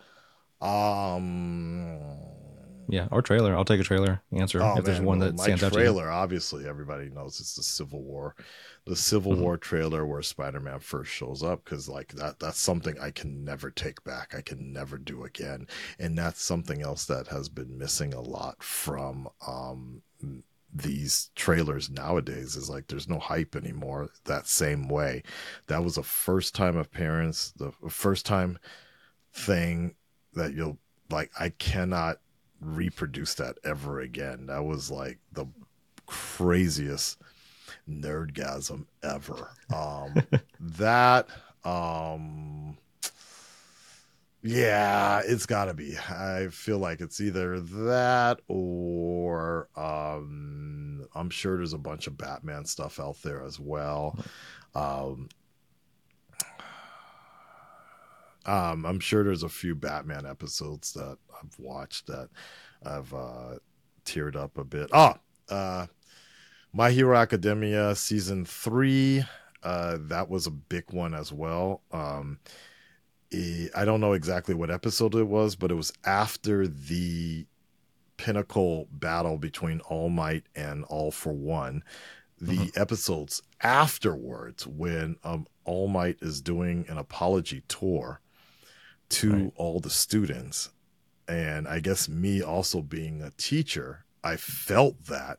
um 0.62 1.98
Yeah, 2.88 3.08
or 3.10 3.22
trailer. 3.22 3.56
I'll 3.56 3.64
take 3.64 3.80
a 3.80 3.84
trailer 3.84 4.22
answer 4.32 4.60
Oh, 4.60 4.74
if 4.74 4.84
there's 4.84 5.00
one 5.00 5.18
well, 5.18 5.20
that 5.20 5.38
my 5.38 5.40
stands 5.40 5.62
out 5.62 5.72
trailer, 5.72 6.10
obviously, 6.10 6.68
everybody 6.68 7.08
knows 7.10 7.40
it's 7.40 7.54
the 7.56 7.62
Civil 7.62 8.02
War, 8.04 8.36
the 8.84 8.94
Civil 8.94 9.34
Mhm. 9.34 9.38
War 9.38 9.56
trailer 9.56 10.06
where 10.06 10.22
Spider-Man 10.22 10.78
first 10.80 11.10
shows 11.10 11.42
up 11.42 11.64
because 11.64 11.88
like 11.88 12.12
that 12.12 12.38
that's 12.38 12.60
something 12.60 12.96
I 13.00 13.10
can 13.10 13.44
never 13.44 13.70
take 13.70 14.04
back. 14.04 14.34
I 14.36 14.40
can 14.42 14.72
never 14.72 14.98
do 14.98 15.24
again, 15.24 15.66
and 15.98 16.16
that's 16.16 16.42
something 16.42 16.80
else 16.82 17.04
that 17.06 17.26
has 17.28 17.48
been 17.48 17.76
missing 17.76 18.14
a 18.14 18.20
lot 18.20 18.62
from 18.62 19.28
um 19.46 20.02
these 20.74 21.30
trailers 21.34 21.90
nowadays 21.90 22.56
is 22.56 22.70
like 22.70 22.86
there's 22.86 23.08
no 23.08 23.18
hype 23.18 23.54
anymore 23.56 24.08
that 24.24 24.46
same 24.46 24.88
way 24.88 25.22
that 25.66 25.84
was 25.84 25.98
a 25.98 26.02
first 26.02 26.54
time 26.54 26.76
appearance 26.78 27.52
the 27.58 27.72
first 27.90 28.24
time 28.24 28.58
thing 29.34 29.94
that 30.34 30.54
you'll 30.54 30.78
like 31.10 31.30
i 31.38 31.48
cannot 31.50 32.18
reproduce 32.62 33.34
that 33.34 33.58
ever 33.64 34.00
again. 34.00 34.46
That 34.46 34.64
was 34.64 34.90
like 34.90 35.18
the 35.32 35.46
craziest 36.06 37.18
nerdgasm 37.88 38.86
ever. 39.02 39.50
Um 39.74 40.14
that 40.60 41.28
um 41.64 42.76
yeah 44.42 45.22
it's 45.24 45.46
gotta 45.46 45.74
be. 45.74 45.96
I 45.96 46.48
feel 46.50 46.78
like 46.78 47.00
it's 47.00 47.20
either 47.20 47.60
that 47.60 48.40
or 48.48 49.68
um 49.76 51.06
i'm 51.14 51.30
sure 51.30 51.56
there's 51.56 51.72
a 51.72 51.78
bunch 51.78 52.06
of 52.06 52.16
batman 52.16 52.64
stuff 52.64 53.00
out 53.00 53.20
there 53.22 53.42
as 53.44 53.58
well. 53.58 54.18
Um 54.74 55.28
um 58.46 58.84
i'm 58.84 59.00
sure 59.00 59.22
there's 59.24 59.42
a 59.42 59.48
few 59.48 59.74
batman 59.74 60.26
episodes 60.26 60.92
that 60.92 61.16
i've 61.40 61.58
watched 61.58 62.06
that 62.06 62.28
i've 62.84 63.12
uh 63.14 63.54
teared 64.04 64.36
up 64.36 64.58
a 64.58 64.64
bit. 64.64 64.90
Oh 64.92 65.14
uh 65.48 65.86
my 66.72 66.90
hero 66.90 67.16
academia 67.16 67.94
season 67.94 68.44
three 68.44 69.24
uh 69.62 69.98
that 70.00 70.28
was 70.28 70.46
a 70.46 70.50
big 70.50 70.84
one 70.90 71.14
as 71.14 71.32
well. 71.32 71.82
Um 71.92 72.38
I 73.74 73.86
don't 73.86 74.00
know 74.02 74.12
exactly 74.12 74.54
what 74.54 74.70
episode 74.70 75.14
it 75.14 75.26
was, 75.26 75.56
but 75.56 75.70
it 75.70 75.74
was 75.74 75.92
after 76.04 76.66
the 76.66 77.46
pinnacle 78.18 78.88
battle 78.92 79.38
between 79.38 79.80
All 79.80 80.10
Might 80.10 80.44
and 80.54 80.84
All 80.84 81.10
for 81.10 81.32
One. 81.32 81.82
The 82.40 82.70
episodes 82.76 83.40
afterwards, 83.62 84.66
when 84.66 85.16
um, 85.24 85.46
All 85.64 85.88
Might 85.88 86.18
is 86.20 86.42
doing 86.42 86.84
an 86.88 86.98
apology 86.98 87.62
tour 87.68 88.20
to 89.12 89.32
Right. 89.32 89.52
all 89.56 89.80
the 89.80 89.90
students, 89.90 90.70
and 91.28 91.68
I 91.68 91.80
guess 91.80 92.08
me 92.08 92.42
also 92.42 92.82
being 92.82 93.22
a 93.22 93.30
teacher, 93.32 94.04
I 94.24 94.36
felt 94.36 95.06
that. 95.06 95.38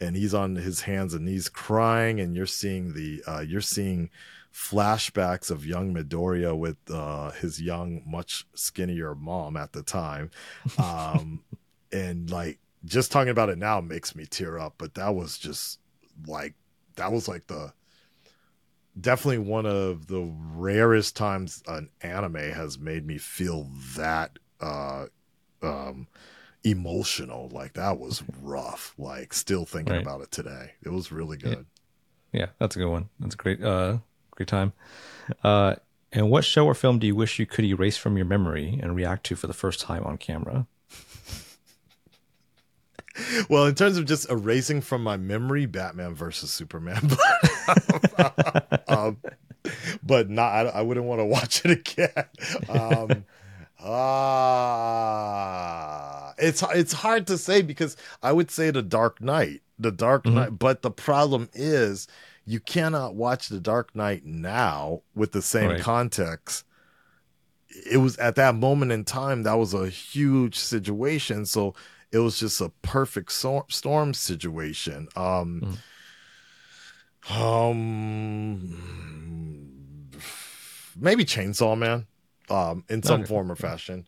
And 0.00 0.16
he's 0.16 0.34
on 0.34 0.54
his 0.56 0.82
hands 0.82 1.14
and 1.14 1.24
knees 1.24 1.48
crying, 1.48 2.20
and 2.20 2.36
you're 2.36 2.46
seeing 2.46 2.94
the 2.94 3.22
uh, 3.26 3.40
you're 3.40 3.60
seeing 3.60 4.10
flashbacks 4.52 5.50
of 5.50 5.66
young 5.66 5.92
Midoriya 5.94 6.56
with 6.56 6.76
uh, 6.90 7.30
his 7.32 7.60
young, 7.60 8.02
much 8.06 8.46
skinnier 8.54 9.14
mom 9.14 9.56
at 9.56 9.72
the 9.72 9.82
time. 9.82 10.30
Um, 10.78 11.42
and 11.92 12.30
like 12.30 12.58
just 12.84 13.10
talking 13.10 13.30
about 13.30 13.48
it 13.48 13.58
now 13.58 13.80
makes 13.80 14.14
me 14.14 14.26
tear 14.26 14.58
up, 14.58 14.74
but 14.78 14.94
that 14.94 15.14
was 15.14 15.38
just 15.38 15.80
like, 16.26 16.54
that 16.96 17.10
was 17.12 17.28
like 17.28 17.46
the 17.48 17.72
definitely 19.00 19.38
one 19.38 19.66
of 19.66 20.06
the 20.06 20.32
rarest 20.54 21.16
times 21.16 21.62
an 21.66 21.90
anime 22.00 22.34
has 22.36 22.78
made 22.78 23.06
me 23.06 23.18
feel 23.18 23.68
that 23.96 24.38
uh, 24.60 25.06
um, 25.62 26.06
emotional. 26.64 27.48
Like 27.50 27.74
that 27.74 27.98
was 27.98 28.22
rough. 28.40 28.94
Like 28.98 29.32
still 29.32 29.64
thinking 29.64 29.94
Right. 29.94 30.02
about 30.02 30.22
it 30.22 30.30
today. 30.30 30.72
It 30.82 30.90
was 30.90 31.12
really 31.12 31.36
good. 31.36 31.66
Yeah, 32.32 32.46
that's 32.58 32.76
a 32.76 32.78
good 32.78 32.90
one. 32.90 33.08
That's 33.20 33.34
a 33.34 33.38
great, 33.38 33.62
uh, 33.62 33.98
great 34.32 34.48
time. 34.48 34.72
Uh, 35.42 35.76
and 36.12 36.30
what 36.30 36.44
show 36.44 36.66
or 36.66 36.74
film 36.74 36.98
do 36.98 37.06
you 37.06 37.14
wish 37.16 37.38
you 37.38 37.46
could 37.46 37.64
erase 37.64 37.96
from 37.96 38.16
your 38.16 38.26
memory 38.26 38.78
and 38.82 38.94
react 38.96 39.24
to 39.26 39.36
for 39.36 39.46
the 39.46 39.52
first 39.54 39.80
time 39.80 40.04
on 40.04 40.16
camera? 40.18 40.66
Well, 43.48 43.66
in 43.66 43.74
terms 43.74 43.96
of 43.98 44.04
just 44.06 44.30
erasing 44.30 44.80
from 44.80 45.02
my 45.02 45.16
memory, 45.16 45.66
Batman 45.66 46.14
versus 46.14 46.52
Superman, 46.52 47.00
but, 47.08 47.47
um, 48.88 49.18
but 50.02 50.30
not. 50.30 50.66
I, 50.66 50.70
I 50.70 50.80
wouldn't 50.82 51.06
want 51.06 51.20
to 51.20 51.24
watch 51.24 51.64
it 51.64 51.70
again. 51.72 52.24
Um, 52.68 53.24
ah, 54.98 56.34
it's 56.38 56.62
it's 56.74 56.92
hard 56.92 57.26
to 57.28 57.38
say 57.38 57.62
because 57.62 57.96
I 58.22 58.32
would 58.32 58.50
say 58.50 58.70
the 58.70 58.82
Dark 58.82 59.20
Knight, 59.20 59.62
the 59.78 59.92
Dark 59.92 60.24
Mhm. 60.24 60.32
Knight. 60.34 60.58
But 60.58 60.82
the 60.82 60.90
problem 60.90 61.48
is, 61.52 62.06
you 62.44 62.60
cannot 62.60 63.14
watch 63.14 63.48
the 63.48 63.60
Dark 63.60 63.94
Knight 63.94 64.24
now 64.24 65.02
with 65.14 65.32
the 65.32 65.42
same 65.42 65.70
Right. 65.70 65.80
context 65.80 66.64
it 67.92 67.98
was 67.98 68.16
at 68.16 68.34
that 68.34 68.54
moment 68.54 68.90
in 68.90 69.04
time 69.04 69.42
that 69.42 69.52
was 69.58 69.74
a 69.74 69.88
huge 69.90 70.58
situation 70.58 71.44
so 71.44 71.74
it 72.10 72.18
was 72.18 72.40
just 72.40 72.62
a 72.62 72.70
perfect 72.80 73.30
storm 73.30 74.14
situation 74.14 75.06
um 75.16 75.60
Mhm. 75.60 75.76
Um, 77.30 78.76
maybe 80.96 81.24
Chainsaw 81.24 81.76
Man, 81.76 82.06
um, 82.50 82.84
in 82.88 83.02
some 83.02 83.22
Okay. 83.22 83.28
form 83.28 83.52
or 83.52 83.56
fashion. 83.56 84.06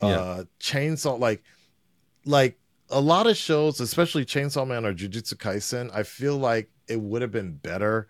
Yeah. 0.00 0.08
Uh, 0.08 0.44
Chainsaw, 0.60 1.18
like, 1.18 1.42
like 2.24 2.58
a 2.90 3.00
lot 3.00 3.26
of 3.26 3.36
shows, 3.36 3.80
especially 3.80 4.24
Chainsaw 4.24 4.66
Man 4.66 4.84
or 4.84 4.94
Jujutsu 4.94 5.34
Kaisen, 5.34 5.90
I 5.94 6.02
feel 6.02 6.36
like 6.36 6.70
it 6.88 7.00
would 7.00 7.22
have 7.22 7.32
been 7.32 7.54
better 7.56 8.08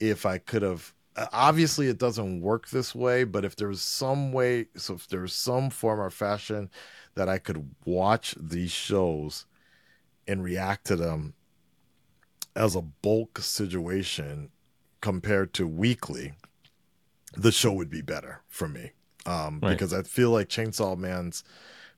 if 0.00 0.26
I 0.26 0.38
could 0.38 0.62
have. 0.62 0.94
uh, 1.16 1.26
Obviously, 1.32 1.88
it 1.88 1.98
doesn't 1.98 2.40
work 2.40 2.68
this 2.70 2.94
way, 2.94 3.24
but 3.24 3.44
if 3.44 3.56
there 3.56 3.68
was 3.68 3.82
some 3.82 4.32
way, 4.32 4.66
so 4.76 4.94
if 4.94 5.08
there 5.08 5.22
was 5.22 5.32
some 5.34 5.70
form 5.70 6.00
or 6.00 6.10
fashion 6.10 6.70
that 7.14 7.28
I 7.28 7.38
could 7.38 7.70
watch 7.84 8.34
these 8.40 8.70
shows 8.72 9.46
and 10.26 10.42
react 10.44 10.86
to 10.86 10.96
them 10.96 11.34
as 12.56 12.74
a 12.74 12.82
bulk 12.82 13.38
situation 13.38 14.50
compared 15.00 15.52
to 15.54 15.66
weekly, 15.66 16.32
the 17.36 17.52
show 17.52 17.72
would 17.72 17.90
be 17.90 18.02
better 18.02 18.42
for 18.48 18.68
me. 18.68 18.92
Um, 19.26 19.60
Right. 19.62 19.70
Because 19.70 19.92
I 19.92 20.02
feel 20.02 20.30
like 20.30 20.48
Chainsaw 20.48 20.96
Man's 20.96 21.44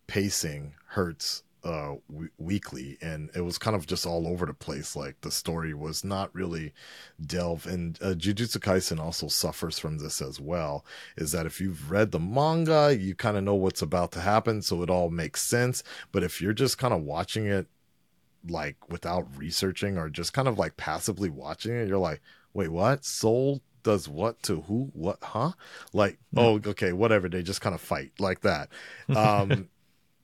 pacing 0.06 0.74
hurts 0.86 1.42
uh, 1.62 1.96
w- 2.10 2.30
weekly, 2.38 2.96
and 3.02 3.30
it 3.34 3.42
was 3.42 3.58
kind 3.58 3.76
of 3.76 3.86
just 3.86 4.06
all 4.06 4.26
over 4.26 4.46
the 4.46 4.54
place. 4.54 4.96
Like 4.96 5.20
the 5.20 5.30
story 5.30 5.74
was 5.74 6.02
not 6.02 6.34
really 6.34 6.72
delve, 7.24 7.66
and 7.66 7.98
uh, 8.02 8.14
Jujutsu 8.14 8.58
Kaisen 8.58 8.98
also 8.98 9.28
suffers 9.28 9.78
from 9.78 9.98
this 9.98 10.22
as 10.22 10.40
well. 10.40 10.84
Is 11.16 11.32
that 11.32 11.46
if 11.46 11.60
you've 11.60 11.90
read 11.90 12.10
the 12.12 12.18
manga, 12.18 12.96
you 12.98 13.14
kind 13.14 13.36
of 13.36 13.44
know 13.44 13.54
what's 13.54 13.82
about 13.82 14.10
to 14.12 14.20
happen, 14.20 14.62
so 14.62 14.82
it 14.82 14.90
all 14.90 15.10
makes 15.10 15.42
sense. 15.42 15.82
But 16.12 16.22
if 16.24 16.40
you're 16.40 16.54
just 16.54 16.78
kind 16.78 16.94
of 16.94 17.02
watching 17.02 17.46
it 17.46 17.68
like 18.48 18.76
without 18.88 19.26
researching 19.36 19.98
or 19.98 20.08
just 20.08 20.32
kind 20.32 20.48
of 20.48 20.58
like 20.58 20.76
passively 20.76 21.30
watching 21.30 21.72
it, 21.74 21.88
you're 21.88 21.98
like, 21.98 22.20
wait, 22.54 22.68
what? 22.68 23.04
Soul 23.04 23.60
does 23.82 24.08
what 24.08 24.42
to 24.44 24.62
who? 24.62 24.90
What? 24.94 25.18
Huh? 25.22 25.52
Like, 25.92 26.18
oh, 26.36 26.60
okay, 26.66 26.92
whatever. 26.92 27.28
They 27.28 27.42
just 27.42 27.60
kind 27.60 27.74
of 27.74 27.80
fight 27.80 28.12
like 28.18 28.40
that. 28.40 28.68
Um, 29.14 29.68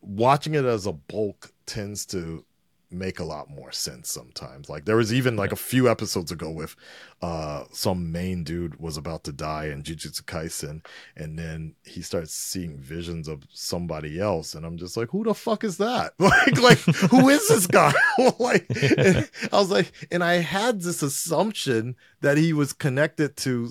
watching 0.00 0.54
it 0.54 0.64
as 0.64 0.86
a 0.86 0.92
bulk 0.92 1.52
tends 1.66 2.06
to 2.06 2.44
make 2.90 3.18
a 3.18 3.24
lot 3.24 3.50
more 3.50 3.72
sense 3.72 4.10
sometimes. 4.10 4.68
Like 4.68 4.84
there 4.84 4.96
was 4.96 5.12
even 5.12 5.36
like 5.36 5.52
a 5.52 5.56
few 5.56 5.88
episodes 5.88 6.30
ago 6.30 6.50
with 6.50 6.76
uh 7.22 7.64
some 7.72 8.12
main 8.12 8.44
dude 8.44 8.78
was 8.78 8.96
about 8.96 9.24
to 9.24 9.32
die 9.32 9.66
in 9.66 9.82
Jujutsu 9.82 10.22
Kaisen 10.22 10.84
and 11.16 11.38
then 11.38 11.74
he 11.84 12.02
starts 12.02 12.32
seeing 12.32 12.78
visions 12.78 13.26
of 13.26 13.42
somebody 13.52 14.20
else 14.20 14.54
and 14.54 14.64
I'm 14.64 14.76
just 14.76 14.96
like 14.96 15.10
who 15.10 15.24
the 15.24 15.34
fuck 15.34 15.64
is 15.64 15.78
that? 15.78 16.14
Like 16.26 16.60
like 16.60 16.78
who 16.78 17.28
is 17.28 17.48
this 17.48 17.66
guy? 17.66 17.92
like 18.38 18.66
I 18.70 19.26
was 19.52 19.70
like 19.70 19.92
and 20.10 20.22
I 20.22 20.34
had 20.34 20.82
this 20.82 21.02
assumption 21.02 21.96
that 22.20 22.36
he 22.36 22.52
was 22.52 22.72
connected 22.72 23.36
to 23.38 23.70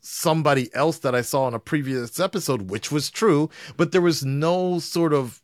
somebody 0.00 0.72
else 0.74 0.98
that 0.98 1.14
I 1.14 1.22
saw 1.22 1.48
in 1.48 1.54
a 1.54 1.60
previous 1.60 2.18
episode 2.20 2.70
which 2.70 2.92
was 2.92 3.10
true, 3.10 3.50
but 3.76 3.92
there 3.92 4.00
was 4.00 4.24
no 4.24 4.78
sort 4.78 5.12
of 5.12 5.42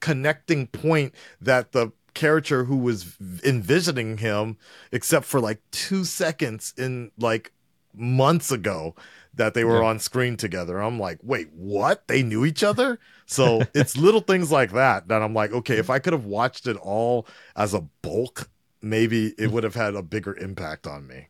connecting 0.00 0.66
point 0.66 1.14
that 1.40 1.72
the 1.72 1.92
character 2.14 2.64
who 2.64 2.76
was 2.76 3.16
envisioning 3.44 4.18
him 4.18 4.56
except 4.92 5.24
for 5.26 5.40
like 5.40 5.60
two 5.70 6.04
seconds 6.04 6.74
in 6.76 7.10
like 7.18 7.52
months 7.94 8.50
ago 8.52 8.94
that 9.34 9.54
they 9.54 9.64
were 9.64 9.80
Yeah. 9.82 9.88
on 9.88 9.98
screen 9.98 10.36
together 10.36 10.78
i'm 10.80 10.98
like 10.98 11.18
wait 11.22 11.48
what 11.52 12.06
they 12.08 12.22
knew 12.22 12.44
each 12.44 12.62
other 12.62 12.98
so 13.26 13.62
it's 13.74 13.96
little 13.96 14.20
things 14.20 14.50
like 14.52 14.72
that 14.72 15.08
that 15.08 15.22
i'm 15.22 15.34
like 15.34 15.52
okay 15.52 15.76
if 15.78 15.90
i 15.90 15.98
could 15.98 16.12
have 16.12 16.24
watched 16.24 16.66
it 16.66 16.76
all 16.76 17.26
as 17.56 17.74
a 17.74 17.80
bulk 18.02 18.48
maybe 18.82 19.34
it 19.38 19.50
would 19.50 19.64
have 19.64 19.74
had 19.74 19.94
a 19.94 20.02
bigger 20.02 20.34
impact 20.38 20.86
on 20.86 21.06
me 21.06 21.28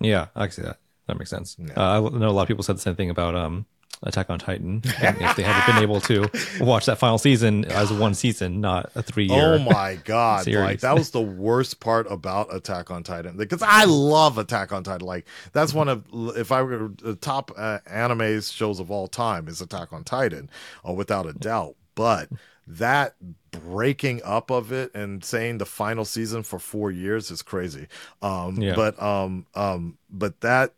Yeah, 0.00 0.26
I 0.34 0.48
see 0.48 0.62
that. 0.62 0.78
That 1.06 1.18
makes 1.18 1.30
sense. 1.30 1.56
Yeah. 1.58 1.72
Uh, 1.76 2.10
I 2.10 2.18
know 2.18 2.28
a 2.28 2.30
lot 2.36 2.42
of 2.42 2.48
people 2.48 2.62
said 2.62 2.76
the 2.76 2.80
same 2.80 2.94
thing 2.96 3.08
about 3.10 3.34
um, 3.34 3.66
Attack 4.02 4.30
on 4.30 4.38
Titan. 4.38 4.82
If 4.84 5.36
they 5.36 5.42
haven't 5.42 5.74
been 5.74 5.82
able 5.82 6.00
to 6.02 6.28
watch 6.60 6.86
that 6.86 6.98
final 6.98 7.18
season 7.18 7.64
as 7.66 7.92
one 7.92 8.14
season, 8.14 8.60
not 8.60 8.90
a 8.94 9.02
three 9.02 9.26
year. 9.26 9.54
Oh 9.54 9.58
my 9.58 9.98
god! 10.04 10.44
series. 10.44 10.64
Like 10.64 10.80
that 10.80 10.96
was 10.96 11.10
the 11.10 11.20
worst 11.20 11.80
part 11.80 12.10
about 12.10 12.54
Attack 12.54 12.90
on 12.90 13.02
Titan 13.02 13.36
because 13.36 13.62
I 13.62 13.84
love 13.84 14.38
Attack 14.38 14.72
on 14.72 14.84
Titan. 14.84 15.06
Like 15.06 15.26
that's 15.52 15.74
one 15.74 15.88
of 15.88 16.04
if 16.36 16.52
I 16.52 16.62
were 16.62 16.92
the 17.02 17.16
top 17.16 17.50
uh, 17.56 17.78
anime 17.86 18.40
shows 18.40 18.80
of 18.80 18.90
all 18.90 19.08
time 19.08 19.48
is 19.48 19.60
Attack 19.60 19.92
on 19.92 20.04
Titan, 20.04 20.48
uh, 20.88 20.92
without 20.92 21.26
a 21.26 21.32
doubt. 21.32 21.74
But 21.94 22.28
that 22.66 23.14
breaking 23.50 24.20
up 24.24 24.50
of 24.50 24.72
it 24.72 24.94
and 24.94 25.24
saying 25.24 25.58
the 25.58 25.66
final 25.66 26.04
season 26.04 26.42
for 26.42 26.58
four 26.58 26.90
years 26.90 27.30
is 27.30 27.42
crazy. 27.42 27.88
Um, 28.22 28.56
Yeah. 28.56 28.74
But 28.74 29.02
um, 29.02 29.46
um, 29.54 29.98
but 30.10 30.40
that 30.42 30.74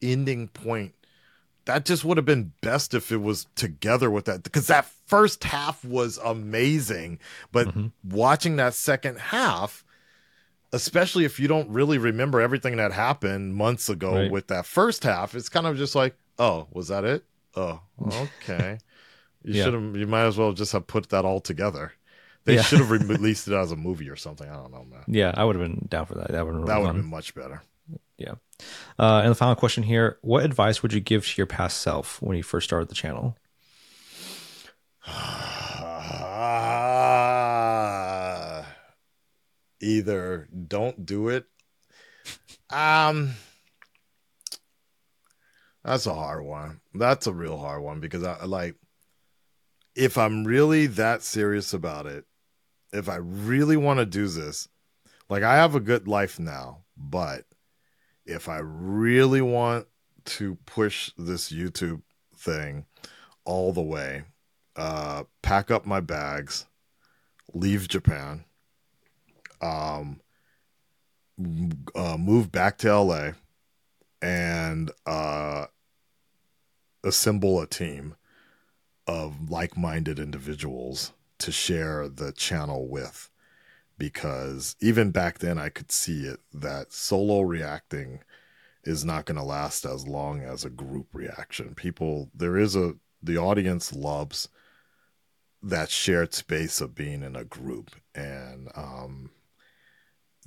ending 0.00 0.48
point 0.48 0.94
that 1.68 1.84
just 1.84 2.02
would 2.04 2.16
have 2.16 2.24
been 2.26 2.52
best 2.62 2.94
if 2.94 3.12
it 3.12 3.18
was 3.18 3.46
together 3.54 4.10
with 4.10 4.24
that 4.24 4.42
because 4.42 4.66
that 4.66 4.86
first 5.06 5.44
half 5.44 5.84
was 5.84 6.18
amazing 6.24 7.18
but 7.52 7.68
Mhm. 7.68 7.92
watching 8.02 8.56
that 8.56 8.74
second 8.74 9.18
half 9.18 9.84
especially 10.72 11.24
if 11.24 11.38
you 11.40 11.48
don't 11.48 11.68
really 11.70 11.98
remember 11.98 12.40
everything 12.40 12.76
that 12.76 12.92
happened 12.92 13.54
months 13.54 13.88
ago 13.88 14.14
Right. 14.14 14.30
with 14.30 14.48
that 14.48 14.66
first 14.66 15.02
half 15.04 15.34
it's 15.34 15.48
kind 15.48 15.66
of 15.66 15.76
just 15.76 15.94
like 15.94 16.14
oh 16.38 16.66
was 16.72 16.88
that 16.88 17.04
it 17.04 17.24
oh 17.54 17.80
okay 18.06 18.78
you 19.44 19.54
Yeah. 19.54 19.64
should 19.64 19.74
have 19.74 19.96
you 19.96 20.06
might 20.06 20.24
as 20.26 20.36
well 20.36 20.52
just 20.52 20.72
have 20.72 20.86
put 20.86 21.08
that 21.10 21.24
all 21.24 21.40
together 21.40 21.92
they 22.44 22.54
Yeah. 22.56 22.62
should 22.62 22.78
have 22.80 22.90
released 23.08 23.46
it 23.48 23.54
as 23.54 23.72
a 23.72 23.76
movie 23.76 24.08
or 24.08 24.16
something 24.16 24.48
i 24.48 24.54
don't 24.54 24.72
know 24.72 24.84
man 24.84 25.04
Yeah, 25.06 25.32
I 25.36 25.44
would 25.44 25.56
have 25.56 25.64
been 25.64 25.86
down 25.90 26.06
for 26.06 26.14
that. 26.14 26.28
That 26.32 26.44
would 26.46 26.54
have 26.54 26.64
been 26.64 26.66
that 26.66 26.78
would 26.80 26.86
have 26.86 26.96
been 26.96 27.10
much 27.10 27.34
better 27.34 27.62
Yeah. 28.18 28.34
Uh, 28.98 29.20
and 29.22 29.30
the 29.30 29.36
final 29.36 29.54
question 29.54 29.84
here: 29.84 30.18
What 30.22 30.44
advice 30.44 30.82
would 30.82 30.92
you 30.92 31.00
give 31.00 31.26
to 31.26 31.36
your 31.36 31.46
past 31.46 31.78
self 31.78 32.20
when 32.20 32.36
you 32.36 32.42
first 32.42 32.68
started 32.68 32.88
the 32.88 32.94
channel? 32.94 33.36
either 39.80 40.48
don't 40.66 41.06
do 41.06 41.28
it 41.28 41.46
um 42.70 43.34
that's 45.84 46.06
a 46.06 46.14
hard 46.14 46.44
one 46.44 46.80
that's 46.94 47.26
a 47.26 47.32
real 47.32 47.56
hard 47.56 47.82
one 47.82 48.00
because 48.00 48.22
i 48.24 48.44
like 48.44 48.74
if 49.94 50.18
i'm 50.18 50.44
really 50.44 50.86
that 50.86 51.22
serious 51.22 51.72
about 51.72 52.06
it 52.06 52.24
if 52.92 53.08
i 53.08 53.16
really 53.16 53.76
want 53.76 53.98
to 53.98 54.06
do 54.06 54.26
this 54.28 54.68
like 55.30 55.42
i 55.42 55.56
have 55.56 55.74
a 55.74 55.80
good 55.80 56.08
life 56.08 56.38
now 56.38 56.82
but 56.96 57.44
if 58.28 58.48
i 58.48 58.58
really 58.58 59.40
want 59.40 59.86
to 60.24 60.56
push 60.66 61.10
this 61.18 61.50
youtube 61.50 62.02
thing 62.36 62.84
all 63.44 63.72
the 63.72 63.82
way 63.82 64.22
uh 64.76 65.24
pack 65.42 65.70
up 65.70 65.86
my 65.86 66.00
bags 66.00 66.66
leave 67.54 67.88
japan 67.88 68.44
um 69.60 70.20
uh, 71.94 72.16
move 72.16 72.50
back 72.50 72.78
to 72.78 72.92
LA 72.92 73.30
and 74.20 74.90
uh 75.06 75.66
assemble 77.04 77.60
a 77.60 77.66
team 77.66 78.16
of 79.06 79.48
like-minded 79.48 80.18
individuals 80.18 81.12
to 81.38 81.52
share 81.52 82.08
the 82.08 82.32
channel 82.32 82.88
with 82.88 83.30
because 83.98 84.76
even 84.80 85.10
back 85.10 85.38
then 85.38 85.58
I 85.58 85.68
could 85.68 85.92
see 85.92 86.22
it 86.22 86.40
that 86.54 86.92
solo 86.92 87.40
reacting 87.40 88.20
is 88.84 89.04
not 89.04 89.26
going 89.26 89.36
to 89.36 89.44
last 89.44 89.84
as 89.84 90.06
long 90.06 90.40
as 90.40 90.64
a 90.64 90.70
group 90.70 91.08
reaction. 91.12 91.74
People 91.74 92.30
there 92.34 92.56
is 92.56 92.76
a 92.76 92.94
the 93.22 93.36
audience 93.36 93.92
loves 93.92 94.48
that 95.62 95.90
shared 95.90 96.32
space 96.32 96.80
of 96.80 96.94
being 96.94 97.22
in 97.22 97.34
a 97.34 97.44
group 97.44 97.90
and 98.14 98.68
um 98.76 99.30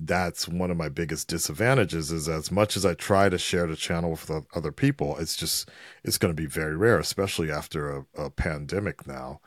that's 0.04 0.48
one 0.48 0.72
of 0.72 0.78
my 0.78 0.90
biggest 0.90 1.28
disadvantages 1.28 2.12
is 2.12 2.28
as 2.28 2.52
much 2.52 2.76
as 2.76 2.86
I 2.86 2.96
try 2.96 3.30
to 3.30 3.38
share 3.38 3.68
the 3.68 3.76
channel 3.76 4.12
with 4.12 4.32
other 4.56 4.72
people, 4.72 5.18
it's 5.18 5.36
just 5.36 5.70
it's 6.04 6.18
going 6.18 6.34
to 6.34 6.42
be 6.42 6.48
very 6.48 6.76
rare, 6.76 6.98
especially 6.98 7.52
after 7.52 7.98
a, 7.98 8.06
a 8.26 8.30
pandemic 8.32 9.06
now. 9.06 9.42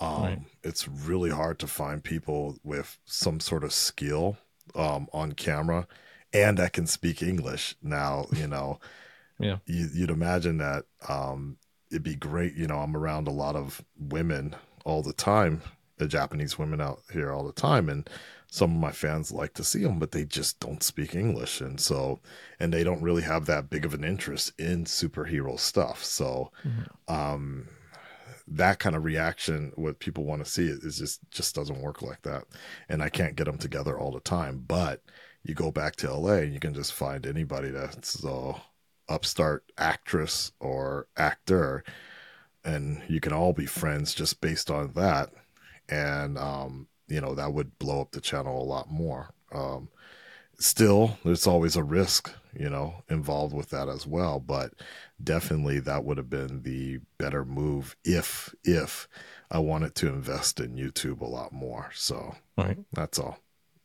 Um, 0.00 0.22
Right. 0.22 0.38
It's 0.62 0.88
really 0.88 1.30
hard 1.30 1.58
to 1.60 1.66
find 1.66 2.02
people 2.02 2.58
with 2.64 2.98
some 3.04 3.40
sort 3.40 3.64
of 3.64 3.72
skill 3.72 4.36
um, 4.74 5.08
on 5.12 5.32
camera 5.32 5.86
and 6.32 6.58
that 6.58 6.72
can 6.72 6.86
speak 6.86 7.22
English. 7.22 7.76
Now, 7.82 8.26
you 8.32 8.46
know, 8.48 8.80
Yeah. 9.38 9.58
you, 9.66 9.88
you'd 9.92 10.10
imagine 10.10 10.58
that 10.58 10.84
um, 11.08 11.58
it'd 11.90 12.02
be 12.02 12.16
great. 12.16 12.54
You 12.54 12.66
know, 12.66 12.78
I'm 12.80 12.96
around 12.96 13.28
a 13.28 13.32
lot 13.32 13.56
of 13.56 13.84
women 13.98 14.56
all 14.84 15.02
the 15.02 15.12
time, 15.12 15.62
the 15.98 16.08
Japanese 16.08 16.58
women 16.58 16.80
out 16.80 17.00
here 17.12 17.32
all 17.32 17.44
the 17.46 17.52
time, 17.52 17.88
and 17.88 18.08
some 18.50 18.72
of 18.74 18.80
my 18.80 18.92
fans 18.92 19.32
like 19.32 19.54
to 19.54 19.64
see 19.64 19.82
them, 19.82 19.98
but 19.98 20.12
they 20.12 20.24
just 20.24 20.60
don't 20.60 20.82
speak 20.82 21.14
English, 21.14 21.60
and 21.60 21.80
so 21.80 22.20
and 22.60 22.72
they 22.72 22.84
don't 22.84 23.02
really 23.02 23.22
have 23.22 23.46
that 23.46 23.68
big 23.70 23.84
of 23.84 23.94
an 23.94 24.04
interest 24.04 24.52
in 24.58 24.84
superhero 24.84 25.58
stuff. 25.58 26.04
So, 26.04 26.52
um, 27.08 27.68
that 28.46 28.78
kind 28.78 28.94
of 28.96 29.04
reaction, 29.04 29.72
what 29.76 29.98
people 29.98 30.24
want 30.24 30.44
to 30.44 30.50
see, 30.50 30.66
is 30.66 30.98
just 30.98 31.20
just 31.30 31.54
doesn't 31.54 31.80
work 31.80 32.02
like 32.02 32.22
that, 32.22 32.44
and 32.88 33.02
I 33.02 33.08
can't 33.08 33.36
get 33.36 33.44
them 33.44 33.58
together 33.58 33.98
all 33.98 34.12
the 34.12 34.20
time, 34.20 34.64
but 34.66 35.02
you 35.42 35.54
go 35.54 35.70
back 35.70 35.96
to 35.96 36.12
LA 36.12 36.34
and 36.36 36.54
you 36.54 36.60
can 36.60 36.74
just 36.74 36.92
find 36.92 37.26
anybody 37.26 37.70
that's 37.70 38.24
a 38.24 38.54
upstart 39.08 39.64
actress 39.78 40.52
or 40.60 41.06
actor, 41.16 41.84
and 42.64 43.02
you 43.08 43.20
can 43.20 43.32
all 43.32 43.52
be 43.52 43.66
friends 43.66 44.14
just 44.14 44.40
based 44.40 44.70
on 44.70 44.92
that. 44.94 45.30
And 45.88 46.38
um, 46.38 46.88
you 47.08 47.20
know 47.20 47.34
that 47.34 47.52
would 47.52 47.78
blow 47.78 48.00
up 48.00 48.12
the 48.12 48.20
channel 48.20 48.62
a 48.62 48.64
lot 48.64 48.90
more. 48.90 49.30
Um, 49.52 49.88
still, 50.58 51.18
there's 51.24 51.46
always 51.46 51.76
a 51.76 51.82
risk, 51.82 52.32
you 52.58 52.70
know, 52.70 53.02
involved 53.08 53.54
with 53.54 53.70
that 53.70 53.88
as 53.88 54.06
well. 54.06 54.40
But 54.40 54.72
definitely, 55.22 55.80
that 55.80 56.04
would 56.04 56.16
have 56.18 56.30
been 56.30 56.62
the 56.62 57.00
better 57.18 57.44
move 57.44 57.96
if 58.04 58.54
if 58.64 59.08
I 59.50 59.58
wanted 59.58 59.94
to 59.96 60.08
invest 60.08 60.60
in 60.60 60.74
YouTube 60.76 61.20
a 61.20 61.26
lot 61.26 61.52
more. 61.52 61.90
So 61.94 62.34
Right. 62.56 62.78
that's 62.92 63.18
all, 63.18 63.38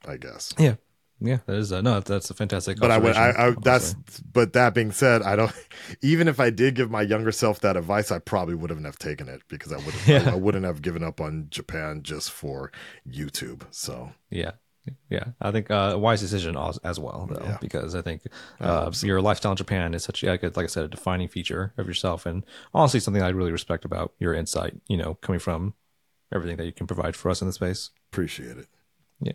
I 0.08 0.18
guess. 0.18 0.54
Yeah. 0.58 0.76
Yeah, 1.22 1.40
that 1.48 1.56
is 1.58 1.74
uh, 1.74 1.82
no, 1.82 2.00
that's 2.00 2.30
a 2.30 2.34
fantastic. 2.34 2.80
But 2.80 2.92
I 2.92 2.98
would, 2.98 3.18
I, 3.18 3.32
I 3.50 3.56
that's. 3.62 3.94
But 4.32 4.54
that 4.54 4.74
being 4.74 4.94
said, 4.94 5.22
I 5.22 5.36
don't. 5.36 5.52
Even 6.02 6.30
if 6.30 6.40
I 6.40 6.50
did 6.50 6.76
give 6.76 6.90
my 6.90 7.02
younger 7.02 7.34
self 7.34 7.60
that 7.60 7.76
advice, 7.76 8.10
I 8.10 8.20
probably 8.20 8.56
wouldn't 8.56 8.86
have 8.86 8.98
taken 8.98 9.28
it 9.28 9.42
because 9.50 9.74
I 9.74 9.78
would. 9.80 9.94
Yeah. 10.08 10.30
I, 10.30 10.32
I 10.32 10.36
wouldn't 10.36 10.64
have 10.64 10.82
given 10.82 11.04
up 11.04 11.20
on 11.20 11.48
Japan 11.50 12.04
just 12.04 12.32
for 12.32 12.72
YouTube. 13.06 13.64
So 13.70 14.14
yeah, 14.30 14.52
yeah. 15.10 15.26
I 15.42 15.52
think 15.52 15.70
uh, 15.72 15.92
a 15.94 15.98
wise 15.98 16.22
decision 16.22 16.58
as, 16.58 17.00
well, 17.00 17.28
though, 17.32 17.44
Yeah. 17.44 17.58
because 17.62 17.96
I 17.96 18.02
think 18.02 18.24
uh, 18.60 18.92
your 19.02 19.22
lifestyle 19.22 19.52
in 19.52 19.58
Japan 19.58 19.94
is 19.94 20.04
such, 20.04 20.24
like, 20.24 20.44
like 20.44 20.58
I 20.58 20.68
said, 20.68 20.86
a 20.86 20.88
defining 20.88 21.28
feature 21.28 21.74
of 21.78 21.88
yourself, 21.88 22.26
and 22.26 22.44
honestly, 22.74 23.00
something 23.00 23.24
I 23.24 23.30
really 23.30 23.52
respect 23.52 23.86
about 23.86 24.14
your 24.20 24.34
insight. 24.34 24.74
You 24.88 24.98
know, 24.98 25.16
coming 25.16 25.40
from 25.40 25.74
everything 26.34 26.58
that 26.58 26.66
you 26.66 26.74
can 26.74 26.88
provide 26.88 27.16
for 27.16 27.30
us 27.30 27.42
in 27.42 27.48
the 27.48 27.54
space. 27.54 27.90
appreciate 28.12 28.58
it. 28.58 28.68
Yeah, 29.22 29.34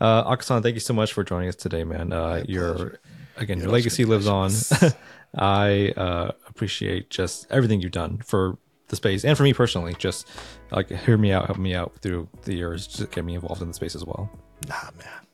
uh, 0.00 0.24
Akasan, 0.34 0.62
thank 0.62 0.74
you 0.74 0.80
so 0.80 0.94
much 0.94 1.12
for 1.12 1.22
joining 1.22 1.48
us 1.48 1.56
today, 1.56 1.84
man. 1.84 2.12
Uh, 2.12 2.44
your 2.48 3.00
again, 3.36 3.58
your 3.58 3.68
legacy 3.68 4.04
lives 4.04 4.26
on. 4.26 4.50
I 5.36 5.92
uh, 5.96 6.32
appreciate 6.48 7.10
just 7.10 7.46
everything 7.50 7.82
you've 7.82 7.92
done 7.92 8.18
for 8.24 8.56
the 8.88 8.96
space 8.96 9.26
and 9.26 9.36
for 9.36 9.42
me 9.42 9.52
personally. 9.52 9.94
Just 9.98 10.26
like 10.72 10.88
hear 10.90 11.18
me 11.18 11.32
out, 11.32 11.44
help 11.46 11.58
me 11.58 11.74
out 11.74 11.92
through 12.00 12.28
the 12.44 12.54
years, 12.54 12.86
just 12.86 13.10
get 13.10 13.24
me 13.24 13.34
involved 13.34 13.60
in 13.60 13.68
the 13.68 13.74
space 13.74 13.94
as 13.94 14.04
well. 14.06 14.30
Nah, 14.66 14.90
man, 14.96 15.26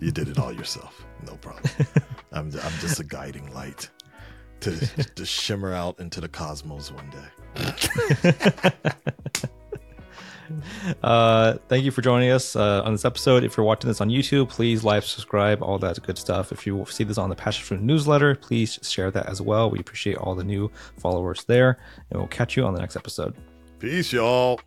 you 0.00 0.10
did 0.10 0.28
it 0.28 0.38
all 0.38 0.52
yourself. 0.52 1.04
No 1.26 1.36
problem. 1.36 1.70
I'm 2.32 2.46
I'm 2.46 2.78
just 2.80 3.00
a 3.00 3.04
guiding 3.04 3.52
light 3.54 3.88
to 4.60 4.76
to 5.14 5.24
shimmer 5.24 5.72
out 5.72 6.00
into 6.00 6.20
the 6.20 6.28
cosmos 6.28 6.90
one 6.90 7.10
day. 7.10 7.54
Uh, 11.02 11.54
thank 11.68 11.84
you 11.84 11.90
for 11.90 12.02
joining 12.02 12.30
us 12.30 12.56
uh, 12.56 12.82
on 12.84 12.92
this 12.92 13.04
episode. 13.04 13.44
If 13.44 13.56
you're 13.56 13.64
watching 13.64 13.88
this 13.88 14.00
on 14.00 14.08
YouTube, 14.08 14.48
please 14.48 14.84
like, 14.84 15.02
subscribe, 15.02 15.62
all 15.62 15.78
that 15.78 16.02
good 16.02 16.18
stuff. 16.18 16.52
If 16.52 16.66
you 16.66 16.84
see 16.88 17.04
this 17.04 17.18
on 17.18 17.30
the 17.30 17.36
Passionfruit 17.36 17.80
newsletter, 17.80 18.34
please 18.34 18.78
share 18.82 19.10
that 19.12 19.26
as 19.26 19.40
well. 19.40 19.70
We 19.70 19.78
appreciate 19.78 20.18
all 20.18 20.34
the 20.34 20.44
new 20.44 20.70
followers 20.98 21.44
there, 21.44 21.78
and 22.10 22.18
we'll 22.18 22.28
catch 22.28 22.56
you 22.56 22.64
on 22.64 22.74
the 22.74 22.80
next 22.80 22.96
episode. 22.96 23.34
Peace, 23.78 24.12
y'all. 24.12 24.60